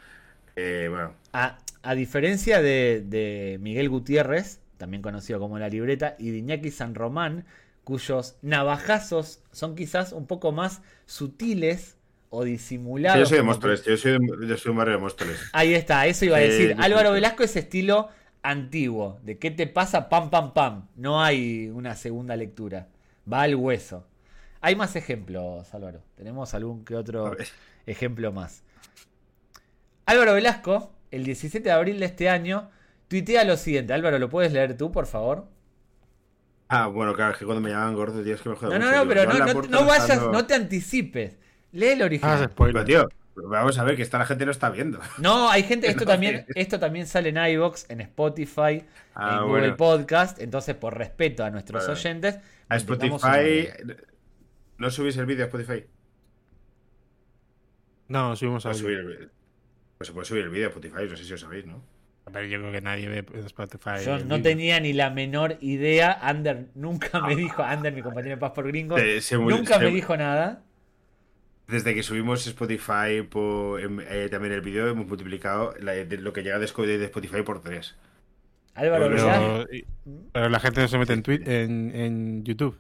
eh, 0.57 0.88
bueno, 0.90 1.14
A, 1.32 1.59
a 1.82 1.94
diferencia 1.94 2.62
de, 2.62 3.03
de 3.07 3.59
Miguel 3.61 3.88
Gutiérrez, 3.88 4.61
también 4.77 5.03
conocido 5.03 5.39
como 5.39 5.59
La 5.59 5.68
Libreta, 5.68 6.16
y 6.18 6.31
de 6.31 6.39
Iñaki 6.39 6.70
San 6.70 6.95
Román, 6.95 7.45
cuyos 7.85 8.37
navajazos 8.43 9.41
son 9.53 9.74
quizás 9.77 10.12
un 10.12 10.27
poco 10.27 10.53
más 10.53 10.83
sutiles 11.07 11.97
o 12.31 12.43
Sí, 12.45 12.51
disimulados. 12.51 13.20
yo 13.20 13.27
soy 13.27 13.39
de 13.39 13.43
Móstoles, 13.45 13.85
yo 13.85 13.97
soy 13.97 14.18
yo 14.49 14.57
soy 14.57 14.70
un 14.72 14.77
barrio 14.79 14.95
de 14.95 15.01
Móstoles. 15.01 15.39
Ahí 15.53 15.74
está, 15.74 16.07
eso 16.07 16.24
iba 16.24 16.37
a 16.39 16.43
Eh, 16.43 16.49
decir. 16.51 16.77
Álvaro 16.79 17.12
Velasco 17.12 17.45
es 17.45 17.55
estilo 17.57 18.09
antiguo, 18.43 19.18
de 19.22 19.39
qué 19.39 19.51
te 19.51 19.66
pasa, 19.66 20.09
pam, 20.09 20.31
pam, 20.31 20.53
pam. 20.53 20.89
No 20.97 21.22
hay 21.22 21.68
una 21.72 21.95
segunda 21.95 22.37
lectura, 22.37 22.89
va 23.33 23.43
al 23.43 23.55
hueso. 23.55 24.07
Hay 24.61 24.74
más 24.74 24.97
ejemplos, 24.97 25.72
Álvaro. 25.74 26.03
Tenemos 26.16 26.53
algún 26.55 26.85
que 26.85 26.97
otro 26.97 27.37
ejemplo 27.87 28.33
más. 28.33 28.62
Álvaro 30.07 30.35
Velasco, 30.35 30.93
el 31.11 31.24
17 31.24 31.68
de 31.68 31.72
abril 31.72 32.01
de 32.01 32.07
este 32.07 32.29
año, 32.29 32.70
tuitea 33.09 33.45
lo 33.45 33.57
siguiente. 33.57 33.93
Álvaro, 33.93 34.19
¿lo 34.19 34.29
puedes 34.29 34.53
leer 34.53 34.77
tú, 34.77 34.91
por 34.93 35.07
favor? 35.07 35.49
Ah, 36.69 36.89
bueno, 36.89 37.15
claro, 37.15 37.33
es 37.33 37.39
que 37.39 37.45
cuando 37.45 37.61
me 37.61 37.71
llaman 37.71 37.95
gordo, 37.95 38.23
tío, 38.23 38.35
es 38.35 38.41
que 38.41 38.49
me 38.49 38.57
jodan 38.57 38.81
No, 38.81 38.87
no, 38.87 38.87
mucho, 38.87 39.05
no, 39.05 39.09
pero 39.09 39.25
no, 39.63 39.63
no, 39.81 39.87
vayas, 39.87 40.21
no 40.21 40.47
te 40.47 40.55
anticipes. 40.55 41.37
Lee 41.73 41.89
el 41.89 42.03
original. 42.03 42.37
Hagas 42.39 42.51
spoiler. 42.51 42.85
Pero, 42.85 43.07
tío, 43.09 43.09
vamos 43.49 43.79
a 43.79 43.85
ver 43.85 43.95
que 43.97 44.03
esta 44.03 44.19
la 44.19 44.27
gente 44.27 44.45
no 44.47 44.51
está 44.51 44.71
viendo. 44.71 44.99
No, 45.19 45.49
hay 45.49 45.63
gente, 45.63 45.87
esto 45.91 46.05
también, 46.05 46.45
esto 46.57 46.81
también 46.81 47.07
sale 47.07 47.29
en 47.29 47.37
iVoox, 47.37 47.89
en 47.91 48.01
Spotify, 48.01 48.85
Ah, 49.15 49.37
en 49.39 49.47
Google 49.47 49.61
bueno. 49.61 49.77
Podcast, 49.77 50.41
entonces 50.41 50.75
por 50.75 50.97
respeto 50.99 51.45
a 51.45 51.51
nuestros 51.51 51.89
oyentes, 51.89 52.39
A 52.69 52.77
Spotify. 52.77 53.69
¿No 54.79 54.91
subís 54.91 55.17
el 55.17 55.27
vídeo 55.27 55.45
a 55.45 55.47
Spotify? 55.47 55.87
No, 58.09 58.37
subimos 58.37 58.65
a 58.67 58.71
Pues, 58.71 58.79
subir 58.79 58.99
el- 58.99 59.31
pues 59.99 60.09
se 60.09 60.13
puede 60.13 60.27
subir 60.27 60.43
el 60.45 60.51
vídeo 60.51 60.67
a 60.67 60.69
Spotify, 60.69 61.09
no 61.09 61.17
sé 61.17 61.25
si 61.25 61.31
lo 61.31 61.39
sabéis, 61.39 61.65
¿no? 61.67 61.83
Pero 62.33 62.45
yo 62.47 62.59
creo 62.59 62.72
que 62.72 62.81
nadie 62.81 63.09
ve 63.09 63.24
Spotify. 63.47 64.05
Yo 64.05 64.18
no 64.18 64.43
tenía 64.43 64.81
ni 64.81 64.93
la 64.93 65.11
menor 65.11 65.59
idea, 65.61 66.12
Ander 66.12 66.66
nunca 66.74 67.20
me 67.20 67.37
dijo, 67.37 67.62
Ander, 67.62 67.93
mi 67.93 68.03
compañero 68.03 68.35
de 68.35 68.41
Paz 68.41 68.53
por 68.53 68.66
Gringos, 68.66 69.01
Eh, 69.01 69.20
se 69.20 69.37
nunca 69.39 69.79
se- 69.79 69.85
me 69.85 69.91
dijo 69.91 70.16
nada. 70.16 70.62
Desde 71.68 71.95
que 71.95 72.03
subimos 72.03 72.47
Spotify 72.47 73.22
por, 73.29 73.81
em, 73.81 74.01
eh, 74.01 74.29
también 74.31 74.53
el 74.55 74.61
vídeo, 74.61 74.89
hemos 74.89 75.07
multiplicado 75.07 75.74
la- 75.81 75.93
de 75.93 76.16
lo 76.18 76.33
que 76.33 76.43
llega 76.43 76.59
de 76.59 76.64
Spotify 76.66 77.43
por 77.45 77.61
3. 77.62 77.95
Álvaro 78.74 79.09
Pero- 79.09 79.66
Pero, 80.33 80.49
la 80.49 80.61
gente 80.61 80.81
no 80.83 80.89
se 80.89 80.99
mete 80.99 81.12
en, 81.14 81.22
Twi- 81.22 81.43
en, 81.49 81.93
en 81.95 82.45
YouTube. 82.45 82.77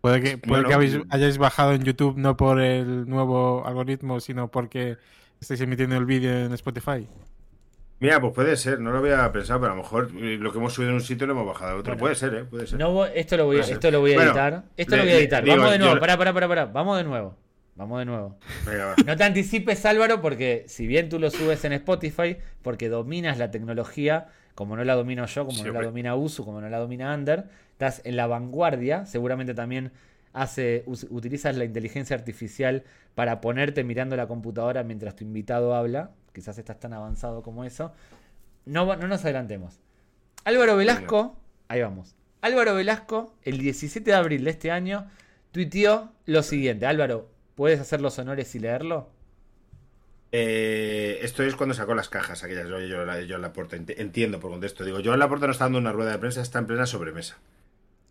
Puede 0.00 0.20
que, 0.20 0.36
puede 0.38 0.62
Bueno, 0.62 0.68
que 0.68 0.74
habéis- 0.74 1.00
hayáis 1.10 1.38
bajado 1.38 1.72
en 1.74 1.84
YouTube 1.84 2.16
no 2.18 2.36
por 2.36 2.60
el 2.60 3.08
nuevo 3.08 3.64
algoritmo, 3.66 4.18
sino 4.18 4.50
porque 4.50 4.96
estáis 5.40 5.60
emitiendo 5.60 5.96
el 5.96 6.04
vídeo 6.06 6.32
en 6.46 6.52
Spotify. 6.54 7.06
Mira, 8.02 8.20
pues 8.20 8.32
puede 8.34 8.56
ser, 8.56 8.80
no 8.80 8.90
lo 8.90 8.98
había 8.98 9.30
pensado, 9.30 9.60
pero 9.60 9.74
a 9.74 9.76
lo 9.76 9.82
mejor 9.82 10.10
eh, 10.16 10.36
lo 10.36 10.50
que 10.50 10.58
hemos 10.58 10.72
subido 10.72 10.90
en 10.90 10.96
un 10.96 11.02
sitio 11.02 11.24
lo 11.24 11.34
hemos 11.34 11.46
bajado 11.46 11.70
a 11.70 11.74
otro. 11.76 11.92
Bueno. 11.92 12.00
puede 12.00 12.14
ser, 12.16 12.34
¿eh? 12.34 12.44
Puede 12.44 12.66
ser. 12.66 12.76
no 12.76 13.04
esto 13.06 13.36
lo 13.36 13.44
voy, 13.44 13.62
ser. 13.62 13.74
esto 13.74 13.90
lo 13.92 14.00
voy 14.00 14.10
a 14.12 14.16
Bueno, 14.16 14.30
editar. 14.32 14.64
Esto 14.76 14.90
le- 14.90 14.96
lo 14.96 15.02
voy 15.04 15.12
a 15.12 15.18
editar. 15.18 15.44
digo, 15.44 15.56
Vamos 15.56 15.70
de 15.70 15.78
nuevo, 15.78 16.00
pará, 16.00 16.18
pará, 16.18 16.32
pará, 16.32 16.48
pará. 16.48 16.64
Vamos 16.66 16.98
de 16.98 17.04
nuevo. 17.04 17.36
Vamos 17.76 18.00
de 18.00 18.04
nuevo. 18.04 18.36
Venga. 18.66 18.96
No 19.06 19.16
te 19.16 19.22
anticipes, 19.22 19.86
Álvaro, 19.86 20.20
porque 20.20 20.64
si 20.66 20.88
bien 20.88 21.08
tú 21.08 21.20
lo 21.20 21.30
subes 21.30 21.64
en 21.64 21.74
Spotify, 21.74 22.38
porque 22.62 22.88
dominas 22.88 23.38
la 23.38 23.52
tecnología, 23.52 24.26
como 24.56 24.74
no 24.76 24.82
la 24.82 24.94
domino 24.96 25.24
yo, 25.26 25.46
como 25.46 25.62
no 25.62 25.72
la 25.72 25.82
domina 25.82 26.16
Usu, 26.16 26.44
como 26.44 26.60
no 26.60 26.68
la 26.68 26.78
domina 26.78 27.12
Ander, 27.12 27.44
estás 27.70 28.02
en 28.04 28.16
la 28.16 28.26
vanguardia, 28.26 29.06
seguramente 29.06 29.54
también 29.54 29.92
hace, 30.32 30.82
utilizas 30.86 31.56
la 31.56 31.64
inteligencia 31.64 32.16
artificial 32.16 32.82
para 33.14 33.40
ponerte 33.40 33.84
mirando 33.84 34.16
la 34.16 34.26
computadora 34.26 34.82
mientras 34.82 35.14
tu 35.14 35.22
invitado 35.22 35.74
habla, 35.76 36.10
quizás 36.32 36.58
estás 36.58 36.80
tan 36.80 36.92
avanzado 36.92 37.42
como 37.42 37.64
eso. 37.64 37.92
No, 38.64 38.96
no 38.96 39.08
nos 39.08 39.24
adelantemos. 39.24 39.78
Álvaro 40.44 40.76
Velasco, 40.76 41.36
ahí 41.68 41.82
vamos. 41.82 42.14
Álvaro 42.40 42.74
Velasco, 42.74 43.34
el 43.42 43.58
17 43.58 44.10
de 44.10 44.16
abril 44.16 44.44
de 44.44 44.50
este 44.50 44.70
año, 44.70 45.08
tuiteó 45.52 46.12
lo 46.26 46.42
siguiente. 46.42 46.86
Álvaro, 46.86 47.28
¿puedes 47.54 47.80
hacer 47.80 48.00
los 48.00 48.18
honores 48.18 48.54
y 48.54 48.58
leerlo? 48.58 49.08
Eh, 50.32 51.18
esto 51.22 51.42
es 51.42 51.54
cuando 51.54 51.74
sacó 51.74 51.94
las 51.94 52.08
cajas 52.08 52.42
aquellas. 52.42 52.66
Yo, 52.68 52.80
yo, 52.80 53.20
yo 53.20 53.38
la 53.38 53.52
puerta 53.52 53.76
entiendo 53.76 54.40
por 54.40 54.50
contexto. 54.50 54.84
Digo, 54.84 55.00
yo 55.00 55.12
en 55.12 55.20
la 55.20 55.28
puerta 55.28 55.46
no 55.46 55.52
está 55.52 55.66
dando 55.66 55.78
una 55.78 55.92
rueda 55.92 56.12
de 56.12 56.18
prensa, 56.18 56.40
está 56.40 56.58
en 56.58 56.66
plena 56.66 56.86
sobremesa. 56.86 57.38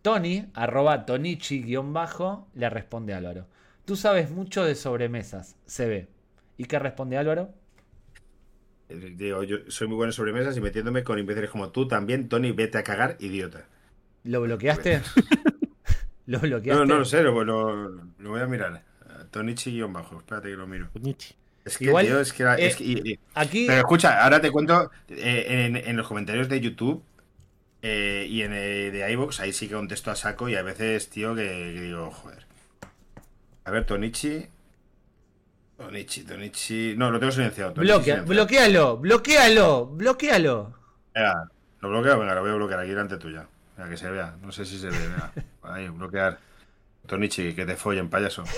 Tony, 0.02 0.46
arroba 0.54 1.04
tonichi-bajo, 1.04 2.46
le 2.54 2.70
responde 2.70 3.14
a 3.14 3.18
Álvaro. 3.18 3.46
Tú 3.84 3.96
sabes 3.96 4.30
mucho 4.30 4.64
de 4.64 4.74
sobremesas, 4.74 5.56
se 5.66 5.86
ve. 5.86 6.08
¿Y 6.56 6.64
qué 6.64 6.78
responde 6.78 7.16
Álvaro? 7.16 7.50
Digo, 8.94 9.42
yo 9.42 9.58
soy 9.68 9.88
muy 9.88 9.96
bueno 9.96 10.10
en 10.10 10.14
sobremesas 10.14 10.56
y 10.56 10.60
metiéndome 10.60 11.04
con 11.04 11.18
imbéciles 11.18 11.50
como 11.50 11.70
tú 11.70 11.86
también, 11.88 12.28
Tony, 12.28 12.52
vete 12.52 12.78
a 12.78 12.82
cagar, 12.84 13.16
idiota. 13.20 13.66
¿Lo 14.24 14.40
bloqueaste? 14.40 15.00
¿Lo 16.26 16.38
bloqueaste? 16.38 16.78
No, 16.80 16.86
no 16.86 16.98
lo 16.98 17.04
sé, 17.04 17.22
lo, 17.22 17.44
lo- 17.44 17.88
lo 18.18 18.30
voy 18.30 18.40
a 18.40 18.46
mirar. 18.46 18.82
Tonichi-bajo, 19.30 20.18
espérate 20.18 20.48
que 20.50 20.56
lo 20.56 20.66
miro. 20.66 20.88
Nietzsche. 21.00 21.34
Es 21.64 21.78
que, 21.78 21.84
Igual, 21.84 22.06
tío, 22.06 22.20
es 22.20 22.32
que, 22.32 22.42
era- 22.42 22.56
eh, 22.56 22.66
es 22.66 22.76
que- 22.76 22.84
y- 22.84 23.12
y- 23.12 23.18
Aquí, 23.34 23.66
Pero 23.66 23.78
escucha, 23.78 24.22
ahora 24.22 24.40
te 24.40 24.50
cuento 24.50 24.90
eh, 25.08 25.66
en, 25.66 25.76
en 25.76 25.96
los 25.96 26.06
comentarios 26.06 26.48
de 26.48 26.60
YouTube 26.60 27.02
eh, 27.82 28.26
y 28.28 28.42
en 28.42 28.52
eh, 28.52 28.90
de 28.90 29.12
iVoox, 29.12 29.40
ahí 29.40 29.52
sí 29.52 29.68
que 29.68 29.74
contesto 29.74 30.10
a 30.10 30.16
saco 30.16 30.48
y 30.48 30.54
a 30.54 30.62
veces, 30.62 31.08
tío, 31.08 31.34
que, 31.34 31.44
que 31.74 31.80
digo, 31.82 32.10
joder. 32.10 32.46
A 33.64 33.70
ver, 33.70 33.86
Tonichi. 33.86 34.46
Tonichi, 35.76 36.22
Tonichi. 36.24 36.94
No, 36.96 37.10
lo 37.10 37.18
tengo 37.18 37.32
silenciado. 37.32 37.72
Bloquea, 37.74 38.22
bloquealo, 38.22 38.98
bloquealo, 38.98 39.86
bloquealo. 39.86 40.74
Venga, 41.14 41.48
lo 41.80 41.88
bloqueo, 41.90 42.18
venga, 42.20 42.34
lo 42.34 42.40
voy 42.42 42.50
a 42.50 42.54
bloquear 42.54 42.80
aquí 42.80 42.90
delante 42.90 43.16
tuya. 43.16 43.46
Venga, 43.76 43.90
que 43.90 43.96
se 43.96 44.10
vea. 44.10 44.36
No 44.42 44.52
sé 44.52 44.64
si 44.64 44.78
se 44.78 44.88
ve, 44.90 44.98
venga. 44.98 45.32
Ahí, 45.62 45.88
bloquear. 45.88 46.38
Tonichi, 47.06 47.54
que 47.54 47.66
te 47.66 47.74
follen, 47.76 48.08
payaso. 48.08 48.44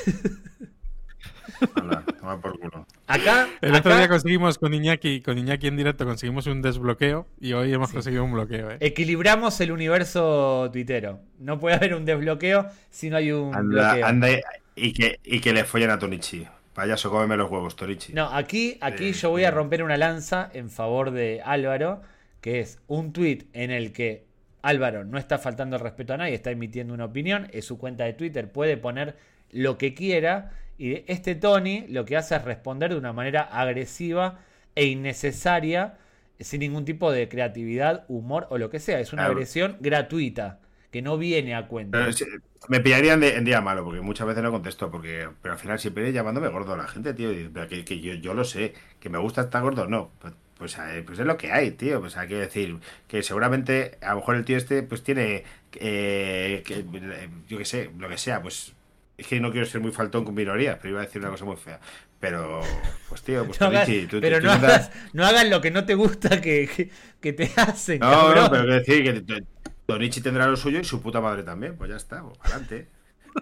Anda, 1.77 2.03
toma 2.21 2.41
por 2.41 2.59
culo. 2.59 2.87
Acá, 3.07 3.49
El 3.61 3.75
otro 3.75 3.93
acá 3.93 3.99
día 4.01 4.09
conseguimos 4.09 4.59
con 4.59 4.75
Iñaki, 4.75 5.21
con 5.23 5.39
Iñaki 5.39 5.69
en 5.69 5.77
directo 5.77 6.05
conseguimos 6.05 6.47
un 6.47 6.61
desbloqueo 6.61 7.27
y 7.41 7.53
hoy 7.53 7.73
hemos 7.73 7.89
Sí. 7.91 7.95
conseguido 7.95 8.25
un 8.25 8.33
bloqueo, 8.33 8.73
¿eh? 8.73 8.77
equilibramos 8.81 9.59
el 9.61 9.71
universo 9.73 10.69
tuitero. 10.73 11.21
No 11.39 11.59
puede 11.61 11.77
haber 11.77 11.95
un 11.95 12.05
desbloqueo 12.05 12.67
si 12.91 13.09
no 13.09 13.17
hay 13.17 13.31
un 13.33 13.55
Anda, 13.55 13.89
bloqueo. 13.93 14.07
anda 14.07 14.31
y- 14.33 14.41
y 14.77 14.93
que, 14.93 15.21
y 15.25 15.41
que 15.41 15.53
le 15.53 15.65
follen 15.65 15.91
a 15.91 15.99
Tonichi. 15.99 16.47
Payaso, 16.75 17.11
cómeme 17.11 17.37
los 17.37 17.51
huevos, 17.51 17.77
Tonichi. 17.77 18.13
No, 18.13 18.27
aquí, 18.27 18.79
aquí 18.81 19.09
Eh, 19.09 19.13
yo 19.13 19.31
voy 19.31 19.45
a 19.45 19.51
romper 19.51 19.83
una 19.83 19.97
lanza 19.97 20.51
en 20.53 20.71
favor 20.71 21.13
de 21.13 21.41
Álvaro, 21.45 22.03
que 22.41 22.61
es 22.61 22.81
un 22.89 23.13
tweet 23.13 23.47
en 23.53 23.71
el 23.71 23.93
que 23.93 24.27
Álvaro 24.61 25.05
no 25.05 25.19
está 25.19 25.39
faltando 25.39 25.77
el 25.77 25.83
respeto 25.83 26.15
a 26.15 26.17
nadie, 26.17 26.35
está 26.35 26.51
emitiendo 26.51 26.93
una 26.93 27.05
opinión, 27.05 27.49
es 27.53 27.65
su 27.65 27.79
cuenta 27.79 28.05
de 28.05 28.15
Twitter, 28.15 28.51
puede 28.51 28.77
poner 28.77 29.17
lo 29.51 29.79
que 29.79 29.95
quiera, 29.95 30.51
y 30.77 31.05
este 31.07 31.37
Tony 31.37 31.87
lo 31.89 32.05
que 32.05 32.17
hace 32.17 32.35
es 32.35 32.43
responder 32.43 32.91
de 32.91 32.99
una 32.99 33.13
manera 33.13 33.43
agresiva 33.43 34.41
e 34.75 34.87
innecesaria, 34.87 35.99
sin 36.41 36.61
ningún 36.61 36.85
tipo 36.85 37.13
de 37.13 37.29
creatividad, 37.29 38.05
humor 38.09 38.49
o 38.51 38.59
lo 38.59 38.69
que 38.69 38.81
sea. 38.81 38.99
Es 38.99 39.13
una 39.13 39.27
agresión 39.27 39.77
gratuita, 39.81 40.59
que 40.95 41.03
no 41.03 41.19
viene 41.19 41.57
a 41.57 41.67
cuenta. 41.67 41.99
Pero 41.99 42.31
me 42.69 42.79
pillarían 42.81 43.19
de- 43.19 43.35
en 43.37 43.45
día 43.45 43.61
malo, 43.61 43.83
porque 43.85 44.01
muchas 44.01 44.29
veces 44.29 44.45
no 44.45 44.53
contesto, 44.53 44.91
porque 44.93 45.29
pero 45.43 45.55
al 45.55 45.59
final 45.61 45.79
siempre 45.81 46.13
llamándome 46.13 46.47
gordo 46.49 46.77
la 46.77 46.87
gente, 46.87 47.13
tío. 47.15 47.33
y- 47.33 47.49
pero 47.53 47.69
que, 47.69 47.85
que 47.85 47.99
yo, 48.01 48.15
yo 48.15 48.33
lo 48.33 48.45
sé, 48.45 48.75
que 49.01 49.09
me 49.09 49.19
gusta 49.19 49.41
estar 49.43 49.61
gordo, 49.63 49.89
no. 49.89 50.13
Pues, 50.21 50.35
pues, 50.57 50.79
eh, 50.79 51.03
pues 51.05 51.19
es 51.19 51.27
lo 51.27 51.37
que 51.37 51.51
hay, 51.51 51.73
tío. 51.73 52.01
Pues 52.01 52.17
hay 52.17 52.29
que 52.29 52.37
decir 52.37 52.79
que 53.09 53.25
seguramente 53.25 53.99
a 54.01 54.11
lo 54.11 54.17
mejor 54.21 54.37
el 54.37 54.45
tío 54.45 54.57
este 54.57 54.85
pues 54.85 55.03
tiene, 55.03 55.43
eh, 55.75 56.63
que, 56.65 56.75
eh, 56.95 57.29
yo 57.49 57.59
qué 57.59 57.65
sé, 57.65 57.91
lo 57.99 58.09
que 58.09 58.17
sea, 58.19 58.41
pues 58.41 58.73
es 59.19 59.27
que 59.27 59.41
no 59.41 59.51
quiero 59.51 59.67
ser 59.67 59.81
muy 59.81 59.91
faltón 59.93 60.25
con 60.25 60.35
minorías, 60.35 60.77
pero 60.81 60.91
iba 60.91 61.01
a 61.03 61.07
decir 61.07 61.21
una 61.21 61.31
cosa 61.31 61.45
muy 61.45 61.57
fea. 61.57 61.81
Pero, 62.21 62.63
pues 63.09 63.23
tío, 63.23 63.45
pues 63.45 63.61
No 63.61 63.67
hagas- 63.67 63.89
tú- 64.09 64.21
pero 64.21 64.39
tú 64.39 64.47
no, 64.47 64.53
hagas, 64.53 64.91
no 65.13 65.27
hagas 65.27 65.49
lo 65.51 65.61
que 65.61 65.71
no 65.73 65.85
te 65.85 65.95
gusta 65.97 66.41
que, 66.41 66.69
que, 66.75 66.89
que 67.21 67.33
te 67.33 67.51
hacen. 67.57 67.99
No, 67.99 68.11
cabrón. 68.11 68.45
no, 68.45 68.51
pero 68.51 68.63
quiero 68.63 68.79
decir 68.79 69.05
que 69.05 69.45
Tonichi 69.87 70.21
tendrá 70.21 70.47
lo 70.47 70.57
suyo 70.57 70.81
y 70.81 70.85
su 70.85 71.01
puta 71.03 71.21
madre 71.21 71.43
también. 71.43 71.77
Pues 71.77 71.91
ya 71.91 71.97
está, 71.97 72.23
pues, 72.23 72.39
adelante. 72.43 72.89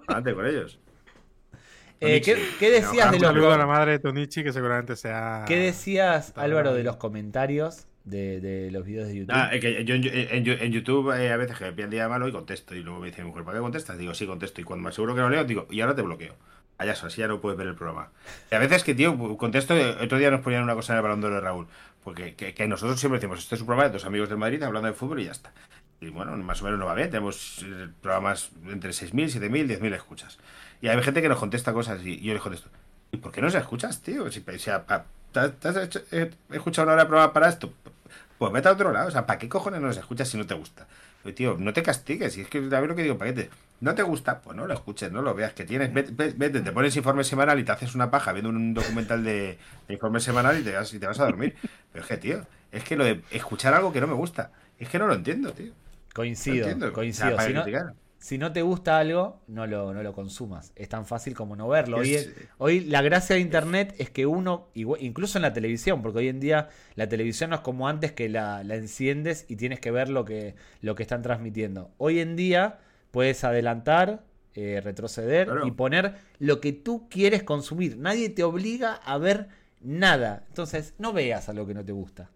Adelante 0.09 0.35
con 0.35 0.47
ellos. 0.47 0.79
Eh, 2.05 2.21
¿qué, 2.21 2.35
decías 2.69 3.07
No, 3.07 3.13
de 3.13 3.19
los 3.21 3.29
saludo 3.29 3.53
a 3.53 3.57
la 3.57 3.65
madre 3.65 3.93
de 3.93 3.99
Tonichi, 4.01 4.43
que 4.43 4.53
seguramente 4.53 4.97
sea. 4.97 5.45
¿Qué 5.47 5.55
decías, 5.57 6.33
Álvaro, 6.35 6.75
de 6.75 6.83
los 6.83 6.97
comentarios 6.97 7.87
de, 8.03 8.41
de 8.41 8.73
los 8.73 8.85
vídeos 8.85 9.07
de 9.07 9.15
YouTube? 9.19 9.33
Ah, 9.33 9.51
es 9.53 9.61
que 9.61 9.85
yo 9.85 9.95
en, 9.95 10.03
en- 10.09 10.49
en 10.49 10.73
YouTube 10.73 11.13
eh, 11.17 11.31
a 11.31 11.37
veces 11.37 11.57
que 11.57 11.65
me 11.67 11.73
pillan 11.73 11.91
día 11.91 12.09
malo 12.09 12.27
y 12.27 12.33
contesto. 12.33 12.75
Y 12.75 12.83
luego 12.83 12.99
me 12.99 13.07
dice 13.07 13.23
mi 13.23 13.29
mujer, 13.29 13.45
¿para 13.45 13.59
qué 13.59 13.63
contestas? 13.63 13.99
Digo, 13.99 14.15
sí, 14.15 14.27
contesto. 14.27 14.61
Y 14.61 14.65
cuando 14.65 14.83
me 14.83 14.89
aseguro 14.89 15.15
que 15.15 15.21
lo 15.21 15.31
leo, 15.31 15.45
digo, 15.45 15.69
y 15.71 15.81
ahora 15.81 15.95
te 15.95 16.03
bloqueo. 16.03 16.35
Allá 16.77 16.91
así 16.91 17.21
ya 17.21 17.29
no 17.29 17.41
puedes 17.41 17.57
ver 17.57 17.69
el 17.69 17.77
programa. 17.77 18.11
Y 18.51 18.55
a 18.57 18.59
veces 18.59 18.83
que, 18.83 18.97
tío, 18.97 19.17
contesto. 19.37 19.77
Otro 20.03 20.19
día 20.19 20.33
nos 20.33 20.41
ponían 20.41 20.65
una 20.65 20.75
cosa 20.75 20.95
en 20.95 20.97
el 20.97 21.03
balón 21.05 21.21
de 21.21 21.39
Raúl. 21.41 21.69
Porque 22.03 22.35
que, 22.35 22.53
que 22.53 22.67
nosotros 22.67 22.99
siempre 22.99 23.21
decimos, 23.21 23.39
este 23.39 23.55
es 23.55 23.61
un 23.61 23.69
programa 23.69 23.87
de 23.87 23.93
dos 23.93 24.05
amigos 24.07 24.29
del 24.29 24.39
Madrid 24.39 24.61
hablando 24.65 24.89
de 24.89 24.95
fútbol 24.95 25.21
y 25.21 25.27
ya 25.27 25.31
está. 25.31 25.53
Y 26.03 26.11
bueno, 26.11 26.37
más 26.37 26.61
o 26.61 26.65
menos 26.65 26.81
no 26.81 26.87
va 26.87 26.95
bien. 26.95 27.11
Tenemos 27.11 27.65
eh, 27.65 27.89
programas 28.01 28.51
entre 28.67 28.91
6.000, 28.91 29.41
7.000, 29.41 29.79
10.000 29.79 29.95
escuchas. 29.95 30.39
Y 30.81 30.89
hay 30.89 31.01
gente 31.01 31.23
que 31.23 31.29
nos 31.29 31.39
contesta 31.39 31.73
cosas 31.73 32.01
y 32.05 32.21
yo 32.21 32.33
les 32.33 32.43
contesto, 32.43 32.69
¿y 33.13 33.19
por 33.19 33.31
qué 33.31 33.41
no 33.41 33.49
se 33.49 33.59
escuchas, 33.59 34.03
tío? 34.03 34.29
¿te, 34.29 35.41
has 35.69 36.01
eh, 36.11 36.31
escuchado 36.51 36.87
una 36.87 36.95
hora 36.95 37.05
de 37.05 37.09
programa 37.09 37.33
para 37.33 37.49
esto? 37.49 37.73
Pues 38.37 38.53
vete 38.53 38.69
a 38.69 38.73
otro 38.73 38.91
lado. 38.91 39.07
O 39.07 39.11
sea, 39.13 39.27
¿para 39.27 39.39
qué 39.39 39.49
cojones 39.49 39.81
no 39.81 39.87
los 39.87 39.97
escuchas 39.97 40.29
si 40.29 40.37
no 40.37 40.45
te 40.45 40.55
gusta? 40.55 40.89
Tío, 41.37 41.57
no 41.57 41.73
te 41.73 41.85
castigues. 41.85 42.37
Y 42.37 42.41
es 42.41 42.49
que 42.49 42.59
a 42.59 42.81
ver 42.81 42.89
lo 42.89 42.97
que 42.97 43.05
digo, 43.05 43.17
¿para 43.17 43.33
qué 43.33 43.45
te... 43.45 43.51
No 43.81 43.95
te 43.95 44.03
gusta, 44.03 44.41
pues 44.41 44.57
no 44.57 44.67
lo 44.67 44.75
escuches, 44.75 45.13
no 45.13 45.23
lo 45.23 45.35
veas. 45.35 45.53
Que 45.53 45.65
tienes, 45.65 45.95
vete, 45.95 46.13
vete, 46.37 46.61
te 46.61 46.73
pones 46.73 46.97
informe 46.97 47.23
semanal 47.23 47.61
y 47.61 47.65
te 47.65 47.71
haces 47.71 47.95
una 47.95 48.11
paja 48.11 48.33
viendo 48.33 48.51
un 48.51 48.75
documental 48.75 49.23
de, 49.23 49.57
de 49.87 49.95
informe 49.95 50.19
semanal 50.19 50.59
y 50.59 50.65
te, 50.65 50.73
vas, 50.73 50.93
y 50.93 50.99
te 50.99 51.07
vas 51.07 51.21
a 51.21 51.27
dormir. 51.27 51.55
Pero 51.93 52.03
es 52.03 52.09
que, 52.09 52.17
tío, 52.17 52.45
es 52.73 52.83
que 52.83 52.97
lo 52.97 53.05
de 53.05 53.23
escuchar 53.31 53.75
algo 53.75 53.93
que 53.93 54.01
no 54.01 54.09
me 54.09 54.15
gusta, 54.15 54.51
es 54.81 54.89
que 54.89 54.99
no 54.99 55.07
lo 55.07 55.15
entiendo, 55.15 55.53
tío. 55.53 55.73
Coincido, 56.15 56.93
coincido. 56.93 57.29
O 57.29 57.31
sea, 57.31 57.37
para 57.37 57.49
si, 57.49 57.55
no, 57.55 57.63
criticar. 57.63 57.95
si 58.19 58.39
no 58.39 58.53
te 58.53 58.63
gusta 58.63 58.99
algo, 58.99 59.43
no 59.49 59.67
lo, 59.67 59.95
no 59.95 60.03
lo 60.03 60.13
consumas. 60.13 60.73
Es 60.77 60.89
tan 60.89 61.07
fácil 61.07 61.35
como 61.35 61.57
no 61.57 61.69
verlo. 61.69 61.99
Hoy, 61.99 62.15
Es- 62.15 62.31
hoy 62.59 62.81
la 62.81 63.01
gracia 63.03 63.35
de 63.37 63.41
Internet 63.41 63.95
es 63.99 64.11
que 64.11 64.27
uno, 64.27 64.69
incluso 64.75 65.39
en 65.39 65.43
la 65.43 65.53
televisión, 65.53 66.03
porque 66.03 66.19
hoy 66.19 66.29
en 66.29 66.41
día 66.41 66.69
la 66.97 67.09
televisión 67.09 67.51
no 67.51 67.57
es 67.57 67.63
como 67.63 67.89
antes 67.89 68.13
que 68.13 68.29
la, 68.29 68.63
la 68.65 68.75
enciendes 68.77 69.47
y 69.49 69.57
tienes 69.57 69.81
que 69.81 69.91
ver 69.91 70.09
lo 70.11 70.25
que, 70.25 70.55
lo 70.83 70.95
que 70.95 71.03
están 71.03 71.23
transmitiendo. 71.23 71.91
Hoy 71.99 72.21
en 72.21 72.37
día 72.37 72.79
puedes 73.11 73.43
adelantar, 73.45 74.25
eh, 74.55 74.81
retroceder 74.85 75.47
Claro. 75.47 75.67
y 75.67 75.71
poner 75.71 76.17
lo 76.39 76.61
que 76.61 76.73
tú 76.75 77.09
quieres 77.09 77.43
consumir. 77.43 77.97
Nadie 77.97 78.29
te 78.29 78.43
obliga 78.45 78.95
a 78.97 79.17
ver 79.17 79.49
nada. 79.81 80.45
Entonces, 80.49 80.95
no 80.99 81.13
veas 81.15 81.49
a 81.49 81.55
lo 81.55 81.67
que 81.67 81.73
no 81.75 81.83
te 81.85 81.93
gusta. 81.93 82.31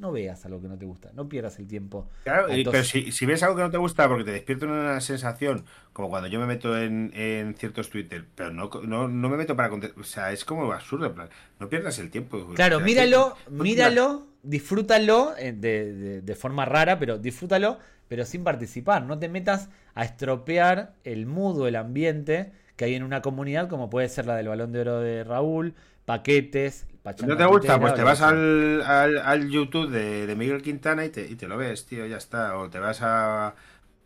No 0.00 0.10
veas 0.12 0.44
a 0.46 0.48
lo 0.48 0.60
que 0.62 0.66
no 0.68 0.78
te 0.78 0.86
gusta. 0.86 1.10
No 1.14 1.28
pierdas 1.28 1.58
el 1.58 1.66
tiempo. 1.68 2.08
Claro, 2.24 2.48
Entonces- 2.48 2.90
pero 2.92 3.04
si, 3.06 3.12
si 3.12 3.26
ves 3.26 3.42
algo 3.42 3.54
que 3.56 3.62
no 3.62 3.70
te 3.70 3.76
gusta 3.76 4.08
porque 4.08 4.24
te 4.24 4.32
despierta 4.32 4.66
una 4.66 5.00
sensación, 5.00 5.64
como 5.92 6.08
cuando 6.08 6.26
yo 6.28 6.40
me 6.40 6.46
meto 6.46 6.76
en, 6.78 7.12
en 7.14 7.54
ciertos 7.54 7.90
Twitter, 7.90 8.24
pero 8.34 8.50
no, 8.50 8.70
no, 8.82 9.08
no 9.08 9.28
me 9.28 9.36
meto 9.36 9.54
para 9.54 9.68
contestar, 9.68 10.00
o 10.00 10.04
sea, 10.04 10.32
es 10.32 10.44
como 10.44 10.72
absurdo, 10.72 11.14
plan, 11.14 11.28
no 11.58 11.68
pierdas 11.68 11.98
el 11.98 12.10
tiempo. 12.10 12.44
Claro, 12.54 12.76
O 12.76 12.78
sea, 12.80 12.86
míralo, 12.86 13.36
que- 13.44 13.50
míralo, 13.52 14.26
disfrútalo 14.42 15.34
eh, 15.36 15.52
de, 15.52 15.92
de- 15.92 16.22
de 16.22 16.34
forma 16.34 16.64
rara, 16.64 16.98
pero 16.98 17.18
disfrútalo, 17.18 17.78
pero 18.08 18.24
sin 18.24 18.42
participar. 18.42 19.04
No 19.04 19.18
te 19.18 19.28
metas 19.28 19.68
a 19.94 20.04
estropear 20.04 20.94
el 21.04 21.26
mood 21.26 21.60
o 21.60 21.68
el 21.68 21.76
ambiente 21.76 22.52
que 22.76 22.86
hay 22.86 22.94
en 22.94 23.02
una 23.02 23.20
comunidad, 23.20 23.68
como 23.68 23.90
puede 23.90 24.08
ser 24.08 24.24
la 24.26 24.34
del 24.36 24.48
Balón 24.48 24.72
de 24.72 24.80
Oro 24.80 25.00
de 25.00 25.24
Raúl, 25.24 25.74
paquetes, 26.06 26.86
pachanga 27.02 27.34
¿No 27.34 27.38
te 27.38 27.44
gusta? 27.46 27.60
tuitera, 27.60 27.80
Pues 27.80 27.94
te 27.94 28.02
vas 28.02 28.20
al, 28.22 28.82
al, 28.82 29.18
al 29.18 29.48
YouTube 29.50 29.90
de, 29.90 30.26
de 30.26 30.36
Miguel 30.36 30.62
Quintana 30.62 31.04
y 31.04 31.10
te, 31.10 31.26
y 31.26 31.36
te 31.36 31.48
lo 31.48 31.56
ves, 31.56 31.86
tío, 31.86 32.06
ya 32.06 32.16
está. 32.16 32.56
O 32.58 32.68
te 32.70 32.78
vas 32.78 33.00
a... 33.02 33.54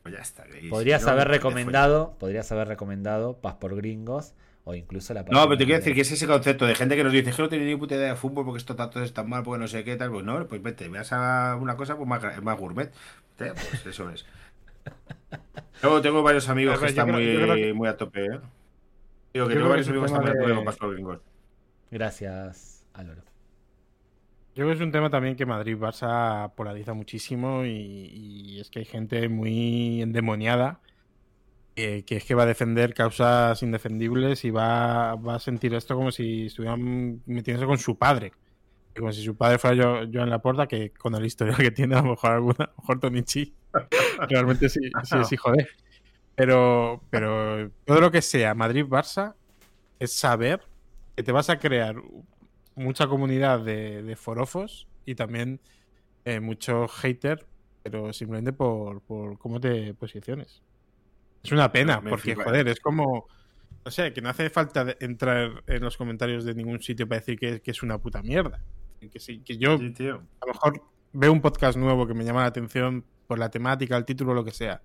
Pues 0.03 0.15
ya 0.15 0.21
está. 0.21 0.45
si 0.61 0.69
Podrías 0.69 1.03
no, 1.05 1.11
haber 1.11 1.29
recomendado, 1.29 2.17
podrías 2.19 2.51
haber 2.53 2.69
recomendado 2.69 3.39
Paz 3.39 3.55
por 3.55 3.75
Gringos 3.75 4.35
o 4.65 4.75
incluso 4.75 5.15
la. 5.15 5.23
No, 5.25 5.45
pero 5.45 5.57
te 5.57 5.65
quiero 5.65 5.73
de- 5.75 5.79
decir 5.81 5.95
que 5.95 6.03
es 6.03 6.13
ese 6.13 6.27
concepto 6.27 6.67
de 6.67 6.75
gente 6.75 6.95
que 6.97 7.05
nos 7.05 7.13
dice 7.13 7.33
que 7.33 7.43
no 7.43 7.49
tiene 7.49 7.65
ni 7.65 7.75
puta 7.77 7.95
idea 7.95 8.09
de 8.09 8.15
fútbol 8.17 8.45
porque 8.45 8.59
esto 8.59 8.77
tanto 8.77 9.03
es 9.03 9.13
tan 9.15 9.29
mal, 9.31 9.43
porque 9.43 9.61
no 9.61 9.67
sé 9.69 9.83
qué 9.83 9.97
tal. 9.97 10.11
Pues 10.11 10.25
no, 10.25 10.47
pues 10.47 10.63
vete, 10.63 10.89
veas 10.91 11.11
a 11.13 11.57
una 11.61 11.77
cosa 11.77 11.97
pues 11.97 12.07
más, 12.09 12.43
más 12.43 12.59
gourmet. 12.59 12.93
Eh, 13.39 13.53
Pues 13.55 13.87
eso 13.87 14.11
es. 14.11 14.27
Luego 15.83 16.01
tengo 16.03 16.23
varios 16.23 16.49
amigos 16.51 16.79
que 16.79 16.87
están 16.87 17.07
creo- 17.07 17.17
muy, 17.17 17.33
yo 17.33 17.41
creo 17.41 17.55
que- 17.57 17.73
muy 17.73 17.89
a 17.89 17.97
tope, 17.97 18.27
¿eh? 18.27 18.41
Digo 19.33 19.47
que 19.49 19.55
Yo 19.55 19.59
tengo 19.59 19.69
varios 19.71 19.89
amigos 19.89 20.11
que 20.11 20.17
están 20.19 20.23
muy 20.23 20.31
a 20.31 20.35
tope 20.35 20.49
de- 20.51 20.55
con 20.57 20.65
Pastor 20.65 20.93
Gringos. 20.93 21.19
Gracias, 21.91 22.74
Álvaro. 22.95 23.23
Yo 24.55 24.63
creo 24.63 24.69
que 24.69 24.75
es 24.75 24.81
un 24.81 24.93
tema 24.93 25.11
también 25.11 25.35
que 25.35 25.47
Madrid-Barça 25.47 26.55
polariza 26.55 26.95
muchísimo 26.95 27.65
y, 27.65 28.61
es 28.61 28.71
que 28.71 28.79
hay 28.81 28.85
gente 28.85 29.29
muy 29.29 30.01
endemoniada 30.01 30.81
eh, 31.77 32.05
que 32.07 32.19
es 32.19 32.25
que 32.25 32.37
va 32.37 32.45
a 32.45 32.47
defender 32.47 32.95
causas 32.95 33.61
indefendibles 33.65 34.45
y 34.45 34.51
va, 34.51 35.15
a 35.15 35.39
sentir 35.41 35.75
esto 35.75 35.97
como 35.97 36.13
si 36.13 36.47
estuvieran 36.47 37.21
metiéndose 37.27 37.67
con 37.67 37.79
su 37.79 37.99
padre. 37.99 38.33
Como 38.97 39.11
si 39.11 39.25
su 39.25 39.37
padre 39.37 39.59
fuera 39.59 39.75
yo, 39.75 40.09
Joan 40.13 40.31
Laporta, 40.31 40.69
que 40.69 40.91
con 40.91 41.17
el 41.17 41.27
historial 41.27 41.57
que 41.57 41.73
tiene, 41.73 41.97
a 41.97 42.03
lo 42.03 42.11
mejor 42.11 42.31
alguna, 42.31 42.57
a 42.61 42.67
lo 42.69 42.75
mejor 42.79 43.01
Tonichi 43.01 43.53
realmente 44.29 44.69
sí, 44.69 44.89
sí 45.03 45.17
es 45.21 45.33
hijo 45.33 45.51
de. 45.51 45.67
Pero, 46.37 47.03
pero 47.11 47.71
todo 47.85 48.01
lo 48.01 48.13
que 48.13 48.23
sea 48.23 48.55
Madrid-Barça 48.55 49.35
es 49.99 50.17
saber 50.17 50.63
que 51.17 51.25
te 51.25 51.33
vas 51.33 51.51
a 51.51 51.59
crear 51.59 51.97
mucha 52.77 53.07
comunidad 53.07 53.61
de, 53.61 54.03
de 54.03 54.17
forofos 54.17 54.87
y 55.05 55.15
también 55.15 55.61
eh, 56.25 56.41
mucho 56.41 56.89
hater, 56.89 57.47
pero 57.83 58.13
simplemente 58.13 58.53
por, 58.53 59.01
por 59.03 59.39
cómo 59.39 59.61
te 59.61 59.95
posiciones. 59.95 60.63
Es 61.43 61.53
una 61.53 61.71
pena, 61.71 62.01
Me 62.01 62.11
porque, 62.11 62.35
flipa. 62.35 62.45
joder, 62.45 62.69
es 62.69 62.81
como. 62.81 63.27
O 63.87 63.91
sea, 63.91 64.15
que 64.15 64.23
no 64.23 64.31
hace 64.31 64.49
falta 64.49 64.97
entrar 65.01 65.63
en 65.67 65.83
los 65.83 65.99
comentarios 65.99 66.45
de 66.47 66.55
ningún 66.55 66.81
sitio 66.81 67.07
para 67.07 67.21
decir 67.21 67.39
que, 67.39 67.61
que 67.61 67.71
es 67.71 67.83
una 67.83 67.99
puta 67.99 68.23
mierda. 68.23 68.63
Que, 69.13 69.21
sí, 69.21 69.41
que 69.41 69.59
yo 69.59 69.77
Sí, 69.77 69.91
tío. 69.91 70.23
a 70.41 70.47
lo 70.47 70.53
mejor 70.55 70.83
veo 71.13 71.31
un 71.31 71.43
podcast 71.43 71.77
nuevo 71.77 72.07
que 72.07 72.15
me 72.15 72.25
llama 72.25 72.41
la 72.41 72.47
atención 72.47 73.05
por 73.27 73.39
la 73.39 73.51
temática, 73.51 73.95
el 73.99 74.07
título, 74.07 74.33
lo 74.33 74.43
que 74.43 74.53
sea. 74.53 74.81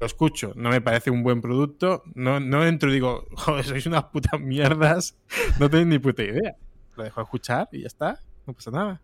Lo 0.00 0.06
escucho, 0.06 0.52
no 0.56 0.70
me 0.70 0.80
parece 0.80 1.12
un 1.12 1.22
buen 1.22 1.40
producto, 1.40 2.02
no, 2.16 2.40
no 2.40 2.66
entro 2.66 2.90
y 2.90 2.94
digo, 2.94 3.28
joder, 3.36 3.64
sois 3.64 3.86
unas 3.86 4.04
putas 4.06 4.40
mierdas, 4.40 5.16
no 5.60 5.70
tenéis 5.70 5.86
ni 5.86 5.98
puta 6.00 6.24
idea. 6.24 6.56
Lo 6.96 7.04
dejo 7.04 7.20
escuchar 7.20 7.68
y 7.72 7.80
ya 7.80 7.86
está, 7.86 8.20
no 8.46 8.52
pasa 8.52 8.70
nada. 8.70 9.00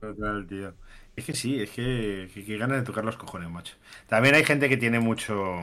Total, 0.00 0.46
tío. 0.46 0.74
Es 1.14 1.24
que 1.24 1.34
sí, 1.34 1.60
es 1.60 1.70
que, 1.70 2.28
que, 2.32 2.44
que 2.44 2.56
ganas 2.56 2.78
de 2.78 2.84
tocar 2.84 3.04
los 3.04 3.16
cojones, 3.16 3.50
macho. 3.50 3.76
También 4.08 4.34
hay 4.34 4.44
gente 4.44 4.68
que 4.68 4.76
tiene 4.76 4.98
mucho. 4.98 5.60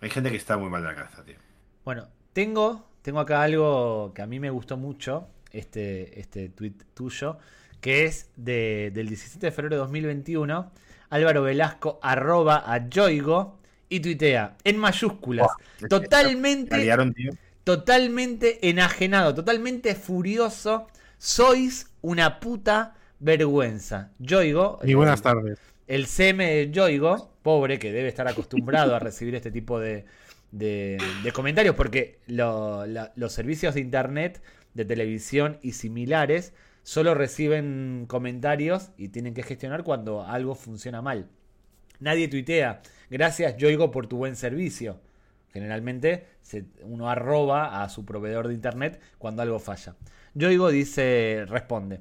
Hay 0.00 0.10
gente 0.10 0.30
que 0.30 0.36
está 0.36 0.56
muy 0.56 0.68
mal 0.68 0.82
de 0.82 0.88
la 0.88 0.94
cabeza, 0.94 1.24
tío. 1.24 1.36
Bueno, 1.84 2.08
tengo, 2.32 2.88
tengo 3.02 3.20
acá 3.20 3.42
algo 3.42 4.12
que 4.14 4.22
a 4.22 4.26
mí 4.26 4.38
me 4.38 4.50
gustó 4.50 4.76
mucho, 4.76 5.28
este, 5.50 6.20
este 6.20 6.48
tweet 6.48 6.74
tuyo, 6.94 7.38
que 7.80 8.04
es 8.04 8.30
de, 8.36 8.90
del 8.94 9.08
17 9.08 9.46
de 9.46 9.52
febrero 9.52 9.76
de 9.76 9.80
2021. 9.80 10.70
Álvaro 11.10 11.42
Velasco 11.42 11.98
arroba 12.02 12.62
a 12.72 12.88
Yoigo 12.88 13.58
y 13.88 14.00
tuitea 14.00 14.56
en 14.64 14.78
mayúsculas. 14.78 15.48
La 15.80 15.88
Totalmente, 15.88 16.78
liaron, 16.78 17.12
tío. 17.12 17.32
Totalmente 17.64 18.68
enajenado, 18.68 19.34
totalmente 19.34 19.94
furioso. 19.94 20.86
Sois 21.18 21.86
una 22.00 22.40
puta 22.40 22.94
vergüenza. 23.20 24.10
Yoigo. 24.18 24.80
Y 24.82 24.94
buenas 24.94 25.22
tardes. 25.22 25.58
El 25.86 26.06
CM 26.06 26.44
de 26.46 26.70
Yoigo, 26.70 27.32
pobre, 27.42 27.78
que 27.78 27.92
debe 27.92 28.08
estar 28.08 28.26
acostumbrado 28.28 28.94
a 28.94 28.98
recibir 28.98 29.34
este 29.34 29.50
tipo 29.50 29.78
de, 29.78 30.04
de, 30.50 30.98
de 31.22 31.32
comentarios, 31.32 31.74
porque 31.76 32.18
lo- 32.26 32.86
la- 32.86 33.12
los 33.16 33.32
servicios 33.32 33.74
de 33.74 33.80
internet, 33.80 34.42
de 34.74 34.84
televisión 34.84 35.58
y 35.62 35.72
similares 35.72 36.54
solo 36.82 37.14
reciben 37.14 38.06
comentarios 38.08 38.90
y 38.96 39.08
tienen 39.08 39.34
que 39.34 39.42
gestionar 39.44 39.84
cuando 39.84 40.24
algo 40.24 40.54
funciona 40.54 41.02
mal. 41.02 41.28
Nadie 42.00 42.26
tuitea, 42.26 42.82
gracias 43.10 43.56
Yoigo 43.56 43.90
por 43.92 44.08
tu 44.08 44.16
buen 44.16 44.34
servicio. 44.34 44.98
Generalmente 45.52 46.26
se- 46.42 46.64
uno 46.82 47.08
arroba 47.10 47.82
a 47.82 47.88
su 47.88 48.04
proveedor 48.04 48.48
de 48.48 48.54
internet 48.54 49.00
cuando 49.18 49.42
algo 49.42 49.58
falla. 49.58 49.96
Yoigo 50.34 50.70
dice, 50.70 51.44
responde. 51.48 52.00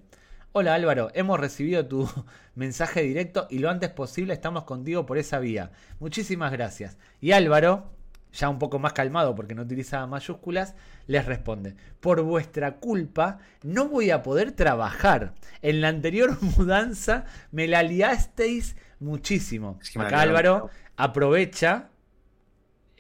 Hola 0.53 0.73
Álvaro, 0.73 1.10
hemos 1.14 1.40
recibido 1.40 1.86
tu 1.86 2.10
mensaje 2.56 3.02
directo 3.03 3.48
y 3.49 3.60
lo 3.60 3.69
antes 3.69 3.90
posible 3.90 4.34
estamos 4.34 4.64
contigo 4.65 5.06
por 5.06 5.18
esa 5.18 5.40
vía. 5.40 5.72
Muchísimas 5.99 6.52
gracias. 6.52 6.98
Y 7.22 7.32
Álvaro, 7.32 7.91
ya 8.34 8.49
un 8.49 8.60
poco 8.60 8.80
más 8.80 8.94
calmado 8.94 9.34
porque 9.36 9.56
no 9.56 9.61
utiliza 9.64 10.06
mayúsculas, 10.07 10.76
les 11.07 11.26
responde, 11.26 11.76
por 11.99 12.22
vuestra 12.22 12.76
culpa 12.78 13.40
no 13.64 13.88
voy 13.90 14.11
a 14.11 14.23
poder 14.23 14.52
trabajar. 14.53 15.34
En 15.61 15.80
la 15.82 15.90
anterior 15.90 16.38
mudanza 16.57 17.26
me 17.52 17.68
la 17.68 17.84
liasteis 17.84 18.76
muchísimo. 18.99 19.80
Acá. 19.98 20.22
Álvaro 20.22 20.69
aprovecha 20.98 21.90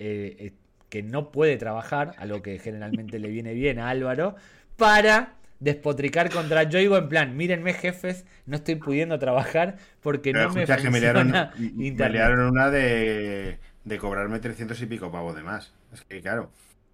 eh, 0.03 0.35
eh, 0.39 0.53
que 0.89 1.03
no 1.03 1.31
puede 1.31 1.57
trabajar, 1.57 2.15
a 2.17 2.25
lo 2.25 2.41
que 2.41 2.57
generalmente 2.57 3.19
le 3.19 3.29
viene 3.29 3.53
bien 3.53 3.77
a 3.79 3.89
Álvaro, 3.89 4.35
para 4.77 5.35
despotricar 5.59 6.31
contra 6.31 6.63
Yoigo 6.63 6.97
en 6.97 7.07
plan, 7.07 7.37
mírenme 7.37 7.73
jefes, 7.73 8.25
no 8.47 8.55
estoy 8.55 8.75
pudiendo 8.75 9.19
trabajar 9.19 9.77
porque 10.01 10.31
Pero 10.31 10.47
no 10.47 10.55
me 10.55 10.63
escucha, 10.63 10.81
que 10.81 10.89
me 10.89 10.99
liaron, 10.99 11.27
funciona 11.27 11.53
me 11.55 11.91
liaron 12.09 12.39
una 12.49 12.71
de, 12.71 13.59
de 13.83 13.97
cobrarme 13.99 14.39
300 14.39 14.81
y 14.81 14.85
pico 14.87 15.11
pavos 15.11 15.35
de 15.35 15.43
más. 15.43 15.71
Es 15.93 16.01
que, 16.01 16.19
claro, 16.19 16.49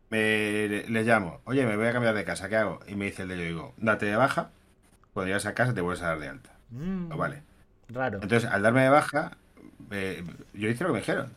me, 0.09 0.67
le, 0.67 1.03
llamo, 1.03 1.39
oye, 1.45 1.65
me 1.65 1.77
voy 1.77 1.87
a 1.87 1.93
cambiar 1.93 2.13
de 2.13 2.25
casa, 2.25 2.49
¿qué 2.49 2.57
hago? 2.57 2.79
Y 2.87 2.95
me 2.95 3.05
dice 3.05 3.21
el 3.23 3.29
de 3.29 3.37
yo, 3.37 3.43
digo, 3.43 3.73
date 3.77 4.05
de 4.05 4.17
baja, 4.17 4.51
cuando 5.13 5.27
llegas 5.27 5.45
a 5.45 5.53
casa 5.55 5.73
te 5.73 5.81
vuelves 5.81 6.03
a 6.03 6.07
dar 6.07 6.19
de 6.19 6.27
alta. 6.27 6.51
Mm, 6.71 7.11
Oh, 7.11 7.17
vale. 7.17 7.41
Raro. 7.89 8.19
Entonces, 8.21 8.49
al 8.49 8.63
darme 8.63 8.83
de 8.83 8.89
baja, 8.89 9.37
eh, 9.91 10.23
yo 10.53 10.69
hice 10.69 10.83
lo 10.83 10.89
que 10.89 10.93
me 10.93 10.99
dijeron. 10.99 11.31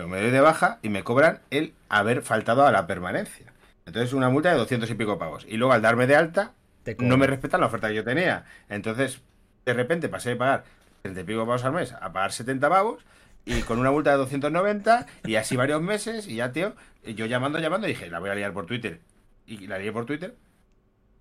Pero 0.00 0.08
me 0.08 0.18
doy 0.18 0.30
de 0.30 0.40
baja 0.40 0.78
y 0.80 0.88
me 0.88 1.04
cobran 1.04 1.40
el 1.50 1.74
haber 1.90 2.22
faltado 2.22 2.64
a 2.64 2.72
la 2.72 2.86
permanencia. 2.86 3.52
Entonces, 3.84 4.14
una 4.14 4.30
multa 4.30 4.50
de 4.50 4.56
200 4.56 4.88
y 4.88 4.94
pico 4.94 5.18
pavos. 5.18 5.44
Y 5.46 5.58
luego, 5.58 5.74
al 5.74 5.82
darme 5.82 6.06
de 6.06 6.16
alta, 6.16 6.54
no 7.00 7.18
me 7.18 7.26
respetan 7.26 7.60
la 7.60 7.66
oferta 7.66 7.88
que 7.88 7.96
yo 7.96 8.02
tenía. 8.02 8.46
Entonces, 8.70 9.20
de 9.66 9.74
repente 9.74 10.08
pasé 10.08 10.30
de 10.30 10.36
pagar 10.36 10.64
30 11.02 11.20
y 11.20 11.24
pico 11.24 11.40
pavos 11.40 11.66
al 11.66 11.72
mes 11.72 11.92
a 11.92 12.14
pagar 12.14 12.32
70 12.32 12.66
pavos 12.70 13.04
y 13.44 13.60
con 13.60 13.78
una 13.78 13.90
multa 13.90 14.12
de 14.12 14.16
290 14.16 15.06
y 15.24 15.34
así 15.34 15.54
varios 15.56 15.82
meses 15.82 16.26
y 16.26 16.36
ya, 16.36 16.50
tío, 16.50 16.74
yo 17.04 17.26
llamando, 17.26 17.58
llamando 17.58 17.86
dije, 17.86 18.08
la 18.08 18.20
voy 18.20 18.30
a 18.30 18.34
liar 18.34 18.54
por 18.54 18.64
Twitter. 18.64 19.00
Y 19.44 19.66
la 19.66 19.78
lié 19.78 19.92
por 19.92 20.06
Twitter. 20.06 20.34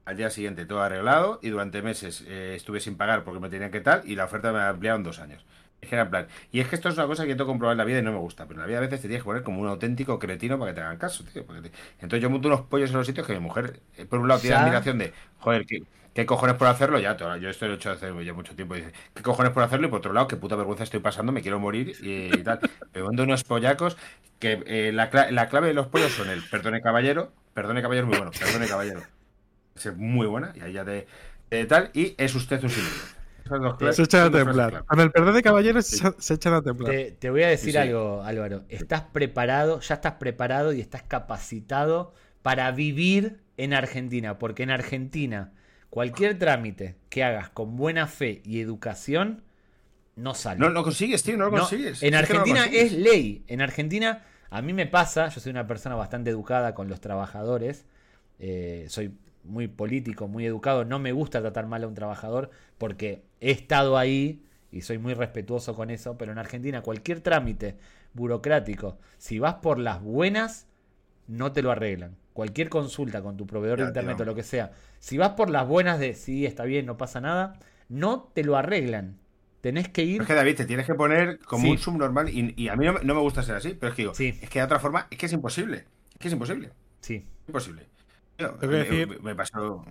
Al 0.06 0.16
día 0.16 0.30
siguiente 0.30 0.66
todo 0.66 0.82
arreglado 0.82 1.40
y 1.42 1.50
durante 1.50 1.82
meses 1.82 2.24
eh, 2.30 2.54
estuve 2.56 2.80
sin 2.80 2.96
pagar 2.96 3.26
porque 3.26 3.42
me 3.42 3.50
tenían 3.50 3.72
que 3.72 3.82
tal 3.82 4.04
y 4.06 4.16
la 4.16 4.24
oferta 4.24 4.54
me 4.54 4.62
ampliaron 4.62 5.04
dos 5.04 5.20
años. 5.20 5.46
Era 5.82 6.10
plan. 6.10 6.28
Y 6.52 6.60
es 6.60 6.68
que 6.68 6.76
esto 6.76 6.90
es 6.90 6.96
una 6.98 7.08
cosa 7.08 7.24
que 7.24 7.30
yo 7.30 7.36
tengo 7.38 7.48
que 7.48 7.52
comprobar 7.52 7.74
en 7.74 7.78
la 7.78 7.86
vida 7.86 8.00
y 8.00 8.02
no 8.02 8.12
me 8.12 8.18
gusta. 8.20 8.46
Pero 8.48 8.56
en 8.60 8.62
la 8.62 8.68
vida 8.68 8.78
a 8.80 8.82
veces 8.82 9.02
te 9.02 9.08
tienes 9.08 9.24
que 9.24 9.26
poner 9.26 9.44
como 9.44 9.62
un 9.62 9.68
auténtico 9.68 10.20
cretino 10.20 10.60
para 10.60 10.72
que 10.72 10.76
te 10.76 10.82
hagan 10.82 10.98
caso, 10.98 11.24
tío. 11.24 11.44
te- 11.46 11.72
Entonces 12.00 12.22
yo 12.22 12.30
monto 12.30 12.48
unos 12.50 12.62
pollos 12.62 12.90
en 12.92 12.98
los 12.98 13.08
sitios 13.08 13.26
que 13.26 13.34
mi 13.34 13.40
mujer, 13.40 13.82
eh, 13.96 14.06
por 14.06 14.20
un 14.20 14.28
lado, 14.28 14.42
tiene 14.42 14.56
admiración 14.58 14.98
de, 14.98 15.14
joder, 15.38 15.66
¿qué, 15.66 15.84
qué 16.14 16.26
cojones 16.26 16.56
por 16.58 16.68
hacerlo? 16.68 17.00
Ya, 17.00 17.16
yo 17.38 17.50
esto 17.50 17.66
lo 17.66 17.74
he 17.74 17.76
hecho 17.78 17.92
hace 17.92 18.08
ya 18.26 18.34
mucho 18.34 18.56
tiempo. 18.56 18.76
y 18.76 18.80
Dice, 18.82 18.94
¿qué 19.14 19.24
cojones 19.24 19.54
por 19.54 19.64
hacerlo? 19.64 19.88
Y 19.88 19.90
por 19.90 20.00
otro 20.00 20.12
lado, 20.14 20.28
qué 20.28 20.36
puta 20.36 20.56
vergüenza 20.58 20.84
estoy 20.84 21.00
pasando, 21.00 21.32
me 21.32 21.42
quiero 21.42 21.60
morir 21.60 21.96
y, 22.02 22.44
tal. 22.44 22.60
Me 22.94 23.02
mando 23.04 23.24
unos 23.24 23.44
pollacos 23.46 23.98
que 24.40 24.64
eh, 24.68 24.92
la, 24.94 25.10
cla- 25.12 25.32
la 25.32 25.48
clave 25.50 25.68
de 25.70 25.74
los 25.74 25.88
pollos 25.88 26.14
son 26.14 26.30
el 26.30 26.44
perdone 26.44 26.82
caballero, 26.82 27.32
perdone 27.54 27.82
caballero 27.82 28.08
muy 28.08 28.16
bueno, 28.16 28.36
perdone 28.38 28.68
caballero. 28.68 29.08
Es 29.76 29.96
muy 29.98 30.28
buena 30.28 30.52
y 30.56 30.62
ahí 30.62 30.74
ya 30.74 30.84
de, 30.84 31.08
de 31.50 31.66
tal. 31.66 31.92
Y 31.94 32.16
es 32.18 32.36
usted 32.36 32.64
un 32.64 32.72
sinvergüenza. 32.72 33.19
Se 33.94 34.04
echan 34.04 34.28
a 34.28 34.32
temblar. 34.32 34.86
Con 34.86 35.00
el 35.00 35.12
perdón 35.12 35.36
de 35.36 35.42
caballeros 35.42 35.86
Sí. 35.86 36.00
se- 36.20 36.34
echan 36.34 36.54
a 36.54 36.62
temblar. 36.62 36.92
Te, 36.92 37.12
te 37.12 37.30
voy 37.30 37.44
a 37.44 37.48
decir 37.48 37.66
Sí, 37.68 37.72
sí. 37.72 37.78
algo, 37.78 38.22
Álvaro. 38.24 38.64
Estás 38.70 39.02
preparado, 39.02 39.80
ya 39.80 39.96
estás 39.96 40.14
preparado 40.14 40.74
y 40.74 40.82
estás 40.82 41.04
capacitado 41.04 42.14
para 42.42 42.72
vivir 42.72 43.40
en 43.58 43.74
Argentina. 43.74 44.40
Porque 44.40 44.64
en 44.64 44.72
Argentina, 44.72 45.52
cualquier 45.90 46.38
trámite 46.40 46.96
que 47.10 47.24
hagas 47.24 47.50
con 47.50 47.76
buena 47.76 48.08
fe 48.08 48.42
y 48.46 48.60
educación, 48.62 49.44
no 50.16 50.34
sale. 50.34 50.60
No 50.60 50.70
lo 50.70 50.84
consigues, 50.84 51.24
tío, 51.24 51.38
no 51.38 51.46
lo 51.46 51.52
No, 51.52 51.58
consigues. 51.60 52.04
en 52.04 52.14
Es 52.14 52.22
que 52.28 52.34
no 52.34 52.40
lo 52.40 52.42
Argentina 52.42 52.60
consigues. 52.66 52.92
es 52.94 52.98
ley. 53.00 53.44
En 53.48 53.62
Argentina, 53.62 54.26
a 54.50 54.62
mí 54.62 54.74
me 54.74 54.86
pasa, 54.86 55.30
yo 55.30 55.40
soy 55.40 55.50
una 55.52 55.66
persona 55.68 55.96
bastante 55.96 56.30
educada 56.30 56.74
con 56.76 56.88
los 56.90 57.00
trabajadores. 57.02 57.86
eh, 58.42 58.86
soy 58.90 59.12
muy 59.50 59.68
político, 59.68 60.28
muy 60.28 60.46
educado. 60.46 60.86
No 60.86 61.00
me 61.00 61.12
gusta 61.12 61.42
tratar 61.42 61.66
mal 61.68 61.84
a 61.84 61.88
un 61.88 61.94
trabajador 61.96 62.50
porque 62.78 63.24
he 63.42 63.52
estado 63.52 63.98
ahí 63.98 64.44
y 64.72 64.82
soy 64.82 64.98
muy 65.00 65.14
respetuoso 65.14 65.76
con 65.76 65.90
eso. 65.90 66.18
Pero 66.18 66.32
en 66.32 66.38
Argentina, 66.38 66.82
cualquier 66.82 67.22
trámite 67.22 67.76
burocrático, 68.14 68.98
si 69.18 69.40
vas 69.40 69.56
por 69.56 69.80
las 69.80 70.02
buenas, 70.02 70.68
no 71.28 71.52
te 71.52 71.62
lo 71.62 71.72
arreglan. 71.72 72.16
Cualquier 72.34 72.70
consulta 72.70 73.22
con 73.22 73.36
tu 73.38 73.46
proveedor 73.46 73.80
de 73.80 73.86
internet 73.86 74.20
o 74.22 74.26
lo 74.26 74.36
que 74.36 74.44
sea, 74.44 74.72
si 75.00 75.18
vas 75.18 75.32
por 75.32 75.50
las 75.50 75.68
buenas 75.68 76.00
de 76.00 76.14
sí, 76.14 76.46
está 76.46 76.64
bien, 76.64 76.86
no 76.86 76.98
pasa 76.98 77.20
nada, 77.20 77.60
no 77.90 78.32
te 78.34 78.44
lo 78.44 78.56
arreglan. 78.56 79.18
Tenés 79.62 79.90
que 79.90 80.04
ir 80.04 80.22
Es 80.22 80.28
que 80.28 80.34
David, 80.36 80.56
te 80.56 80.66
tienes 80.66 80.86
que 80.86 80.94
poner 80.96 81.40
como 81.40 81.64
Sí. 81.64 81.72
un 81.72 81.78
subnormal 81.78 82.30
y, 82.30 82.54
y 82.56 82.70
a 82.70 82.78
mí 82.78 82.86
no 82.86 82.94
me, 82.94 83.02
no 83.04 83.14
me 83.14 83.20
gusta 83.20 83.44
ser 83.44 83.56
así, 83.56 83.76
pero 83.78 83.90
es 83.92 83.96
que 83.96 84.02
digo, 84.04 84.14
Sí. 84.16 84.40
es 84.42 84.50
que 84.50 84.60
de 84.60 84.66
otra 84.66 84.80
forma, 84.80 85.08
es 85.12 85.18
que 85.18 85.26
es 85.26 85.34
imposible. 85.34 85.86
Es 86.14 86.18
que 86.18 86.28
es 86.30 86.34
imposible. 86.34 86.70
Sí. 87.02 87.26
Imposible. 87.48 87.88
Que 88.60 88.68
me, 88.68 88.78
decir- 88.86 89.08
me- 89.08 89.20
me 89.20 89.36
pasó. 89.36 89.84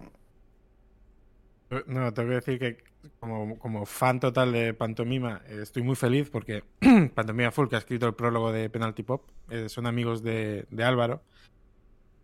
No, 1.87 2.15
tengo 2.15 2.31
que 2.31 2.35
decir 2.37 2.59
que 2.59 2.79
como, 3.21 3.59
como 3.59 3.85
fan 3.85 4.21
total 4.21 4.53
de 4.53 4.73
Pantomima, 4.73 5.43
eh, 5.49 5.61
estoy 5.63 5.83
muy 5.83 5.97
feliz 5.97 6.31
porque 6.31 6.65
Pantomima 7.15 7.51
Full, 7.51 7.69
que 7.69 7.77
ha 7.77 7.79
escrito 7.79 8.07
el 8.07 8.15
prólogo 8.15 8.51
de 8.53 8.71
Penalty 8.71 9.03
Pop, 9.03 9.29
eh, 9.51 9.69
son 9.69 9.87
amigos 9.87 10.23
de, 10.23 10.67
de 10.71 10.85
Álvaro. 10.85 11.23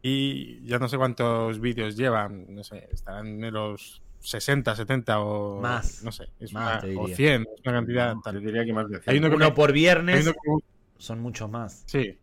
Y 0.00 0.64
ya 0.66 0.78
no 0.78 0.88
sé 0.88 0.96
cuántos 0.98 1.60
vídeos 1.60 1.96
llevan, 1.96 2.46
no 2.54 2.62
sé, 2.64 2.88
estarán 2.92 3.42
en 3.44 3.52
los 3.54 4.02
60, 4.20 4.74
70 4.76 5.20
o 5.20 5.60
Más. 5.60 6.02
no 6.02 6.10
sé, 6.12 6.24
es 6.40 6.52
Más, 6.52 6.72
una- 6.72 6.80
te 6.80 6.96
o 6.96 7.00
diría. 7.02 7.16
100, 7.16 7.42
es 7.42 7.48
una 7.64 7.72
cantidad 7.72 8.14
tal. 8.24 8.40
diría 8.44 8.64
que 8.64 8.72
más 8.72 8.88
de 8.88 9.00
Hay 9.06 9.18
uno 9.18 9.28
que 9.30 9.36
Uno 9.36 9.46
me- 9.50 9.54
por 9.54 9.70
hay 9.70 9.74
viernes 9.74 10.24
uno 10.26 10.32
que- 10.32 10.64
son 11.02 11.20
muchos 11.20 11.50
más. 11.50 11.84
sí, 11.86 12.18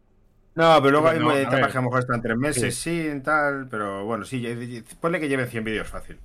No, 0.55 0.75
pero 0.81 0.91
luego 0.91 1.07
hay 1.07 1.19
No, 1.19 1.31
etapas 1.31 1.61
ver. 1.61 1.71
que 1.71 1.77
a 1.77 1.81
lo 1.81 1.85
mejor 1.87 1.99
están 1.99 2.21
tres 2.21 2.37
meses, 2.37 2.75
Sí. 2.75 3.01
sí, 3.01 3.07
en 3.07 3.23
tal, 3.23 3.67
pero 3.69 4.03
bueno, 4.05 4.25
sí, 4.25 4.83
ponle 4.99 5.19
que 5.19 5.29
lleven 5.29 5.47
100 5.47 5.63
vídeos 5.63 5.87
fácil. 5.87 6.17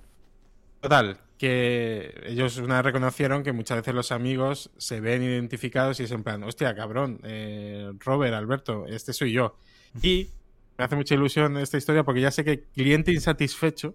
Total, 0.81 1.19
que 1.39 2.13
ellos 2.27 2.57
una 2.59 2.77
vez 2.77 2.85
reconocieron 2.87 3.43
que 3.43 3.53
muchas 3.53 3.79
veces 3.79 3.95
los 3.95 4.11
amigos 4.13 4.71
se 4.77 5.01
ven 5.01 5.23
identificados 5.23 6.01
y 6.01 6.05
es 6.05 6.11
en 6.11 6.23
plan, 6.25 6.43
hostia, 6.43 6.75
cabrón, 6.75 7.21
eh, 7.23 7.93
Robert, 8.01 8.35
Alberto, 8.35 8.85
este 8.87 9.13
soy 9.13 9.33
yo. 9.33 9.57
Y 10.03 10.31
me 10.77 10.85
hace 10.85 10.97
mucha 10.97 11.15
ilusión 11.15 11.57
esta 11.57 11.77
historia 11.79 12.03
porque 12.05 12.21
ya 12.21 12.31
sé 12.31 12.45
que 12.45 12.65
cliente 12.65 13.13
insatisfecho, 13.13 13.95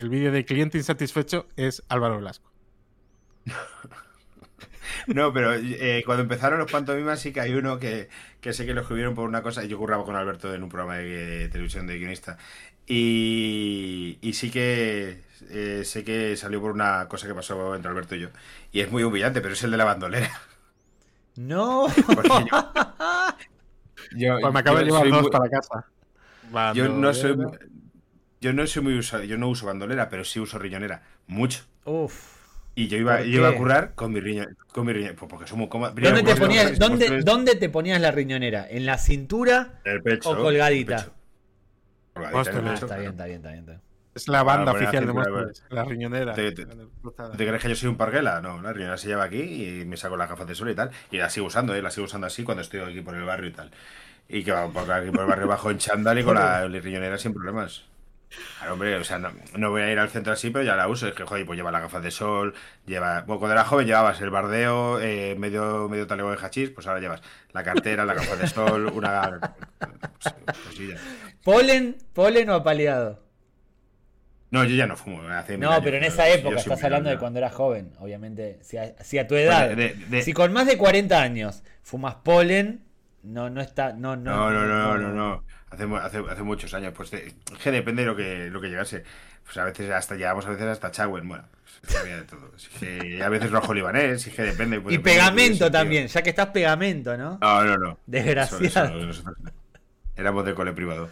el 0.00 0.08
vídeo 0.08 0.32
de 0.32 0.44
cliente 0.44 0.78
insatisfecho 0.78 1.46
es 1.56 1.82
Álvaro 1.88 2.16
Velasco. 2.16 2.50
No, 5.06 5.32
pero 5.32 5.54
eh, 5.54 6.02
cuando 6.06 6.22
empezaron 6.22 6.58
los 6.58 6.70
pantomimas 6.70 7.20
sí 7.20 7.32
que 7.32 7.40
hay 7.40 7.54
uno 7.54 7.78
que, 7.78 8.08
que 8.40 8.52
sé 8.52 8.66
que 8.66 8.74
lo 8.74 8.82
escribieron 8.82 9.14
por 9.14 9.28
una 9.28 9.42
cosa. 9.42 9.64
Yo 9.64 9.78
curraba 9.78 10.04
con 10.04 10.16
Alberto 10.16 10.52
en 10.54 10.62
un 10.62 10.68
programa 10.68 10.96
de, 10.98 11.48
televisión 11.48 11.86
de 11.86 11.98
guionista. 11.98 12.38
Y, 12.86 14.18
y 14.20 14.32
sí 14.34 14.50
que 14.50 15.22
eh, 15.50 15.82
sé 15.84 16.04
que 16.04 16.36
salió 16.36 16.60
por 16.60 16.72
una 16.72 17.08
cosa 17.08 17.26
que 17.26 17.34
pasó 17.34 17.74
entre 17.74 17.90
Alberto 17.90 18.14
y 18.16 18.20
yo. 18.20 18.28
Y 18.72 18.80
es 18.80 18.90
muy 18.90 19.02
humillante, 19.02 19.40
pero 19.40 19.54
es 19.54 19.62
el 19.64 19.70
de 19.70 19.76
la 19.76 19.84
bandolera. 19.84 20.30
No. 21.36 21.88
Yo, 24.12 24.38
yo- 24.38 24.38
Pues 24.40 24.52
me 24.54 24.60
acabo 24.60 24.78
de 24.78 24.84
llevar 24.84 25.02
soy 25.02 25.10
dos 25.10 25.22
muy- 25.22 25.30
para 25.30 25.50
casa. 25.50 25.86
Yo 26.74 26.88
no 26.88 27.12
soy, 27.14 27.36
yo 28.40 28.52
no 28.52 28.66
soy 28.66 28.82
muy 28.82 28.98
usa- 28.98 29.24
yo 29.24 29.38
no 29.38 29.48
uso 29.48 29.66
bandolera, 29.66 30.08
pero 30.08 30.24
sí 30.24 30.38
uso 30.40 30.58
riñonera. 30.58 31.02
Mucho. 31.26 31.64
Uf. 31.84 32.33
Y 32.76 32.88
yo 32.88 32.96
iba, 32.98 33.18
¿Por 33.18 33.26
yo 33.26 33.38
iba 33.38 33.48
a 33.48 33.54
currar 33.56 33.94
con 33.94 34.12
mi 34.12 34.20
riñonera. 34.20 34.54
Con 34.72 34.86
mi 34.86 34.92
riñonera. 34.92 35.16
Pues 35.18 35.30
porque 35.30 35.46
somos 35.46 35.68
cómodos. 35.68 35.94
¿Dónde 35.94 36.22
te, 36.22 36.34
ponías, 36.36 36.78
dónde, 36.78 37.22
dónde 37.22 37.54
te 37.54 37.68
ponías 37.68 38.00
la 38.00 38.10
riñonera? 38.10 38.66
¿En 38.68 38.84
la 38.86 38.98
cintura? 38.98 39.80
El 39.84 40.02
pecho. 40.02 40.30
o 40.30 40.36
colgadita? 40.36 40.96
el 40.96 41.02
pecho. 41.02 42.36
Hostia, 42.36 42.62
Ah, 42.64 42.74
está 42.74 42.96
bien, 42.96 43.10
está 43.10 43.26
bien, 43.26 43.36
está 43.36 43.48
bien. 43.50 43.58
está 43.60 43.72
bien. 43.72 43.80
Es 44.14 44.28
la 44.28 44.44
banda 44.44 44.72
Para 44.72 44.86
poner 44.86 44.88
oficial 44.88 45.06
de 45.06 45.12
la 45.12 45.24
cintura, 45.24 45.42
Móstoles, 45.42 45.64
la 45.70 45.84
riñonera. 45.84 46.34
Te- 46.34 46.52
te- 46.52 46.66
¿Te 46.66 47.46
crees 47.48 47.62
que 47.62 47.68
yo 47.68 47.74
soy 47.74 47.88
un 47.88 47.96
parguela? 47.96 48.40
No, 48.40 48.62
la 48.62 48.72
riñonera 48.72 48.96
se 48.96 49.08
lleva 49.08 49.24
aquí 49.24 49.40
y 49.80 49.84
me 49.84 49.96
saco 49.96 50.16
las 50.16 50.28
gafas 50.30 50.46
de 50.46 50.54
sol 50.54 50.70
y 50.70 50.74
tal. 50.76 50.90
Y 51.10 51.16
la 51.18 51.28
sigo 51.30 51.46
usando, 51.46 51.74
¿eh? 51.74 51.82
la 51.82 51.90
sigo 51.90 52.04
usando 52.04 52.28
así 52.28 52.44
cuando 52.44 52.62
estoy 52.62 52.80
aquí 52.80 53.00
por 53.00 53.16
el 53.16 53.24
barrio 53.24 53.48
y 53.50 53.52
tal. 53.52 53.72
Y 54.28 54.44
que 54.44 54.52
va 54.52 54.68
por 54.68 54.90
aquí 54.92 55.10
por 55.10 55.22
el 55.22 55.26
barrio 55.26 55.48
bajo 55.48 55.70
en 55.70 55.78
chándal 55.78 56.18
y 56.20 56.22
con 56.24 56.34
la 56.36 56.66
riñonera 56.68 57.18
sin 57.18 57.34
problemas. 57.34 57.84
Claro, 58.58 58.72
hombre, 58.74 58.96
o 58.96 59.04
sea, 59.04 59.18
no, 59.18 59.30
no 59.56 59.70
voy 59.70 59.82
a 59.82 59.92
ir 59.92 59.98
al 59.98 60.08
centro 60.08 60.32
así, 60.32 60.50
pero 60.50 60.64
ya 60.64 60.74
la 60.76 60.88
uso. 60.88 61.06
Es 61.08 61.14
que, 61.14 61.24
joder, 61.24 61.44
pues 61.44 61.56
lleva 61.56 61.70
las 61.70 61.82
gafas 61.82 62.02
de 62.02 62.10
sol, 62.10 62.54
lleva... 62.86 63.20
Bueno, 63.22 63.38
cuando 63.40 63.52
era 63.54 63.64
joven 63.64 63.86
llevabas 63.86 64.20
el 64.20 64.30
bardeo, 64.30 65.00
eh, 65.00 65.34
medio, 65.38 65.88
medio 65.88 66.06
talego 66.06 66.30
de 66.30 66.38
hachís, 66.38 66.70
pues 66.70 66.86
ahora 66.86 67.00
llevas 67.00 67.20
la 67.52 67.62
cartera, 67.62 68.04
las 68.04 68.16
gafas 68.16 68.38
de 68.38 68.46
sol, 68.46 68.86
una... 68.94 69.38
cosilla. 70.64 70.96
¿Polen, 71.42 71.96
polen 72.14 72.48
o 72.50 72.54
apaleado? 72.54 73.22
No, 74.50 74.64
yo 74.64 74.76
ya 74.76 74.86
no 74.86 74.96
fumo. 74.96 75.20
Hace 75.28 75.58
No, 75.58 75.70
años, 75.70 75.80
pero 75.84 75.96
en 75.96 76.04
esa 76.04 76.28
época 76.28 76.56
estás 76.56 76.82
hablando 76.84 77.10
de 77.10 77.18
cuando 77.18 77.38
eras 77.40 77.52
joven, 77.52 77.92
obviamente. 77.98 78.58
Si 78.62 78.76
a, 78.76 78.94
si 79.02 79.18
a 79.18 79.26
tu 79.26 79.34
edad, 79.34 79.66
Pues 79.66 79.76
de- 79.76 79.94
de- 79.94 80.06
de- 80.06 80.22
si 80.22 80.32
con 80.32 80.52
más 80.52 80.66
de 80.66 80.78
40 80.78 81.20
años 81.20 81.64
fumas 81.82 82.14
polen, 82.16 82.84
no, 83.24 83.50
no 83.50 83.60
está, 83.60 83.92
no, 83.94 84.14
no, 84.16 84.30
No, 84.30 84.50
no, 84.50 84.66
no, 84.66 84.98
no, 84.98 85.08
no. 85.12 85.44
Hace, 85.74 85.86
mu- 85.86 85.96
hace, 85.96 86.18
hace 86.30 86.42
muchos 86.42 86.72
años. 86.74 86.92
Pues 86.96 87.10
de- 87.10 87.26
es 87.26 87.58
que 87.62 87.70
depende 87.70 88.02
de 88.02 88.06
lo 88.08 88.16
que, 88.16 88.48
lo 88.50 88.60
que 88.60 88.68
llegase. 88.68 89.04
Pues 89.44 89.56
a 89.58 89.64
veces 89.64 89.90
hasta 89.90 90.14
llegamos 90.14 90.46
a 90.46 90.50
veces 90.50 90.66
hasta 90.66 90.90
Chagüen. 90.90 91.28
Bueno, 91.28 91.44
pues, 91.82 91.96
había 91.96 92.16
de 92.16 92.22
todo. 92.22 92.50
Que 92.80 93.22
a 93.22 93.28
veces 93.28 93.50
rojo 93.50 93.74
libanés, 93.74 94.26
es 94.26 94.34
que 94.34 94.42
depende. 94.42 94.80
pues, 94.80 94.94
Y 94.94 94.98
depende 94.98 95.18
pegamento 95.20 95.70
también, 95.70 96.06
ya 96.06 96.22
que 96.22 96.30
estás 96.30 96.46
pegamento, 96.48 97.16
¿no? 97.16 97.38
No, 97.40 97.64
no, 97.64 97.76
no. 97.76 97.98
Desgraciado. 98.06 98.64
Eso- 98.64 99.10
eso 99.10 99.22
no, 99.30 99.50
éramos 100.16 100.44
de 100.46 100.54
cole 100.54 100.72
privado. 100.72 101.08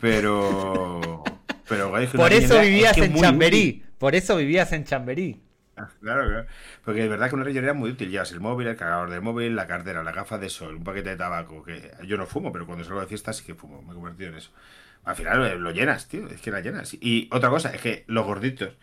Pero. 0.00 1.22
Pero, 1.68 1.92
Por 2.14 2.32
eso 2.32 2.60
vivías 2.60 2.96
en 2.96 3.14
Chamberí. 3.14 3.84
Por 3.98 4.14
eso 4.14 4.36
vivías 4.36 4.72
en 4.72 4.84
Chamberí. 4.84 5.40
Claro, 6.00 6.24
claro. 6.26 6.46
Porque 6.84 7.04
es 7.04 7.10
verdad 7.10 7.28
que 7.28 7.34
una 7.34 7.44
riñonera 7.44 7.72
es 7.72 7.78
muy 7.78 7.90
útil. 7.90 8.10
Llevas 8.10 8.32
el 8.32 8.40
móvil, 8.40 8.66
el 8.68 8.76
cargador 8.76 9.10
del 9.10 9.20
móvil, 9.22 9.54
la 9.56 9.66
cartera, 9.66 10.02
las 10.02 10.14
gafas 10.14 10.40
de 10.40 10.48
sol, 10.50 10.76
un 10.76 10.84
paquete 10.84 11.10
de 11.10 11.16
tabaco. 11.16 11.62
Que 11.64 11.92
yo 12.06 12.16
no 12.16 12.26
fumo, 12.26 12.52
pero 12.52 12.66
cuando 12.66 12.84
salgo 12.84 13.00
de 13.00 13.06
fiesta 13.06 13.32
sí 13.32 13.44
que 13.44 13.54
fumo. 13.54 13.82
Me 13.82 13.92
he 13.92 13.94
convertido 13.94 14.30
en 14.30 14.36
eso. 14.36 14.50
Al 15.04 15.16
final 15.16 15.44
eh, 15.46 15.56
lo 15.58 15.70
llenas, 15.70 16.08
tío. 16.08 16.26
Es 16.28 16.40
que 16.40 16.50
la 16.50 16.60
llenas. 16.60 16.94
Y 17.00 17.28
otra 17.32 17.50
cosa 17.50 17.72
es 17.74 17.80
que 17.80 18.04
los 18.08 18.24
gorditos 18.26 18.76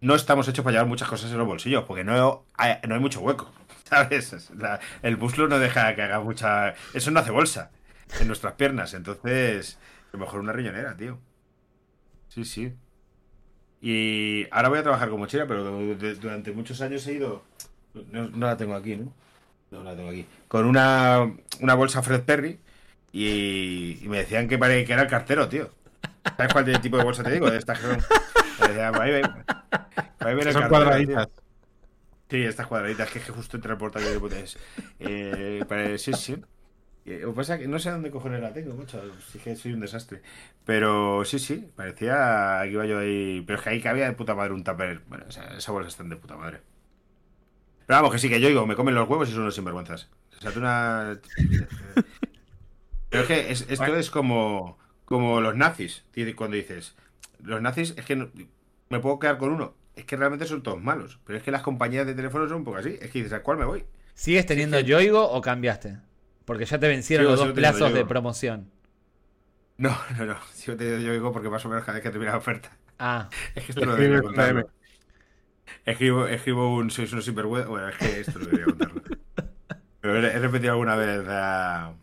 no 0.00 0.14
estamos 0.14 0.48
hechos 0.48 0.64
para 0.64 0.74
llevar 0.74 0.88
muchas 0.88 1.08
cosas 1.08 1.30
en 1.32 1.38
los 1.38 1.46
bolsillos 1.46 1.84
porque 1.84 2.04
no 2.04 2.46
hay, 2.56 2.78
mucho 3.00 3.20
hueco. 3.20 3.52
¿Sabes? 3.84 4.32
Es 4.32 4.50
la- 4.50 4.80
el 5.02 5.16
muslo 5.18 5.48
no 5.48 5.58
deja 5.58 5.94
que 5.94 6.02
haga 6.02 6.20
mucha. 6.20 6.74
Eso 6.94 7.10
no 7.10 7.20
hace 7.20 7.30
bolsa 7.32 7.70
en 8.20 8.28
nuestras 8.28 8.54
piernas. 8.54 8.94
Entonces, 8.94 9.78
a 10.12 10.16
lo 10.16 10.20
mejor 10.20 10.40
una 10.40 10.52
riñonera, 10.52 10.96
tío. 10.96 11.20
Sí, 12.28 12.44
sí. 12.44 12.72
Y 13.80 14.46
ahora 14.50 14.68
voy 14.68 14.78
a 14.78 14.82
trabajar 14.82 15.08
con 15.08 15.20
mochila, 15.20 15.46
pero 15.46 15.62
du- 15.64 15.94
du- 15.94 16.14
durante 16.16 16.50
muchos 16.52 16.80
años 16.80 17.06
he 17.06 17.12
ido. 17.14 17.42
No, 18.10 18.28
no 18.28 18.46
la 18.46 18.56
tengo 18.56 18.74
aquí, 18.74 18.96
¿no? 18.96 19.12
No 19.70 19.82
la 19.84 19.94
tengo 19.94 20.10
aquí. 20.10 20.26
Con 20.48 20.66
una, 20.66 21.30
una 21.60 21.74
bolsa 21.74 22.02
Fred 22.02 22.22
Perry 22.22 22.58
y, 23.12 23.98
y 24.02 24.08
me 24.08 24.18
decían 24.18 24.48
que, 24.48 24.58
que 24.58 24.92
era 24.92 25.02
el 25.02 25.08
cartero, 25.08 25.48
tío. 25.48 25.70
¿Sabes 26.36 26.52
cuál 26.52 26.64
de- 26.64 26.78
tipo 26.78 26.96
de 26.98 27.04
bolsa 27.04 27.22
te 27.22 27.30
digo? 27.30 27.50
De 27.50 27.58
estas 27.58 27.78
que 27.78 27.86
son. 27.86 27.98
me 28.60 28.68
decían, 28.68 28.92
"Por 28.92 29.02
ahí 29.02 29.12
ven- 29.12 29.32
por 30.18 30.28
ahí 30.28 30.34
viene 30.34 30.50
el 30.50 30.52
Son 30.52 30.68
cuadraditas. 30.68 31.28
tío". 31.28 31.42
Sí, 32.30 32.42
estas 32.44 32.66
cuadraditas, 32.66 33.10
que 33.10 33.18
es 33.20 33.24
que 33.24 33.32
justo 33.32 33.56
entre 33.56 33.72
el 33.72 33.78
portal 33.78 34.02
putés. 34.18 34.58
Eh, 34.98 35.64
sí, 35.98 36.12
sí. 36.12 36.36
Que 37.08 37.26
pasa 37.34 37.58
que 37.58 37.66
no 37.68 37.78
sé 37.78 37.90
dónde 37.90 38.10
cojones 38.10 38.40
la 38.40 38.52
tengo, 38.52 38.74
mucho. 38.74 39.00
Sí 39.32 39.38
que 39.38 39.56
soy 39.56 39.72
un 39.72 39.80
desastre. 39.80 40.22
Pero 40.64 41.24
sí, 41.24 41.38
sí, 41.38 41.68
parecía 41.74 42.60
que 42.64 42.70
iba 42.70 42.86
yo 42.86 42.98
ahí. 42.98 43.42
Pero 43.46 43.58
es 43.58 43.64
que 43.64 43.70
ahí 43.70 43.80
cabía 43.80 44.06
de 44.06 44.12
puta 44.12 44.34
madre 44.34 44.52
un 44.52 44.64
tupper. 44.64 45.00
Bueno, 45.08 45.24
o 45.28 45.30
sea, 45.32 45.44
esas 45.56 45.68
bolsas 45.68 45.92
están 45.94 46.08
de 46.08 46.16
puta 46.16 46.36
madre. 46.36 46.60
Pero 47.86 47.98
vamos, 47.98 48.12
que 48.12 48.18
sí, 48.18 48.28
que 48.28 48.40
yo 48.40 48.48
digo, 48.48 48.66
me 48.66 48.76
comen 48.76 48.94
los 48.94 49.08
huevos 49.08 49.28
y 49.28 49.32
son 49.32 49.42
unos 49.42 49.54
sinvergüenzas. 49.54 50.08
O 50.38 50.40
sea, 50.40 50.50
tú 50.52 50.58
una. 50.60 51.18
Pero 53.10 53.22
es 53.22 53.28
que 53.28 53.50
es- 53.52 53.66
esto 53.68 53.96
es 53.96 54.10
como, 54.10 54.78
como 55.04 55.40
los 55.40 55.56
nazis. 55.56 56.04
Cuando 56.36 56.56
dices, 56.56 56.94
los 57.42 57.62
nazis 57.62 57.94
es 57.96 58.04
que 58.04 58.16
no- 58.16 58.30
me 58.90 59.00
puedo 59.00 59.18
quedar 59.18 59.38
con 59.38 59.50
uno. 59.50 59.74
Es 59.96 60.04
que 60.04 60.16
realmente 60.16 60.46
son 60.46 60.62
todos 60.62 60.80
malos. 60.82 61.18
Pero 61.24 61.38
es 61.38 61.42
que 61.42 61.50
las 61.50 61.62
compañías 61.62 62.06
de 62.06 62.14
teléfono 62.14 62.46
son 62.48 62.58
un 62.58 62.64
poco 62.64 62.76
así. 62.78 62.98
Es 63.00 63.10
que 63.10 63.18
dices, 63.18 63.32
¿a 63.32 63.42
cuál 63.42 63.58
me 63.58 63.64
voy? 63.64 63.84
¿Sigues 64.14 64.46
teniendo. 64.46 64.78
Yoigo 64.80 65.28
o 65.30 65.40
cambiaste? 65.40 65.98
Porque 66.48 66.64
ya 66.64 66.78
te 66.80 66.88
vencieron 66.88 67.26
Sigo- 67.26 67.30
los 67.36 67.38
dos 67.40 67.52
plazos 67.52 67.92
de 67.92 68.04
promoción. 68.06 68.70
No, 69.76 69.96
no, 70.16 70.26
no. 70.26 70.36
Sigo 70.52 70.76
teniendo 70.76 71.02
yo 71.06 71.12
digo 71.12 71.32
porque 71.32 71.48
más 71.48 71.64
o 71.64 71.68
menos 71.68 71.84
cada 71.84 71.94
vez 71.94 72.02
que 72.02 72.10
termina 72.10 72.32
la 72.32 72.38
oferta. 72.38 72.76
Ah, 72.98 73.28
Es 73.54 73.64
que 73.64 73.72
esto 73.72 73.84
Escribe 73.84 74.08
debería 74.08 74.22
con 74.22 74.34
la 74.36 74.48
M. 74.48 74.64
contarlo. 74.64 74.72
Escribo, 75.84 76.26
escribo 76.26 76.74
un 76.74 76.90
sois 76.90 77.12
unos 77.12 77.24
sinvergüenza. 77.24 77.68
Bueno, 77.68 77.88
es 77.88 77.96
que 77.96 78.20
esto 78.20 78.38
no 78.38 78.46
debería 78.46 78.64
contarlo. 78.66 79.02
Pero 80.00 80.16
he, 80.16 80.38
repetido 80.38 80.72
alguna 80.72 80.96
vez 80.96 81.24
la, 81.24 81.94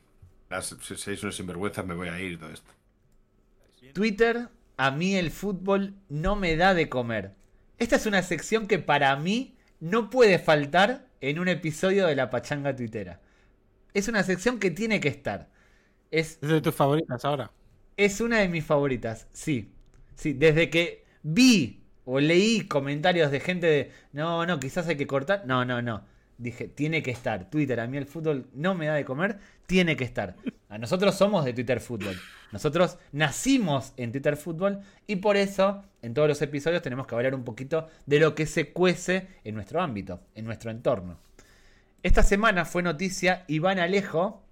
las 0.50 0.66
sois 0.68 1.24
unos 1.24 1.36
sinvergüenzas, 1.36 1.86
me 1.86 1.96
voy 1.96 2.10
a 2.10 2.20
ir 2.20 2.34
y 2.34 2.38
todo 2.38 2.52
esto. 2.52 2.72
Twitter, 3.94 4.50
a 4.78 4.92
mí 4.92 5.16
el 5.16 5.32
fútbol 5.32 5.96
no 6.10 6.36
me 6.36 6.56
da 6.58 6.74
de 6.74 6.90
comer. 6.90 7.34
Esta 7.78 7.96
es 7.98 8.06
una 8.06 8.24
sección 8.24 8.68
que 8.68 8.80
para 8.80 9.16
mí 9.16 9.56
no 9.80 10.10
puede 10.10 10.40
faltar 10.40 11.08
en 11.22 11.40
un 11.40 11.48
episodio 11.48 12.08
de 12.08 12.16
la 12.16 12.30
pachanga 12.30 12.76
tuitera. 12.76 13.22
Es 13.96 14.08
una 14.08 14.22
sección 14.24 14.60
que 14.60 14.70
tiene 14.72 15.00
que 15.00 15.08
estar. 15.10 15.50
Es, 16.12 16.42
Es 16.42 16.48
de 16.50 16.62
tus 16.62 16.74
favoritas 16.74 17.26
ahora. 17.26 17.52
es 17.98 18.22
una 18.22 18.40
de 18.40 18.50
mis 18.50 18.66
favoritas, 18.66 19.28
sí. 19.34 19.72
Sí, 20.16 20.34
desde 20.34 20.70
que 20.70 21.06
vi 21.24 21.84
o 22.06 22.20
leí 22.20 22.68
comentarios 22.68 23.32
de 23.32 23.40
gente 23.40 23.68
de, 23.68 23.92
no, 24.14 24.46
no, 24.46 24.60
quizás 24.60 24.88
hay 24.88 24.96
que 24.98 25.08
cortar. 25.08 25.44
No, 25.46 25.66
no, 25.66 25.82
no. 25.82 26.04
Dije, 26.38 26.68
tiene 26.68 27.02
que 27.04 27.12
estar. 27.12 27.50
Twitter, 27.50 27.80
a 27.80 27.88
mí 27.88 27.98
el 27.98 28.06
fútbol 28.06 28.48
no 28.54 28.76
me 28.76 28.88
da 28.88 28.94
de 28.96 29.06
comer, 29.06 29.40
tiene 29.66 29.96
que 29.96 30.04
estar. 30.04 30.38
A 30.70 30.78
nosotros 30.78 31.16
somos 31.16 31.46
de 31.46 31.54
Twitter 31.54 31.80
Fútbol. 31.80 32.22
Nosotros 32.52 32.98
nacimos 33.12 33.94
en 33.98 34.12
Twitter 34.12 34.36
Fútbol 34.38 34.80
y 35.08 35.18
por 35.18 35.38
eso 35.38 35.84
en 36.02 36.14
todos 36.14 36.28
los 36.28 36.42
episodios 36.42 36.82
tenemos 36.82 37.08
que 37.08 37.16
hablar 37.16 37.36
un 37.36 37.44
poquito 37.44 37.88
de 38.06 38.20
lo 38.20 38.36
que 38.36 38.46
se 38.46 38.72
cuece 38.74 39.28
en 39.44 39.56
nuestro 39.56 39.82
ámbito, 39.82 40.22
en 40.36 40.46
nuestro 40.46 40.72
entorno. 40.72 41.20
Esta 42.06 42.22
semana 42.22 42.66
fue 42.66 42.84
noticia 42.84 43.46
Iván 43.48 43.80
Alejo 43.80 44.44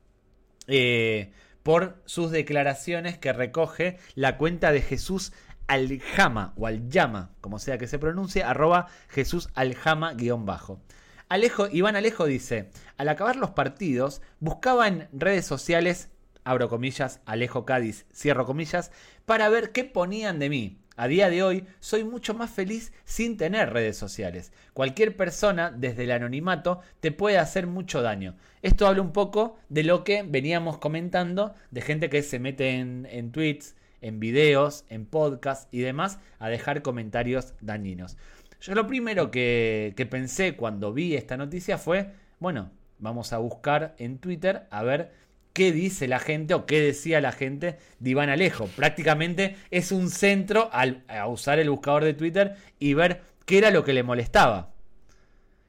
eh, 0.66 1.32
por 1.62 2.02
sus 2.06 2.32
declaraciones 2.32 3.20
que 3.20 3.32
recoge 3.32 4.00
la 4.16 4.38
cuenta 4.38 4.72
de 4.72 4.82
Jesús 4.82 5.34
Aljama 5.68 6.56
o 6.58 6.66
Aljama, 6.66 7.30
como 7.42 7.60
sea 7.60 7.78
que 7.78 7.86
se 7.86 8.00
pronuncie, 8.00 8.44
arroba 8.44 8.88
Jesús 9.08 9.50
Aljama 9.54 10.16
guion 10.16 10.48
bajo. 10.48 10.82
Alejo, 11.30 11.68
Iván 11.72 11.96
Alejo 11.96 12.26
dice, 12.26 12.72
al 12.98 13.08
acabar 13.08 13.36
los 13.36 13.52
partidos, 13.52 14.24
buscaba 14.40 14.88
en 14.88 15.08
redes 15.14 15.46
sociales, 15.46 16.10
abro 16.44 16.70
comillas, 16.70 17.22
Alejo 17.24 17.66
Cádiz, 17.66 18.08
cierro 18.12 18.48
comillas, 18.48 18.92
para 19.28 19.48
ver 19.50 19.72
qué 19.72 19.84
ponían 19.84 20.40
de 20.40 20.50
mí. 20.50 20.83
A 20.96 21.08
día 21.08 21.30
de 21.30 21.42
hoy 21.42 21.66
soy 21.80 22.04
mucho 22.04 22.34
más 22.34 22.52
feliz 22.52 22.94
sin 23.04 23.36
tener 23.38 23.74
redes 23.74 23.98
sociales. 23.98 24.52
Cualquier 24.74 25.18
persona 25.18 25.72
desde 25.72 26.04
el 26.04 26.12
anonimato 26.12 26.82
te 27.00 27.12
puede 27.12 27.40
hacer 27.40 27.66
mucho 27.66 28.02
daño. 28.02 28.36
Esto 28.62 28.88
habla 28.88 29.02
un 29.02 29.12
poco 29.12 29.58
de 29.70 29.84
lo 29.84 30.04
que 30.04 30.24
veníamos 30.24 30.78
comentando 30.78 31.56
de 31.72 31.82
gente 31.82 32.10
que 32.10 32.22
se 32.22 32.40
mete 32.40 32.76
en, 32.76 33.32
tweets, 33.32 33.76
en 34.02 34.20
videos, 34.20 34.86
en 34.90 35.06
podcasts 35.06 35.68
y 35.72 35.80
demás 35.80 36.20
a 36.38 36.50
dejar 36.50 36.84
comentarios 36.84 37.54
dañinos. 37.62 38.18
Yo 38.62 38.76
lo 38.76 38.88
primero 38.88 39.32
que 39.32 40.08
pensé 40.10 40.56
cuando 40.56 40.94
vi 40.94 41.16
esta 41.16 41.38
noticia 41.38 41.78
fue, 41.78 42.12
bueno, 42.40 42.70
vamos 43.00 43.34
a 43.34 43.38
buscar 43.38 43.96
en 43.98 44.18
Twitter 44.18 44.68
a 44.70 44.84
ver 44.84 45.12
qué 45.54 45.72
dice 45.72 46.08
la 46.08 46.20
gente 46.20 46.54
o 46.54 46.66
qué 46.66 46.82
decía 46.82 47.22
la 47.22 47.32
gente 47.32 47.78
de 48.00 48.10
Iván 48.10 48.30
Alejo. 48.30 48.68
Prácticamente 48.68 49.56
es 49.72 49.92
un 49.92 50.10
centro 50.10 50.70
al, 50.74 51.04
a 51.08 51.28
usar 51.28 51.60
el 51.60 51.70
buscador 51.70 52.04
de 52.04 52.14
Twitter 52.14 52.56
y 52.80 52.96
ver 52.96 53.22
qué 53.46 53.60
era 53.60 53.72
lo 53.72 53.84
que 53.84 53.94
le 53.94 54.04
molestaba. 54.04 54.74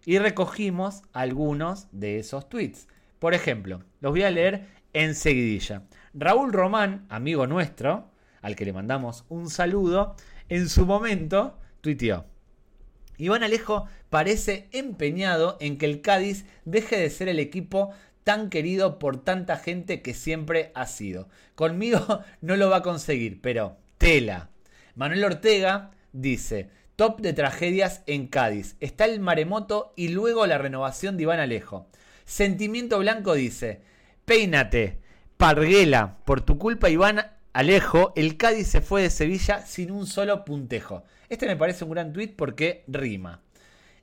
Y 0.07 0.19
recogimos 0.19 1.03
algunos 1.13 1.87
de 1.93 2.19
esos 2.19 2.49
tweets. 2.49 2.89
Por 3.19 3.35
ejemplo, 3.35 3.85
los 4.01 4.13
voy 4.13 4.23
a 4.23 4.31
leer 4.31 4.67
enseguidilla. 4.93 5.83
Raúl 6.13 6.53
Román, 6.53 7.07
amigo 7.09 7.47
nuestro, 7.47 8.11
al 8.43 8.57
que 8.57 8.65
le 8.65 8.73
mandamos 8.73 9.25
un 9.29 9.49
saludo, 9.51 10.17
en 10.49 10.69
su 10.69 10.87
momento 10.87 11.59
tuiteó. 11.81 12.27
Iván 13.17 13.43
Alejo 13.43 13.87
parece 14.11 14.69
empeñado 14.73 15.57
en 15.61 15.79
que 15.79 15.87
el 15.87 16.01
Cádiz 16.01 16.45
deje 16.65 16.99
de 16.99 17.11
ser 17.11 17.29
el 17.29 17.39
equipo 17.39 17.93
tan 18.25 18.51
querido 18.51 18.99
por 18.99 19.23
tanta 19.23 19.57
gente 19.57 20.03
que 20.03 20.15
siempre 20.15 20.73
ha 20.75 20.87
sido. 20.87 21.29
Conmigo 21.55 22.21
no 22.41 22.57
lo 22.57 22.71
va 22.71 22.79
a 22.79 22.83
conseguir, 22.83 23.41
pero 23.41 23.77
tela. 23.99 24.51
Manuel 24.97 25.25
Ortega 25.25 25.91
dice, 26.13 26.71
top 26.97 27.21
de 27.21 27.33
tragedias 27.33 28.03
en 28.07 28.27
Cádiz. 28.27 28.77
Está 28.81 29.05
el 29.05 29.21
maremoto 29.21 29.93
y 29.97 30.09
luego 30.09 30.47
la 30.47 30.59
renovación 30.59 31.17
de 31.17 31.25
Iván 31.25 31.41
Alejo. 31.41 31.87
Sentimiento 32.25 32.99
Blanco 32.99 33.35
dice, 33.35 33.83
peínate, 34.25 34.99
parguela, 35.37 36.17
por 36.25 36.41
tu 36.41 36.59
culpa 36.59 36.89
Iván 36.89 37.27
Alejo, 37.53 38.13
el 38.17 38.37
Cádiz 38.37 38.69
se 38.69 38.81
fue 38.81 39.03
de 39.03 39.11
Sevilla 39.11 39.65
sin 39.67 39.91
un 39.91 40.07
solo 40.07 40.45
puntejo. 40.45 41.05
Este 41.29 41.47
me 41.47 41.57
parece 41.57 41.85
un 41.85 41.91
gran 41.91 42.13
tweet 42.13 42.35
porque 42.37 42.85
rima. 42.89 43.43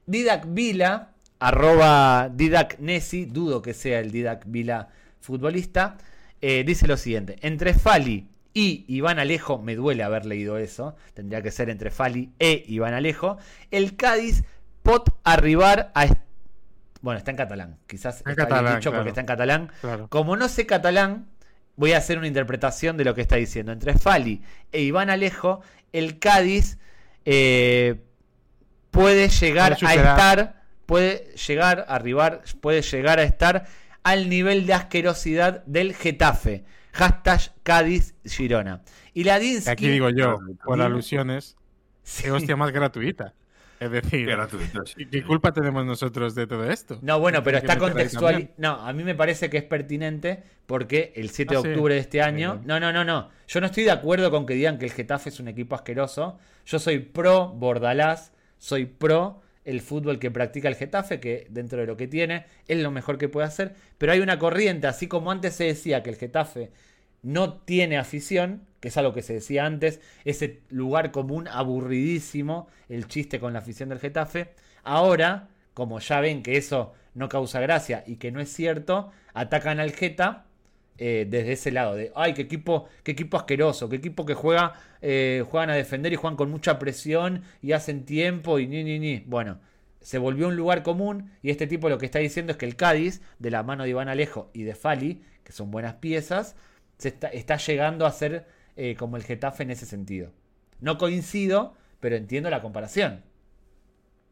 Didac 0.06 0.46
Vila, 0.48 1.11
arroba 1.42 2.30
Didac 2.30 2.80
Nessi, 2.80 3.26
dudo 3.26 3.62
que 3.62 3.74
sea 3.74 4.00
el 4.00 4.12
Didac 4.12 4.44
Vila 4.46 4.90
futbolista, 5.20 5.98
eh, 6.40 6.64
dice 6.64 6.88
lo 6.88 6.96
siguiente: 6.96 7.36
Entre 7.42 7.74
Fali 7.74 8.30
y 8.54 8.86
Iván 8.88 9.20
Alejo, 9.20 9.58
me 9.58 9.76
duele 9.76 10.04
haber 10.04 10.26
leído 10.26 10.58
eso, 10.58 10.96
tendría 11.14 11.42
que 11.42 11.52
ser 11.52 11.70
entre 11.70 11.90
Fali 11.90 12.32
e 12.38 12.64
Iván 12.68 12.94
Alejo, 12.94 13.38
el 13.72 13.96
Cádiz 13.96 14.44
pot 14.84 15.10
arribar 15.24 15.92
a... 15.96 16.06
Bueno, 17.02 17.18
está 17.18 17.32
en 17.32 17.38
catalán, 17.38 17.78
quizás 17.88 18.24
está 18.26 18.62
bien 18.62 18.76
dicho 18.76 18.92
porque 18.92 19.10
está 19.10 19.22
en 19.22 19.28
catalán. 19.28 19.72
Claro. 19.82 20.08
Como 20.10 20.38
no 20.38 20.48
sé 20.48 20.68
catalán, 20.68 21.26
voy 21.76 21.94
a 21.94 21.98
hacer 21.98 22.20
una 22.20 22.28
interpretación 22.28 22.98
de 22.98 23.06
lo 23.06 23.16
que 23.16 23.22
está 23.22 23.38
diciendo. 23.38 23.72
Entre 23.72 23.98
Fali 23.98 24.44
e 24.72 24.82
Iván 24.82 25.10
Alejo, 25.10 25.62
el 25.92 26.20
Cádiz 26.20 26.78
eh, 27.26 28.02
puede 28.92 29.30
llegar 29.30 29.78
a 29.82 29.94
estar, 29.96 30.61
puede 30.92 31.34
llegar 31.48 31.86
a 31.88 31.96
arribar, 31.96 32.42
puede 32.60 32.82
llegar 32.82 33.18
a 33.20 33.24
estar 33.24 33.66
al 34.04 34.28
nivel 34.28 34.66
de 34.66 34.74
asquerosidad 34.74 35.64
del 35.66 35.96
Getafe. 35.96 36.66
Hashtag 36.92 37.40
Cádiz 37.64 38.14
Girona. 38.26 38.82
Y 39.14 39.24
la 39.24 39.40
Dinsky. 39.40 39.70
Aquí 39.72 39.88
digo 39.88 40.10
yo, 40.10 40.36
Claro, 40.38 40.54
por 40.66 40.82
alusiones, 40.82 41.56
Sí. 42.04 42.24
qué 42.24 42.32
hostia 42.32 42.58
más 42.58 42.74
gratuita. 42.74 43.34
Es 43.80 43.90
decir, 43.90 44.26
Qué 44.26 44.32
gratuito, 44.34 44.86
sí. 44.86 44.96
¿qué, 44.98 45.10
qué 45.10 45.24
culpa 45.24 45.54
tenemos 45.54 45.86
nosotros 45.86 46.36
de 46.36 46.46
todo 46.46 46.70
esto? 46.70 47.00
No, 47.02 47.22
bueno, 47.22 47.42
pero 47.42 47.58
está 47.58 47.78
contextual. 47.78 48.52
No, 48.58 48.72
a 48.86 48.92
mí 48.92 49.06
me 49.06 49.16
parece 49.16 49.50
que 49.50 49.60
es 49.60 49.64
pertinente 49.64 50.44
porque 50.66 51.14
el 51.16 51.30
7 51.30 51.54
de 51.54 51.58
Ah, 51.58 51.62
sí. 51.64 51.68
octubre 51.70 51.94
de 51.96 52.02
este 52.02 52.22
año. 52.22 52.62
No, 52.66 52.82
no, 52.82 52.92
no, 52.92 53.06
no. 53.06 53.30
Yo 53.48 53.62
no 53.62 53.68
estoy 53.68 53.86
de 53.86 53.92
acuerdo 53.92 54.30
con 54.30 54.46
que 54.46 54.56
digan 54.56 54.78
que 54.78 54.86
el 54.88 54.92
Getafe 54.92 55.30
es 55.30 55.40
un 55.40 55.48
equipo 55.48 55.74
asqueroso. 55.74 56.38
Yo 56.66 56.80
soy 56.80 57.00
pro 57.00 57.48
Bordalás, 57.48 58.34
soy 58.58 58.86
pro 58.88 59.42
el 59.66 59.82
fútbol 59.82 60.20
que 60.20 60.32
practica 60.32 60.68
el 60.68 60.76
Getafe, 60.76 61.20
que 61.20 61.48
dentro 61.50 61.80
de 61.80 61.88
lo 61.88 61.98
que 61.98 62.08
tiene 62.08 62.46
es 62.68 62.80
lo 62.80 62.92
mejor 62.92 63.18
que 63.18 63.30
puede 63.30 63.48
hacer. 63.48 63.76
Pero 63.98 64.12
hay 64.12 64.20
una 64.20 64.40
corriente, 64.40 64.88
así 64.88 65.08
como 65.08 65.32
antes 65.32 65.56
se 65.56 65.66
decía 65.66 66.04
que 66.04 66.10
el 66.10 66.16
Getafe 66.16 66.72
no 67.22 67.54
tiene 67.54 67.98
afición, 67.98 68.66
que 68.80 68.88
es 68.88 68.98
algo 68.98 69.14
que 69.14 69.22
se 69.22 69.34
decía 69.34 69.66
antes, 69.66 70.02
ese 70.26 70.62
lugar 70.70 71.12
común 71.12 71.48
aburridísimo, 71.48 72.68
el 72.90 73.08
chiste 73.08 73.40
con 73.40 73.54
la 73.54 73.60
afición 73.60 73.90
del 73.90 74.00
Getafe. 74.00 74.54
Ahora, 74.84 75.50
como 75.74 76.00
ya 76.00 76.20
ven 76.20 76.42
que 76.42 76.58
eso 76.58 76.94
no 77.14 77.30
causa 77.30 77.60
gracia 77.60 78.04
y 78.08 78.16
que 78.16 78.32
no 78.32 78.42
es 78.42 78.52
cierto, 78.52 79.12
atacan 79.34 79.80
al 79.80 79.92
Geta 79.92 80.46
eh, 80.98 81.26
desde 81.30 81.54
ese 81.54 81.72
lado 81.72 81.96
de, 81.96 82.12
ay, 82.16 82.34
qué 82.34 82.44
equipo, 82.44 82.88
qué 83.04 83.12
equipo 83.14 83.38
asqueroso, 83.38 83.90
qué 83.90 83.96
equipo 83.98 84.26
que 84.26 84.34
juega, 84.34 84.74
eh, 85.02 85.44
juegan 85.50 85.70
a 85.72 85.76
defender 85.76 86.14
y 86.14 86.16
juegan 86.16 86.38
con 86.38 86.52
mucha 86.52 86.78
presión 86.80 87.44
y 87.62 87.72
hacen 87.72 88.06
tiempo 88.06 88.60
y 88.60 88.68
ni, 88.68 88.84
ni, 88.84 89.00
ni. 89.00 89.20
Bueno, 89.22 89.60
se 90.00 90.18
volvió 90.18 90.48
un 90.48 90.56
lugar 90.56 90.84
común 90.84 91.32
y 91.42 91.50
este 91.52 91.68
tipo 91.68 91.90
lo 91.90 91.98
que 91.98 92.06
está 92.06 92.20
diciendo 92.20 92.52
es 92.52 92.58
que 92.58 92.66
el 92.66 92.76
Cádiz, 92.76 93.22
de 93.40 93.52
la 93.52 93.64
mano 93.64 93.84
de 93.84 93.90
Iván 93.90 94.10
Alejo 94.10 94.50
y 94.54 94.64
de 94.64 94.76
Fali, 94.76 95.24
que 95.44 95.52
son 95.54 95.72
buenas 95.72 95.96
piezas, 95.96 96.56
se 96.98 97.10
está, 97.10 97.28
está 97.30 97.58
llegando 97.58 98.06
a 98.06 98.12
ser 98.12 98.46
eh, 98.76 98.96
como 98.96 99.18
el 99.18 99.24
Getafe 99.24 99.64
en 99.64 99.72
ese 99.72 99.86
sentido. 99.86 100.32
No 100.80 100.98
coincido, 100.98 101.76
pero 102.00 102.16
entiendo 102.16 102.50
la 102.50 102.62
comparación. 102.62 103.24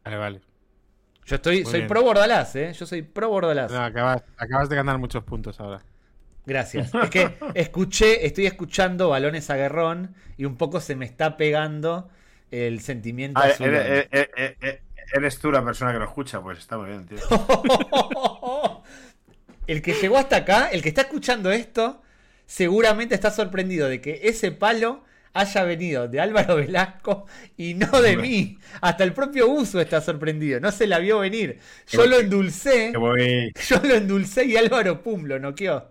Vale, 0.03 0.18
vale. 0.18 0.41
Yo 1.26 1.36
estoy, 1.36 1.64
Muy 1.64 1.65
soy 1.65 1.81
bien. 1.81 1.88
pro 1.88 2.03
Bordalás, 2.03 2.56
¿eh? 2.56 2.73
Yo 2.73 2.86
soy 2.86 3.02
pro 3.03 3.30
Bordalás. 3.30 3.72
No, 3.72 3.81
acabas, 3.84 4.23
acabas 4.38 4.69
de 4.69 4.76
ganar 4.76 4.98
muchos 4.98 5.23
puntos 5.23 5.60
ahora. 5.60 5.84
Gracias. 6.45 6.91
Es 7.03 7.10
que 7.10 7.30
escuché, 7.53 8.26
estoy 8.26 8.45
escuchando 8.48 9.10
balones 9.10 9.49
a 9.49 9.56
guerrón 9.56 10.16
y 10.38 10.45
un 10.45 10.56
poco 10.57 10.80
se 10.82 10.95
me 10.95 11.06
está 11.06 11.38
pegando 11.38 12.10
el 12.52 12.82
sentimiento 12.82 13.40
Ah, 13.44 13.49
eres, 13.60 14.07
eres- 14.11 14.30
eres- 14.61 14.80
eres 15.14 15.40
tú 15.40 15.52
la 15.52 15.64
persona 15.64 15.91
que 15.94 15.99
lo 15.99 16.06
escucha, 16.06 16.41
pues 16.41 16.57
está 16.60 16.78
muy 16.78 16.90
bien, 16.90 17.06
tío. 17.06 17.18
El 19.68 19.82
que 19.84 19.94
llegó 19.94 20.18
hasta 20.18 20.38
acá, 20.38 20.70
el 20.72 20.82
que 20.82 20.90
está 20.90 21.02
escuchando 21.02 21.52
esto, 21.52 22.02
seguramente 22.48 23.14
está 23.14 23.30
sorprendido 23.30 23.88
de 23.88 24.02
que 24.02 24.22
ese 24.24 24.52
palo 24.52 25.03
haya 25.34 25.64
venido 25.64 26.07
de 26.07 26.20
Álvaro 26.20 26.56
Velasco 26.56 27.28
y 27.56 27.76
no 27.76 28.02
de 28.02 28.18
mí. 28.18 28.57
Hasta 28.82 29.03
el 29.03 29.14
propio 29.14 29.48
Uso 29.48 29.80
está 29.80 30.02
sorprendido, 30.02 30.60
no 30.60 30.72
se 30.72 30.88
la 30.88 30.98
vio 30.98 31.20
venir. 31.20 31.60
Yo 31.88 32.07
lo 32.07 32.18
endulcé, 32.20 32.91
yo 33.68 33.80
lo 33.84 33.94
endulcé 33.94 34.45
y 34.45 34.57
Álvaro 34.57 35.03
pum 35.03 35.26
lo 35.26 35.38
noqueó. 35.40 35.88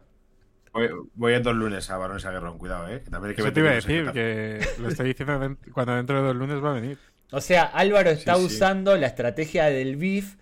Voy, 0.72 0.88
voy 1.14 1.34
en 1.34 1.42
dos 1.42 1.54
lunes 1.56 1.88
a 1.90 1.96
Barones 1.96 2.24
Aguerrón, 2.24 2.58
cuidado, 2.58 2.88
eh. 2.88 3.02
Que 3.04 3.10
también 3.10 3.30
hay 3.30 3.36
que 3.36 3.42
Eso 3.42 3.52
te 3.52 3.60
iba 3.60 3.70
a 3.70 3.74
decir, 3.74 4.10
que 4.12 4.60
lo 4.80 4.88
estoy 4.88 5.08
diciendo 5.08 5.56
cuando 5.72 5.94
dentro 5.96 6.20
de 6.20 6.26
dos 6.28 6.36
lunes 6.36 6.62
va 6.62 6.70
a 6.70 6.74
venir. 6.74 6.98
O 7.30 7.40
sea, 7.40 7.64
Álvaro 7.64 8.10
está 8.10 8.34
Sí, 8.36 8.40
sí. 8.40 8.46
usando 8.46 8.96
la 8.96 9.06
estrategia 9.06 9.66
del 9.66 9.96
BIF, 9.96 10.36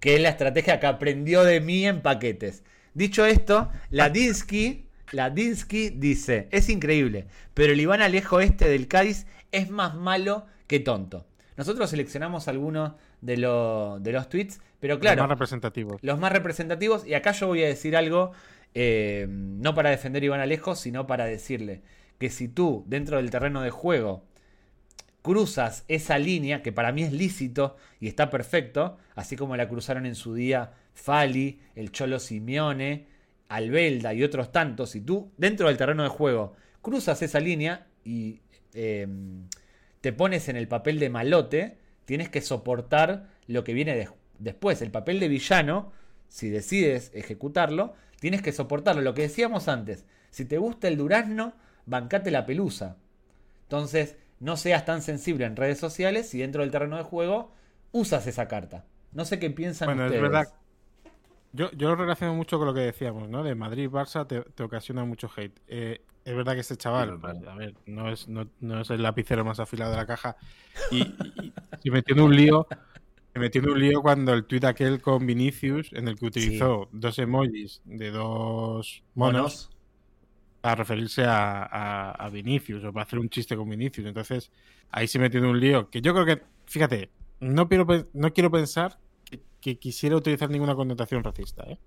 que 0.00 0.14
es 0.16 0.20
la 0.20 0.30
estrategia 0.30 0.80
que 0.80 0.86
aprendió 0.86 1.44
de 1.44 1.60
mí 1.60 1.86
en 1.86 2.00
paquetes. 2.00 2.64
Dicho 2.94 3.24
esto, 3.26 3.70
la 3.90 4.08
Dinsky, 4.10 4.86
la 5.12 5.30
Dinsky 5.30 5.90
dice, 5.90 6.48
es 6.50 6.68
increíble, 6.68 7.26
pero 7.54 7.72
el 7.72 7.80
Iván 7.80 8.02
Alejo 8.02 8.40
este 8.40 8.68
del 8.68 8.88
Cádiz 8.88 9.26
es 9.52 9.70
más 9.70 9.94
malo 9.94 10.46
que 10.66 10.80
tonto. 10.80 11.26
Nosotros 11.56 11.90
seleccionamos 11.90 12.48
algunos 12.48 12.92
de, 13.20 13.36
lo- 13.36 13.98
de 14.00 14.12
los 14.12 14.28
tweets, 14.30 14.58
pero 14.80 14.98
claro, 14.98 15.22
Más 15.22 15.28
representativo. 15.30 15.98
los 16.00 16.18
más 16.18 16.32
representativos. 16.32 17.06
Y 17.06 17.14
acá 17.14 17.32
yo 17.32 17.46
voy 17.46 17.62
a 17.62 17.66
decir 17.68 17.94
algo, 17.96 18.32
eh, 18.74 19.26
no 19.28 19.74
para 19.74 19.90
defender 19.90 20.24
Iván 20.24 20.40
Alejo, 20.40 20.74
sino 20.74 21.06
para 21.06 21.26
decirle 21.26 21.82
que 22.18 22.30
si 22.30 22.48
tú, 22.48 22.84
dentro 22.86 23.16
del 23.18 23.30
terreno 23.30 23.62
de 23.62 23.70
juego, 23.70 24.24
cruzas 25.22 25.84
esa 25.88 26.18
línea, 26.18 26.62
que 26.62 26.72
para 26.72 26.92
mí 26.92 27.02
es 27.02 27.12
lícito 27.12 27.76
y 28.00 28.08
está 28.08 28.30
perfecto, 28.30 28.98
así 29.14 29.36
como 29.36 29.56
la 29.56 29.68
cruzaron 29.68 30.06
en 30.06 30.14
su 30.14 30.34
día 30.34 30.72
Fali, 30.94 31.60
el 31.74 31.92
Cholo 31.92 32.18
Simeone, 32.18 33.06
Albelda 33.48 34.14
y 34.14 34.24
otros 34.24 34.50
tantos, 34.50 34.90
si 34.90 35.00
tú, 35.00 35.30
dentro 35.36 35.68
del 35.68 35.76
terreno 35.76 36.02
de 36.02 36.08
juego, 36.08 36.54
cruzas 36.80 37.22
esa 37.22 37.38
línea 37.38 37.86
y 38.04 38.40
eh, 38.74 39.06
te 40.00 40.12
pones 40.12 40.48
en 40.48 40.56
el 40.56 40.66
papel 40.68 40.98
de 40.98 41.10
malote, 41.10 41.78
tienes 42.04 42.28
que 42.28 42.40
soportar 42.40 43.28
lo 43.46 43.62
que 43.62 43.74
viene 43.74 43.94
de- 43.94 44.08
después. 44.38 44.82
El 44.82 44.90
papel 44.90 45.20
de 45.20 45.28
villano, 45.28 45.92
si 46.28 46.48
decides 46.48 47.12
ejecutarlo, 47.14 47.94
tienes 48.22 48.40
que 48.42 48.52
soportarlo. 48.52 49.02
Lo 49.02 49.14
que 49.14 49.22
decíamos 49.22 49.68
antes, 49.68 50.06
si 50.30 50.46
te 50.46 50.56
gusta 50.58 50.88
el 50.88 50.96
durazno, 50.96 51.54
bancate 51.86 52.30
la 52.30 52.46
pelusa. 52.46 52.96
Entonces, 53.64 54.16
no 54.40 54.56
seas 54.56 54.84
tan 54.84 55.02
sensible 55.02 55.44
en 55.46 55.56
redes 55.56 55.78
sociales 55.80 56.34
y 56.34 56.38
dentro 56.38 56.62
del 56.62 56.70
terreno 56.70 56.96
de 56.96 57.02
juego 57.02 57.52
usas 57.92 58.26
esa 58.28 58.48
carta. 58.48 58.86
No 59.12 59.24
sé 59.24 59.38
qué 59.40 59.50
piensan 59.50 59.86
Bueno, 59.88 60.04
ustedes. 60.04 60.16
es 60.16 60.22
verdad. 60.22 60.48
Yo, 61.52 61.70
yo 61.72 61.88
lo 61.90 61.96
relaciono 61.96 62.34
mucho 62.34 62.58
con 62.58 62.66
lo 62.66 62.74
que 62.74 62.80
decíamos, 62.80 63.28
¿no? 63.28 63.42
De 63.42 63.54
Madrid-Barça 63.54 64.26
te, 64.26 64.40
te 64.42 64.62
ocasiona 64.62 65.04
mucho 65.04 65.30
hate. 65.36 65.60
Eh, 65.68 66.00
es 66.24 66.34
verdad 66.36 66.54
que 66.54 66.60
este 66.60 66.76
chaval, 66.76 67.20
a 67.46 67.54
ver, 67.56 67.74
no 67.86 68.10
es, 68.10 68.28
no, 68.28 68.48
no 68.60 68.80
es 68.80 68.90
el 68.90 69.02
lapicero 69.02 69.44
más 69.44 69.60
afilado 69.60 69.90
de 69.90 69.96
la 69.98 70.06
caja. 70.06 70.36
Y, 70.90 71.00
y, 71.02 71.54
y 71.82 71.90
metió 71.90 72.14
en 72.14 72.22
un 72.22 72.34
lío. 72.36 72.66
Se 73.32 73.38
metió 73.38 73.62
en 73.62 73.70
un 73.70 73.80
lío 73.80 74.02
cuando 74.02 74.34
el 74.34 74.44
tuit 74.44 74.64
aquel 74.64 75.00
con 75.00 75.26
Vinicius, 75.26 75.92
en 75.92 76.06
el 76.08 76.18
que 76.18 76.26
utilizó 76.26 76.88
dos 76.92 77.18
emojis 77.18 77.80
de 77.84 78.10
dos 78.10 79.02
monos, 79.14 79.40
Monos. 79.40 79.70
para 80.60 80.74
referirse 80.76 81.24
a, 81.24 81.62
a- 81.62 82.10
a 82.12 82.28
Vinicius 82.28 82.84
o 82.84 82.92
para 82.92 83.04
hacer 83.04 83.18
un 83.18 83.30
chiste 83.30 83.56
con 83.56 83.68
Vinicius. 83.70 84.06
Entonces, 84.06 84.50
ahí 84.90 85.08
se 85.08 85.18
metió 85.18 85.40
en 85.40 85.46
un 85.46 85.58
lío 85.60 85.88
que 85.88 86.02
yo 86.02 86.12
creo 86.12 86.26
que, 86.26 86.42
fíjate, 86.66 87.10
no 87.40 87.68
quiero, 87.68 87.86
no 88.12 88.32
quiero 88.34 88.50
pensar 88.50 88.98
que, 89.24 89.40
que 89.62 89.78
quisiera 89.78 90.14
utilizar 90.16 90.50
ninguna 90.50 90.74
connotación 90.74 91.24
racista, 91.24 91.64
¿eh? 91.64 91.78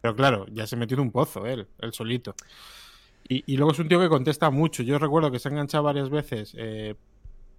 Pero 0.00 0.14
claro, 0.14 0.46
ya 0.52 0.66
se 0.66 0.76
metió 0.76 0.96
en 0.96 1.00
un 1.00 1.10
pozo 1.12 1.44
él, 1.46 1.66
él 1.80 1.92
solito. 1.92 2.34
Y, 3.28 3.42
y 3.52 3.56
luego 3.56 3.72
es 3.72 3.78
un 3.78 3.88
tío 3.88 3.98
que 3.98 4.08
contesta 4.10 4.50
mucho. 4.50 4.82
Yo 4.82 4.98
recuerdo 4.98 5.30
que 5.32 5.38
se 5.38 5.48
ha 5.48 5.50
enganchado 5.52 5.82
varias 5.84 6.10
veces. 6.10 6.54
Eh, 6.58 6.94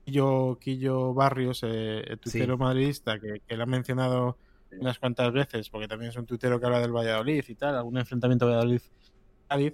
Quillo, 0.06 0.57
Quillo 0.60 1.14
Barrios, 1.14 1.61
eh, 1.64 1.99
el 2.07 2.19
tuitero 2.19 2.53
Sí. 2.56 2.60
madridista, 2.60 3.19
que, 3.19 3.41
que 3.48 3.57
lo 3.57 3.64
ha 3.64 3.65
mencionado 3.65 4.38
unas 4.80 4.99
cuantas 4.99 5.32
veces, 5.34 5.69
porque 5.69 5.88
también 5.88 6.10
es 6.11 6.18
un 6.18 6.26
tuitero 6.26 6.60
que 6.60 6.65
habla 6.68 6.80
del 6.80 6.91
Valladolid 6.95 7.44
y 7.48 7.56
tal, 7.56 7.76
algún 7.76 7.98
enfrentamiento 7.98 8.45
Valladolid-Cádiz. 8.48 9.73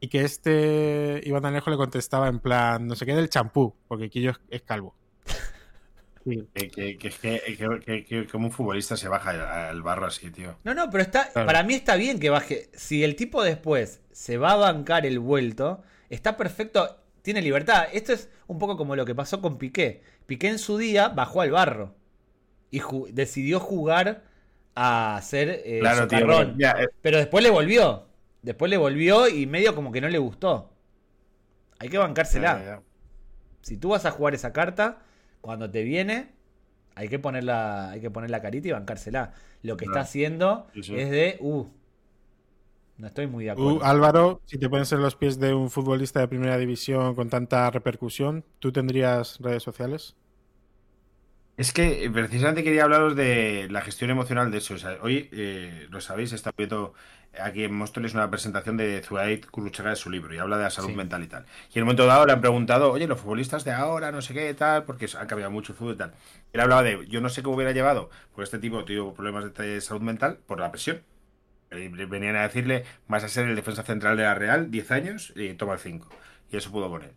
Y 0.00 0.08
que 0.08 0.22
este 0.22 1.20
Iván 1.24 1.44
Alejo 1.46 1.70
le 1.70 1.76
contestaba 1.76 2.26
en 2.28 2.40
plan, 2.40 2.86
no 2.88 2.96
sé 2.96 3.06
qué 3.06 3.14
del 3.14 3.28
champú, 3.28 3.74
porque 3.86 4.10
Quillo 4.10 4.30
es, 4.30 4.40
es 4.50 4.62
calvo. 4.62 4.94
Sí. 6.24 6.48
Que, 6.54 6.68
que, 6.70 6.98
que, 6.98 7.10
que, 7.10 7.56
que- 7.56 7.80
que- 7.84 8.04
que- 8.04 8.26
como 8.28 8.46
un 8.46 8.52
futbolista 8.52 8.96
se 8.96 9.08
baja 9.08 9.68
al 9.70 9.82
barro 9.82 10.06
así, 10.06 10.30
tío. 10.30 10.54
No, 10.62 10.72
no, 10.72 10.88
pero 10.88 11.02
está, 11.02 11.28
Claro. 11.32 11.46
para 11.46 11.64
mí 11.64 11.74
está 11.74 11.96
bien 11.96 12.20
que 12.20 12.30
baje. 12.30 12.70
Si 12.74 13.02
el 13.02 13.16
tipo 13.16 13.42
después 13.42 14.00
se 14.12 14.38
va 14.38 14.52
a 14.52 14.56
bancar 14.56 15.04
el 15.04 15.18
vuelto, 15.18 15.82
está 16.10 16.36
perfecto, 16.36 16.96
tiene 17.22 17.40
libertad. 17.42 17.84
Esto 17.92 18.12
es 18.12 18.28
un 18.46 18.58
poco 18.58 18.76
como 18.76 18.96
lo 18.96 19.04
que 19.04 19.14
pasó 19.14 19.40
con 19.40 19.58
Piqué. 19.58 20.02
Piqué 20.26 20.48
en 20.48 20.58
su 20.58 20.76
día 20.78 21.08
bajó 21.08 21.40
al 21.40 21.50
barro 21.50 21.94
y 22.70 22.80
ju- 22.80 23.08
decidió 23.12 23.60
jugar 23.60 24.24
a 24.74 25.20
ser 25.22 25.62
eh, 25.64 25.78
Claro, 25.80 26.02
socarrón. 26.02 26.58
Pero 27.00 27.18
después 27.18 27.42
le 27.44 27.50
volvió. 27.50 28.06
Después 28.42 28.70
le 28.70 28.76
volvió 28.76 29.28
y 29.28 29.46
medio 29.46 29.74
como 29.74 29.92
que 29.92 30.00
no 30.00 30.08
le 30.08 30.18
gustó. 30.18 30.72
Hay 31.78 31.88
que 31.88 31.98
bancársela. 31.98 32.82
Si 33.60 33.76
tú 33.76 33.90
vas 33.90 34.04
a 34.06 34.10
jugar 34.10 34.34
esa 34.34 34.52
carta, 34.52 34.98
cuando 35.40 35.70
te 35.70 35.82
viene, 35.84 36.30
hay 36.94 37.08
que 37.08 37.18
ponerla, 37.18 37.90
hay 37.90 38.00
que 38.00 38.10
poner 38.10 38.30
la 38.30 38.40
carita 38.42 38.68
y 38.68 38.72
bancársela. 38.72 39.32
Lo 39.62 39.76
que 39.76 39.84
está 39.84 40.00
haciendo 40.00 40.66
Sí, 40.74 40.82
sí. 40.82 40.96
es 40.96 41.10
de, 41.10 41.36
uh, 41.40 41.66
No 43.02 43.08
estoy 43.08 43.26
muy 43.26 43.44
de 43.46 43.50
acuerdo. 43.50 43.80
Tú, 43.80 43.84
Álvaro, 43.84 44.42
si 44.46 44.58
te 44.58 44.68
pones 44.70 44.92
en 44.92 45.02
los 45.02 45.16
pies 45.16 45.40
de 45.40 45.54
un 45.54 45.70
futbolista 45.70 46.20
de 46.20 46.28
primera 46.28 46.56
división 46.56 47.16
con 47.16 47.28
tanta 47.30 47.68
repercusión, 47.68 48.44
¿tú 48.60 48.70
tendrías 48.72 49.38
redes 49.40 49.64
sociales? 49.64 50.16
Es 51.56 51.72
que 51.72 52.04
eh, 52.04 52.10
precisamente 52.10 52.64
quería 52.64 52.84
hablaros 52.84 53.14
de 53.14 53.68
la 53.70 53.82
gestión 53.82 54.10
emocional 54.10 54.50
de 54.50 54.58
eso. 54.58 54.74
O 54.74 54.78
sea, 54.78 54.98
hoy, 55.02 55.28
eh, 55.32 55.86
lo 55.90 56.00
sabéis, 56.00 56.32
está 56.32 56.50
viendo 56.56 56.94
aquí 57.38 57.64
en 57.64 57.74
Móstoles 57.74 58.14
una 58.14 58.30
presentación 58.30 58.76
de 58.76 59.02
Zuaid 59.02 59.44
Kuruchaga 59.46 59.90
de 59.90 59.96
su 59.96 60.10
libro 60.10 60.34
y 60.34 60.38
habla 60.38 60.56
de 60.56 60.64
la 60.64 60.70
salud 60.70 60.88
Sí. 60.90 60.94
mental 60.94 61.22
y 61.22 61.26
tal. 61.28 61.46
Y 61.72 61.78
en 61.78 61.82
un 61.82 61.86
momento 61.88 62.06
dado 62.06 62.26
le 62.26 62.32
han 62.32 62.40
preguntado, 62.40 62.90
oye, 62.92 63.06
los 63.06 63.20
futbolistas 63.20 63.64
de 63.64 63.72
ahora, 63.72 64.12
no 64.12 64.22
sé 64.22 64.32
qué, 64.34 64.52
tal, 64.54 64.84
porque 64.84 65.06
han 65.18 65.26
cambiado 65.26 65.50
mucho 65.50 65.72
el 65.72 65.78
fútbol 65.78 65.94
y 65.94 65.98
tal. 65.98 66.14
Él 66.52 66.60
hablaba 66.60 66.82
de, 66.82 67.06
yo 67.08 67.20
no 67.20 67.28
sé 67.28 67.42
cómo 67.42 67.56
hubiera 67.56 67.72
llevado, 67.72 68.10
porque 68.32 68.44
este 68.44 68.58
tipo 68.58 68.84
tuvo 68.84 69.12
problemas 69.14 69.52
de 69.54 69.80
salud 69.80 70.02
mental 70.02 70.38
por 70.46 70.58
la 70.60 70.70
presión. 70.70 71.02
Eh, 71.72 71.88
Venían 72.08 72.36
a 72.36 72.42
decirle, 72.42 72.84
vas 73.08 73.24
a 73.24 73.28
ser 73.28 73.48
el 73.48 73.56
defensa 73.56 73.82
central 73.82 74.16
de 74.16 74.24
la 74.24 74.34
Real, 74.34 74.70
10 74.70 74.90
años, 74.92 75.32
y 75.36 75.54
toma 75.54 75.74
el 75.74 75.78
5. 75.80 76.08
Y 76.50 76.56
eso 76.56 76.70
pudo 76.70 76.88
poner. 76.90 77.12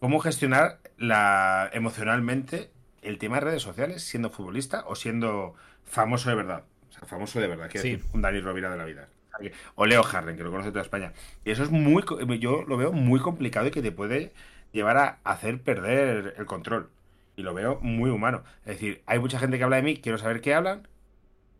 ¿Cómo 0.00 0.20
gestionar 0.20 0.80
la 0.96 1.70
emocionalmente 1.72 2.70
el 3.02 3.18
tema 3.18 3.36
de 3.36 3.40
redes 3.42 3.62
sociales 3.62 4.02
siendo 4.04 4.30
futbolista 4.30 4.84
o 4.86 4.94
siendo 4.94 5.54
famoso 5.84 6.30
de 6.30 6.36
verdad? 6.36 6.64
O 6.88 6.92
sea, 6.92 7.02
famoso 7.08 7.40
de 7.40 7.48
verdad, 7.48 7.68
quiero 7.70 7.82
Sí. 7.82 7.92
decir, 7.96 8.06
un 8.12 8.22
Dani 8.22 8.40
Rovira 8.40 8.70
de 8.70 8.76
la 8.76 8.84
vida. 8.84 9.08
O 9.76 9.86
Leo 9.86 10.04
Harren, 10.04 10.36
que 10.36 10.42
lo 10.42 10.50
conoce 10.50 10.70
toda 10.70 10.82
España. 10.82 11.12
Y 11.44 11.52
eso 11.52 11.62
es 11.62 11.70
muy, 11.70 12.02
yo 12.40 12.62
lo 12.66 12.76
veo 12.76 12.92
muy 12.92 13.20
complicado 13.20 13.68
y 13.68 13.70
que 13.70 13.82
te 13.82 13.92
puede 13.92 14.32
llevar 14.72 14.96
a 14.96 15.18
hacer 15.24 15.62
perder 15.62 16.34
el 16.36 16.46
control. 16.46 16.90
Y 17.36 17.42
lo 17.42 17.54
veo 17.54 17.78
muy 17.80 18.10
humano. 18.10 18.42
Es 18.62 18.74
decir, 18.74 19.02
hay 19.06 19.20
mucha 19.20 19.38
gente 19.38 19.56
que 19.58 19.64
habla 19.64 19.76
de 19.76 19.82
mí, 19.82 19.96
quiero 20.00 20.18
saber 20.18 20.40
qué 20.40 20.54
hablan, 20.54 20.88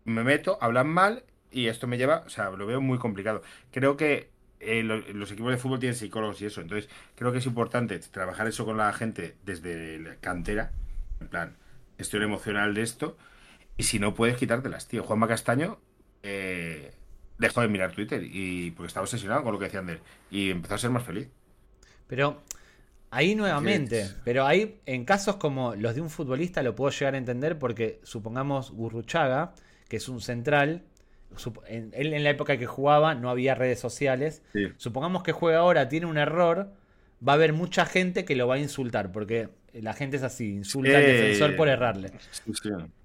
me 0.08 0.24
meto, 0.24 0.58
hablan 0.60 0.88
mal 0.88 1.24
y 1.50 1.66
esto 1.68 1.86
me 1.86 1.98
lleva, 1.98 2.24
o 2.26 2.30
sea, 2.30 2.50
lo 2.50 2.66
veo 2.66 2.80
muy 2.80 2.98
complicado. 2.98 3.42
Creo 3.70 3.96
que 3.96 4.30
eh, 4.60 4.82
lo- 4.82 4.98
los 4.98 5.30
equipos 5.32 5.50
de 5.52 5.58
fútbol 5.58 5.78
tienen 5.78 5.96
psicólogos 5.96 6.40
y 6.42 6.46
eso, 6.46 6.60
entonces 6.60 6.90
creo 7.16 7.32
que 7.32 7.38
es 7.38 7.46
importante 7.46 7.98
trabajar 8.00 8.46
eso 8.48 8.64
con 8.64 8.76
la 8.76 8.92
gente 8.92 9.36
desde 9.44 9.98
la 10.00 10.16
cantera, 10.16 10.72
en 11.20 11.28
plan, 11.28 11.56
gestión 11.96 12.22
emocional 12.22 12.74
de 12.74 12.82
esto, 12.82 13.16
y 13.76 13.84
si 13.84 13.98
no 13.98 14.14
puedes 14.14 14.36
quitártelas, 14.36 14.88
tío. 14.88 15.04
Juanma 15.04 15.28
Castaño 15.28 15.80
eh, 16.22 16.92
dejó 17.38 17.60
de 17.62 17.68
mirar 17.68 17.92
Twitter 17.92 18.22
y 18.24 18.72
porque 18.72 18.88
estaba 18.88 19.04
obsesionado 19.04 19.42
con 19.44 19.52
lo 19.52 19.58
que 19.58 19.66
decían 19.66 19.86
de 19.86 19.94
él 19.94 20.00
y 20.30 20.50
empezó 20.50 20.74
a 20.74 20.78
ser 20.78 20.90
más 20.90 21.04
feliz. 21.04 21.28
Pero 22.06 22.42
ahí 23.10 23.34
nuevamente, 23.34 24.16
pero 24.24 24.46
ahí 24.46 24.80
en 24.86 25.04
casos 25.04 25.36
como 25.36 25.74
los 25.76 25.94
de 25.94 26.00
un 26.00 26.10
futbolista 26.10 26.62
lo 26.62 26.74
puedo 26.74 26.90
llegar 26.92 27.14
a 27.14 27.18
entender 27.18 27.58
porque 27.58 28.00
supongamos 28.04 28.72
Gurruchaga, 28.72 29.54
que 29.88 29.96
es 29.96 30.08
un 30.08 30.20
central, 30.20 30.82
en- 31.66 31.90
él 31.94 32.14
en 32.14 32.24
la 32.24 32.30
época 32.30 32.56
que 32.58 32.66
jugaba 32.66 33.14
no 33.14 33.30
había 33.30 33.54
redes 33.54 33.80
sociales, 33.80 34.42
Sí. 34.52 34.68
supongamos 34.76 35.22
que 35.22 35.32
juega 35.32 35.58
ahora, 35.58 35.88
tiene 35.88 36.06
un 36.06 36.18
error, 36.18 36.72
va 37.26 37.32
a 37.32 37.34
haber 37.36 37.52
mucha 37.52 37.84
gente 37.84 38.24
que 38.24 38.36
lo 38.36 38.46
va 38.48 38.54
a 38.56 38.58
insultar, 38.58 39.12
porque 39.12 39.48
la 39.74 39.92
gente 39.92 40.16
es 40.16 40.22
así, 40.22 40.54
insulta 40.54 40.96
al 40.96 41.04
Eh, 41.04 41.12
defensor 41.12 41.54
por 41.56 41.68
errarle. 41.68 42.12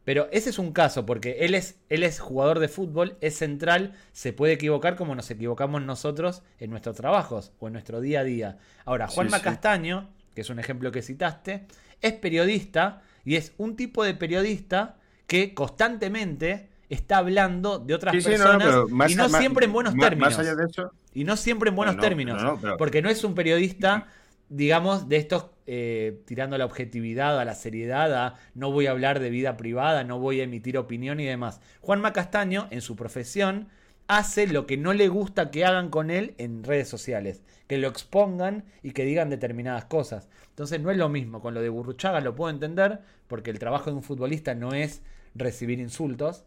Pero 0.05 0.27
ese 0.31 0.49
es 0.49 0.59
un 0.59 0.71
caso, 0.73 1.05
porque 1.05 1.37
él 1.41 1.55
es, 1.55 1.79
él 1.89 2.03
es 2.03 2.19
jugador 2.19 2.59
de 2.59 2.67
fútbol, 2.67 3.17
es 3.21 3.35
central, 3.37 3.93
se 4.11 4.33
puede 4.33 4.53
equivocar 4.53 4.95
como 4.95 5.15
nos 5.15 5.29
equivocamos 5.31 5.81
nosotros 5.81 6.43
en 6.59 6.69
nuestros 6.71 6.95
trabajos 6.95 7.51
o 7.59 7.67
en 7.67 7.73
nuestro 7.73 8.01
día 8.01 8.21
a 8.21 8.23
día. 8.23 8.57
Ahora, 8.85 9.07
Sí, 9.07 9.15
Juanma 9.15 9.37
sí. 9.37 9.43
Castaño, 9.43 10.09
que 10.35 10.41
es 10.41 10.49
un 10.49 10.59
ejemplo 10.59 10.91
que 10.91 11.01
citaste, 11.01 11.65
es 12.01 12.13
periodista 12.13 13.01
y 13.25 13.35
es 13.35 13.53
un 13.57 13.75
tipo 13.75 14.03
de 14.03 14.13
periodista 14.13 14.97
que 15.27 15.53
constantemente 15.53 16.69
está 16.93 17.17
hablando 17.17 17.79
de 17.79 17.93
otras 17.93 18.13
Sí, 18.15 18.21
sí, 18.21 18.31
no, 18.37 18.37
no, 18.53 18.59
personas 18.59 18.89
más 18.91 19.11
y 19.11 19.15
no 19.15 19.29
más- 19.29 19.39
siempre 19.39 19.65
en 19.65 19.73
buenos 19.73 19.95
más- 19.95 20.09
términos. 20.09 20.31
Más 20.31 20.39
allá 20.39 20.55
de 20.55 20.65
eso, 20.65 20.91
Y 21.13 21.23
no 21.25 21.35
siempre 21.37 21.69
en 21.69 21.75
buenos 21.75 21.95
No, 21.95 22.01
no, 22.01 22.07
términos. 22.07 22.59
pero- 22.61 22.77
Porque 22.77 23.01
no 23.01 23.09
es 23.09 23.23
un 23.23 23.35
periodista, 23.35 24.07
digamos, 24.49 25.07
de 25.09 25.17
estos 25.17 25.47
eh, 25.65 26.21
tirando 26.25 26.55
a 26.55 26.59
la 26.59 26.65
objetividad, 26.65 27.39
a 27.39 27.45
la 27.45 27.55
seriedad, 27.55 28.13
a 28.13 28.35
no 28.53 28.69
voy 28.71 28.87
a 28.87 28.91
hablar 28.91 29.19
de 29.21 29.29
vida 29.29 29.55
privada, 29.55 30.03
no 30.03 30.19
voy 30.19 30.41
a 30.41 30.43
emitir 30.43 30.77
opinión 30.77 31.19
y 31.21 31.25
demás. 31.25 31.61
Juanma 31.79 32.11
Castaño, 32.11 32.67
en 32.69 32.81
su 32.81 32.95
profesión, 32.97 33.69
hace 34.07 34.47
lo 34.47 34.65
que 34.65 34.75
no 34.75 34.91
le 34.91 35.07
gusta 35.07 35.49
que 35.51 35.63
hagan 35.65 35.89
con 35.89 36.11
él 36.11 36.35
en 36.37 36.63
redes 36.65 36.89
sociales. 36.89 37.43
Que 37.67 37.77
lo 37.77 37.87
expongan 37.87 38.65
y 38.83 38.91
que 38.91 39.05
digan 39.05 39.29
determinadas 39.29 39.85
cosas. 39.85 40.27
Entonces 40.49 40.81
no 40.81 40.91
es 40.91 40.97
lo 40.97 41.07
mismo. 41.07 41.39
Con 41.41 41.53
lo 41.53 41.61
de 41.61 41.69
Burruchaga 41.69 42.19
lo 42.19 42.35
puedo 42.35 42.49
entender, 42.51 42.99
porque 43.27 43.49
el 43.49 43.57
trabajo 43.59 43.89
de 43.89 43.95
un 43.95 44.03
futbolista 44.03 44.53
no 44.55 44.73
es 44.73 45.01
recibir 45.33 45.79
insultos. 45.79 46.43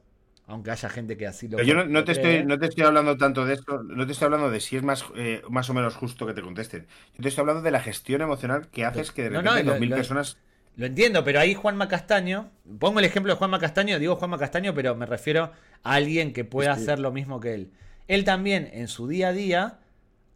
Aunque 0.47 0.70
haya 0.70 0.89
gente 0.89 1.16
que 1.16 1.27
así 1.27 1.48
lo 1.48 1.62
Pero 1.64 1.66
yo 1.68 1.74
no, 1.74 1.85
no 1.86 2.05
te 2.05 2.12
estoy, 2.12 2.44
no 2.44 2.59
te 2.59 2.66
estoy 2.66 2.85
hablando 2.85 3.16
tanto 3.16 3.44
de 3.47 3.55
esto, 3.55 3.82
no 3.82 4.06
te 4.06 4.12
estoy 4.12 4.27
hablando 4.27 4.51
de 4.51 4.60
si 4.60 4.77
es 4.77 4.82
más, 4.82 5.05
eh, 5.16 5.43
más 5.48 5.70
o 5.70 5.74
menos 5.74 5.94
justo 5.97 6.27
que 6.27 6.35
te 6.35 6.43
contesten. 6.43 6.86
Yo 7.14 7.23
te 7.23 7.28
estoy 7.28 7.43
hablando 7.43 7.62
de 7.62 7.70
la 7.70 7.81
gestión 7.81 8.20
emocional 8.23 8.68
que 8.70 8.85
haces 8.85 9.10
que 9.12 9.23
de 9.23 9.31
No, 9.31 9.43
repente 9.43 9.62
no, 9.62 9.62
lo- 9.62 9.78
2.000 9.78 9.93
lo- 9.93 9.94
personas... 9.94 10.39
Lo 10.77 10.86
entiendo, 10.86 11.24
pero 11.24 11.40
ahí 11.40 11.55
Juanma 11.55 11.89
Castaño, 11.89 12.51
pongo 12.81 12.98
el 13.01 13.06
ejemplo 13.06 13.32
de 13.32 13.39
Juanma 13.39 13.60
Castaño, 13.60 13.98
digo 13.98 14.16
Juanma 14.16 14.39
Castaño, 14.39 14.74
pero 14.74 14.94
me 14.97 15.06
refiero 15.06 15.52
a 15.85 15.94
alguien 15.94 16.32
que 16.35 16.44
pueda 16.44 16.73
Sí. 16.73 16.73
hacer 16.73 16.98
lo 17.01 17.12
mismo 17.12 17.40
que 17.40 17.55
él. 17.55 17.73
Él 18.09 18.24
también 18.24 18.70
en 18.73 18.89
su 18.89 19.09
día 19.09 19.28
a 19.28 19.32
día, 19.35 19.81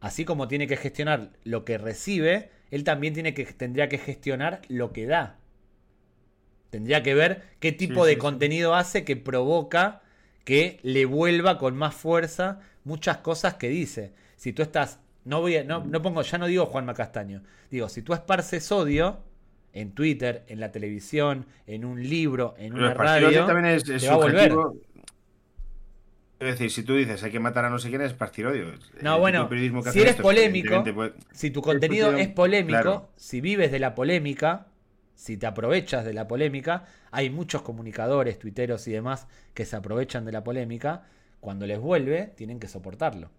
así 0.01 0.25
como 0.27 0.49
tiene 0.49 0.69
que 0.69 0.77
gestionar 0.79 1.33
lo 1.45 1.65
que 1.67 1.79
recibe, 1.79 2.51
él 2.71 2.85
también 2.85 3.15
tiene 3.15 3.35
que, 3.35 3.47
tendría 3.47 3.89
que 3.91 3.99
gestionar 3.99 4.63
lo 4.69 4.93
que 4.95 5.07
da. 5.07 5.40
Tendría 6.71 7.03
que 7.03 7.15
ver 7.15 7.43
qué 7.59 7.73
tipo 7.73 8.05
Sí, 8.05 8.09
de 8.11 8.15
sí, 8.15 8.19
contenido 8.19 8.75
hace 8.75 9.05
que 9.05 9.17
provoca 9.17 10.03
que 10.45 10.79
le 10.83 11.05
vuelva 11.05 11.59
con 11.59 11.77
más 11.77 11.95
fuerza 11.95 12.61
muchas 12.85 13.19
cosas 13.19 13.55
que 13.55 13.69
dice. 13.69 14.13
Si 14.37 14.53
tú 14.53 14.63
estás, 14.63 15.01
no 15.25 15.41
voy 15.41 15.57
a- 15.57 15.65
no, 15.65 15.85
no 15.85 16.03
pongo, 16.03 16.23
ya 16.23 16.39
no 16.39 16.47
digo 16.47 16.67
Juanma 16.67 16.95
Castaño, 16.95 17.43
digo, 17.71 17.89
si 17.89 18.03
tú 18.03 18.15
esparces 18.15 18.71
odio 18.73 19.21
en 19.73 19.93
Twitter, 19.93 20.45
en 20.49 20.61
la 20.61 20.73
televisión, 20.73 21.47
en 21.67 21.85
un 21.85 22.03
libro, 22.03 22.55
en 22.59 22.73
Pero 22.73 22.87
una 22.87 22.95
radio, 22.95 23.45
también 23.47 23.67
es, 23.77 23.89
es 23.89 24.03
te 24.03 24.09
va 24.09 24.15
a 24.15 24.17
volver. 24.17 24.53
Es 26.41 26.53
decir, 26.53 26.71
si 26.71 26.83
tú 26.83 26.97
dices 26.97 27.23
hay 27.23 27.31
que 27.31 27.39
matar 27.39 27.67
a 27.67 27.71
no 27.71 27.79
sé 27.79 27.91
quién 27.91 28.01
es 28.01 28.15
partir 28.15 28.47
odio. 28.47 28.73
No, 29.03 29.19
bueno, 29.19 29.49
si 29.93 30.01
eres 30.01 30.17
polémico, 30.17 30.83
si 31.33 31.51
tu 31.51 31.61
contenido 31.61 32.17
es 32.17 32.29
polémico, 32.29 32.81
claro. 32.81 33.11
si 33.17 33.43
vives 33.43 33.71
de 33.71 33.79
la 33.79 33.95
polémica, 33.95 34.67
si 35.21 35.37
te 35.37 35.47
aprovechas 35.47 36.03
de 36.07 36.15
la 36.15 36.27
polémica, 36.27 36.87
hay 37.11 37.29
muchos 37.29 37.61
comunicadores, 37.61 38.39
tuiteros 38.39 38.89
y 38.89 38.93
demás 38.93 39.29
que 39.53 39.67
se 39.67 39.77
aprovechan 39.77 40.25
de 40.25 40.33
la 40.33 40.43
polémica, 40.43 41.03
cuando 41.41 41.67
les 41.67 41.79
vuelve, 41.79 42.33
tienen 42.37 42.59
que 42.59 42.69
soportarlo. 42.69 43.31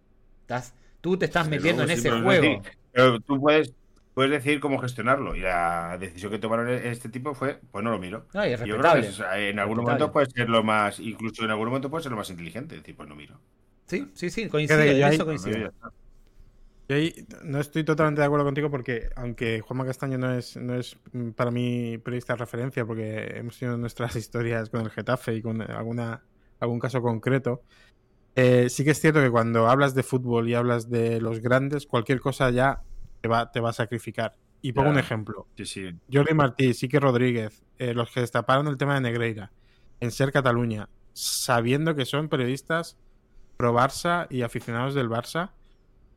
Estás, 0.42 0.76
tú 1.02 1.18
te 1.18 1.26
estás 1.26 1.50
metiendo 1.50 1.82
en 1.84 1.90
ese 1.90 2.12
juego. 2.12 2.62
pero 2.92 3.20
tú 3.22 3.40
puedes, 3.42 3.74
puedes 4.14 4.30
decidir 4.30 4.60
cómo 4.60 4.78
gestionarlo. 4.78 5.36
Y 5.36 5.40
la 5.40 5.98
decisión 6.00 6.32
que 6.32 6.38
tomaron 6.38 6.70
este 6.70 7.10
tipo 7.10 7.34
fue, 7.34 7.60
pues 7.72 7.84
no 7.84 7.90
lo 7.90 7.98
miro. 7.98 8.28
No, 8.32 8.46
y 8.46 8.52
es 8.54 8.60
Yo 8.60 8.78
creo 8.78 8.94
respetable. 8.94 9.02
que 9.02 9.08
es- 9.10 9.20
en 9.50 9.58
algún 9.60 9.78
Respetable. 9.78 9.82
momento 9.82 10.12
puede 10.12 10.26
ser 10.30 10.50
lo 10.50 10.64
más, 10.64 11.00
incluso 11.00 11.44
en 11.46 11.50
algún 11.50 11.68
momento 11.70 11.90
puede 11.90 12.04
ser 12.04 12.12
lo 12.12 12.18
más 12.18 12.30
inteligente, 12.30 12.76
decir, 12.76 12.96
pues 12.96 13.10
no 13.10 13.16
miro. 13.16 13.40
Sí, 13.88 14.08
sí, 14.14 14.30
sí, 14.30 14.48
coincido, 14.50 14.80
en 14.82 15.04
hay- 15.04 15.16
eso 15.16 15.26
coincido. 15.26 15.74
Yo 16.90 16.96
ahí 16.96 17.26
no 17.44 17.60
estoy 17.60 17.84
totalmente 17.84 18.22
de 18.22 18.26
acuerdo 18.26 18.46
contigo 18.46 18.70
porque, 18.70 19.10
aunque 19.16 19.62
Juanma 19.62 19.86
Castaño 19.86 20.18
no 20.18 20.34
es, 20.34 20.58
no 20.58 20.76
es 20.76 20.98
para 21.36 21.52
mí 21.52 21.98
periodista 22.00 22.34
de 22.34 22.38
referencia, 22.38 22.86
porque 22.86 23.38
hemos 23.38 23.58
tenido 23.58 23.78
nuestras 23.78 24.16
historias 24.18 24.70
con 24.70 24.82
el 24.82 24.90
Getafe 24.90 25.36
y 25.36 25.42
con 25.42 25.62
alguna, 25.62 26.24
algún 26.60 26.80
caso 26.80 27.02
concreto, 27.02 27.64
eh, 28.36 28.70
sí 28.70 28.84
que 28.84 28.92
es 28.92 29.00
cierto 29.00 29.22
que 29.22 29.30
cuando 29.30 29.68
hablas 29.68 29.94
de 29.94 30.04
fútbol 30.04 30.50
y 30.50 30.54
hablas 30.54 30.90
de 30.90 31.22
los 31.22 31.40
grandes, 31.40 31.86
cualquier 31.86 32.20
cosa 32.20 32.50
ya 32.50 32.82
te 33.22 33.28
va, 33.28 33.52
te 33.52 33.60
va 33.60 33.70
a 33.70 33.74
sacrificar. 33.74 34.38
Y 34.62 34.74
pongo 34.74 34.92
un 34.92 35.00
ejemplo. 35.00 35.48
Sí, 35.58 35.66
sí. 35.66 35.90
Jordi 36.12 36.34
Martí, 36.36 36.74
Sique 36.74 37.00
Rodríguez, 37.00 37.64
eh, 37.80 37.94
los 37.94 38.12
que 38.12 38.22
destaparon 38.22 38.68
el 38.68 38.78
tema 38.78 38.94
de 38.96 39.02
Negreira 39.02 39.52
en 40.00 40.12
Ser 40.12 40.32
Cataluña, 40.32 40.90
sabiendo 41.14 41.96
que 41.96 42.06
son 42.06 42.30
periodistas 42.30 42.98
pro 43.58 43.74
Barça 43.74 44.28
y 44.30 44.44
aficionados 44.44 44.94
del 44.94 45.10
Barça, 45.10 45.52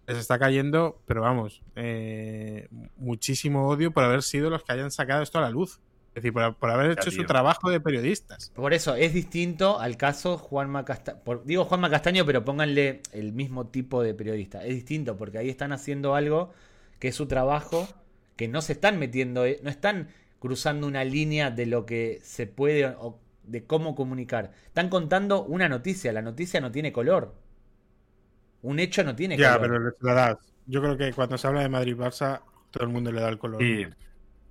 les 0.06 0.18
está 0.18 0.38
cayendo, 0.38 1.00
pero 1.06 1.22
vamos, 1.22 1.62
eh, 1.76 2.68
muchísimo 2.96 3.68
odio 3.68 3.92
por 3.92 4.04
haber 4.04 4.22
sido 4.22 4.50
los 4.50 4.62
que 4.62 4.72
hayan 4.72 4.90
sacado 4.90 5.22
esto 5.22 5.38
a 5.38 5.42
la 5.42 5.50
luz. 5.50 5.80
Es 6.10 6.22
decir, 6.22 6.32
por, 6.32 6.54
por 6.54 6.70
haber 6.70 6.92
hecho 6.92 7.10
su 7.10 7.24
trabajo 7.24 7.70
de 7.70 7.80
periodistas. 7.80 8.52
Por 8.54 8.72
eso 8.72 8.94
es 8.94 9.12
distinto 9.12 9.80
al 9.80 9.96
caso 9.96 10.38
Juanma 10.38 10.84
Castaño. 10.84 11.18
Digo 11.44 11.64
Juanma 11.64 11.90
Castaño, 11.90 12.24
pero 12.24 12.44
pónganle 12.44 13.00
el 13.12 13.32
mismo 13.32 13.66
tipo 13.66 14.00
de 14.00 14.14
periodista. 14.14 14.64
Es 14.64 14.74
distinto 14.76 15.16
porque 15.16 15.38
ahí 15.38 15.48
están 15.48 15.72
haciendo 15.72 16.14
algo 16.14 16.52
que 17.00 17.08
es 17.08 17.16
su 17.16 17.26
trabajo, 17.26 17.88
que 18.36 18.46
no 18.46 18.62
se 18.62 18.74
están 18.74 18.98
metiendo, 19.00 19.44
eh, 19.44 19.58
no 19.64 19.70
están 19.70 20.08
cruzando 20.38 20.86
una 20.86 21.02
línea 21.02 21.50
de 21.50 21.66
lo 21.66 21.84
que 21.84 22.20
se 22.22 22.46
puede 22.46 22.86
o 22.86 23.18
de 23.42 23.64
cómo 23.64 23.96
comunicar. 23.96 24.52
Están 24.66 24.90
contando 24.90 25.42
una 25.42 25.68
noticia. 25.68 26.12
La 26.12 26.22
noticia 26.22 26.60
no 26.60 26.70
tiene 26.70 26.92
color. 26.92 27.34
Un 28.64 28.78
hecho 28.80 29.04
no 29.04 29.14
tiene 29.14 29.36
Ya, 29.36 29.54
color. 29.54 29.60
pero 29.60 29.78
les 29.80 29.94
la 30.00 30.14
das. 30.14 30.38
Yo 30.66 30.80
creo 30.82 30.96
que 30.96 31.12
cuando 31.12 31.38
se 31.38 31.46
habla 31.46 31.60
de 31.62 31.68
Madrid-Barça, 31.68 32.40
todo 32.70 32.84
el 32.84 32.90
mundo 32.90 33.12
le 33.12 33.20
da 33.20 33.28
el 33.28 33.38
color. 33.38 33.60
Sí. 33.60 33.86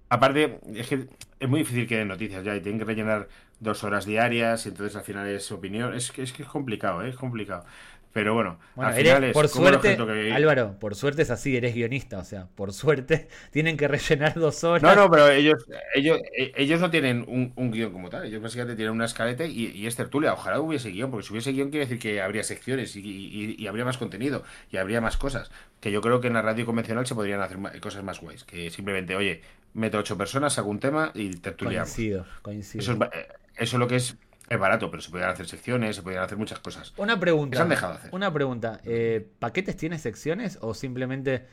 Aparte, 0.10 0.60
es 0.76 0.88
que 0.88 1.08
es 1.40 1.50
muy 1.50 1.60
difícil 1.62 1.88
que 1.88 1.98
den 1.98 2.08
noticias 2.08 2.44
ya 2.44 2.56
y 2.56 2.62
tienen 2.62 2.80
que 2.80 2.86
rellenar 2.86 3.28
dos 3.60 3.84
horas 3.84 4.06
diarias 4.06 4.66
y 4.66 4.70
entonces 4.70 4.96
al 4.96 5.04
final 5.04 5.28
es 5.28 5.52
opinión. 5.52 5.94
Es 5.96 6.12
que 6.12 6.22
es, 6.24 6.34
que 6.34 6.44
es 6.44 6.50
complicado, 6.50 7.02
¿eh? 7.04 7.10
es 7.10 7.16
complicado. 7.16 7.66
Pero 8.14 8.36
bueno, 8.36 8.60
Bueno, 8.76 8.92
al 8.92 8.98
eres- 9.00 9.08
final 9.12 9.24
es 9.24 9.34
por 9.34 9.48
suerte, 9.48 9.98
que- 9.98 10.32
Álvaro, 10.34 10.78
por 10.80 10.94
suerte 10.94 11.24
es 11.24 11.32
así, 11.32 11.58
eres 11.58 11.74
guionista, 11.74 12.20
o 12.20 12.24
sea, 12.24 12.46
por 12.54 12.72
suerte 12.72 13.28
tienen 13.52 13.76
que 13.76 13.88
rellenar 13.88 14.36
dos 14.36 14.64
horas. 14.64 14.84
No, 14.84 14.96
no, 14.96 15.10
pero 15.10 15.30
ellos, 15.30 15.66
ellos, 15.96 16.20
ellos 16.38 16.80
no 16.80 16.92
tienen 16.92 17.26
un, 17.28 17.54
un 17.56 17.72
guion 17.72 17.92
como 17.92 18.10
tal. 18.12 18.26
Ellos 18.26 18.42
básicamente 18.42 18.76
tienen 18.76 18.94
una 18.94 19.06
escaleta 19.06 19.46
y, 19.46 19.72
y 19.72 19.88
es 19.88 19.96
tertulia. 19.96 20.32
Ojalá 20.34 20.60
hubiese 20.60 20.92
guion, 20.92 21.10
porque 21.10 21.26
si 21.26 21.34
hubiese 21.34 21.52
guion 21.54 21.72
quiere 21.72 21.88
decir 21.88 21.98
que 22.00 22.22
habría 22.22 22.44
secciones 22.44 22.96
y, 22.96 23.00
y- 23.02 23.56
y 23.58 23.68
habría 23.68 23.84
más 23.84 23.98
contenido 23.98 24.44
y 24.72 24.78
habría 24.78 25.02
más 25.02 25.18
cosas. 25.18 25.50
Que 25.80 25.92
yo 25.92 26.00
creo 26.02 26.22
que 26.22 26.28
en 26.28 26.34
la 26.34 26.44
radio 26.44 26.66
convencional 26.68 27.08
se 27.08 27.16
podrían 27.16 27.42
hacer 27.42 27.58
cosas 27.82 28.04
más 28.04 28.22
guays. 28.22 28.44
Que 28.44 28.70
simplemente, 28.70 29.16
oye, 29.16 29.42
meto 29.74 29.98
ocho 29.98 30.18
personas, 30.20 30.58
hago 30.60 30.70
un 30.70 30.80
tema 30.80 31.12
y 31.16 31.32
tertuliamos. 31.38 31.90
Coincido, 31.90 32.26
coincido. 32.44 32.82
Eso 32.82 32.92
es, 32.94 33.00
eh, 33.02 33.28
eso 33.58 33.76
es 33.78 33.80
lo 33.80 33.88
que 33.88 33.96
es, 33.96 34.16
es 34.54 34.60
barato, 34.60 34.90
pero 34.92 35.02
se 35.02 35.10
podrían 35.10 35.32
hacer 35.32 35.48
secciones, 35.48 35.96
se 35.96 36.02
podrían 36.04 36.24
hacer 36.24 36.38
muchas 36.38 36.60
cosas. 36.60 36.94
Una 36.98 37.20
pregunta. 37.20 37.58
Se 37.58 37.64
han 37.64 37.70
dejado 37.70 37.94
hacer. 37.94 38.10
Una 38.14 38.32
pregunta. 38.34 38.80
eh, 38.86 39.28
¿Paquetes 39.40 39.76
tiene 39.78 40.00
secciones 40.00 40.58
o 40.62 40.74
simplemente 40.74 41.46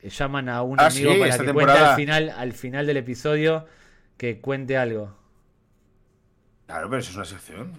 eh, 0.00 0.08
llaman 0.10 0.48
a 0.48 0.62
un 0.62 0.78
Ah, 0.80 0.86
amigo 0.86 1.12
sí, 1.12 1.18
para 1.20 1.30
que 1.30 1.36
cuente 1.38 1.46
temporada. 1.46 1.90
al 1.90 1.96
final, 1.96 2.30
al 2.30 2.52
final 2.52 2.86
del 2.86 2.96
episodio 2.98 3.66
que 4.16 4.40
cuente 4.40 4.76
algo? 4.76 5.16
Claro, 6.66 6.88
pero 6.88 7.00
eso 7.00 7.10
es 7.10 7.16
una 7.16 7.24
sección. 7.24 7.72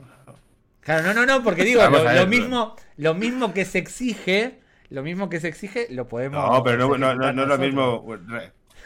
Claro, 0.82 1.04
no, 1.08 1.14
no, 1.14 1.26
no, 1.26 1.44
porque 1.44 1.64
digo, 1.64 1.82
lo, 1.82 1.98
a 1.98 2.04
ver, 2.14 2.22
lo 2.22 2.28
mismo, 2.28 2.76
lo 2.98 3.14
mismo 3.14 3.54
que 3.54 3.64
se 3.66 3.80
exige, 3.80 4.60
lo 4.90 5.02
mismo 5.02 5.30
que 5.30 5.40
se 5.40 5.48
exige, 5.48 5.88
lo 5.90 6.08
podemos. 6.08 6.44
No, 6.44 6.62
pero 6.64 6.78
no, 6.90 6.98
no, 6.98 7.16
no- 7.16 7.32
no 7.34 7.42
es 7.44 7.48
lo 7.48 7.58
mismo. 7.58 8.06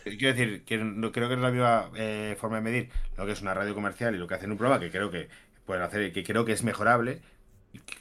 Quiero 0.04 0.34
decir, 0.38 0.64
que 0.64 0.78
no, 0.78 1.12
creo 1.12 1.28
que 1.28 1.36
no 1.36 1.42
es 1.48 1.48
la 1.48 1.52
misma 1.52 1.92
eh, 1.98 2.38
forma 2.40 2.58
de 2.58 2.62
medir 2.62 2.90
lo 3.18 3.26
que 3.26 3.34
es 3.34 3.42
una 3.42 3.54
radio 3.54 3.74
comercial 3.76 4.16
y 4.16 4.18
lo 4.18 4.26
que 4.28 4.36
hacen 4.36 4.52
un 4.52 4.58
programa, 4.58 4.80
que 4.80 4.90
creo 4.90 5.12
que 5.12 5.28
pueden 5.68 5.84
hacer 5.84 6.02
y 6.02 6.12
que 6.12 6.24
creo 6.24 6.46
que 6.46 6.54
es 6.54 6.64
mejorable. 6.64 7.22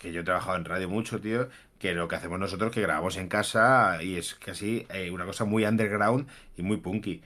Que 0.00 0.12
yo 0.12 0.22
he 0.22 0.24
trabajado 0.24 0.56
en 0.56 0.64
radio 0.64 0.88
mucho, 0.88 1.20
tío, 1.20 1.50
que 1.78 1.92
lo 1.92 2.08
que 2.08 2.16
hacemos 2.16 2.38
nosotros, 2.38 2.72
que 2.72 2.80
grabamos 2.80 3.18
en 3.18 3.28
casa 3.28 4.02
y 4.02 4.16
es 4.16 4.34
casi 4.36 4.86
eh, 4.88 5.10
una 5.10 5.26
cosa 5.26 5.44
muy 5.44 5.66
underground 5.66 6.26
y 6.56 6.62
muy 6.62 6.78
punky. 6.78 7.20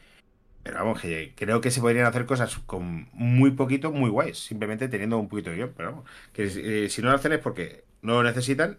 Pero 0.62 0.78
vamos, 0.78 1.00
que 1.00 1.32
creo 1.36 1.60
que 1.60 1.70
se 1.70 1.80
podrían 1.80 2.06
hacer 2.06 2.26
cosas 2.26 2.58
con 2.66 3.08
muy 3.12 3.52
poquito, 3.52 3.92
muy 3.92 4.10
guays, 4.10 4.38
simplemente 4.38 4.88
teniendo 4.88 5.18
un 5.18 5.28
poquito 5.28 5.50
de 5.50 5.56
guion. 5.56 5.72
Pero 5.76 5.90
vamos, 5.92 6.10
que 6.32 6.44
eh, 6.84 6.88
si 6.88 7.00
no 7.02 7.10
lo 7.10 7.14
hacen 7.16 7.32
es 7.32 7.38
porque 7.38 7.84
no 8.02 8.14
lo 8.14 8.22
necesitan 8.24 8.78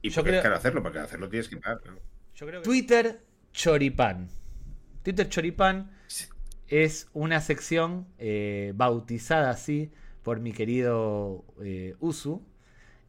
y 0.00 0.08
Yo 0.10 0.16
porque 0.16 0.30
creo- 0.30 0.38
es 0.40 0.42
caro 0.44 0.56
hacerlo, 0.56 0.82
porque 0.82 0.98
hacerlo 1.00 1.28
tienes 1.28 1.48
que 1.48 1.56
pagar. 1.58 1.80
¿no? 1.84 1.98
Yo 2.34 2.46
creo 2.46 2.62
que- 2.62 2.64
Twitter 2.64 3.20
Choripán. 3.52 4.28
Twitter 5.02 5.28
Choripán 5.28 5.90
es 6.68 7.08
una 7.12 7.40
sección 7.40 8.06
eh, 8.18 8.72
bautizada 8.74 9.50
así 9.50 9.90
por 10.22 10.40
mi 10.40 10.52
querido 10.52 11.44
eh, 11.62 11.94
Usu, 12.00 12.42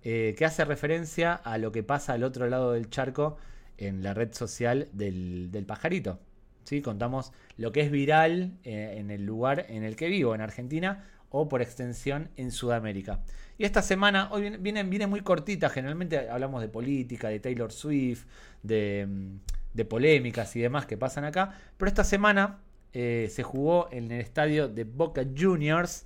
eh, 0.04 0.36
que 0.38 0.46
hace 0.46 0.66
referencia 0.66 1.34
a 1.34 1.58
lo 1.58 1.72
que 1.72 1.84
pasa 1.84 2.14
al 2.14 2.24
otro 2.24 2.48
lado 2.48 2.74
del 2.74 2.90
charco 2.90 3.38
en 3.78 4.04
la 4.04 4.14
red 4.14 4.34
social 4.34 4.90
del, 4.92 5.50
del 5.52 5.66
pajarito. 5.66 6.20
¿sí? 6.64 6.82
Contamos 6.82 7.32
lo 7.58 7.72
que 7.72 7.82
es 7.82 7.92
viral 7.92 8.58
eh, 8.64 8.96
en 8.98 9.12
el 9.12 9.26
lugar 9.26 9.66
en 9.70 9.84
el 9.84 9.96
que 9.96 10.08
vivo, 10.08 10.36
en 10.36 10.42
Argentina, 10.42 11.06
o 11.30 11.50
por 11.50 11.62
extensión 11.62 12.30
en 12.38 12.52
Sudamérica. 12.52 13.22
Y 13.58 13.66
esta 13.66 13.82
semana, 13.82 14.30
hoy 14.32 14.58
viene, 14.58 14.84
viene, 14.84 15.08
muy 15.08 15.22
cortita, 15.22 15.70
generalmente 15.70 16.30
hablamos 16.30 16.62
de 16.62 16.70
política, 16.70 17.30
de 17.30 17.40
Taylor 17.40 17.72
Swift, 17.72 18.26
de, 18.62 19.08
mm, 19.08 19.82
polémicas 19.88 20.56
y 20.56 20.62
demás 20.62 20.86
que 20.86 20.98
pasan 20.98 21.26
acá, 21.26 21.58
pero 21.78 21.90
esta 21.90 22.04
semana 22.04 22.60
eh, 22.94 23.28
se 23.32 23.42
jugó 23.42 23.90
en 23.92 24.12
el 24.12 24.22
estadio 24.22 24.68
de 24.68 24.84
Boca 24.84 25.24
Juniors 25.36 26.06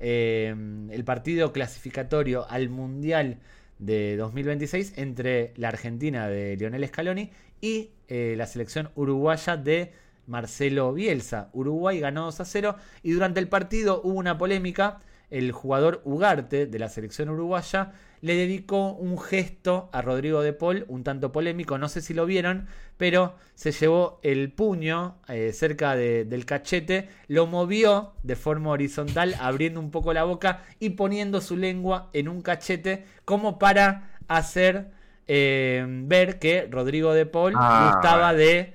eh, 0.00 0.54
el 0.90 1.04
partido 1.04 1.52
clasificatorio 1.52 2.46
al 2.48 2.68
Mundial 2.68 3.38
de 3.78 4.16
2026 4.16 4.94
entre 4.96 5.52
la 5.56 5.68
Argentina 5.68 6.28
de 6.28 6.56
Lionel 6.56 6.86
Scaloni 6.86 7.30
y 7.60 7.90
eh, 8.08 8.34
la 8.36 8.46
selección 8.46 8.90
uruguaya 8.94 9.56
de 9.56 9.92
Marcelo 10.26 10.92
Bielsa. 10.92 11.50
Uruguay 11.52 12.00
ganó 12.00 12.24
2 12.24 12.40
a 12.40 12.44
0 12.44 12.76
y 13.02 13.12
durante 13.12 13.40
el 13.40 13.48
partido 13.48 14.00
hubo 14.04 14.18
una 14.18 14.38
polémica. 14.38 15.00
El 15.36 15.50
jugador 15.52 16.00
Ugarte 16.04 16.66
de 16.66 16.78
la 16.78 16.88
selección 16.88 17.28
uruguaya 17.28 17.92
le 18.20 18.34
dedicó 18.36 18.92
un 18.92 19.18
gesto 19.18 19.88
a 19.92 20.00
Rodrigo 20.00 20.42
de 20.42 20.52
Paul, 20.52 20.84
un 20.88 21.02
tanto 21.04 21.32
polémico, 21.32 21.76
no 21.76 21.88
sé 21.88 22.00
si 22.00 22.14
lo 22.14 22.24
vieron, 22.24 22.66
pero 22.96 23.34
se 23.54 23.72
llevó 23.72 24.20
el 24.22 24.52
puño 24.52 25.16
eh, 25.28 25.52
cerca 25.52 25.96
de- 25.96 26.24
del 26.24 26.46
cachete, 26.46 27.08
lo 27.28 27.46
movió 27.46 28.12
de 28.22 28.36
forma 28.36 28.70
horizontal, 28.70 29.34
abriendo 29.40 29.80
un 29.80 29.90
poco 29.90 30.12
la 30.12 30.24
boca 30.24 30.62
y 30.78 30.90
poniendo 30.90 31.40
su 31.40 31.56
lengua 31.56 32.08
en 32.12 32.28
un 32.28 32.40
cachete 32.40 33.04
como 33.24 33.58
para 33.58 34.10
hacer 34.28 34.90
eh, 35.26 35.84
ver 35.88 36.38
que 36.38 36.68
Rodrigo 36.70 37.12
de 37.14 37.26
Paul 37.26 37.54
Ah, 37.56 37.78
gustaba 37.82 38.34
de 38.34 38.74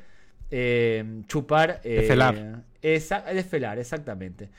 eh, 0.52 1.04
chupar. 1.28 1.80
eh, 1.84 2.06
felar. 2.08 2.64
esa- 2.82 3.22
de 3.22 3.44
felar, 3.44 3.78
exactamente. 3.80 4.50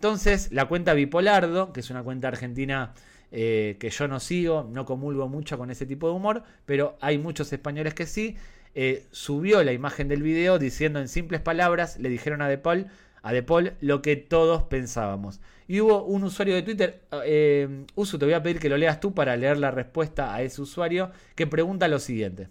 Entonces, 0.00 0.50
la 0.50 0.64
cuenta 0.66 0.94
Bipolardo, 0.94 1.72
que 1.74 1.80
es 1.80 1.90
una 1.90 2.02
cuenta 2.02 2.28
argentina 2.28 2.94
eh, 3.30 3.76
que 3.78 3.90
yo 3.90 4.08
no 4.08 4.18
sigo, 4.18 4.66
no 4.72 4.86
comulgo 4.86 5.28
mucho 5.28 5.58
con 5.58 5.70
ese 5.70 5.84
tipo 5.84 6.08
de 6.08 6.14
humor, 6.14 6.42
pero 6.64 6.96
hay 7.02 7.18
muchos 7.18 7.52
españoles 7.52 7.92
que 7.92 8.06
sí, 8.06 8.36
eh, 8.74 9.06
subió 9.10 9.62
la 9.62 9.72
imagen 9.72 10.08
del 10.08 10.22
video 10.22 10.58
diciendo 10.58 11.00
en 11.00 11.08
simples 11.08 11.42
palabras, 11.42 11.98
le 11.98 12.08
dijeron 12.08 12.40
a 12.40 12.48
De 12.48 12.56
Paul, 12.56 12.86
a 13.22 13.32
De 13.34 13.42
Paul 13.42 13.74
lo 13.82 14.00
que 14.00 14.16
todos 14.16 14.62
pensábamos. 14.64 15.40
Y 15.68 15.80
hubo 15.80 16.02
un 16.04 16.24
usuario 16.24 16.54
de 16.54 16.62
Twitter, 16.62 17.02
eh, 17.26 17.84
Usu, 17.94 18.18
te 18.18 18.24
voy 18.24 18.34
a 18.34 18.42
pedir 18.42 18.58
que 18.58 18.70
lo 18.70 18.78
leas 18.78 19.00
tú 19.00 19.12
para 19.14 19.36
leer 19.36 19.58
la 19.58 19.70
respuesta 19.70 20.34
a 20.34 20.40
ese 20.42 20.62
usuario, 20.62 21.10
que 21.34 21.46
pregunta 21.46 21.88
lo 21.88 21.98
siguiente. 21.98 22.48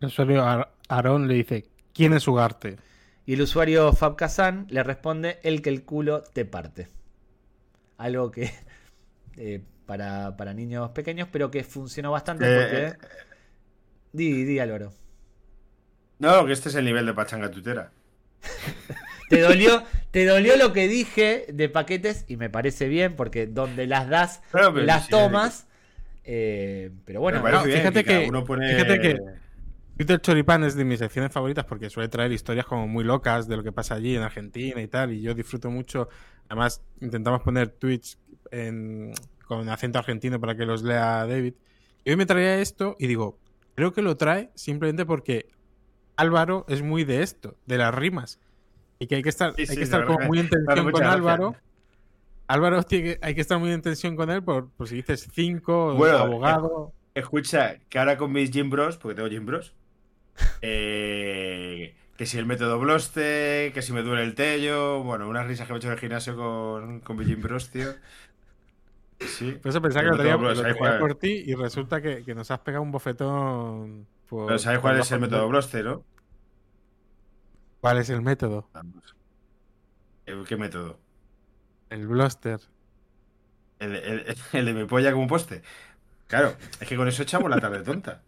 El 0.00 0.08
usuario 0.08 0.44
Ar- 0.44 0.72
Aarón 0.88 1.28
le 1.28 1.34
dice, 1.34 1.64
¿quién 1.92 2.12
es 2.12 2.26
Ugarte? 2.26 2.78
Y 3.28 3.34
el 3.34 3.42
usuario 3.42 3.92
Fab 3.92 4.16
Kazan 4.16 4.66
le 4.70 4.82
responde 4.82 5.38
el 5.42 5.60
que 5.60 5.68
el 5.68 5.84
culo 5.84 6.22
te 6.22 6.46
parte. 6.46 6.88
Algo 7.98 8.30
que 8.30 8.50
eh, 9.36 9.60
para, 9.84 10.34
para 10.38 10.54
niños 10.54 10.92
pequeños, 10.92 11.28
pero 11.30 11.50
que 11.50 11.62
funcionó 11.62 12.10
bastante 12.10 12.46
Eh, 12.48 12.56
porque... 12.96 13.08
Di, 14.14 14.44
di 14.44 14.58
Álvaro. 14.58 14.94
No, 16.20 16.46
que 16.46 16.52
este 16.54 16.70
es 16.70 16.74
el 16.76 16.86
nivel 16.86 17.04
de 17.04 17.12
pachanga 17.12 17.50
tutera. 17.50 17.92
Te 19.28 19.42
dolió, 19.42 19.82
te 20.10 20.24
dolió 20.24 20.56
lo 20.56 20.72
que 20.72 20.88
dije 20.88 21.44
de 21.52 21.68
paquetes 21.68 22.24
y 22.28 22.38
me 22.38 22.48
parece 22.48 22.88
bien 22.88 23.14
porque 23.14 23.46
donde 23.46 23.86
las 23.86 24.08
das, 24.08 24.40
Pero, 24.50 24.72
pero 24.72 24.86
las 24.86 25.04
sí, 25.04 25.10
tomas. 25.10 25.66
eh, 26.24 26.90
pero 27.04 27.20
bueno, 27.20 27.42
bien 27.42 27.76
fíjate 27.76 28.04
cada 28.04 28.20
que- 28.20 28.26
uno 28.30 28.46
pone- 28.46 28.70
fíjate 28.72 29.00
que- 29.02 29.18
Twitter 29.98 30.20
Choripán 30.20 30.62
es 30.62 30.76
de 30.76 30.84
mis 30.84 31.00
secciones 31.00 31.32
favoritas 31.32 31.64
porque 31.64 31.90
suele 31.90 32.08
traer 32.08 32.30
historias 32.30 32.64
como 32.66 32.86
muy 32.86 33.02
locas 33.02 33.48
de 33.48 33.56
lo 33.56 33.64
que 33.64 33.72
pasa 33.72 33.96
allí 33.96 34.14
en 34.14 34.22
Argentina 34.22 34.80
y 34.80 34.86
tal. 34.86 35.12
Y 35.12 35.20
yo 35.22 35.34
disfruto 35.34 35.70
mucho. 35.72 36.08
Además, 36.48 36.82
intentamos 37.00 37.42
poner 37.42 37.68
tweets 37.70 38.16
en- 38.52 39.12
con 39.46 39.68
acento 39.68 39.98
argentino 39.98 40.38
para 40.40 40.54
que 40.56 40.64
los 40.64 40.84
lea 40.84 41.26
David. 41.26 41.54
Y 42.04 42.10
hoy 42.10 42.16
me 42.16 42.26
traía 42.26 42.60
esto 42.60 42.94
y 43.00 43.08
digo, 43.08 43.38
creo 43.74 43.92
que 43.92 44.00
lo 44.02 44.16
trae 44.16 44.50
simplemente 44.54 45.04
porque 45.04 45.50
Álvaro 46.16 46.64
es 46.68 46.80
muy 46.82 47.02
de 47.04 47.22
esto, 47.24 47.56
de 47.66 47.78
las 47.78 47.92
rimas. 47.92 48.38
Y 49.00 49.08
que 49.08 49.16
hay 49.16 49.22
que 49.22 49.28
estar, 49.30 49.52
Sí, 49.56 49.62
hay 49.62 49.66
sí, 49.66 49.76
que 49.78 49.82
estar 49.82 50.04
como 50.06 50.20
muy 50.26 50.38
en 50.38 50.48
tensión 50.48 50.92
con. 50.92 51.02
Álvaro. 51.02 51.56
Álvaro 52.46 52.82
tiene 52.84 53.18
hay 53.20 53.34
que 53.34 53.40
estar 53.40 53.58
muy 53.58 53.72
en 53.72 53.82
tensión 53.82 54.14
con 54.16 54.30
él 54.30 54.42
por, 54.44 54.70
por 54.70 54.86
si 54.88 54.94
dices 54.96 55.28
cinco, 55.32 55.94
Bueno, 55.94 56.18
abogado. 56.18 56.92
Escucha, 57.14 57.78
que 57.88 57.98
ahora 57.98 58.16
con 58.16 58.30
mis 58.32 58.50
Gym 58.52 58.70
Bros, 58.70 58.96
porque 58.96 59.16
tengo 59.16 59.28
Gym 59.28 59.44
Bros, 59.44 59.74
eh, 60.62 61.94
que 62.16 62.26
si 62.26 62.38
el 62.38 62.46
método 62.46 62.78
Bloste, 62.78 63.70
que 63.74 63.82
si 63.82 63.92
me 63.92 64.02
duele 64.02 64.22
el 64.24 64.34
tello, 64.34 65.02
bueno, 65.04 65.28
unas 65.28 65.46
risas 65.46 65.66
que 65.66 65.72
me 65.72 65.78
he 65.78 65.80
hecho 65.80 65.88
en 65.88 65.94
el 65.94 66.00
gimnasio 66.00 66.36
con, 66.36 67.00
con 67.00 67.18
Gym 67.18 67.40
Bros, 67.42 67.70
tío. 67.70 67.94
Sí. 69.20 69.52
Por 69.52 69.70
eso 69.70 69.82
pensaba 69.82 70.04
que 70.04 70.10
lo 70.10 70.74
juega. 70.74 70.98
por 70.98 71.14
ti 71.16 71.42
y 71.46 71.54
resulta 71.54 72.00
que, 72.00 72.24
que 72.24 72.34
nos 72.34 72.50
has 72.50 72.60
pegado 72.60 72.82
un 72.82 72.92
bofetón. 72.92 74.06
Por, 74.28 74.46
Pero 74.46 74.58
¿sabes 74.58 74.78
cuál 74.80 74.98
es 75.00 75.10
el 75.12 75.20
método. 75.20 75.48
Bloste, 75.48 75.82
no? 75.82 76.04
¿Cuál 77.80 77.98
es 77.98 78.10
el 78.10 78.22
método? 78.22 78.68
Vamos. 78.72 79.16
¿El- 80.26 80.44
¿Qué 80.46 80.56
método? 80.56 81.00
El 81.90 82.06
bluster. 82.06 82.60
El, 83.78 83.94
el- 83.96 84.36
el 84.52 84.64
de 84.66 84.72
me 84.74 84.86
polla 84.86 85.10
como 85.10 85.22
un 85.22 85.28
poste. 85.28 85.62
Claro, 86.28 86.56
es 86.80 86.88
que 86.88 86.96
con 86.96 87.08
eso 87.08 87.22
echamos 87.24 87.50
la 87.50 87.60
tarde 87.60 87.82
tonta. 87.82 88.22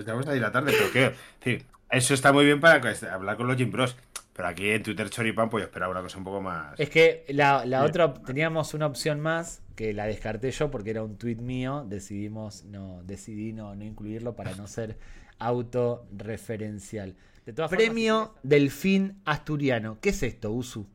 Echamos 0.00 0.26
ahí 0.26 0.40
la 0.40 0.52
tarde, 0.52 0.72
pero 0.76 0.90
qué. 0.92 1.14
Sí, 1.42 1.64
eso 1.90 2.14
está 2.14 2.32
muy 2.32 2.44
bien 2.44 2.60
para 2.60 2.80
hablar 3.12 3.36
con 3.36 3.46
los 3.46 3.56
Gym 3.56 3.70
Bros. 3.70 3.96
Pero 4.32 4.48
aquí 4.48 4.68
en 4.70 4.82
Twitter 4.82 5.08
Choripan, 5.10 5.48
pues 5.48 5.62
yo 5.62 5.66
esperaba 5.66 5.92
una 5.92 6.02
cosa 6.02 6.18
un 6.18 6.24
poco 6.24 6.40
más. 6.40 6.78
Es 6.80 6.90
que 6.90 7.24
la, 7.28 7.64
la 7.64 7.82
Sí. 7.82 7.86
otra, 7.86 8.12
teníamos 8.14 8.74
una 8.74 8.86
opción 8.86 9.20
más 9.20 9.62
que 9.76 9.92
la 9.92 10.06
descarté 10.06 10.50
yo 10.50 10.70
porque 10.72 10.90
era 10.90 11.02
un 11.04 11.16
tweet 11.18 11.36
mío. 11.36 11.84
Decidimos, 11.88 12.64
no, 12.64 13.00
decidí 13.04 13.52
no, 13.52 13.74
no 13.76 13.84
incluirlo 13.84 14.34
para 14.34 14.54
no 14.56 14.66
ser 14.66 14.98
autorreferencial. 15.38 17.16
De 17.46 17.52
todas 17.52 17.72
formas, 17.72 17.94
Premio 17.94 18.34
Delfín 18.42 19.20
Asturiano. 19.24 19.98
¿Qué 20.00 20.08
es 20.10 20.22
esto, 20.22 20.50
Usu? 20.50 20.86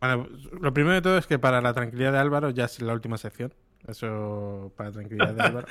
Bueno, 0.00 0.28
lo 0.60 0.72
primero 0.74 0.94
de 0.94 1.02
todo 1.02 1.18
es 1.18 1.26
que 1.26 1.38
para 1.38 1.60
la 1.60 1.72
tranquilidad 1.74 2.12
de 2.12 2.18
Álvaro 2.18 2.50
ya 2.50 2.64
es 2.66 2.80
la 2.82 2.92
última 2.92 3.18
sección. 3.18 3.52
Eso 3.86 4.72
para 4.76 4.90
la 4.90 4.94
tranquilidad 4.94 5.34
de 5.34 5.42
Álvaro. 5.44 5.68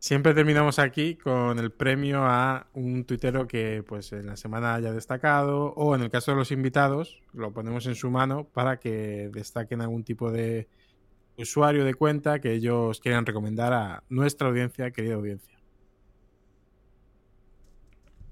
Siempre 0.00 0.32
terminamos 0.32 0.78
aquí 0.78 1.14
con 1.14 1.58
el 1.58 1.70
premio 1.70 2.24
a 2.24 2.66
un 2.72 3.04
tuitero 3.04 3.46
que 3.46 3.84
pues 3.86 4.12
en 4.12 4.28
la 4.28 4.36
semana 4.38 4.74
haya 4.74 4.94
destacado 4.94 5.74
o 5.74 5.94
en 5.94 6.00
el 6.00 6.10
caso 6.10 6.30
de 6.30 6.38
los 6.38 6.50
invitados 6.52 7.22
lo 7.34 7.52
ponemos 7.52 7.84
en 7.84 7.94
su 7.94 8.10
mano 8.10 8.44
para 8.44 8.78
que 8.78 9.28
destaquen 9.30 9.82
algún 9.82 10.02
tipo 10.02 10.32
de 10.32 10.68
usuario 11.36 11.84
de 11.84 11.92
cuenta 11.92 12.40
que 12.40 12.54
ellos 12.54 12.98
quieran 12.98 13.26
recomendar 13.26 13.74
a 13.74 14.02
nuestra 14.08 14.48
audiencia, 14.48 14.90
querida 14.90 15.16
audiencia. 15.16 15.58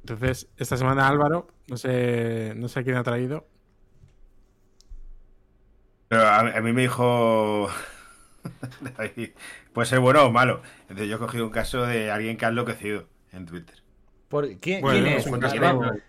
Entonces, 0.01 0.49
esta 0.57 0.79
semana 0.79 1.07
Álvaro, 1.07 1.49
no 1.69 1.77
sé, 1.77 2.55
no 2.57 2.69
sé 2.69 2.83
quién 2.83 2.97
ha 2.97 3.03
traído. 3.03 3.47
A 6.09 6.61
mí 6.63 6.73
me 6.73 6.81
dijo 6.81 7.69
Puede 9.79 9.91
ser 9.91 10.01
bueno 10.01 10.25
o 10.27 10.33
malo. 10.33 10.61
Entonces 10.89 11.07
yo 11.09 11.15
he 11.15 11.19
cogido 11.21 11.45
un 11.45 11.53
caso 11.53 11.87
de 11.87 12.11
alguien 12.11 12.37
que 12.37 12.45
ha 12.45 12.49
enloquecido 12.49 13.07
en 13.33 13.47
Twitter. 13.47 13.77
¿Por 14.27 14.57
¿Quién, 14.57 14.81
Bueno, 14.81 15.07
quién 15.07 15.19
es? 15.19 15.29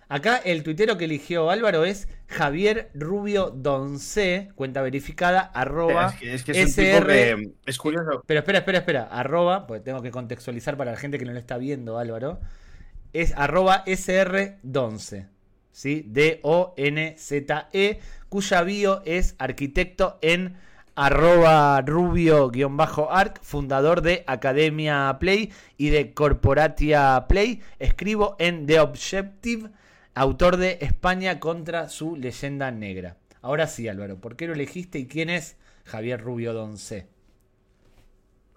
Acá- 0.07 0.37
el 0.37 0.63
tuitero 0.63 0.97
que 0.97 1.05
eligió 1.05 1.51
Álvaro 1.51 1.85
es 1.85 2.07
Javier 2.25 2.89
Rubio 2.95 3.51
Donce, 3.51 4.49
cuenta 4.55 4.81
verificada, 4.81 5.41
arroba. 5.41 6.07
Es 6.07 6.15
que, 6.15 6.33
es 6.33 6.43
que 6.43 6.51
es 6.53 6.57
un 6.57 6.83
tipo 6.83 6.97
SR. 6.97 7.35
que 7.35 7.51
es 7.67 7.77
curioso. 7.77 8.23
Pero 8.25 8.39
espera, 8.39 8.57
espera, 8.57 8.79
espera. 8.79 9.03
Arroba, 9.03 9.67
porque 9.67 9.81
tengo 9.83 10.01
que 10.01 10.09
contextualizar 10.09 10.75
para 10.75 10.89
la 10.93 10.97
gente 10.97 11.19
que 11.19 11.25
no 11.25 11.33
lo 11.33 11.37
está 11.37 11.59
viendo, 11.59 11.99
Álvaro. 11.99 12.39
Es 13.13 13.35
arroba 13.37 13.83
SR 13.85 14.57
Donce. 14.63 15.27
¿Sí? 15.71 16.03
D-O-N-Z-E. 16.07 17.99
Cuya 18.29 18.63
bio 18.63 19.03
es 19.05 19.35
arquitecto 19.37 20.17
en 20.23 20.57
arroba 20.99 21.81
rubio-arc, 21.81 23.41
fundador 23.41 24.01
de 24.01 24.25
Academia 24.27 25.15
Play 25.17 25.49
y 25.77 25.91
de 25.91 26.13
Corporatia 26.13 27.25
Play. 27.29 27.61
Escribo 27.79 28.35
en 28.37 28.65
The 28.65 28.81
Objective, 28.81 29.69
autor 30.13 30.57
de 30.57 30.77
España 30.81 31.39
contra 31.39 31.87
su 31.87 32.17
leyenda 32.17 32.69
negra. 32.71 33.15
Ahora 33.41 33.67
sí, 33.67 33.87
Álvaro, 33.87 34.19
¿por 34.19 34.35
qué 34.35 34.47
lo 34.47 34.53
elegiste 34.53 34.99
y 34.99 35.07
quién 35.07 35.29
es 35.29 35.55
Javier 35.85 36.19
Rubio 36.19 36.51
Donce? 36.51 37.07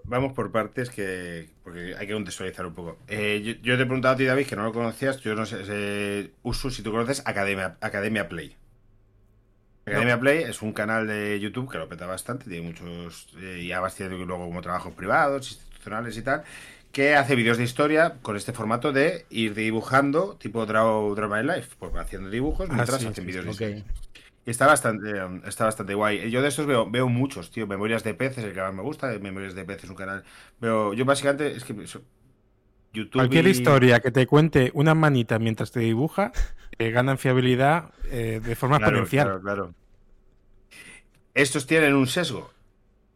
Vamos 0.02 0.32
por 0.32 0.50
partes 0.50 0.90
que. 0.90 1.48
Porque 1.62 1.94
hay 1.96 2.08
que 2.08 2.12
contextualizar 2.12 2.66
un 2.66 2.74
poco. 2.74 2.98
Eh, 3.06 3.60
yo, 3.62 3.76
te 3.76 3.82
he 3.84 3.86
preguntado 3.86 4.14
a 4.14 4.16
ti, 4.16 4.24
David, 4.24 4.46
que 4.48 4.56
no 4.56 4.64
lo 4.64 4.72
conocías. 4.72 5.20
Yo 5.20 5.36
no 5.36 5.46
sé. 5.46 5.64
sé, 5.64 6.32
Usu, 6.42 6.72
si 6.72 6.82
tú 6.82 6.90
conoces 6.90 7.22
Academia, 7.24 7.76
Academia 7.80 8.28
Play. 8.28 8.56
Academia 9.84 10.18
Play 10.20 10.44
es 10.44 10.62
un 10.62 10.72
canal 10.72 11.06
de 11.08 11.40
YouTube 11.40 11.70
que 11.70 11.78
lo 11.78 11.88
peta 11.88 12.06
bastante. 12.06 12.44
Tiene 12.48 12.66
muchos. 12.66 13.28
eh, 13.38 13.60
y 13.64 13.72
además 13.72 13.94
tiene 13.96 14.16
luego 14.16 14.46
como 14.46 14.60
trabajos 14.62 14.94
privados, 14.94 15.50
institucionales 15.52 16.16
y 16.16 16.22
tal. 16.22 16.44
Que 16.92 17.14
hace 17.16 17.34
vídeos 17.36 17.58
de 17.58 17.64
historia 17.64 18.18
con 18.22 18.36
este 18.36 18.52
formato 18.52 18.92
de 18.92 19.26
ir 19.30 19.54
dibujando, 19.54 20.36
tipo 20.38 20.66
Draw, 20.66 21.14
Draw 21.14 21.30
My 21.30 21.42
Life. 21.42 21.76
Pues 21.78 21.94
va 21.94 22.02
haciendo 22.02 22.30
dibujos 22.30 22.68
Ah, 22.68 22.74
mientras 22.74 23.00
sí, 23.00 23.06
hacen 23.06 23.24
sí, 23.24 23.26
vídeos 23.26 23.44
de 23.44 23.50
Ok. 23.50 23.52
historia. 23.52 23.84
Y 24.44 24.50
está 24.50 24.66
bastante, 24.66 25.12
está 25.46 25.64
bastante 25.66 25.94
guay. 25.94 26.30
Yo 26.30 26.42
de 26.42 26.48
estos 26.48 26.66
veo, 26.66 26.90
veo 26.90 27.08
muchos, 27.08 27.50
tío. 27.50 27.66
Memorias 27.66 28.02
de 28.04 28.14
peces, 28.14 28.44
el 28.44 28.52
que 28.52 28.60
más 28.60 28.74
me 28.74 28.82
gusta. 28.82 29.06
Memorias 29.20 29.54
de 29.54 29.64
peces 29.64 29.84
es 29.84 29.90
un 29.90 29.96
canal. 29.96 30.24
Pero 30.60 30.94
yo 30.94 31.04
básicamente 31.04 31.56
es 31.56 31.64
que 31.64 31.74
YouTube. 32.92 33.12
Cualquier 33.14 33.46
y- 33.46 33.50
historia 33.50 34.00
que 34.00 34.10
te 34.10 34.26
cuente 34.26 34.70
una 34.74 34.94
manita 34.94 35.38
mientras 35.38 35.70
te 35.72 35.80
dibuja 35.80 36.32
eh, 36.78 36.90
gana 36.90 37.12
en 37.12 37.18
fiabilidad 37.18 37.92
eh, 38.10 38.40
de 38.42 38.56
forma 38.56 38.78
Claro, 38.78 39.06
exponencial. 39.06 39.34
claro, 39.38 39.40
claro. 39.42 39.74
Estos 41.34 41.66
tienen 41.66 41.94
un 41.94 42.06
sesgo 42.06 42.50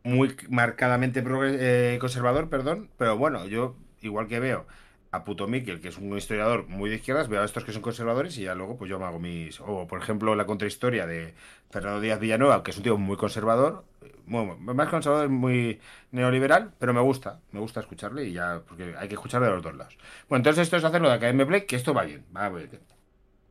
muy 0.05 0.36
marcadamente 0.48 1.23
eh, 1.27 1.98
conservador, 2.01 2.48
perdón. 2.48 2.90
Pero 2.98 3.16
bueno, 3.19 3.47
yo, 3.47 3.77
igual 4.01 4.28
que 4.28 4.40
veo 4.40 4.66
a 5.12 5.24
Puto 5.24 5.47
Miquel, 5.48 5.81
que 5.81 5.89
es 5.89 5.98
un 5.98 6.16
historiador 6.16 6.66
muy 6.69 6.90
de 6.90 6.97
izquierdas, 6.97 7.28
veo 7.28 7.43
a 7.43 7.44
estos 7.44 7.65
que 7.65 7.73
son 7.73 7.82
conservadores 7.82 8.36
y 8.39 8.43
ya 8.44 8.55
luego 8.55 8.77
pues 8.77 8.90
yo 8.90 8.98
me 8.98 9.07
hago 9.07 9.19
mis... 9.19 9.61
O 9.61 9.86
por 9.86 10.01
ejemplo 10.03 10.35
la 10.35 10.47
contrahistoria 10.47 11.07
de 11.07 11.35
Fernando 11.70 12.01
Díaz 12.01 12.20
Villanueva, 12.20 12.62
que 12.62 12.70
es 12.70 12.76
un 12.76 12.82
tío 12.82 12.97
muy 12.97 13.16
conservador, 13.16 13.84
bueno, 14.26 14.56
más 14.59 14.88
conservador, 14.88 15.28
muy 15.28 15.80
neoliberal, 16.10 16.72
pero 16.78 16.93
me 16.93 17.01
gusta, 17.01 17.40
me 17.52 17.60
gusta 17.60 17.80
escucharle 17.80 18.24
y 18.24 18.32
ya, 18.32 18.60
porque 18.66 18.94
hay 18.98 19.09
que 19.09 19.14
escucharle 19.14 19.47
de 19.48 19.55
los 19.55 19.62
dos 19.62 19.76
lados. 19.76 19.97
Bueno, 20.28 20.40
entonces 20.40 20.62
esto 20.62 20.76
es 20.76 20.84
hacer 20.84 21.01
lo 21.01 21.09
de 21.09 21.14
Academia 21.14 21.47
Play, 21.47 21.66
que 21.66 21.76
esto 21.76 21.94
va 21.94 22.05
bien, 22.05 22.24
va 22.36 22.48
bien. 22.48 22.70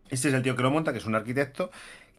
Este 0.10 0.28
es 0.28 0.34
el 0.34 0.44
tío 0.44 0.56
que 0.56 0.64
lo 0.64 0.72
monta, 0.72 0.92
que 0.92 1.00
es 1.00 1.06
un 1.06 1.16
arquitecto, 1.16 1.72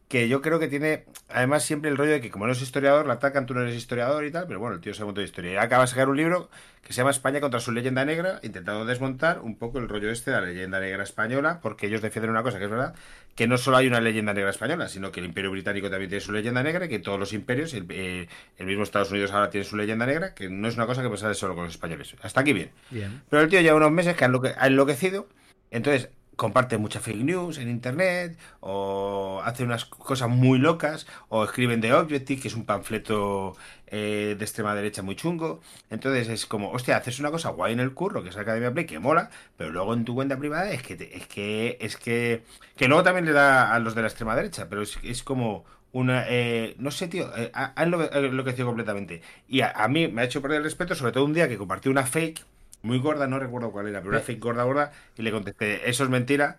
que 0.09 0.29
yo 0.29 0.41
creo 0.41 0.61
que 0.61 0.69
tiene, 0.69 1.05
además, 1.29 1.65
siempre 1.65 1.91
el 1.91 1.97
rollo 1.97 2.13
de 2.13 2.21
que 2.21 2.31
como 2.31 2.47
no 2.47 2.53
es 2.53 2.63
historiador, 2.63 3.07
la 3.07 3.15
atacan, 3.15 3.45
tú 3.45 3.55
no 3.55 3.63
eres 3.63 3.75
historiador 3.75 4.25
y 4.25 4.31
tal, 4.31 4.47
pero 4.47 4.61
bueno, 4.61 4.77
el 4.77 4.81
tío 4.81 4.93
un 4.93 5.07
montón 5.07 5.23
de 5.23 5.29
historia. 5.29 5.53
Y 5.53 5.57
acaba 5.57 5.83
de 5.83 5.89
sacar 5.89 6.09
un 6.09 6.17
libro 6.17 6.49
que 6.83 6.93
se 6.93 6.99
llama 6.99 7.11
España 7.11 7.41
contra 7.41 7.59
su 7.59 7.73
leyenda 7.73 8.05
negra, 8.05 8.39
intentando 8.45 8.85
desmontar 8.85 9.41
un 9.41 9.57
poco 9.57 9.81
el 9.81 9.89
rollo 9.89 10.09
este 10.11 10.31
de 10.31 10.41
la 10.41 10.47
leyenda 10.47 10.79
negra 10.79 11.03
española, 11.03 11.59
porque 11.61 11.89
ellos 11.89 12.03
defienden 12.03 12.31
una 12.31 12.45
cosa 12.45 12.59
que 12.59 12.67
es 12.67 12.71
verdad, 12.71 12.95
que 13.35 13.49
no 13.49 13.59
solo 13.59 13.79
hay 13.79 13.89
una 13.89 14.01
leyenda 14.01 14.33
negra 14.33 14.51
española, 14.51 14.89
sino 14.89 15.11
que 15.11 15.19
el 15.19 15.27
imperio 15.27 15.51
británico 15.51 15.91
también 15.91 16.09
tiene 16.09 16.25
su 16.25 16.31
leyenda 16.31 16.63
negra 16.63 16.87
y 16.87 16.89
que 16.89 17.01
todos 17.01 17.19
los 17.19 17.33
imperios, 17.33 17.75
el, 17.75 17.87
eh, 17.91 18.29
el 18.59 18.67
mismo 18.67 18.85
Estados 18.85 19.11
Unidos 19.11 19.33
ahora 19.33 19.51
tiene 19.51 19.65
su 19.65 19.77
leyenda 19.77 20.07
negra, 20.07 20.35
que 20.35 20.49
no 20.49 20.69
es 20.69 20.77
una 20.77 20.87
cosa 20.87 21.03
que 21.03 21.11
pasa 21.11 21.35
solo 21.35 21.57
con 21.57 21.65
los 21.65 21.75
españoles. 21.75 22.15
Hasta 22.23 22.43
aquí 22.43 22.53
bien. 22.53 22.71
Bien. 22.91 23.23
Pero 23.29 23.43
el 23.43 23.49
tío 23.49 23.61
lleva 23.61 23.77
unos 23.77 23.91
meses 23.91 24.15
que 24.15 24.25
ha 24.25 24.31
ha 24.59 24.67
enloquecido. 24.69 25.27
Entonces 25.73 26.11
comparte 26.37 26.79
mucha 26.79 27.01
fake 27.01 27.25
news 27.25 27.59
en 27.59 27.69
internet. 27.71 28.39
O 28.61 29.41
hace 29.45 29.65
unas 29.65 29.85
cosas 29.87 30.29
muy 30.29 30.59
locas. 30.59 31.07
O 31.29 31.45
escriben 31.45 31.81
The 31.81 31.93
Objective, 31.95 32.41
que 32.43 32.49
es 32.49 32.55
un 32.55 32.65
panfleto 32.67 33.57
eh, 33.89 34.37
de 34.39 34.45
extrema 34.45 34.75
derecha 34.75 35.03
muy 35.03 35.17
chungo. 35.17 35.61
Entonces 35.91 36.29
es 36.29 36.47
como, 36.47 36.71
hostia, 36.73 36.97
haces 36.97 37.19
una 37.21 37.31
cosa 37.31 37.51
guay 37.51 37.73
en 37.73 37.81
el 37.81 37.93
curro, 37.95 38.23
que 38.23 38.29
es 38.31 38.37
Academia 38.37 38.73
Play, 38.73 38.87
que 38.87 38.99
mola. 38.99 39.31
Pero 39.57 39.71
luego 39.73 39.95
en 39.95 40.05
tu 40.05 40.15
cuenta 40.15 40.39
privada 40.39 40.71
es 40.71 40.83
que, 40.83 40.97
te- 40.97 41.17
es 41.17 41.27
que, 41.27 41.79
es 41.81 41.97
que, 41.97 42.43
que 42.77 42.89
luego 42.89 43.03
también 43.03 43.25
le 43.27 43.33
da 43.33 43.73
a 43.75 43.79
los 43.79 43.95
de 43.95 44.03
la 44.03 44.09
extrema 44.09 44.37
derecha. 44.37 44.69
Pero 44.69 44.83
es, 44.83 44.99
es 45.03 45.23
como... 45.23 45.65
Una, 45.93 46.27
eh, 46.29 46.75
no 46.79 46.91
sé, 46.91 47.09
tío, 47.09 47.35
eh, 47.37 47.51
ha 47.55 47.73
ha 47.75 47.85
enloque- 47.87 48.11
enloquecido 48.13 48.67
completamente. 48.67 49.23
Y 49.49 49.63
a, 49.63 49.71
a 49.71 49.89
mí 49.89 50.09
me 50.09 50.21
ha 50.21 50.25
hecho 50.27 50.43
perder 50.43 50.59
el 50.59 50.65
respeto, 50.65 50.95
sobre 50.95 51.13
todo 51.13 51.25
un 51.25 51.33
día 51.33 51.49
que 51.49 51.57
compartí 51.57 51.89
una 51.89 52.05
fake 52.05 52.45
muy 52.87 52.99
gorda, 52.99 53.27
no 53.27 53.39
recuerdo 53.39 53.71
cuál 53.73 53.89
era, 53.89 54.01
pero 54.01 54.11
una 54.11 54.19
Pe- 54.21 54.25
fake 54.27 54.41
gorda, 54.43 54.63
gorda, 54.65 54.93
y 55.17 55.23
le 55.23 55.31
contesté, 55.33 55.89
eso 55.91 56.05
es 56.05 56.11
mentira. 56.11 56.59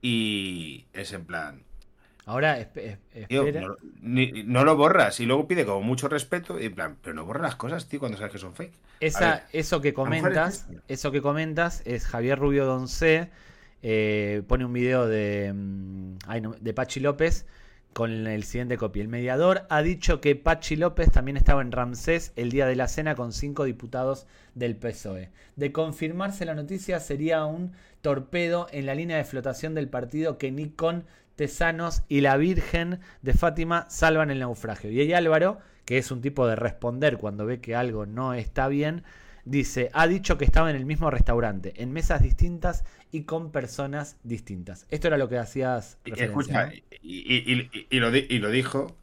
Y 0.00 0.86
es 0.92 1.12
en 1.12 1.24
plan, 1.24 1.62
Ahora, 2.24 2.58
es- 2.60 2.68
tío, 2.72 3.46
espera. 3.46 3.62
no, 3.62 3.76
ni- 4.02 4.44
no 4.44 4.64
lo 4.64 4.76
borras. 4.76 5.18
Y 5.18 5.26
luego 5.26 5.48
pide 5.48 5.64
como 5.64 5.80
mucho 5.82 6.08
respeto, 6.08 6.60
y 6.60 6.66
en 6.66 6.74
plan, 6.74 6.96
pero 7.02 7.14
no 7.14 7.24
borras 7.24 7.42
las 7.42 7.56
cosas, 7.56 7.88
tío, 7.88 7.98
cuando 8.00 8.18
sabes 8.18 8.32
que 8.32 8.38
son 8.38 8.54
fake. 8.54 8.74
Esa, 9.00 9.30
ver, 9.34 9.42
eso 9.52 9.80
que 9.80 9.88
es 9.88 9.94
comentas, 9.94 10.66
esto. 10.70 10.82
eso 10.88 11.10
que 11.10 11.22
comentas 11.22 11.82
es 11.86 12.06
Javier 12.06 12.38
Rubio 12.38 12.64
Donce, 12.66 13.30
eh, 13.82 14.42
pone 14.46 14.64
un 14.66 14.72
video 14.72 15.06
de, 15.06 15.52
mm, 15.54 16.18
ay, 16.26 16.40
no, 16.42 16.52
de 16.52 16.74
Pachi 16.74 17.00
López 17.00 17.46
con 17.92 18.26
el 18.26 18.44
siguiente 18.44 18.76
copy. 18.76 19.00
El 19.00 19.08
mediador 19.08 19.66
ha 19.70 19.82
dicho 19.82 20.20
que 20.20 20.36
Pachi 20.36 20.76
López 20.76 21.10
también 21.10 21.36
estaba 21.36 21.62
en 21.62 21.72
Ramsés 21.72 22.32
el 22.36 22.50
día 22.50 22.66
de 22.66 22.76
la 22.76 22.88
cena 22.88 23.14
con 23.14 23.32
cinco 23.32 23.64
diputados 23.64 24.26
del 24.54 24.76
PSOE. 24.76 25.30
De 25.56 25.72
confirmarse 25.72 26.44
la 26.44 26.54
noticia 26.54 27.00
sería 27.00 27.44
un 27.44 27.72
torpedo 28.00 28.68
en 28.70 28.86
la 28.86 28.94
línea 28.94 29.16
de 29.16 29.24
flotación 29.24 29.74
del 29.74 29.88
partido 29.88 30.38
que 30.38 30.52
Nikon, 30.52 31.04
Tesanos 31.36 32.02
y 32.08 32.20
la 32.20 32.36
Virgen 32.36 33.00
de 33.22 33.32
Fátima 33.32 33.86
salvan 33.90 34.30
el 34.30 34.40
naufragio. 34.40 34.90
Y 34.90 35.00
ahí 35.00 35.12
Álvaro, 35.12 35.58
que 35.84 35.98
es 35.98 36.10
un 36.10 36.20
tipo 36.20 36.46
de 36.46 36.56
responder 36.56 37.18
cuando 37.18 37.46
ve 37.46 37.60
que 37.60 37.74
algo 37.74 38.06
no 38.06 38.34
está 38.34 38.68
bien, 38.68 39.04
dice, 39.44 39.90
ha 39.92 40.06
dicho 40.06 40.36
que 40.36 40.44
estaba 40.44 40.70
en 40.70 40.76
el 40.76 40.84
mismo 40.84 41.10
restaurante, 41.10 41.74
en 41.82 41.92
mesas 41.92 42.22
distintas 42.22 42.84
y 43.12 43.24
con 43.24 43.50
personas 43.52 44.16
distintas. 44.22 44.86
Esto 44.90 45.08
era 45.08 45.18
lo 45.18 45.28
que 45.28 45.38
hacías 45.38 45.98
Y, 46.04 46.10
referencia, 46.10 46.22
escucha, 46.22 46.66
¿no? 46.66 46.72
y, 47.02 47.98
lo, 48.00 48.10
di- 48.10 48.26
y 48.28 48.38
lo 48.38 48.50
dijo, 48.50 48.96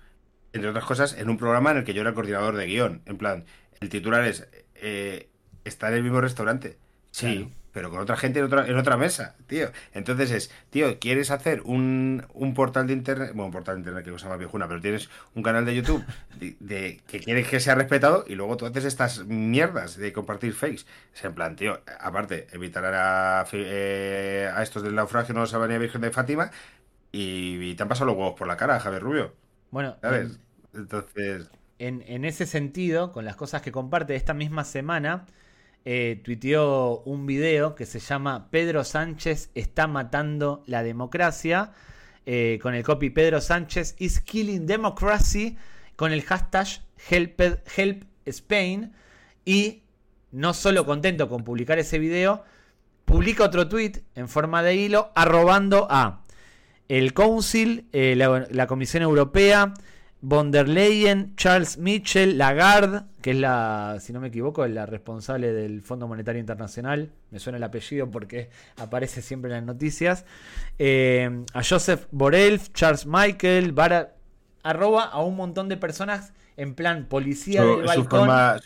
entre 0.53 0.69
otras 0.69 0.85
cosas, 0.85 1.13
en 1.17 1.29
un 1.29 1.37
programa 1.37 1.71
en 1.71 1.77
el 1.79 1.83
que 1.85 1.93
yo 1.93 2.01
era 2.01 2.13
coordinador 2.13 2.55
de 2.57 2.67
guion. 2.67 3.03
En 3.05 3.17
plan, 3.17 3.45
el 3.81 3.89
titular 3.89 4.23
es, 4.25 4.47
eh, 4.75 5.29
está 5.65 5.89
en 5.89 5.95
el 5.95 6.03
mismo 6.03 6.21
restaurante. 6.21 6.77
Sí, 7.11 7.25
Claro. 7.25 7.51
Pero 7.75 7.89
con 7.91 7.99
otra 7.99 8.15
gente 8.17 8.39
en 8.39 8.45
otra, 8.45 8.67
en 8.67 8.77
otra 8.77 8.97
mesa, 8.97 9.35
tío. 9.47 9.69
Entonces 9.93 10.31
es, 10.31 10.51
tío, 10.69 10.97
¿quieres 10.99 11.29
hacer 11.31 11.61
un, 11.65 12.25
un 12.33 12.53
portal 12.53 12.87
de 12.87 12.93
internet? 12.93 13.29
Bueno, 13.33 13.47
un 13.47 13.51
portal 13.51 13.75
de 13.75 13.79
internet 13.81 14.05
que 14.05 14.11
cosa 14.11 14.29
más 14.29 14.39
viejuna, 14.39 14.67
pero 14.67 14.81
tienes 14.81 15.09
un 15.35 15.43
canal 15.43 15.65
de 15.65 15.75
YouTube 15.75 16.07
de, 16.39 16.55
de- 16.61 17.01
que 17.07 17.19
quieres 17.19 17.47
que 17.49 17.59
sea 17.59 17.75
respetado 17.75 18.23
y 18.27 18.35
luego 18.35 18.57
tú 18.57 18.65
haces 18.65 18.85
estas 18.85 19.25
mierdas 19.25 19.97
de 19.97 20.13
compartir 20.13 20.53
fakes. 20.53 20.85
Es 21.13 21.23
en 21.25 21.33
plan, 21.35 21.55
tío, 21.55 21.81
aparte, 21.99 22.47
evitar 22.53 22.85
a, 22.85 23.45
eh, 23.53 24.49
a 24.53 24.63
estos 24.63 24.83
del 24.83 24.95
naufragio 24.95 25.33
no 25.35 25.45
se 25.45 25.57
venía 25.57 25.77
Virgen 25.77 26.01
de 26.01 26.11
Fátima 26.11 26.51
y, 27.11 27.71
y 27.71 27.75
te 27.75 27.83
han 27.83 27.89
pasado 27.89 28.07
los 28.07 28.17
huevos 28.17 28.35
por 28.37 28.47
la 28.47 28.57
cara, 28.57 28.79
Javier 28.79 29.03
Rubio, 29.03 29.35
Bueno, 29.69 29.97
¿sabes? 30.01 30.39
en- 30.39 30.41
Entonces, 30.73 31.49
en, 31.79 32.03
en 32.07 32.25
ese 32.25 32.45
sentido, 32.45 33.11
con 33.11 33.25
las 33.25 33.35
cosas 33.35 33.61
que 33.61 33.71
comparte 33.71 34.15
esta 34.15 34.33
misma 34.33 34.63
semana, 34.63 35.25
eh, 35.87 36.19
tuiteó 36.23 37.01
un 37.05 37.27
video 37.27 37.75
que 37.75 37.85
se 37.85 37.99
llama 37.99 38.49
Pedro 38.49 38.83
Sánchez 38.83 39.51
está 39.53 39.85
matando 39.85 40.63
la 40.65 40.81
democracia, 40.81 41.73
eh, 42.25 42.57
con 42.61 42.73
el 42.73 42.83
copy 42.83 43.11
Pedro 43.11 43.39
Sánchez 43.39 43.95
is 43.99 44.19
killing 44.19 44.65
democracy, 44.65 45.57
con 45.95 46.11
el 46.11 46.23
hashtag 46.23 46.67
help, 47.09 47.39
help 47.77 48.03
Spain. 48.25 48.93
Y 49.45 49.83
no 50.31 50.55
solo 50.55 50.87
contento 50.87 51.29
con 51.29 51.43
publicar 51.43 51.77
ese 51.77 51.99
video, 51.99 52.43
publica 53.05 53.43
otro 53.43 53.69
tweet 53.69 54.03
en 54.15 54.27
forma 54.27 54.63
de 54.63 54.75
hilo 54.75 55.11
arrobando 55.13 55.87
a 55.91 56.25
el 56.87 57.13
Council, 57.13 57.87
eh, 57.93 58.15
la, 58.17 58.47
la 58.49 58.65
Comisión 58.65 59.03
Europea, 59.03 59.75
von 60.27 60.49
der 60.51 60.67
Leyen, 60.67 61.35
Charles 61.35 61.77
Mitchell, 61.77 62.35
Lagarde, 62.35 63.01
que 63.21 63.29
es 63.31 63.37
la, 63.37 63.97
si 63.99 64.11
no 64.11 64.19
me 64.19 64.29
equivoco, 64.29 64.65
es 64.65 64.71
la 64.71 64.87
responsable 64.87 65.53
del 65.53 65.83
Fondo 65.83 66.07
Monetario 66.07 66.39
Internacional. 66.39 67.11
Me 67.29 67.37
suena 67.37 67.57
el 67.57 67.63
apellido 67.63 68.09
porque 68.09 68.49
aparece 68.77 69.21
siempre 69.21 69.51
en 69.51 69.57
las 69.57 69.65
noticias. 69.65 70.25
Eh, 70.79 71.43
a 71.53 71.61
Joseph 71.63 72.07
Borrell, 72.09 72.59
Charles 72.73 73.05
Michael, 73.05 73.71
Bara, 73.71 74.15
arroba 74.63 75.03
a 75.03 75.21
un 75.21 75.35
montón 75.35 75.69
de 75.69 75.77
personas 75.77 76.33
en 76.57 76.73
plan 76.73 77.05
policía 77.05 77.63
del 77.63 77.83
balcón 77.85 78.21
forma- 78.21 78.59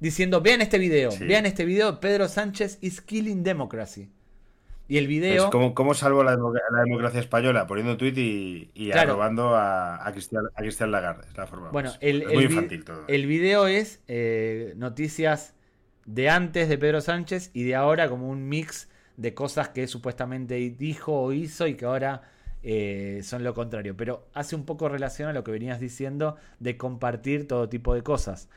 diciendo, 0.00 0.42
vean 0.42 0.60
este 0.60 0.78
video, 0.78 1.12
Sí. 1.12 1.24
vean 1.24 1.46
este 1.46 1.64
video, 1.64 1.98
Pedro 1.98 2.28
Sánchez 2.28 2.76
is 2.82 3.00
killing 3.00 3.42
democracy. 3.42 4.10
Y 4.90 4.98
el 4.98 5.06
video... 5.06 5.44
Es 5.44 5.50
como, 5.50 5.72
¿Cómo 5.74 5.94
salvo 5.94 6.24
la, 6.24 6.36
democ- 6.36 6.60
la 6.72 6.82
democracia 6.82 7.20
española? 7.20 7.66
Poniendo 7.66 7.96
tuit 7.96 8.18
y, 8.18 8.70
y 8.74 8.90
Claro. 8.90 9.12
arrobando 9.12 9.54
a, 9.54 10.06
a, 10.06 10.12
Cristian, 10.12 10.46
a 10.54 10.60
Cristian 10.60 10.90
Lagarde. 10.90 11.26
Es 11.28 11.36
la 11.36 11.46
forma. 11.46 11.70
Bueno, 11.70 11.90
más- 11.90 11.98
el, 12.00 12.22
es 12.22 12.28
el 12.28 12.34
muy 12.34 12.44
infantil 12.44 12.84
todo. 12.84 13.04
el 13.06 13.26
video 13.26 13.66
es 13.68 14.02
eh, 14.08 14.74
noticias 14.76 15.54
de 16.06 16.28
antes 16.28 16.68
de 16.68 16.76
Pedro 16.76 17.00
Sánchez 17.00 17.50
y 17.54 17.62
de 17.64 17.76
ahora 17.76 18.08
como 18.08 18.28
un 18.28 18.48
mix 18.48 18.88
de 19.16 19.32
cosas 19.32 19.68
que 19.68 19.86
supuestamente 19.86 20.54
dijo 20.76 21.12
o 21.22 21.32
hizo 21.32 21.68
y 21.68 21.74
que 21.74 21.84
ahora 21.84 22.22
eh, 22.64 23.20
son 23.22 23.44
lo 23.44 23.54
contrario. 23.54 23.96
Pero 23.96 24.26
hace 24.34 24.56
un 24.56 24.64
poco 24.66 24.88
relación 24.88 25.28
a 25.28 25.32
lo 25.32 25.44
que 25.44 25.52
venías 25.52 25.78
diciendo 25.78 26.34
de 26.58 26.76
compartir 26.76 27.46
todo 27.46 27.68
tipo 27.68 27.94
de 27.94 28.02
cosas. 28.02 28.48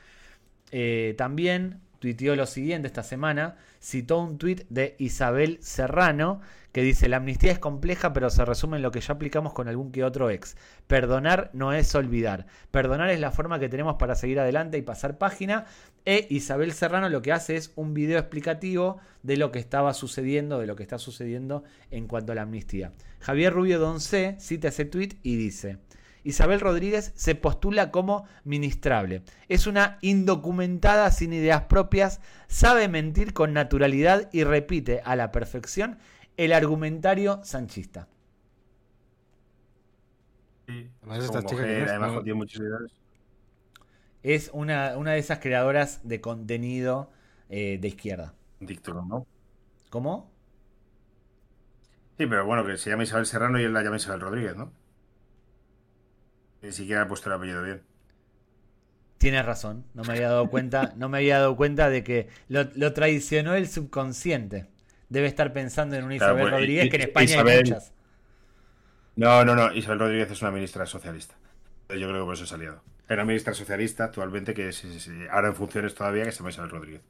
Eh, 0.71 1.13
también 1.17 1.79
tuiteó 1.99 2.35
lo 2.35 2.45
siguiente 2.45 2.87
esta 2.87 3.03
semana, 3.03 3.57
citó 3.83 4.19
un 4.19 4.37
tuit 4.37 4.65
de 4.69 4.95
Isabel 4.97 5.59
Serrano 5.61 6.39
que 6.71 6.81
dice, 6.81 7.07
la 7.07 7.17
amnistía 7.17 7.51
es 7.51 7.59
compleja 7.59 8.13
pero 8.13 8.29
se 8.31 8.45
resume 8.45 8.77
en 8.77 8.83
lo 8.83 8.91
que 8.91 9.01
ya 9.01 9.13
aplicamos 9.13 9.53
con 9.53 9.67
algún 9.67 9.91
que 9.91 10.03
otro 10.03 10.31
ex. 10.31 10.55
Perdonar 10.87 11.51
no 11.53 11.73
es 11.73 11.93
olvidar. 11.93 12.47
Perdonar 12.71 13.11
es 13.11 13.19
la 13.19 13.31
forma 13.31 13.59
que 13.59 13.69
tenemos 13.69 13.97
para 13.97 14.15
seguir 14.15 14.39
adelante 14.39 14.77
y 14.77 14.81
pasar 14.81 15.17
página. 15.19 15.65
E 16.05 16.25
Isabel 16.31 16.71
Serrano 16.73 17.09
lo 17.09 17.21
que 17.21 17.31
hace 17.31 17.55
es 17.55 17.71
un 17.75 17.93
video 17.93 18.17
explicativo 18.17 18.99
de 19.21 19.37
lo 19.37 19.51
que 19.51 19.59
estaba 19.59 19.93
sucediendo, 19.93 20.59
de 20.59 20.65
lo 20.65 20.75
que 20.75 20.83
está 20.83 20.97
sucediendo 20.97 21.63
en 21.91 22.07
cuanto 22.07 22.31
a 22.31 22.35
la 22.35 22.41
amnistía. 22.41 22.93
Javier 23.19 23.53
Rubio 23.53 23.79
Doncé 23.79 24.35
cita 24.39 24.69
ese 24.69 24.85
tuit 24.85 25.19
y 25.21 25.35
dice, 25.35 25.77
Isabel 26.23 26.59
Rodríguez 26.59 27.11
se 27.15 27.35
postula 27.35 27.91
como 27.91 28.25
ministrable. 28.43 29.23
Es 29.49 29.67
una 29.67 29.97
indocumentada 30.01 31.11
sin 31.11 31.33
ideas 31.33 31.63
propias, 31.63 32.21
sabe 32.47 32.87
mentir 32.87 33.33
con 33.33 33.53
naturalidad 33.53 34.29
y 34.31 34.43
repite 34.43 35.01
a 35.05 35.15
la 35.15 35.31
perfección 35.31 35.99
el 36.37 36.53
argumentario 36.53 37.41
sanchista. 37.43 38.07
Sí. 40.67 40.89
Además, 41.01 41.19
Como 41.25 41.39
esta 41.39 41.43
chica 41.45 41.65
mujer, 41.65 41.67
que 41.67 41.83
es, 41.83 41.89
además 41.89 42.13
¿no? 42.13 42.23
tiene 42.23 42.35
muchos 42.37 42.57
seguidores. 42.57 42.91
Es 44.23 44.49
una, 44.53 44.97
una 44.97 45.11
de 45.11 45.19
esas 45.19 45.39
creadoras 45.39 46.01
de 46.07 46.19
contenido 46.21 47.11
eh, 47.49 47.77
de 47.79 47.87
izquierda. 47.87 48.33
¿Cómo? 49.89 50.33
Sí, 52.17 52.25
pero 52.27 52.45
bueno, 52.45 52.65
que 52.65 52.77
se 52.77 52.89
llama 52.89 53.03
Isabel 53.03 53.25
Serrano 53.27 53.59
y 53.59 53.63
él 53.63 53.73
la 53.73 53.81
llama 53.83 53.97
Isabel 53.97 54.21
Rodríguez, 54.21 54.55
¿no? 54.55 54.71
Ni 56.63 56.71
siquiera 56.71 57.01
ha 57.03 57.07
puesto 57.07 57.29
el 57.29 57.35
apellido 57.35 57.61
bien. 57.61 57.81
Tienes 59.19 59.45
razón, 59.45 59.85
no 59.93 60.03
me 60.03 60.13
había 60.13 60.29
dado 60.29 60.49
cuenta, 60.49 60.93
no 60.97 61.07
me 61.09 61.17
había 61.19 61.37
dado 61.39 61.55
cuenta 61.55 61.89
de 61.89 62.03
que 62.03 62.27
lo, 62.49 62.63
lo 62.75 62.93
traicionó 62.93 63.53
el 63.53 63.67
subconsciente. 63.69 64.65
Debe 65.09 65.27
estar 65.27 65.53
pensando 65.53 65.95
en 65.95 66.01
Claro, 66.03 66.15
Isabel 66.15 66.41
pues, 66.43 66.51
Rodríguez 66.53 66.85
y- 66.85 66.89
que 66.89 66.95
en 66.95 67.01
España 67.03 67.41
hay 67.45 67.57
muchas. 67.59 67.93
No, 69.15 69.45
no, 69.45 69.55
no. 69.55 69.73
Isabel 69.73 69.99
Rodríguez 69.99 70.31
es 70.31 70.41
una 70.41 70.51
ministra 70.51 70.85
socialista. 70.85 71.35
Yo 71.89 72.07
creo 72.07 72.13
que 72.21 72.25
por 72.25 72.33
eso 72.33 72.45
ha 72.45 72.47
salido. 72.47 72.81
Hay 73.07 73.13
una 73.15 73.25
ministra 73.25 73.53
socialista 73.53 74.05
actualmente 74.05 74.53
que 74.53 74.69
es, 74.69 74.83
es- 74.83 75.07
es- 75.07 75.29
ahora 75.29 75.49
en 75.49 75.55
funciones 75.55 75.93
todavía 75.93 76.23
que 76.23 76.31
se 76.31 76.39
llama 76.39 76.49
Isabel 76.49 76.71
Rodríguez. 76.71 77.01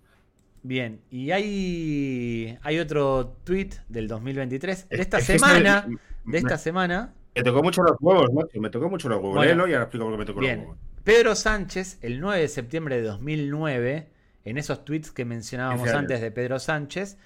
Bien, 0.64 1.02
y 1.12 1.32
hay, 1.32 2.58
hay 2.62 2.80
otro 2.80 3.38
tweet 3.44 3.70
del 3.90 4.08
2023, 4.08 4.90
de 4.90 4.96
Es- 4.96 5.02
esta 5.02 5.18
es 5.20 5.26
semana, 5.26 5.86
me- 5.88 5.98
de 6.32 6.38
esta 6.38 6.52
me- 6.52 6.58
semana, 6.58 7.14
Me 7.36 7.44
tocó 7.44 7.64
mucho 7.64 7.82
los 7.84 7.98
huevos, 8.00 8.32
macho. 8.34 8.62
Me 8.62 8.70
tocó 8.70 8.90
mucho 8.90 9.10
los 9.10 9.18
huevos. 9.18 9.36
Bueno. 9.36 9.50
Léelo 9.52 9.68
y 9.68 9.74
ahora 9.74 9.84
explico 9.86 10.06
por 10.06 10.14
qué 10.14 10.18
me 10.20 10.26
tocó 10.26 10.42
los 10.42 10.50
huevos. 10.50 10.78
Pedro 11.04 11.36
Sánchez, 11.36 11.98
el 12.02 12.20
9 12.20 12.42
de 12.42 12.48
septiembre 12.48 12.96
de 12.98 13.02
2009, 13.04 14.10
en 14.46 14.58
esos 14.58 14.86
tweets 14.86 15.12
que 15.12 15.26
mencionábamos 15.26 15.82
15 15.82 15.90
años. 15.92 16.00
antes 16.02 16.22
de 16.22 16.32
Pedro 16.32 16.60
Sánchez, 16.60 17.18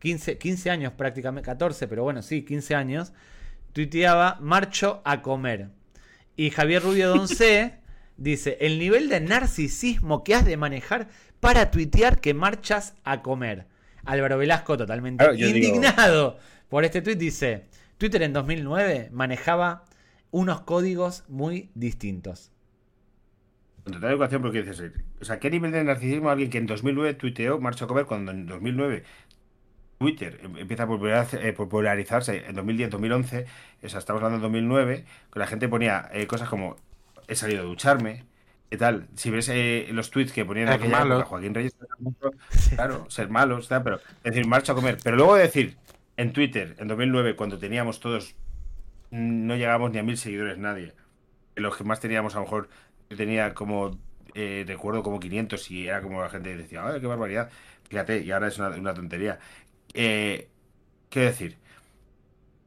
15, 0.00 0.38
15 0.38 0.70
años 0.70 0.92
prácticamente, 0.94 1.46
14, 1.46 1.86
pero 1.88 2.02
bueno, 2.02 2.22
sí, 2.22 2.42
15 2.44 2.74
años, 2.74 3.12
tuiteaba, 3.72 4.38
marcho 4.40 5.00
a 5.04 5.22
comer. 5.22 5.68
Y 6.36 6.50
Javier 6.50 6.82
Rubio 6.82 7.08
Doncé 7.10 7.74
dice, 8.16 8.56
el 8.60 8.78
nivel 8.78 9.08
de 9.08 9.20
narcisismo 9.20 10.24
que 10.24 10.34
has 10.34 10.44
de 10.44 10.56
manejar 10.56 11.08
para 11.38 11.70
tuitear 11.70 12.20
que 12.20 12.34
marchas 12.34 12.94
a 13.04 13.22
comer. 13.22 13.66
Álvaro 14.04 14.38
Velasco, 14.38 14.76
totalmente 14.76 15.22
Claro, 15.22 15.36
yo 15.36 15.46
digo- 15.48 15.58
indignado 15.68 16.38
por 16.68 16.84
este 16.84 17.02
tweet, 17.02 17.16
dice, 17.16 17.64
Twitter 18.00 18.22
en 18.22 18.32
2009 18.32 19.10
manejaba 19.12 19.84
unos 20.30 20.62
códigos 20.62 21.24
muy 21.28 21.70
distintos. 21.74 22.50
Con 23.84 23.92
total 23.92 24.12
educación, 24.12 24.40
porque 24.40 24.62
dices, 24.62 24.80
eh, 24.80 24.92
o 25.20 25.24
sea, 25.26 25.38
¿qué 25.38 25.50
nivel 25.50 25.70
de 25.70 25.84
narcisismo 25.84 26.30
alguien 26.30 26.48
que 26.48 26.56
en 26.56 26.66
2009 26.66 27.12
tuiteó 27.12 27.60
marcho 27.60 27.84
a 27.84 27.88
comer 27.88 28.06
cuando 28.06 28.32
en 28.32 28.46
2009 28.46 29.04
Twitter 29.98 30.40
em- 30.42 30.56
empieza 30.56 30.84
a 30.84 31.46
eh, 31.46 31.52
popularizarse 31.52 32.46
en 32.46 32.54
2010, 32.54 32.88
2011, 32.88 33.44
o 33.82 33.88
sea, 33.90 33.98
estamos 33.98 34.22
hablando 34.22 34.38
de 34.38 34.42
2009, 34.44 35.04
que 35.30 35.38
la 35.38 35.46
gente 35.46 35.68
ponía 35.68 36.08
eh, 36.10 36.26
cosas 36.26 36.48
como 36.48 36.76
he 37.28 37.34
salido 37.34 37.60
a 37.60 37.66
ducharme, 37.66 38.24
¿qué 38.70 38.78
tal? 38.78 39.08
Si 39.14 39.28
ves 39.28 39.50
eh, 39.50 39.88
los 39.92 40.10
tweets 40.10 40.32
que 40.32 40.46
ponían 40.46 40.68
en 40.68 40.72
aquella 40.72 41.02
época, 41.02 41.24
Joaquín 41.26 41.54
Reyes, 41.54 41.76
claro, 42.76 43.10
ser 43.10 43.28
malos, 43.28 43.68
pero 43.68 44.00
decir 44.24 44.46
marcho 44.46 44.72
a 44.72 44.74
comer, 44.74 44.96
pero 45.04 45.16
luego 45.16 45.34
decir 45.34 45.76
en 46.22 46.32
Twitter 46.32 46.76
en 46.78 46.88
2009 46.88 47.36
cuando 47.36 47.58
teníamos 47.58 48.00
todos 48.00 48.36
no 49.10 49.56
llegamos 49.56 49.90
ni 49.92 49.98
a 49.98 50.02
mil 50.02 50.16
seguidores 50.18 50.58
nadie. 50.58 50.94
Los 51.56 51.76
que 51.76 51.84
más 51.84 52.00
teníamos, 52.00 52.34
a 52.34 52.38
lo 52.38 52.44
mejor, 52.44 52.68
yo 53.10 53.16
tenía 53.16 53.54
como, 53.54 53.98
eh, 54.34 54.64
recuerdo 54.66 55.02
como 55.02 55.20
500 55.20 55.70
y 55.70 55.88
era 55.88 56.02
como 56.02 56.22
la 56.22 56.30
gente 56.30 56.56
decía, 56.56 56.86
¡ay, 56.86 57.00
qué 57.00 57.06
barbaridad! 57.06 57.50
Fíjate, 57.88 58.20
y 58.22 58.30
ahora 58.32 58.48
es 58.48 58.58
una, 58.58 58.68
una 58.70 58.94
tontería. 58.94 59.38
Eh, 59.94 60.48
quiero 61.10 61.28
decir, 61.30 61.58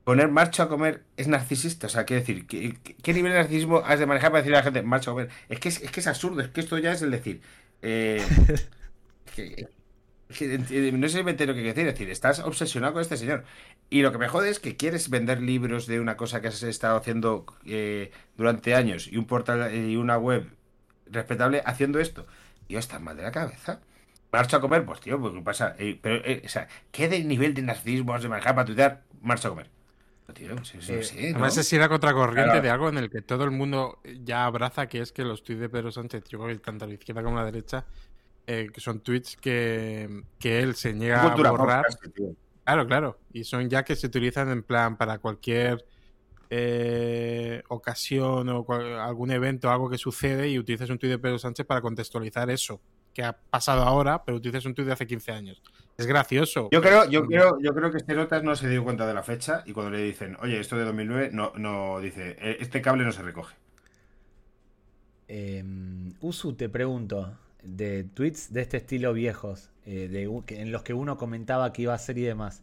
poner 0.04 0.30
marcha 0.30 0.64
a 0.64 0.70
comer 0.70 1.04
es 1.18 1.28
narcisista. 1.28 1.88
O 1.88 1.90
sea, 1.90 2.06
quiero 2.06 2.22
decir, 2.22 2.46
¿qué, 2.48 3.14
nivel 3.14 3.32
de 3.34 3.40
narcisismo 3.40 3.80
has 3.86 4.00
de 4.00 4.06
manejar 4.06 4.32
para 4.32 4.40
decirle 4.42 4.58
a 4.58 4.62
la 4.62 4.64
gente 4.66 4.84
marcha 4.84 5.12
a 5.12 5.14
comer? 5.14 5.30
Es 5.50 5.60
que 5.60 5.70
es, 5.70 5.82
es 5.82 5.92
que 5.92 6.00
es 6.02 6.08
absurdo, 6.08 6.42
es 6.42 6.50
que 6.50 6.62
esto 6.62 6.78
ya 6.78 6.92
es 6.92 7.02
el 7.02 7.12
decir. 7.12 7.42
eh, 7.82 8.22
que- 9.36 9.44
eh, 9.64 9.70
no 10.42 11.08
sé 11.10 11.18
si 11.18 11.24
me 11.24 11.32
entero 11.32 11.54
qué 11.54 11.62
quiere 11.62 11.74
decir, 11.74 11.88
es 11.88 11.94
decir, 11.94 12.10
estás 12.10 12.40
obsesionado 12.40 12.94
con 12.94 13.02
este 13.02 13.18
señor. 13.18 13.44
Y 13.90 14.02
lo 14.02 14.12
que 14.12 14.18
me 14.18 14.28
jode 14.28 14.50
es 14.50 14.60
que 14.60 14.76
quieres 14.76 15.10
vender 15.10 15.42
libros 15.42 15.88
de 15.88 16.00
una 16.00 16.18
cosa 16.18 16.42
que 16.42 16.48
has 16.48 16.64
estado 16.64 16.98
haciendo 16.98 17.46
eh, 17.66 18.12
durante 18.38 18.76
años 18.76 19.08
y 19.08 19.18
un 19.18 19.26
portal 19.26 19.72
eh, 19.72 19.90
y 19.92 19.96
una 19.96 20.18
web 20.18 20.48
respetable 21.08 21.62
haciendo 21.66 22.00
esto. 22.00 22.26
Tío, 22.68 22.80
estás 22.80 23.02
mal 23.02 23.16
de 23.18 23.24
la 23.24 23.32
cabeza. 23.32 23.82
Marcho 24.32 24.58
a 24.58 24.62
comer, 24.62 24.84
pues 24.86 25.00
tío, 25.00 25.20
pues 25.20 25.34
qué 25.34 25.42
pasa. 25.42 25.76
Eh, 25.78 26.00
pero, 26.02 26.16
eh, 26.26 26.42
o 26.44 26.50
sea, 26.50 26.68
¿qué 26.92 27.08
de 27.08 27.24
nivel 27.24 27.54
de 27.54 27.62
narcisismo 27.62 28.14
has 28.16 28.24
de 28.24 28.30
manejar 28.30 28.56
para 28.56 28.66
tuitear? 28.66 29.04
Marcho 29.22 29.48
a 29.50 29.52
comer. 29.52 29.70
Tío, 30.34 30.56
pues, 30.56 30.74
eso 30.74 30.94
Eh, 31.16 31.30
no. 31.32 31.36
Además, 31.36 31.58
es 31.58 31.72
ir 31.74 31.82
a 31.82 31.90
contracorriente 31.90 32.46
Claro. 32.46 32.62
de 32.62 32.70
algo 32.72 32.90
en 32.90 32.98
el 32.98 33.10
que 33.12 33.22
todo 33.22 33.44
el 33.44 33.52
mundo 33.52 34.00
ya 34.24 34.46
abraza, 34.46 34.88
que 34.88 35.02
es 35.02 35.12
que 35.12 35.24
los 35.24 35.44
tweets 35.44 35.60
de 35.62 35.70
Pedro 35.70 35.92
Sánchez, 35.92 36.24
yo 36.30 36.40
creo 36.40 36.50
que 36.50 36.60
tanto 36.64 36.86
a 36.86 36.88
la 36.88 36.96
izquierda 36.96 37.22
como 37.22 37.38
a 37.38 37.42
la 37.42 37.52
derecha, 37.52 37.86
eh, 38.48 38.70
que 38.74 38.82
son 38.82 39.00
tweets 39.02 39.36
que, 39.38 40.24
que 40.40 40.60
él 40.62 40.76
se 40.76 40.94
niega 40.94 41.22
a 41.32 41.36
borrar. 41.58 41.86
Claro, 42.66 42.88
claro. 42.88 43.20
Y 43.34 43.44
son 43.44 43.70
ya 43.70 43.84
que 43.84 43.96
se 43.96 44.08
utilizan 44.08 44.50
en 44.50 44.64
plan 44.64 44.98
para 44.98 45.20
cualquier 45.20 45.86
eh, 46.50 47.64
ocasión 47.70 48.48
o 48.50 48.64
cual- 48.64 49.00
algún 49.00 49.32
evento, 49.32 49.70
algo 49.72 49.90
que 49.90 49.98
sucede 49.98 50.50
y 50.50 50.60
utilizas 50.60 50.90
un 50.90 50.98
tuit 51.00 51.12
de 51.12 51.20
Pedro 51.20 51.40
Sánchez 51.40 51.66
para 51.66 51.82
contextualizar 51.82 52.50
eso 52.50 52.80
que 53.14 53.24
ha 53.24 53.34
pasado 53.34 53.84
ahora, 53.84 54.24
pero 54.24 54.38
utilizas 54.38 54.66
un 54.66 54.74
tuit 54.74 54.88
de 54.88 54.94
hace 54.94 55.06
15 55.08 55.32
años. 55.32 55.62
Es 55.98 56.06
gracioso. 56.08 56.70
Yo 56.72 56.82
creo, 56.82 57.08
yo 57.10 57.26
creo, 57.28 57.58
yo 57.62 57.74
creo 57.74 57.92
que 57.92 57.98
este 57.98 58.16
notas 58.16 58.44
no 58.44 58.56
se 58.56 58.68
dio 58.70 58.84
cuenta 58.84 59.06
de 59.06 59.14
la 59.14 59.24
fecha 59.24 59.64
y 59.66 59.74
cuando 59.74 59.92
le 59.92 60.04
dicen, 60.04 60.36
oye, 60.42 60.60
esto 60.60 60.76
de 60.78 60.86
2009, 60.86 61.30
no, 61.32 61.52
no 61.58 62.00
dice, 62.00 62.36
"Eh, 62.40 62.58
este 62.60 62.82
cable 62.82 63.04
no 63.04 63.12
se 63.12 63.22
recoge. 63.22 63.56
Eh, 65.28 65.64
Usu, 66.22 66.54
te 66.56 66.70
pregunto, 66.70 67.38
de 67.64 68.04
tweets 68.04 68.52
de 68.54 68.62
este 68.62 68.78
estilo 68.78 69.14
viejos, 69.14 69.70
eh, 69.86 70.08
de, 70.10 70.24
en 70.60 70.72
los 70.72 70.84
que 70.84 70.94
uno 70.94 71.18
comentaba 71.18 71.74
que 71.74 71.84
iba 71.84 71.94
a 71.94 71.98
ser 71.98 72.18
y 72.18 72.22
demás, 72.24 72.62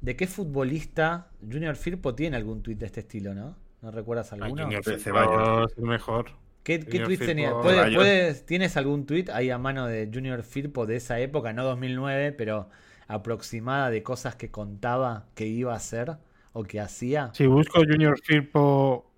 ¿de 0.00 0.16
qué 0.16 0.26
futbolista 0.26 1.28
Junior 1.40 1.76
Firpo 1.76 2.14
tiene 2.14 2.36
algún 2.36 2.62
tweet 2.62 2.76
de 2.76 2.86
este 2.86 3.00
estilo, 3.00 3.34
no? 3.34 3.56
¿No 3.82 3.90
recuerdas 3.90 4.32
alguno? 4.32 4.64
Junior 4.64 4.82
De 4.84 4.92
Firpo 4.98 5.02
Ceballos. 5.04 5.72
es 5.72 5.78
el 5.78 5.84
mejor. 5.84 6.26
¿Qué, 6.62 6.80
qué 6.80 7.00
tweets 7.00 7.24
tenía? 7.24 7.52
¿Puedes- 7.52 7.80
rayos. 7.80 8.02
puedes- 8.02 8.44
¿Tienes 8.46 8.76
algún 8.76 9.06
tweet 9.06 9.26
ahí 9.32 9.50
a 9.50 9.56
mano 9.58 9.86
de 9.86 10.10
Junior 10.12 10.42
Firpo 10.42 10.84
de 10.86 10.96
esa 10.96 11.18
época? 11.18 11.52
No 11.54 11.64
2009, 11.64 12.32
pero 12.32 12.68
aproximada 13.08 13.90
de 13.90 14.02
cosas 14.02 14.36
que 14.36 14.50
contaba 14.50 15.26
que 15.34 15.46
iba 15.46 15.72
a 15.72 15.76
hacer 15.76 16.16
o 16.52 16.64
que 16.64 16.78
hacía. 16.80 17.30
Si 17.32 17.46
busco 17.46 17.80
Junior 17.80 18.18
Firpo 18.22 19.10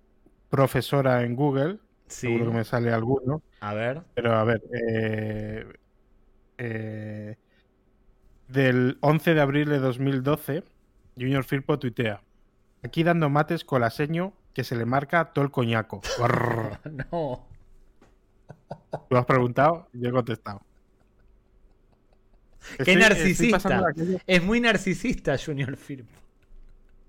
profesora 0.49 1.23
en 1.23 1.35
Google, 1.35 1.79
Sí. 2.13 2.27
seguro 2.27 2.51
que 2.51 2.57
me 2.57 2.63
sale 2.63 2.91
alguno. 2.91 3.41
A 3.59 3.73
ver. 3.73 4.01
Pero 4.15 4.33
a 4.33 4.43
ver, 4.43 4.61
eh, 4.73 5.65
eh, 6.57 7.35
del 8.47 8.97
11 9.01 9.33
de 9.33 9.41
abril 9.41 9.69
de 9.69 9.79
2012, 9.79 10.63
Junior 11.17 11.43
Firpo 11.43 11.79
tuitea. 11.79 12.21
Aquí 12.83 13.03
dando 13.03 13.29
mates 13.29 13.63
con 13.63 13.81
la 13.81 13.89
seño 13.89 14.33
que 14.53 14.63
se 14.63 14.75
le 14.75 14.85
marca 14.85 15.31
todo 15.33 15.43
el 15.45 15.51
coñaco. 15.51 16.01
No. 17.11 17.47
Tú 19.09 19.17
has 19.17 19.25
preguntado, 19.25 19.87
yo 19.93 20.09
he 20.09 20.11
contestado. 20.11 20.61
Qué 22.77 22.83
Estoy- 22.83 22.95
narcisista. 22.95 23.81
Es 24.27 24.43
muy 24.43 24.59
narcisista 24.61 25.35
Junior 25.43 25.75
Firpo. 25.75 26.11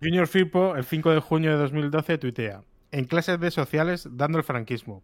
Junior 0.02 0.26
Firpo, 0.26 0.76
el 0.76 0.84
5 0.84 1.10
de 1.12 1.20
junio 1.20 1.50
de 1.52 1.56
2012, 1.58 2.18
tuitea. 2.18 2.62
En 2.94 3.06
clases 3.06 3.40
de 3.40 3.50
sociales, 3.50 4.08
dando 4.08 4.38
el 4.38 4.44
franquismo. 4.44 5.02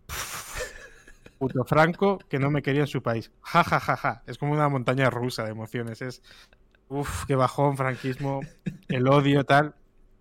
Puto 1.41 1.65
Franco 1.65 2.21
que 2.29 2.39
no 2.39 2.49
me 2.49 2.63
quería 2.63 2.83
en 2.83 2.87
su 2.87 3.03
país. 3.03 3.33
Ja, 3.41 3.65
ja, 3.65 3.81
ja, 3.81 3.97
ja. 3.97 4.23
Es 4.29 4.39
como 4.39 4.53
una 4.53 4.69
montaña 4.69 5.11
rusa 5.11 5.43
de 5.43 5.51
emociones. 5.51 6.01
Es. 6.01 6.23
Uf, 6.89 7.25
qué 7.27 7.35
bajón, 7.35 7.77
franquismo. 7.77 8.43
El 8.87 9.09
odio, 9.09 9.43
tal. 9.43 9.75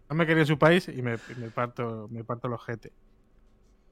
No 0.10 0.16
me 0.16 0.26
quería 0.26 0.42
en 0.42 0.48
su 0.48 0.58
país 0.58 0.88
y 0.88 1.04
me, 1.04 1.18
me 1.38 1.52
parto, 1.52 2.08
me 2.10 2.24
parto 2.24 2.48
el 2.48 2.54
ojete. 2.54 2.92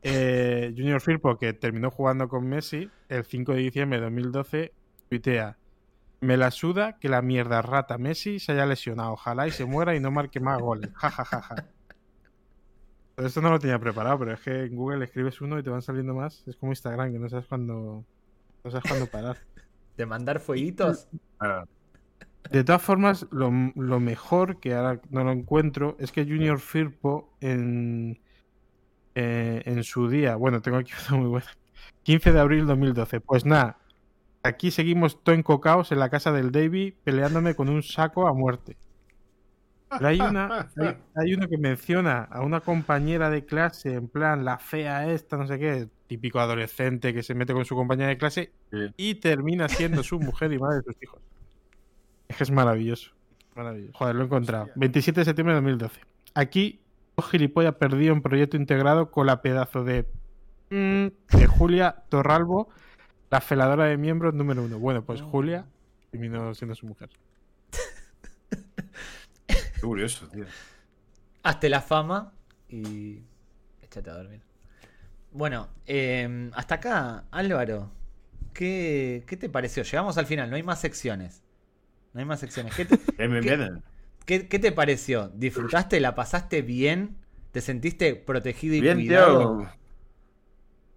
Eh, 0.02 0.74
Junior 0.76 1.00
Firpo, 1.00 1.38
que 1.38 1.54
terminó 1.54 1.92
jugando 1.92 2.28
con 2.30 2.50
Messi, 2.50 2.90
el 3.10 3.26
5 3.26 3.54
de 3.54 3.60
diciembre 3.60 4.00
de 4.00 4.06
2012, 4.06 4.74
tuitea. 5.08 5.56
Me 6.22 6.36
la 6.36 6.50
suda 6.50 6.98
que 6.98 7.10
la 7.10 7.22
mierda 7.22 7.62
rata 7.62 8.00
Messi 8.00 8.40
se 8.40 8.54
haya 8.54 8.66
lesionado. 8.66 9.12
Ojalá 9.12 9.48
y 9.48 9.52
se 9.52 9.66
muera 9.66 9.96
y 9.96 10.00
no 10.00 10.10
marque 10.10 10.40
más 10.40 10.60
goles. 10.60 10.90
Ja, 10.96 11.12
ja, 11.12 11.24
ja, 11.24 11.42
ja. 11.44 11.66
Esto 13.18 13.42
no 13.42 13.50
lo 13.50 13.58
tenía 13.58 13.80
preparado, 13.80 14.20
pero 14.20 14.34
es 14.34 14.40
que 14.42 14.66
en 14.66 14.76
Google 14.76 15.04
escribes 15.04 15.42
uno 15.42 15.58
y 15.58 15.64
te 15.64 15.72
van 15.72 15.82
saliendo 15.82 16.14
más. 16.14 16.44
Es 16.48 16.56
como 16.56 16.72
Instagram, 16.72 17.12
que 17.12 17.20
no 17.20 17.28
sabes 17.28 17.48
cuándo, 17.48 18.06
no 18.64 18.72
sabes 18.72 18.86
cuándo 18.88 19.08
parar. 19.08 19.38
¿De 19.98 20.06
mandar 20.06 20.40
fueguitos? 20.40 21.08
Ah, 21.40 21.66
De 22.52 22.64
todas 22.64 22.82
formas, 22.84 23.26
lo, 23.32 23.52
lo 23.76 24.00
mejor, 24.00 24.60
que 24.60 24.76
ahora 24.76 25.02
no 25.10 25.24
lo 25.24 25.32
encuentro, 25.32 25.98
es 26.00 26.12
que 26.12 26.26
Junior 26.26 26.60
Firpo 26.60 27.36
en, 27.42 28.22
eh, 29.16 29.64
en 29.66 29.84
su 29.84 30.10
día, 30.10 30.36
bueno, 30.36 30.62
tengo 30.62 30.78
aquí 30.78 30.92
una 31.10 31.18
muy 31.18 31.30
buena, 31.30 31.48
15 32.04 32.32
de 32.32 32.40
abril 32.40 32.68
2012. 32.68 33.22
Pues 33.22 33.46
nada, 33.46 33.80
aquí 34.44 34.70
seguimos 34.72 35.24
todo 35.24 35.36
encocaos 35.36 35.92
en 35.92 36.00
la 36.00 36.10
casa 36.10 36.32
del 36.32 36.52
Davy 36.52 36.92
peleándome 37.04 37.56
con 37.56 37.70
un 37.70 37.82
saco 37.82 38.28
a 38.28 38.34
muerte. 38.34 38.78
Pero 39.90 40.08
hay 40.08 40.20
una, 40.20 40.70
hay, 40.78 40.98
hay 41.16 41.34
uno 41.34 41.48
que 41.48 41.58
menciona 41.58 42.24
a 42.24 42.42
una 42.42 42.60
compañera 42.62 43.30
de 43.30 43.46
clase, 43.46 43.94
en 43.94 44.08
plan, 44.08 44.44
la 44.44 44.58
fea 44.60 45.10
esta, 45.12 45.38
no 45.38 45.48
sé 45.48 45.58
qué, 45.60 45.88
típico 46.08 46.40
adolescente 46.40 47.14
que 47.14 47.24
se 47.24 47.34
mete 47.36 47.54
con 47.54 47.64
su 47.66 47.76
compañera 47.76 48.10
de 48.10 48.18
clase 48.18 48.52
Sí. 48.72 48.78
y 48.98 49.16
termina 49.16 49.70
siendo 49.70 50.04
su 50.04 50.20
mujer 50.20 50.52
y 50.52 50.60
madre 50.60 50.78
de 50.78 50.84
sus 50.84 51.02
hijos. 51.04 51.22
Es 52.28 52.36
que 52.38 52.44
es 52.44 52.52
maravilloso. 52.52 53.12
Maravilloso. 53.56 53.98
Joder, 53.98 54.16
lo 54.16 54.22
he 54.24 54.26
encontrado. 54.26 54.68
27 54.76 55.22
de 55.22 55.26
septiembre 55.26 55.54
de 55.56 55.62
2012. 55.62 56.02
Aquí, 56.34 56.82
un 57.16 57.24
gilipollas 57.24 57.76
perdido 57.76 58.14
en 58.14 58.22
proyecto 58.22 58.58
integrado 58.58 59.10
con 59.10 59.26
la 59.26 59.42
pedazo 59.42 59.84
de. 59.86 60.06
mm, 60.70 61.08
de 61.38 61.48
Julia 61.48 62.04
Torralbo, 62.10 62.70
la 63.32 63.40
feladora 63.42 63.86
de 63.86 63.98
miembros 63.98 64.34
número 64.34 64.64
uno. 64.64 64.78
Bueno, 64.80 65.04
pues 65.04 65.22
Julia 65.22 65.66
terminó 66.12 66.54
siendo 66.54 66.76
su 66.76 66.86
mujer. 66.86 67.10
Qué 69.80 69.82
curioso, 69.88 70.28
tío. 70.30 70.54
Hazte 71.44 71.70
la 71.70 71.82
fama 71.82 72.34
y 72.70 73.22
échate 73.82 74.10
a 74.10 74.14
dormir. 74.16 74.42
Bueno, 75.32 75.70
eh, 75.86 76.50
hasta 76.56 76.76
acá, 76.76 77.26
Álvaro. 77.32 77.92
¿qué, 78.54 79.24
¿Qué 79.28 79.38
te 79.38 79.50
pareció? 79.50 79.84
Llegamos 79.84 80.18
al 80.18 80.26
final, 80.28 80.50
no 80.50 80.56
hay 80.58 80.64
más 80.64 80.82
secciones. 80.82 81.44
No 82.14 82.22
hay 82.22 82.26
más 82.26 82.40
secciones. 82.42 82.74
¿Qué 82.74 82.86
te, 82.86 82.98
¿Qué? 83.42 83.58
bien. 83.58 83.84
qué- 84.26 84.48
qué 84.50 84.60
te 84.60 84.72
pareció? 84.74 85.30
¿Disfrutaste? 85.36 86.00
¿La 86.02 86.16
pasaste 86.16 86.62
bien? 86.64 87.18
¿Te 87.52 87.62
sentiste 87.62 88.16
protegido 88.16 88.76
y 88.76 88.84
Bien, 88.84 89.04
cuidado? 89.04 89.58
tío. 89.58 89.68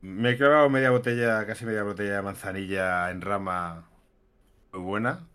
Me 0.03 0.31
he 0.31 0.37
clavado 0.37 0.69
media 0.71 0.91
botella, 0.91 1.47
casi 1.47 1.65
media 1.67 1.83
botella 1.83 2.17
de 2.17 2.23
manzanilla 2.23 3.11
en 3.11 3.21
rama 3.21 3.89
muy 4.73 4.83
buena. 4.83 5.29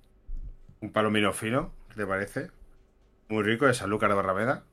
Un 0.81 0.91
palomino 0.93 1.33
fino, 1.33 1.73
¿qué 1.89 1.95
te 1.97 2.07
parece? 2.07 2.51
Muy 3.29 3.43
rico, 3.43 3.65
de 3.65 3.73
Sanlúcar 3.73 4.09
de 4.09 4.15
Barrameda. 4.15 4.63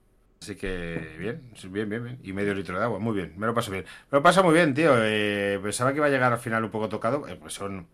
Así 0.40 0.56
que 0.56 1.16
bien, 1.18 1.52
bien, 1.70 1.88
bien, 1.88 2.04
bien. 2.04 2.18
Y 2.22 2.32
medio 2.32 2.52
litro 2.54 2.76
de 2.76 2.84
agua, 2.84 2.98
muy 2.98 3.14
bien. 3.14 3.32
Me 3.36 3.46
lo 3.46 3.54
paso 3.54 3.70
bien. 3.70 3.84
Me 4.10 4.18
lo 4.18 4.22
paso 4.22 4.42
muy 4.42 4.54
bien, 4.54 4.74
tío. 4.74 4.94
Eh, 4.98 5.58
pensaba 5.62 5.92
que 5.92 5.98
iba 5.98 6.06
a 6.06 6.10
llegar 6.10 6.32
al 6.32 6.38
final 6.38 6.64
un 6.64 6.70
poco 6.70 6.88
tocado. 6.88 7.26
eh, 7.28 7.36
pues 7.36 7.54
son 7.54 7.86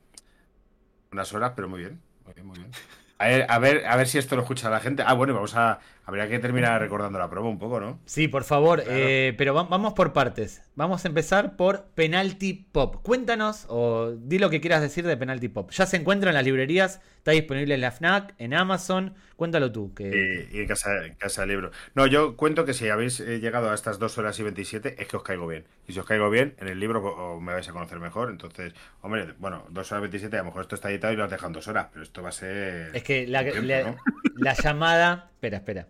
unas 1.12 1.32
horas, 1.32 1.52
pero 1.54 1.68
muy 1.68 1.80
bien. 1.80 2.00
Muy 2.24 2.34
bien, 2.34 2.46
muy 2.46 2.58
bien. 2.58 2.70
A 3.18 3.26
ver, 3.28 3.46
a 3.48 3.58
ver, 3.58 3.86
a 3.86 3.96
ver 3.96 4.08
si 4.08 4.18
esto 4.18 4.36
lo 4.36 4.42
escucha 4.42 4.70
la 4.70 4.80
gente. 4.80 5.02
Ah, 5.06 5.12
bueno, 5.14 5.34
vamos 5.34 5.54
a. 5.56 5.80
Habría 6.08 6.26
que 6.26 6.38
terminar 6.38 6.80
recordando 6.80 7.18
la 7.18 7.28
prueba 7.28 7.50
un 7.50 7.58
poco, 7.58 7.80
¿no? 7.80 8.00
Sí, 8.06 8.28
por 8.28 8.42
favor, 8.44 8.82
Claro. 8.82 8.98
eh, 8.98 9.34
pero 9.36 9.52
va- 9.52 9.64
vamos 9.64 9.92
por 9.92 10.14
partes. 10.14 10.62
Vamos 10.74 11.04
a 11.04 11.08
empezar 11.08 11.54
por 11.56 11.88
Penalty 11.94 12.54
Pop. 12.72 12.96
Cuéntanos 13.02 13.66
o 13.68 14.12
di 14.18 14.38
lo 14.38 14.48
que 14.48 14.62
quieras 14.62 14.80
decir 14.80 15.06
de 15.06 15.18
Penalty 15.18 15.48
Pop. 15.48 15.70
Ya 15.70 15.84
se 15.84 15.98
encuentra 15.98 16.30
en 16.30 16.34
las 16.34 16.44
librerías, 16.46 17.02
está 17.18 17.32
disponible 17.32 17.74
en 17.74 17.82
la 17.82 17.90
FNAC, 17.90 18.34
en 18.38 18.54
Amazon. 18.54 19.16
Cuéntalo 19.36 19.70
tú. 19.70 19.92
Que... 19.92 20.48
Y, 20.50 20.56
y 20.56 20.60
en 20.62 20.66
casa, 20.66 21.04
en 21.04 21.14
casa 21.16 21.42
del 21.42 21.50
libro. 21.50 21.70
No, 21.94 22.06
yo 22.06 22.36
cuento 22.36 22.64
que 22.64 22.72
si 22.72 22.88
habéis 22.88 23.20
eh, 23.20 23.38
llegado 23.38 23.70
a 23.70 23.74
estas 23.74 23.98
2 23.98 24.16
horas 24.16 24.38
y 24.40 24.42
27 24.44 24.96
es 25.02 25.06
que 25.08 25.16
os 25.18 25.22
caigo 25.22 25.46
bien. 25.46 25.66
Y 25.86 25.92
si 25.92 26.00
os 26.00 26.06
caigo 26.06 26.30
bien, 26.30 26.54
en 26.58 26.68
el 26.68 26.80
libro 26.80 27.38
me 27.38 27.52
vais 27.52 27.68
a 27.68 27.72
conocer 27.72 28.00
mejor. 28.00 28.30
Entonces, 28.30 28.72
hombre, 29.02 29.34
bueno, 29.38 29.66
2 29.68 29.92
horas 29.92 30.00
27, 30.02 30.36
a 30.36 30.38
lo 30.40 30.46
mejor 30.46 30.62
esto 30.62 30.74
está 30.74 30.90
editado 30.90 31.12
y 31.12 31.16
lo 31.16 31.24
has 31.24 31.30
dejado 31.30 31.48
en 31.48 31.52
2 31.52 31.68
horas, 31.68 31.88
pero 31.92 32.02
esto 32.02 32.22
va 32.22 32.30
a 32.30 32.32
ser... 32.32 32.96
Es 32.96 33.02
que 33.02 33.26
la, 33.26 33.42
tiempo, 33.42 33.60
la- 33.62 33.82
¿no? 33.82 33.96
la 34.36 34.54
llamada. 34.54 35.28
Espera, 35.34 35.58
espera. 35.58 35.86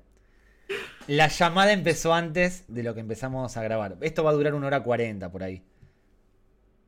La 1.07 1.29
llamada 1.29 1.73
empezó 1.73 2.13
antes 2.13 2.65
de 2.69 2.83
lo 2.83 2.95
que 2.95 3.01
empezamos 3.01 3.57
a 3.57 3.63
grabar. 3.63 3.97
Esto 4.03 4.25
va 4.25 4.31
a 4.31 4.35
durar 4.35 4.55
una 4.55 4.67
hora 4.67 4.83
cuarenta 4.83 5.31
por 5.31 5.43
ahí. 5.43 5.63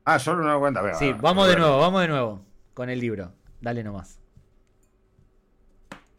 Ah, 0.05 0.19
solo 0.19 0.43
una 0.43 0.57
cuenta. 0.57 0.81
Venga, 0.81 0.97
Sí, 0.97 1.11
va, 1.11 1.19
vamos 1.21 1.47
de 1.47 1.55
nuevo, 1.57 1.79
vamos 1.79 2.01
de 2.01 2.07
nuevo 2.07 2.45
con 2.73 2.89
el 2.89 2.99
libro. 2.99 3.33
Dale 3.61 3.83
nomás. 3.83 4.19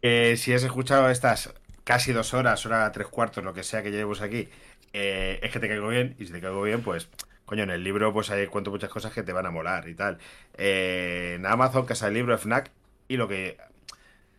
Eh, 0.01 0.35
si 0.37 0.53
has 0.53 0.63
escuchado 0.63 1.09
estas 1.09 1.53
casi 1.83 2.11
dos 2.11 2.33
horas, 2.33 2.65
hora 2.65 2.91
tres 2.91 3.07
cuartos, 3.07 3.43
lo 3.43 3.53
que 3.53 3.63
sea 3.63 3.83
que 3.83 3.91
llevemos 3.91 4.21
aquí, 4.21 4.49
eh, 4.91 5.39
es 5.41 5.51
que 5.51 5.59
te 5.59 5.67
caigo 5.67 5.87
bien. 5.87 6.15
Y 6.19 6.25
si 6.25 6.33
te 6.33 6.41
caigo 6.41 6.61
bien, 6.61 6.81
pues, 6.81 7.09
coño, 7.45 7.63
en 7.63 7.69
el 7.69 7.83
libro 7.83 8.13
pues 8.13 8.29
ahí 8.29 8.47
cuento 8.47 8.71
muchas 8.71 8.89
cosas 8.89 9.13
que 9.13 9.23
te 9.23 9.33
van 9.33 9.45
a 9.45 9.51
molar 9.51 9.87
y 9.87 9.95
tal. 9.95 10.17
Eh, 10.57 11.35
en 11.35 11.45
Amazon, 11.45 11.85
Casa 11.85 12.05
del 12.05 12.15
Libro, 12.15 12.37
FNAC, 12.37 12.71
y 13.07 13.17
lo 13.17 13.27
que... 13.27 13.57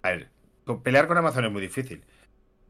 A 0.02 0.10
ver, 0.10 0.28
pelear 0.82 1.06
con 1.06 1.16
Amazon 1.16 1.46
es 1.46 1.52
muy 1.52 1.62
difícil. 1.62 2.04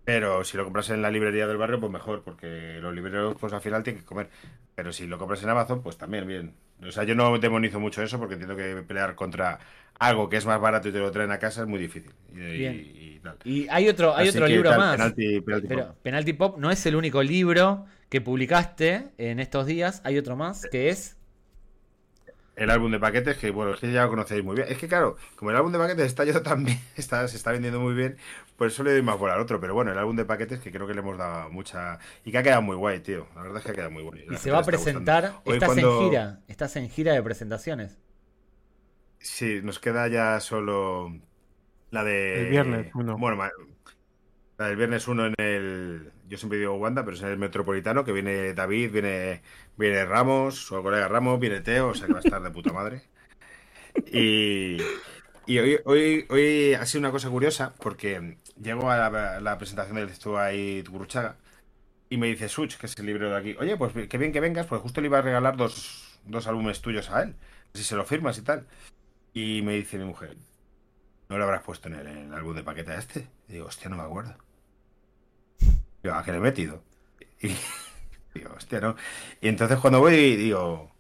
Pero 0.04 0.44
si 0.44 0.56
lo 0.56 0.64
compras 0.64 0.90
en 0.90 1.00
la 1.02 1.10
librería 1.10 1.46
del 1.46 1.56
barrio, 1.56 1.80
pues 1.80 1.90
mejor, 1.90 2.22
porque 2.22 2.78
los 2.80 2.94
libreros 2.94 3.36
pues 3.40 3.52
al 3.52 3.60
final 3.60 3.82
tienen 3.82 4.02
que 4.02 4.06
comer. 4.06 4.28
Pero 4.74 4.92
si 4.92 5.06
lo 5.06 5.18
compras 5.18 5.42
en 5.42 5.48
Amazon, 5.50 5.82
pues 5.82 5.96
también 5.96 6.26
bien. 6.26 6.54
O 6.86 6.90
sea, 6.90 7.04
yo 7.04 7.14
no 7.14 7.38
demonizo 7.38 7.80
mucho 7.80 8.02
eso 8.02 8.18
porque 8.18 8.34
entiendo 8.34 8.56
que 8.56 8.82
pelear 8.82 9.14
contra 9.14 9.58
algo 9.98 10.28
que 10.28 10.36
es 10.36 10.44
más 10.44 10.60
barato 10.60 10.88
y 10.88 10.92
te 10.92 10.98
lo 10.98 11.10
traen 11.10 11.30
a 11.30 11.38
casa 11.38 11.62
es 11.62 11.68
muy 11.68 11.78
difícil. 11.78 12.10
Y, 12.32 12.36
Bien. 12.36 12.74
y- 12.74 13.14
y 13.14 13.20
tal. 13.20 13.36
Y 13.44 13.66
hay 13.70 13.88
otro, 13.88 14.14
hay 14.14 14.28
Así 14.28 14.36
otro 14.36 14.46
que 14.48 14.52
libro 14.54 14.70
tal, 14.70 14.78
más. 14.80 15.12
Pero 15.66 15.86
pop. 15.86 15.96
Penalty 16.02 16.32
Pop 16.34 16.58
no 16.58 16.70
es 16.70 16.84
el 16.84 16.96
único 16.96 17.22
libro 17.22 17.86
que 18.10 18.20
publicaste 18.20 19.06
en 19.18 19.40
estos 19.40 19.66
días. 19.66 20.02
Hay 20.04 20.18
otro 20.18 20.36
más 20.36 20.66
que 20.70 20.88
es. 20.90 21.16
El 22.56 22.70
álbum 22.70 22.92
de 22.92 23.00
paquetes, 23.00 23.36
que 23.36 23.50
bueno, 23.50 23.74
es 23.74 23.80
que 23.80 23.90
ya 23.90 24.04
lo 24.04 24.10
conocéis 24.10 24.44
muy 24.44 24.54
bien. 24.54 24.68
Es 24.70 24.78
que 24.78 24.86
claro, 24.86 25.16
como 25.34 25.50
el 25.50 25.56
álbum 25.56 25.72
de 25.72 25.78
paquetes 25.78 26.06
está 26.06 26.24
yendo 26.24 26.42
también, 26.42 26.78
está, 26.96 27.26
se 27.26 27.36
está 27.36 27.50
vendiendo 27.50 27.80
muy 27.80 27.94
bien, 27.94 28.16
por 28.56 28.68
eso 28.68 28.84
le 28.84 28.92
doy 28.92 29.02
más 29.02 29.16
por 29.16 29.28
al 29.30 29.40
otro. 29.40 29.60
Pero 29.60 29.74
bueno, 29.74 29.90
el 29.90 29.98
álbum 29.98 30.14
de 30.14 30.24
paquetes 30.24 30.60
que 30.60 30.70
creo 30.70 30.86
que 30.86 30.94
le 30.94 31.00
hemos 31.00 31.18
dado 31.18 31.50
mucha. 31.50 31.98
Y 32.24 32.30
que 32.30 32.38
ha 32.38 32.42
quedado 32.44 32.62
muy 32.62 32.76
guay, 32.76 33.00
tío. 33.00 33.26
La 33.34 33.42
verdad 33.42 33.58
es 33.58 33.64
que 33.64 33.70
ha 33.72 33.74
quedado 33.74 33.90
muy 33.90 34.04
bueno. 34.04 34.20
Y 34.32 34.36
se 34.36 34.50
va 34.52 34.58
a 34.60 34.62
presentar. 34.62 35.40
Hoy 35.44 35.54
Estás 35.54 35.68
cuando- 35.70 36.02
en 36.02 36.08
gira. 36.10 36.40
Estás 36.46 36.76
en 36.76 36.88
gira 36.88 37.12
de 37.12 37.22
presentaciones. 37.22 37.98
Sí, 39.18 39.60
nos 39.62 39.78
queda 39.80 40.06
ya 40.08 40.38
solo 40.40 41.12
la 41.90 42.04
de. 42.04 42.42
El 42.42 42.50
viernes 42.50 42.90
uno. 42.94 43.16
Bueno, 43.18 43.36
ma- 43.36 43.50
la 44.58 44.68
del 44.68 44.76
viernes 44.76 45.08
uno 45.08 45.26
en 45.26 45.34
el. 45.38 46.12
Yo 46.26 46.38
siempre 46.38 46.58
digo 46.58 46.74
Wanda, 46.74 47.04
pero 47.04 47.16
es 47.16 47.22
en 47.22 47.28
el 47.28 47.38
Metropolitano, 47.38 48.04
que 48.04 48.12
viene 48.12 48.54
David, 48.54 48.92
viene, 48.92 49.42
viene 49.76 50.04
Ramos, 50.04 50.56
su 50.56 50.82
colega 50.82 51.08
Ramos, 51.08 51.38
viene 51.38 51.60
Teo, 51.60 51.88
o 51.88 51.94
sea 51.94 52.06
que 52.06 52.12
va 52.12 52.20
a 52.20 52.22
estar 52.22 52.42
de 52.42 52.50
puta 52.50 52.72
madre. 52.72 53.02
Y, 54.06 54.78
y 55.46 55.58
hoy, 55.58 55.78
hoy, 55.84 56.26
hoy 56.30 56.74
ha 56.74 56.86
sido 56.86 57.00
una 57.00 57.10
cosa 57.10 57.30
curiosa, 57.30 57.74
porque 57.78 58.38
llego 58.60 58.90
a 58.90 59.10
la, 59.40 59.58
presentación 59.58 59.96
del 59.96 60.08
Estuvo 60.08 60.38
ahí 60.38 60.82
Guruchaga 60.82 61.36
Y 62.08 62.16
me 62.16 62.28
dice 62.28 62.48
Such, 62.48 62.76
que 62.76 62.86
es 62.86 62.98
el 62.98 63.06
libro 63.06 63.30
de 63.30 63.36
aquí, 63.36 63.56
oye, 63.58 63.76
pues 63.76 63.92
qué 64.08 64.18
bien 64.18 64.32
que 64.32 64.40
vengas, 64.40 64.66
pues 64.66 64.80
justo 64.80 65.00
le 65.00 65.08
iba 65.08 65.18
a 65.18 65.22
regalar 65.22 65.56
dos, 65.56 66.20
dos 66.24 66.46
álbumes 66.46 66.80
tuyos 66.80 67.10
a 67.10 67.22
él, 67.22 67.34
si 67.74 67.82
se 67.84 67.96
lo 67.96 68.04
firmas 68.04 68.38
y 68.38 68.42
tal. 68.42 68.66
Y 69.32 69.62
me 69.62 69.74
dice 69.74 69.98
mi 69.98 70.04
mujer, 70.04 70.36
¿no 71.28 71.38
lo 71.38 71.44
habrás 71.44 71.62
puesto 71.62 71.88
en 71.88 71.94
el, 71.94 72.32
álbum 72.32 72.54
de 72.54 72.62
paquete 72.62 72.94
este? 72.96 73.28
Y 73.48 73.54
digo, 73.54 73.66
hostia, 73.66 73.90
no 73.90 73.96
me 73.96 74.04
acuerdo. 74.04 74.36
Digo, 76.04 76.16
¿a 76.16 76.22
qué 76.22 76.32
le 76.32 76.38
he 76.38 76.40
metido? 76.42 76.82
Y 77.40 77.48
digo, 78.34 78.52
hostia, 78.54 78.78
no. 78.78 78.94
Y 79.40 79.48
entonces 79.48 79.78
cuando 79.78 80.00
voy, 80.00 80.36
digo, 80.36 80.92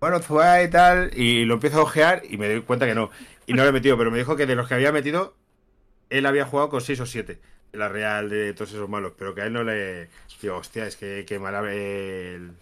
bueno, 0.00 0.20
Zuai 0.20 0.64
y 0.64 0.70
tal, 0.70 1.10
y 1.14 1.44
lo 1.44 1.54
empiezo 1.54 1.80
a 1.80 1.82
ojear 1.82 2.22
y 2.28 2.38
me 2.38 2.48
doy 2.48 2.62
cuenta 2.62 2.86
que 2.86 2.94
no. 2.94 3.10
Y 3.46 3.52
no 3.52 3.62
lo 3.62 3.68
he 3.68 3.72
metido, 3.72 3.98
pero 3.98 4.10
me 4.10 4.16
dijo 4.16 4.34
que 4.34 4.46
de 4.46 4.56
los 4.56 4.66
que 4.66 4.74
había 4.74 4.90
metido, 4.90 5.36
él 6.08 6.24
había 6.24 6.46
jugado 6.46 6.70
con 6.70 6.80
6 6.80 7.00
o 7.00 7.06
7 7.06 7.40
la 7.72 7.88
Real 7.88 8.30
de 8.30 8.54
todos 8.54 8.72
esos 8.72 8.88
malos, 8.88 9.12
pero 9.18 9.34
que 9.34 9.42
a 9.42 9.46
él 9.46 9.52
no 9.52 9.64
le. 9.64 10.08
Digo, 10.40 10.56
hostia, 10.56 10.86
es 10.86 10.96
que, 10.96 11.24
que 11.26 11.38
mal. 11.38 11.66
El... 11.68 12.52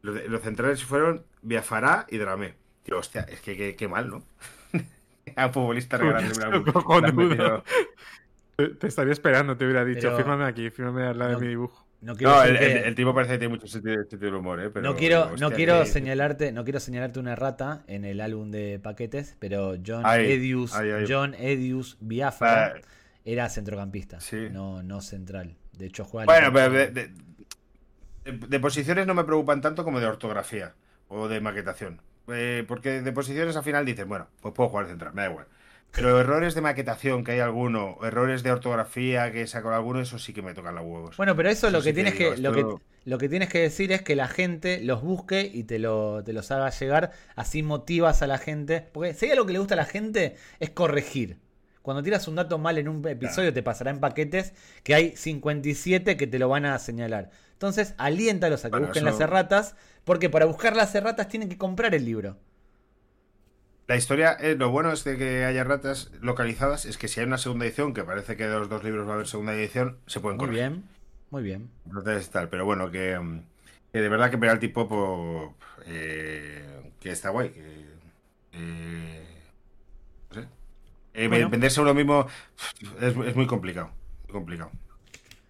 Los, 0.00 0.42
centrales 0.42 0.84
fueron 0.84 1.24
Biafará 1.42 2.06
y 2.10 2.16
Dramé. 2.16 2.54
Digo, 2.84 2.98
hostia, 2.98 3.22
es 3.22 3.40
que 3.40 3.76
qué 3.76 3.88
mal, 3.88 4.08
¿no? 4.08 4.24
a 5.36 5.48
futbolista 5.50 5.98
Te 8.56 8.86
estaría 8.86 9.12
esperando, 9.12 9.56
te 9.56 9.64
hubiera 9.64 9.84
dicho, 9.84 10.16
fírmame 10.16 10.44
aquí, 10.44 10.70
fírmame 10.70 11.04
al 11.04 11.18
lado 11.18 11.32
de 11.32 11.36
mi 11.38 11.48
dibujo. 11.48 11.84
No, 12.00 12.14
quiero 12.16 12.42
el, 12.42 12.56
el, 12.56 12.94
tipo 12.94 13.14
parece 13.14 13.32
que 13.32 13.38
tiene 13.38 13.54
mucho 13.54 13.66
sentido, 13.66 14.04
de 14.04 14.28
humor, 14.28 14.60
¿eh? 14.60 14.70
no 14.82 14.94
quiero, 14.94 15.34
no 15.38 15.50
quiero 15.50 15.86
señalarte, 15.86 16.52
no 16.52 16.62
quiero 16.64 16.78
señalarte 16.78 17.18
una 17.18 17.34
rata 17.34 17.82
en 17.86 18.04
el 18.04 18.20
álbum 18.20 18.50
de 18.50 18.78
paquetes, 18.78 19.36
pero 19.38 19.76
John 19.84 20.04
Edius, 20.06 20.74
John 21.08 21.34
Edius 21.34 21.96
Biafra 22.00 22.74
era 23.24 23.48
centrocampista, 23.48 24.18
no, 24.50 24.82
no 24.82 25.00
central. 25.00 25.56
De 25.72 25.86
hecho, 25.86 26.04
juega. 26.04 26.26
Bueno, 26.26 26.52
pero 26.52 26.70
de, 28.24 28.60
posiciones 28.60 29.06
no 29.06 29.14
me 29.14 29.24
preocupan 29.24 29.62
tanto 29.62 29.82
como 29.82 29.98
de 29.98 30.06
ortografía 30.06 30.74
o 31.08 31.26
de 31.28 31.40
maquetación. 31.40 32.00
Eh, 32.28 32.64
porque 32.66 33.02
de 33.02 33.12
posiciones 33.12 33.56
al 33.56 33.64
final 33.64 33.84
dices, 33.84 34.06
bueno, 34.06 34.28
pues 34.40 34.54
puedo 34.54 34.70
jugar 34.70 34.86
central, 34.86 35.12
me 35.14 35.22
da 35.22 35.30
igual. 35.30 35.46
Pero 35.94 36.20
errores 36.20 36.54
de 36.54 36.60
maquetación, 36.60 37.24
que 37.24 37.32
hay 37.32 37.40
alguno, 37.40 37.98
errores 38.02 38.42
de 38.42 38.50
ortografía 38.50 39.30
que 39.30 39.46
saco 39.46 39.70
alguno, 39.70 40.00
eso 40.00 40.18
sí 40.18 40.32
que 40.32 40.42
me 40.42 40.54
tocan 40.54 40.74
los 40.74 40.84
huevos. 40.84 41.16
Bueno, 41.16 41.36
pero 41.36 41.48
eso, 41.48 41.70
lo 41.70 41.82
que 41.82 41.92
tienes 41.92 42.14
que, 42.14 42.36
lo 42.36 42.52
que 42.52 42.64
lo 43.04 43.18
que 43.18 43.28
tienes 43.28 43.50
que 43.50 43.58
decir 43.60 43.92
es 43.92 44.02
que 44.02 44.16
la 44.16 44.28
gente 44.28 44.80
los 44.80 45.02
busque 45.02 45.50
y 45.52 45.64
te, 45.64 45.78
lo, 45.78 46.24
te 46.24 46.32
los 46.32 46.50
haga 46.50 46.70
llegar, 46.70 47.12
así 47.36 47.62
motivas 47.62 48.22
a 48.22 48.26
la 48.26 48.38
gente. 48.38 48.88
Porque 48.92 49.12
si 49.12 49.26
hay 49.26 49.32
algo 49.32 49.44
que 49.44 49.52
le 49.52 49.58
gusta 49.58 49.74
a 49.74 49.76
la 49.76 49.84
gente 49.84 50.36
es 50.58 50.70
corregir. 50.70 51.38
Cuando 51.82 52.02
tiras 52.02 52.26
un 52.28 52.36
dato 52.36 52.56
mal 52.56 52.78
en 52.78 52.88
un 52.88 53.06
episodio 53.06 53.52
te 53.52 53.62
pasará 53.62 53.90
en 53.90 54.00
paquetes 54.00 54.54
que 54.82 54.94
hay 54.94 55.14
57 55.16 56.16
que 56.16 56.26
te 56.26 56.38
lo 56.38 56.48
van 56.48 56.64
a 56.64 56.78
señalar. 56.78 57.28
Entonces, 57.52 57.94
aliéntalos 57.98 58.64
a 58.64 58.70
que 58.70 58.78
busquen 58.78 59.04
las 59.04 59.20
erratas, 59.20 59.76
porque 60.04 60.30
para 60.30 60.46
buscar 60.46 60.74
las 60.74 60.94
erratas 60.94 61.28
tienen 61.28 61.50
que 61.50 61.58
comprar 61.58 61.94
el 61.94 62.06
libro. 62.06 62.38
La 63.86 63.96
historia, 63.96 64.32
eh, 64.32 64.56
lo 64.56 64.70
bueno 64.70 64.92
es 64.92 65.04
de 65.04 65.18
que 65.18 65.44
haya 65.44 65.62
ratas 65.62 66.10
localizadas, 66.20 66.86
es 66.86 66.96
que 66.96 67.08
si 67.08 67.20
hay 67.20 67.26
una 67.26 67.36
segunda 67.36 67.66
edición, 67.66 67.92
que 67.92 68.02
parece 68.02 68.36
que 68.36 68.46
de 68.46 68.58
los 68.58 68.68
dos 68.68 68.82
libros 68.82 69.06
va 69.06 69.12
a 69.12 69.14
haber 69.16 69.26
segunda 69.26 69.54
edición, 69.54 69.98
se 70.06 70.20
pueden 70.20 70.38
corregir. 70.38 70.70
Muy 70.70 70.70
bien, 70.70 70.88
muy 71.30 71.42
bien. 71.42 71.70
Entonces 71.84 72.30
tal, 72.30 72.48
pero 72.48 72.64
bueno, 72.64 72.90
que, 72.90 73.18
mm, 73.18 73.42
de 73.92 74.08
verdad 74.08 74.30
que 74.30 74.46
el 74.46 74.58
tipo 74.58 75.54
eh, 75.86 76.92
que 76.98 77.10
está 77.10 77.30
guay. 77.30 77.50
Que, 77.50 77.84
eh, 78.52 79.24
no 80.30 80.40
sé. 80.40 80.48
Eh, 81.14 81.28
venderse 81.28 81.80
uno 81.80 81.92
mismo 81.92 82.26
es, 83.00 83.16
es 83.16 83.36
muy 83.36 83.46
complicado. 83.46 83.90
Muy 84.24 84.32
complicado. 84.32 84.70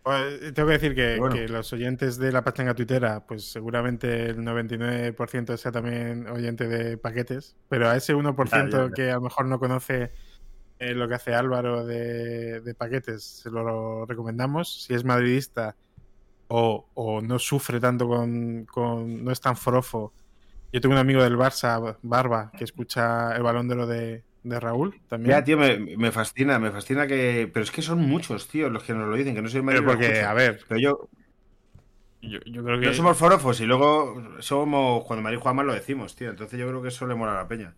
Pues, 0.04 0.52
tengo 0.52 0.68
que 0.68 0.74
decir 0.74 0.94
que, 0.94 1.48
los 1.48 1.72
oyentes 1.72 2.18
de 2.18 2.30
la 2.30 2.44
pachanga 2.44 2.74
tuitera, 2.74 3.24
pues 3.26 3.50
seguramente 3.50 4.26
el 4.26 4.36
99% 4.36 5.56
sea 5.56 5.72
también 5.72 6.28
oyente 6.28 6.68
de 6.68 6.98
paquetes, 6.98 7.56
pero 7.70 7.88
a 7.88 7.96
ese 7.96 8.14
1% 8.14 8.92
que 8.94 9.10
a 9.10 9.14
lo 9.14 9.22
mejor 9.22 9.46
no 9.46 9.58
conoce 9.58 10.12
eh, 10.78 10.94
lo 10.94 11.08
que 11.08 11.14
hace 11.14 11.34
Álvaro 11.34 11.86
de, 11.86 12.74
paquetes, 12.76 13.24
se 13.24 13.50
lo 13.50 14.04
recomendamos. 14.04 14.84
Si 14.84 14.92
es 14.92 15.04
madridista 15.04 15.74
o, 16.48 17.22
no 17.22 17.38
sufre 17.38 17.80
tanto 17.80 18.06
con, 18.06 18.66
con, 18.66 19.24
no 19.24 19.30
es 19.32 19.40
tan 19.40 19.56
forofo. 19.56 20.12
Yo 20.70 20.82
tengo 20.82 20.92
un 20.92 21.00
amigo 21.00 21.22
del 21.22 21.38
Barça, 21.38 21.96
Barba, 22.02 22.52
que 22.58 22.64
escucha 22.64 23.34
el 23.34 23.42
balón 23.42 23.68
de 23.68 23.74
lo 23.74 23.86
de, 23.86 24.22
de 24.44 24.60
Raúl 24.60 25.00
también. 25.08 25.30
Ya, 25.30 25.42
tío, 25.42 25.56
me, 25.56 26.12
fascina, 26.12 26.58
me 26.58 26.70
fascina 26.70 27.06
que. 27.06 27.50
Pero 27.52 27.64
es 27.64 27.70
que 27.70 27.82
son 27.82 28.00
muchos, 28.00 28.46
tío, 28.46 28.70
los 28.70 28.84
que 28.84 28.94
nos 28.94 29.08
lo 29.08 29.16
dicen, 29.16 29.34
que 29.34 29.42
no 29.42 29.48
soy 29.48 29.62
Pero 29.62 29.84
porque, 29.84 30.20
a 30.20 30.34
ver. 30.34 30.60
Pero 30.68 30.80
yo. 30.80 31.08
Yo, 32.20 32.64
creo 32.64 32.78
que. 32.78 32.86
No 32.86 32.94
somos 32.94 33.16
forofos 33.16 33.60
y 33.60 33.66
luego 33.66 34.22
somos. 34.38 35.04
Cuando 35.04 35.22
María 35.22 35.40
Juan 35.40 35.66
lo 35.66 35.74
decimos, 35.74 36.14
tío. 36.14 36.30
Entonces 36.30 36.58
yo 36.58 36.68
creo 36.68 36.82
que 36.82 36.88
eso 36.88 37.06
le 37.06 37.14
mola 37.14 37.32
a 37.32 37.42
la 37.42 37.48
peña. 37.48 37.74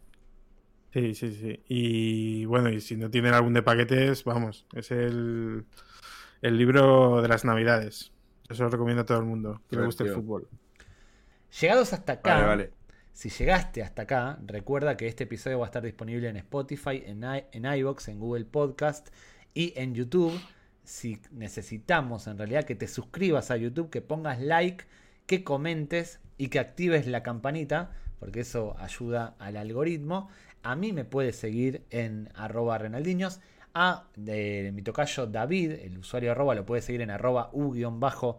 Sí, 0.93 1.15
sí, 1.15 1.33
sí. 1.35 1.61
Y 1.69 2.45
bueno, 2.47 2.71
y 2.71 2.81
si 2.81 2.97
no 2.97 3.11
tienen 3.11 3.35
álbum 3.35 3.53
de 3.53 3.63
paquetes, 3.63 4.25
vamos. 4.25 4.67
Es 4.75 4.91
el, 4.91 5.65
el 6.43 6.59
libro 6.59 7.23
de 7.23 7.29
las 7.29 7.45
Navidades. 7.45 8.13
Eso 8.49 8.65
lo 8.65 8.71
recomiendo 8.71 9.03
a 9.03 9.07
todo 9.07 9.19
el 9.19 9.25
mundo 9.25 9.63
que 9.69 9.77
le 9.77 9.85
guste 9.85 10.05
el 10.05 10.15
fútbol. 10.15 10.49
Llegados 11.61 11.93
hasta 11.93 12.15
acá, 12.15 12.35
vale, 12.35 12.47
vale. 12.47 12.71
Si 13.17 13.31
llegaste 13.31 13.83
hasta 13.83 14.03
acá, 14.03 14.39
recuerda 14.45 14.99
que 14.99 15.07
este 15.07 15.25
episodio 15.25 15.59
va 15.59 15.65
a 15.65 15.69
estar 15.69 15.83
disponible 15.83 16.29
en 16.29 16.37
Spotify, 16.37 17.03
en, 17.07 17.25
en 17.25 17.65
iVoox, 17.65 18.09
en 18.09 18.21
Google 18.21 18.45
Podcast 18.45 19.09
y 19.55 19.73
en 19.75 19.95
YouTube. 19.95 20.39
Si 20.85 21.19
necesitamos 21.31 22.27
en 22.27 22.37
realidad 22.37 22.65
que 22.65 22.75
te 22.75 22.87
suscribas 22.87 23.51
a 23.51 23.57
YouTube, 23.57 23.89
que 23.89 24.03
pongas 24.03 24.39
like, 24.39 24.85
que 25.25 25.45
comentes 25.45 26.21
y 26.37 26.49
que 26.49 26.59
actives 26.59 27.07
la 27.07 27.23
campanita, 27.23 27.91
porque 28.21 28.41
eso 28.41 28.77
ayuda 28.79 29.35
al 29.39 29.57
algoritmo. 29.57 30.29
A 30.63 30.77
mí 30.77 30.93
me 30.93 31.07
puedes 31.07 31.37
seguir 31.37 31.87
en 31.89 32.29
arroba 32.35 32.77
renaldiños. 32.77 33.41
A 33.73 34.09
de 34.15 34.73
mi 34.75 34.83
tocayo 34.83 35.27
David, 35.27 35.71
el 35.71 35.97
usuario 35.97 36.33
arroba, 36.33 36.55
lo 36.55 36.67
puedes 36.67 36.85
seguir 36.85 37.01
en 37.01 37.11
arroba 37.11 37.49
u-bajo 37.55 38.37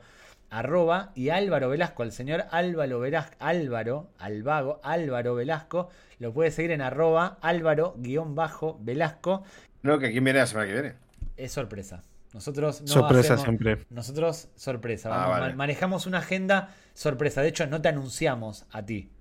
arroba 0.49 1.11
y 1.15 1.29
Álvaro 1.29 1.69
Velasco, 1.69 2.03
el 2.03 2.11
señor 2.11 2.45
Álvaro 2.51 2.99
Velasco, 2.99 3.35
Álvaro, 3.39 4.11
Alvago, 4.17 4.79
Álvaro 4.83 5.35
Velasco, 5.35 5.89
lo 6.19 6.33
puede 6.33 6.51
seguir 6.51 6.71
en 6.71 6.81
arroba 6.81 7.37
Álvaro-Velasco. 7.41 9.43
No, 9.83 9.99
que 9.99 10.11
quién 10.11 10.23
viene 10.23 10.39
la 10.39 10.47
semana 10.47 10.67
que 10.67 10.73
viene. 10.73 10.95
Es 11.35 11.51
sorpresa. 11.51 12.03
Nosotros 12.33 12.81
no 12.81 12.87
sorpresa 12.87 13.37
siempre. 13.37 13.85
Nosotros 13.89 14.49
sorpresa. 14.55 15.09
Ah, 15.11 15.53
manejamos 15.55 16.05
una 16.05 16.19
agenda 16.19 16.69
sorpresa. 16.93 17.41
De 17.41 17.49
hecho, 17.49 17.67
no 17.67 17.81
te 17.81 17.89
anunciamos 17.89 18.65
a 18.71 18.85
ti. 18.85 19.11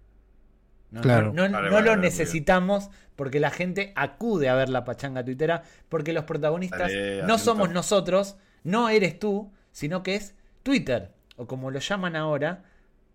No, 0.91 1.01
claro. 1.01 1.33
no, 1.33 1.49
lo 1.49 1.97
necesitamos 1.97 2.91
porque 3.17 3.41
la 3.41 3.51
gente 3.51 3.93
acude 3.97 4.49
a 4.49 4.55
ver 4.55 4.69
la 4.69 4.85
pachanga 4.85 5.25
tuitera 5.25 5.63
porque 5.89 6.13
los 6.13 6.25
protagonistas 6.25 6.93
no 7.27 7.39
somos 7.39 7.71
nosotros, 7.71 8.37
no 8.63 8.89
eres 8.89 9.19
tú, 9.19 9.53
sino 9.73 10.03
que 10.03 10.15
es 10.15 10.35
Twitter 10.63 11.16
o 11.37 11.47
como 11.47 11.71
lo 11.71 11.79
llaman 11.79 12.17
ahora, 12.17 12.65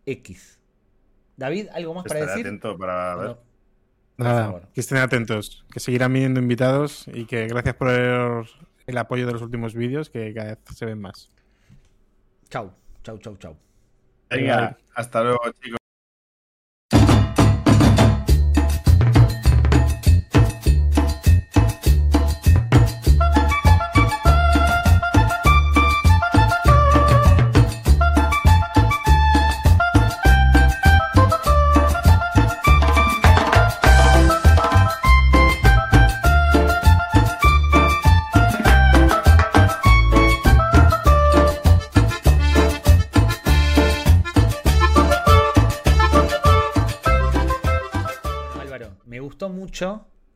X. 0.06 0.60
David, 1.38 1.68
¿algo 1.74 1.94
más 1.94 2.06
para 2.06 2.22
decir? 2.22 2.46
atento 2.46 2.78
para 2.78 3.16
ver. 3.16 3.38
Nada, 4.18 4.70
que 4.74 4.82
estén 4.82 5.00
atentos, 5.00 5.66
que 5.74 5.80
seguirán 5.80 6.14
viniendo 6.14 6.40
invitados 6.40 7.08
y 7.08 7.26
que 7.26 7.48
gracias 7.48 7.76
por 7.76 7.90
el, 7.90 8.98
apoyo 8.98 9.26
de 9.26 9.34
los 9.34 9.42
últimos 9.42 9.74
vídeos, 9.74 10.10
que 10.10 10.34
cada 10.34 10.50
vez 10.50 10.60
se 10.76 10.86
ven 10.86 11.02
más. 11.02 11.32
Chau, 12.50 12.72
chau, 13.04 13.18
chau, 13.18 13.38
chau. 13.38 13.58
Venga, 14.30 14.78
hasta 14.94 15.24
luego, 15.24 15.40
chicos. 15.62 15.81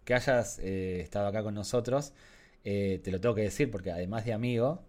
Que 0.06 0.14
hayas 0.14 0.60
eh, 0.60 1.02
estado 1.02 1.28
acá 1.28 1.44
con 1.44 1.54
nosotros. 1.54 2.14
Eh, 2.64 3.00
te 3.04 3.12
lo 3.12 3.20
tengo 3.20 3.36
que 3.36 3.42
decir 3.42 3.70
porque 3.70 3.92
además 3.92 4.26
de 4.26 4.34
amigo, 4.34 4.84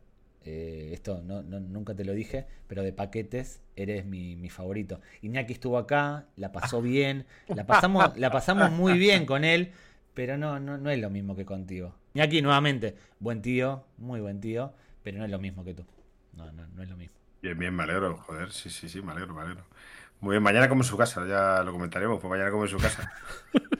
eh, 0.45 0.91
esto 0.93 1.23
no, 1.23 1.43
nunca 1.43 1.95
te 1.95 2.05
lo 2.05 2.13
dije, 2.13 2.47
pero 2.67 2.83
de 2.83 2.93
paquetes 2.93 3.61
eres 3.75 4.07
mi, 4.07 4.49
favorito. 4.49 5.01
Iñaki 5.23 5.53
estuvo 5.53 5.77
acá, 5.77 6.27
la 6.37 6.53
pasó 6.53 6.81
bien, 6.95 7.27
la 7.49 7.67
pasamos, 7.67 8.17
la 8.17 8.31
pasamos 8.31 8.71
muy 8.71 8.99
bien 8.99 9.27
con 9.27 9.45
él, 9.45 9.73
pero 10.15 10.39
no, 10.39 10.59
no, 10.59 10.79
no 10.79 10.91
es 10.91 10.99
lo 11.01 11.11
mismo 11.11 11.37
que 11.37 11.45
contigo. 11.45 11.95
Iñaki, 12.15 12.41
nuevamente, 12.41 12.97
buen 13.19 13.43
tío, 13.43 13.85
muy 13.99 14.21
buen 14.21 14.41
tío, 14.41 14.73
pero 15.03 15.19
no 15.19 15.25
es 15.25 15.31
lo 15.31 15.39
mismo 15.39 15.65
que 15.65 15.75
tú. 15.75 15.85
No, 16.33 16.51
no, 16.53 16.67
no 16.69 16.83
es 16.83 16.89
lo 16.89 16.97
mismo. 16.97 17.17
Bien, 17.43 17.59
bien, 17.59 17.75
me 17.75 17.83
alegro, 17.83 18.17
joder, 18.19 18.51
sí, 18.51 18.71
sí, 18.71 18.89
sí, 18.89 19.03
me 19.03 19.13
alegro, 19.13 19.35
me 19.35 19.43
alegro. 19.43 19.65
Muy 20.21 20.33
bien, 20.33 20.43
mañana 20.43 20.69
como 20.69 20.81
en 20.81 20.89
su 20.89 20.97
casa, 20.97 21.27
ya 21.27 21.63
lo 21.63 21.73
comentaremos, 21.73 22.19
pues 22.19 22.31
mañana 22.31 22.51
como 22.51 22.65
en 22.65 22.71
su 22.71 22.79
casa. 22.79 23.13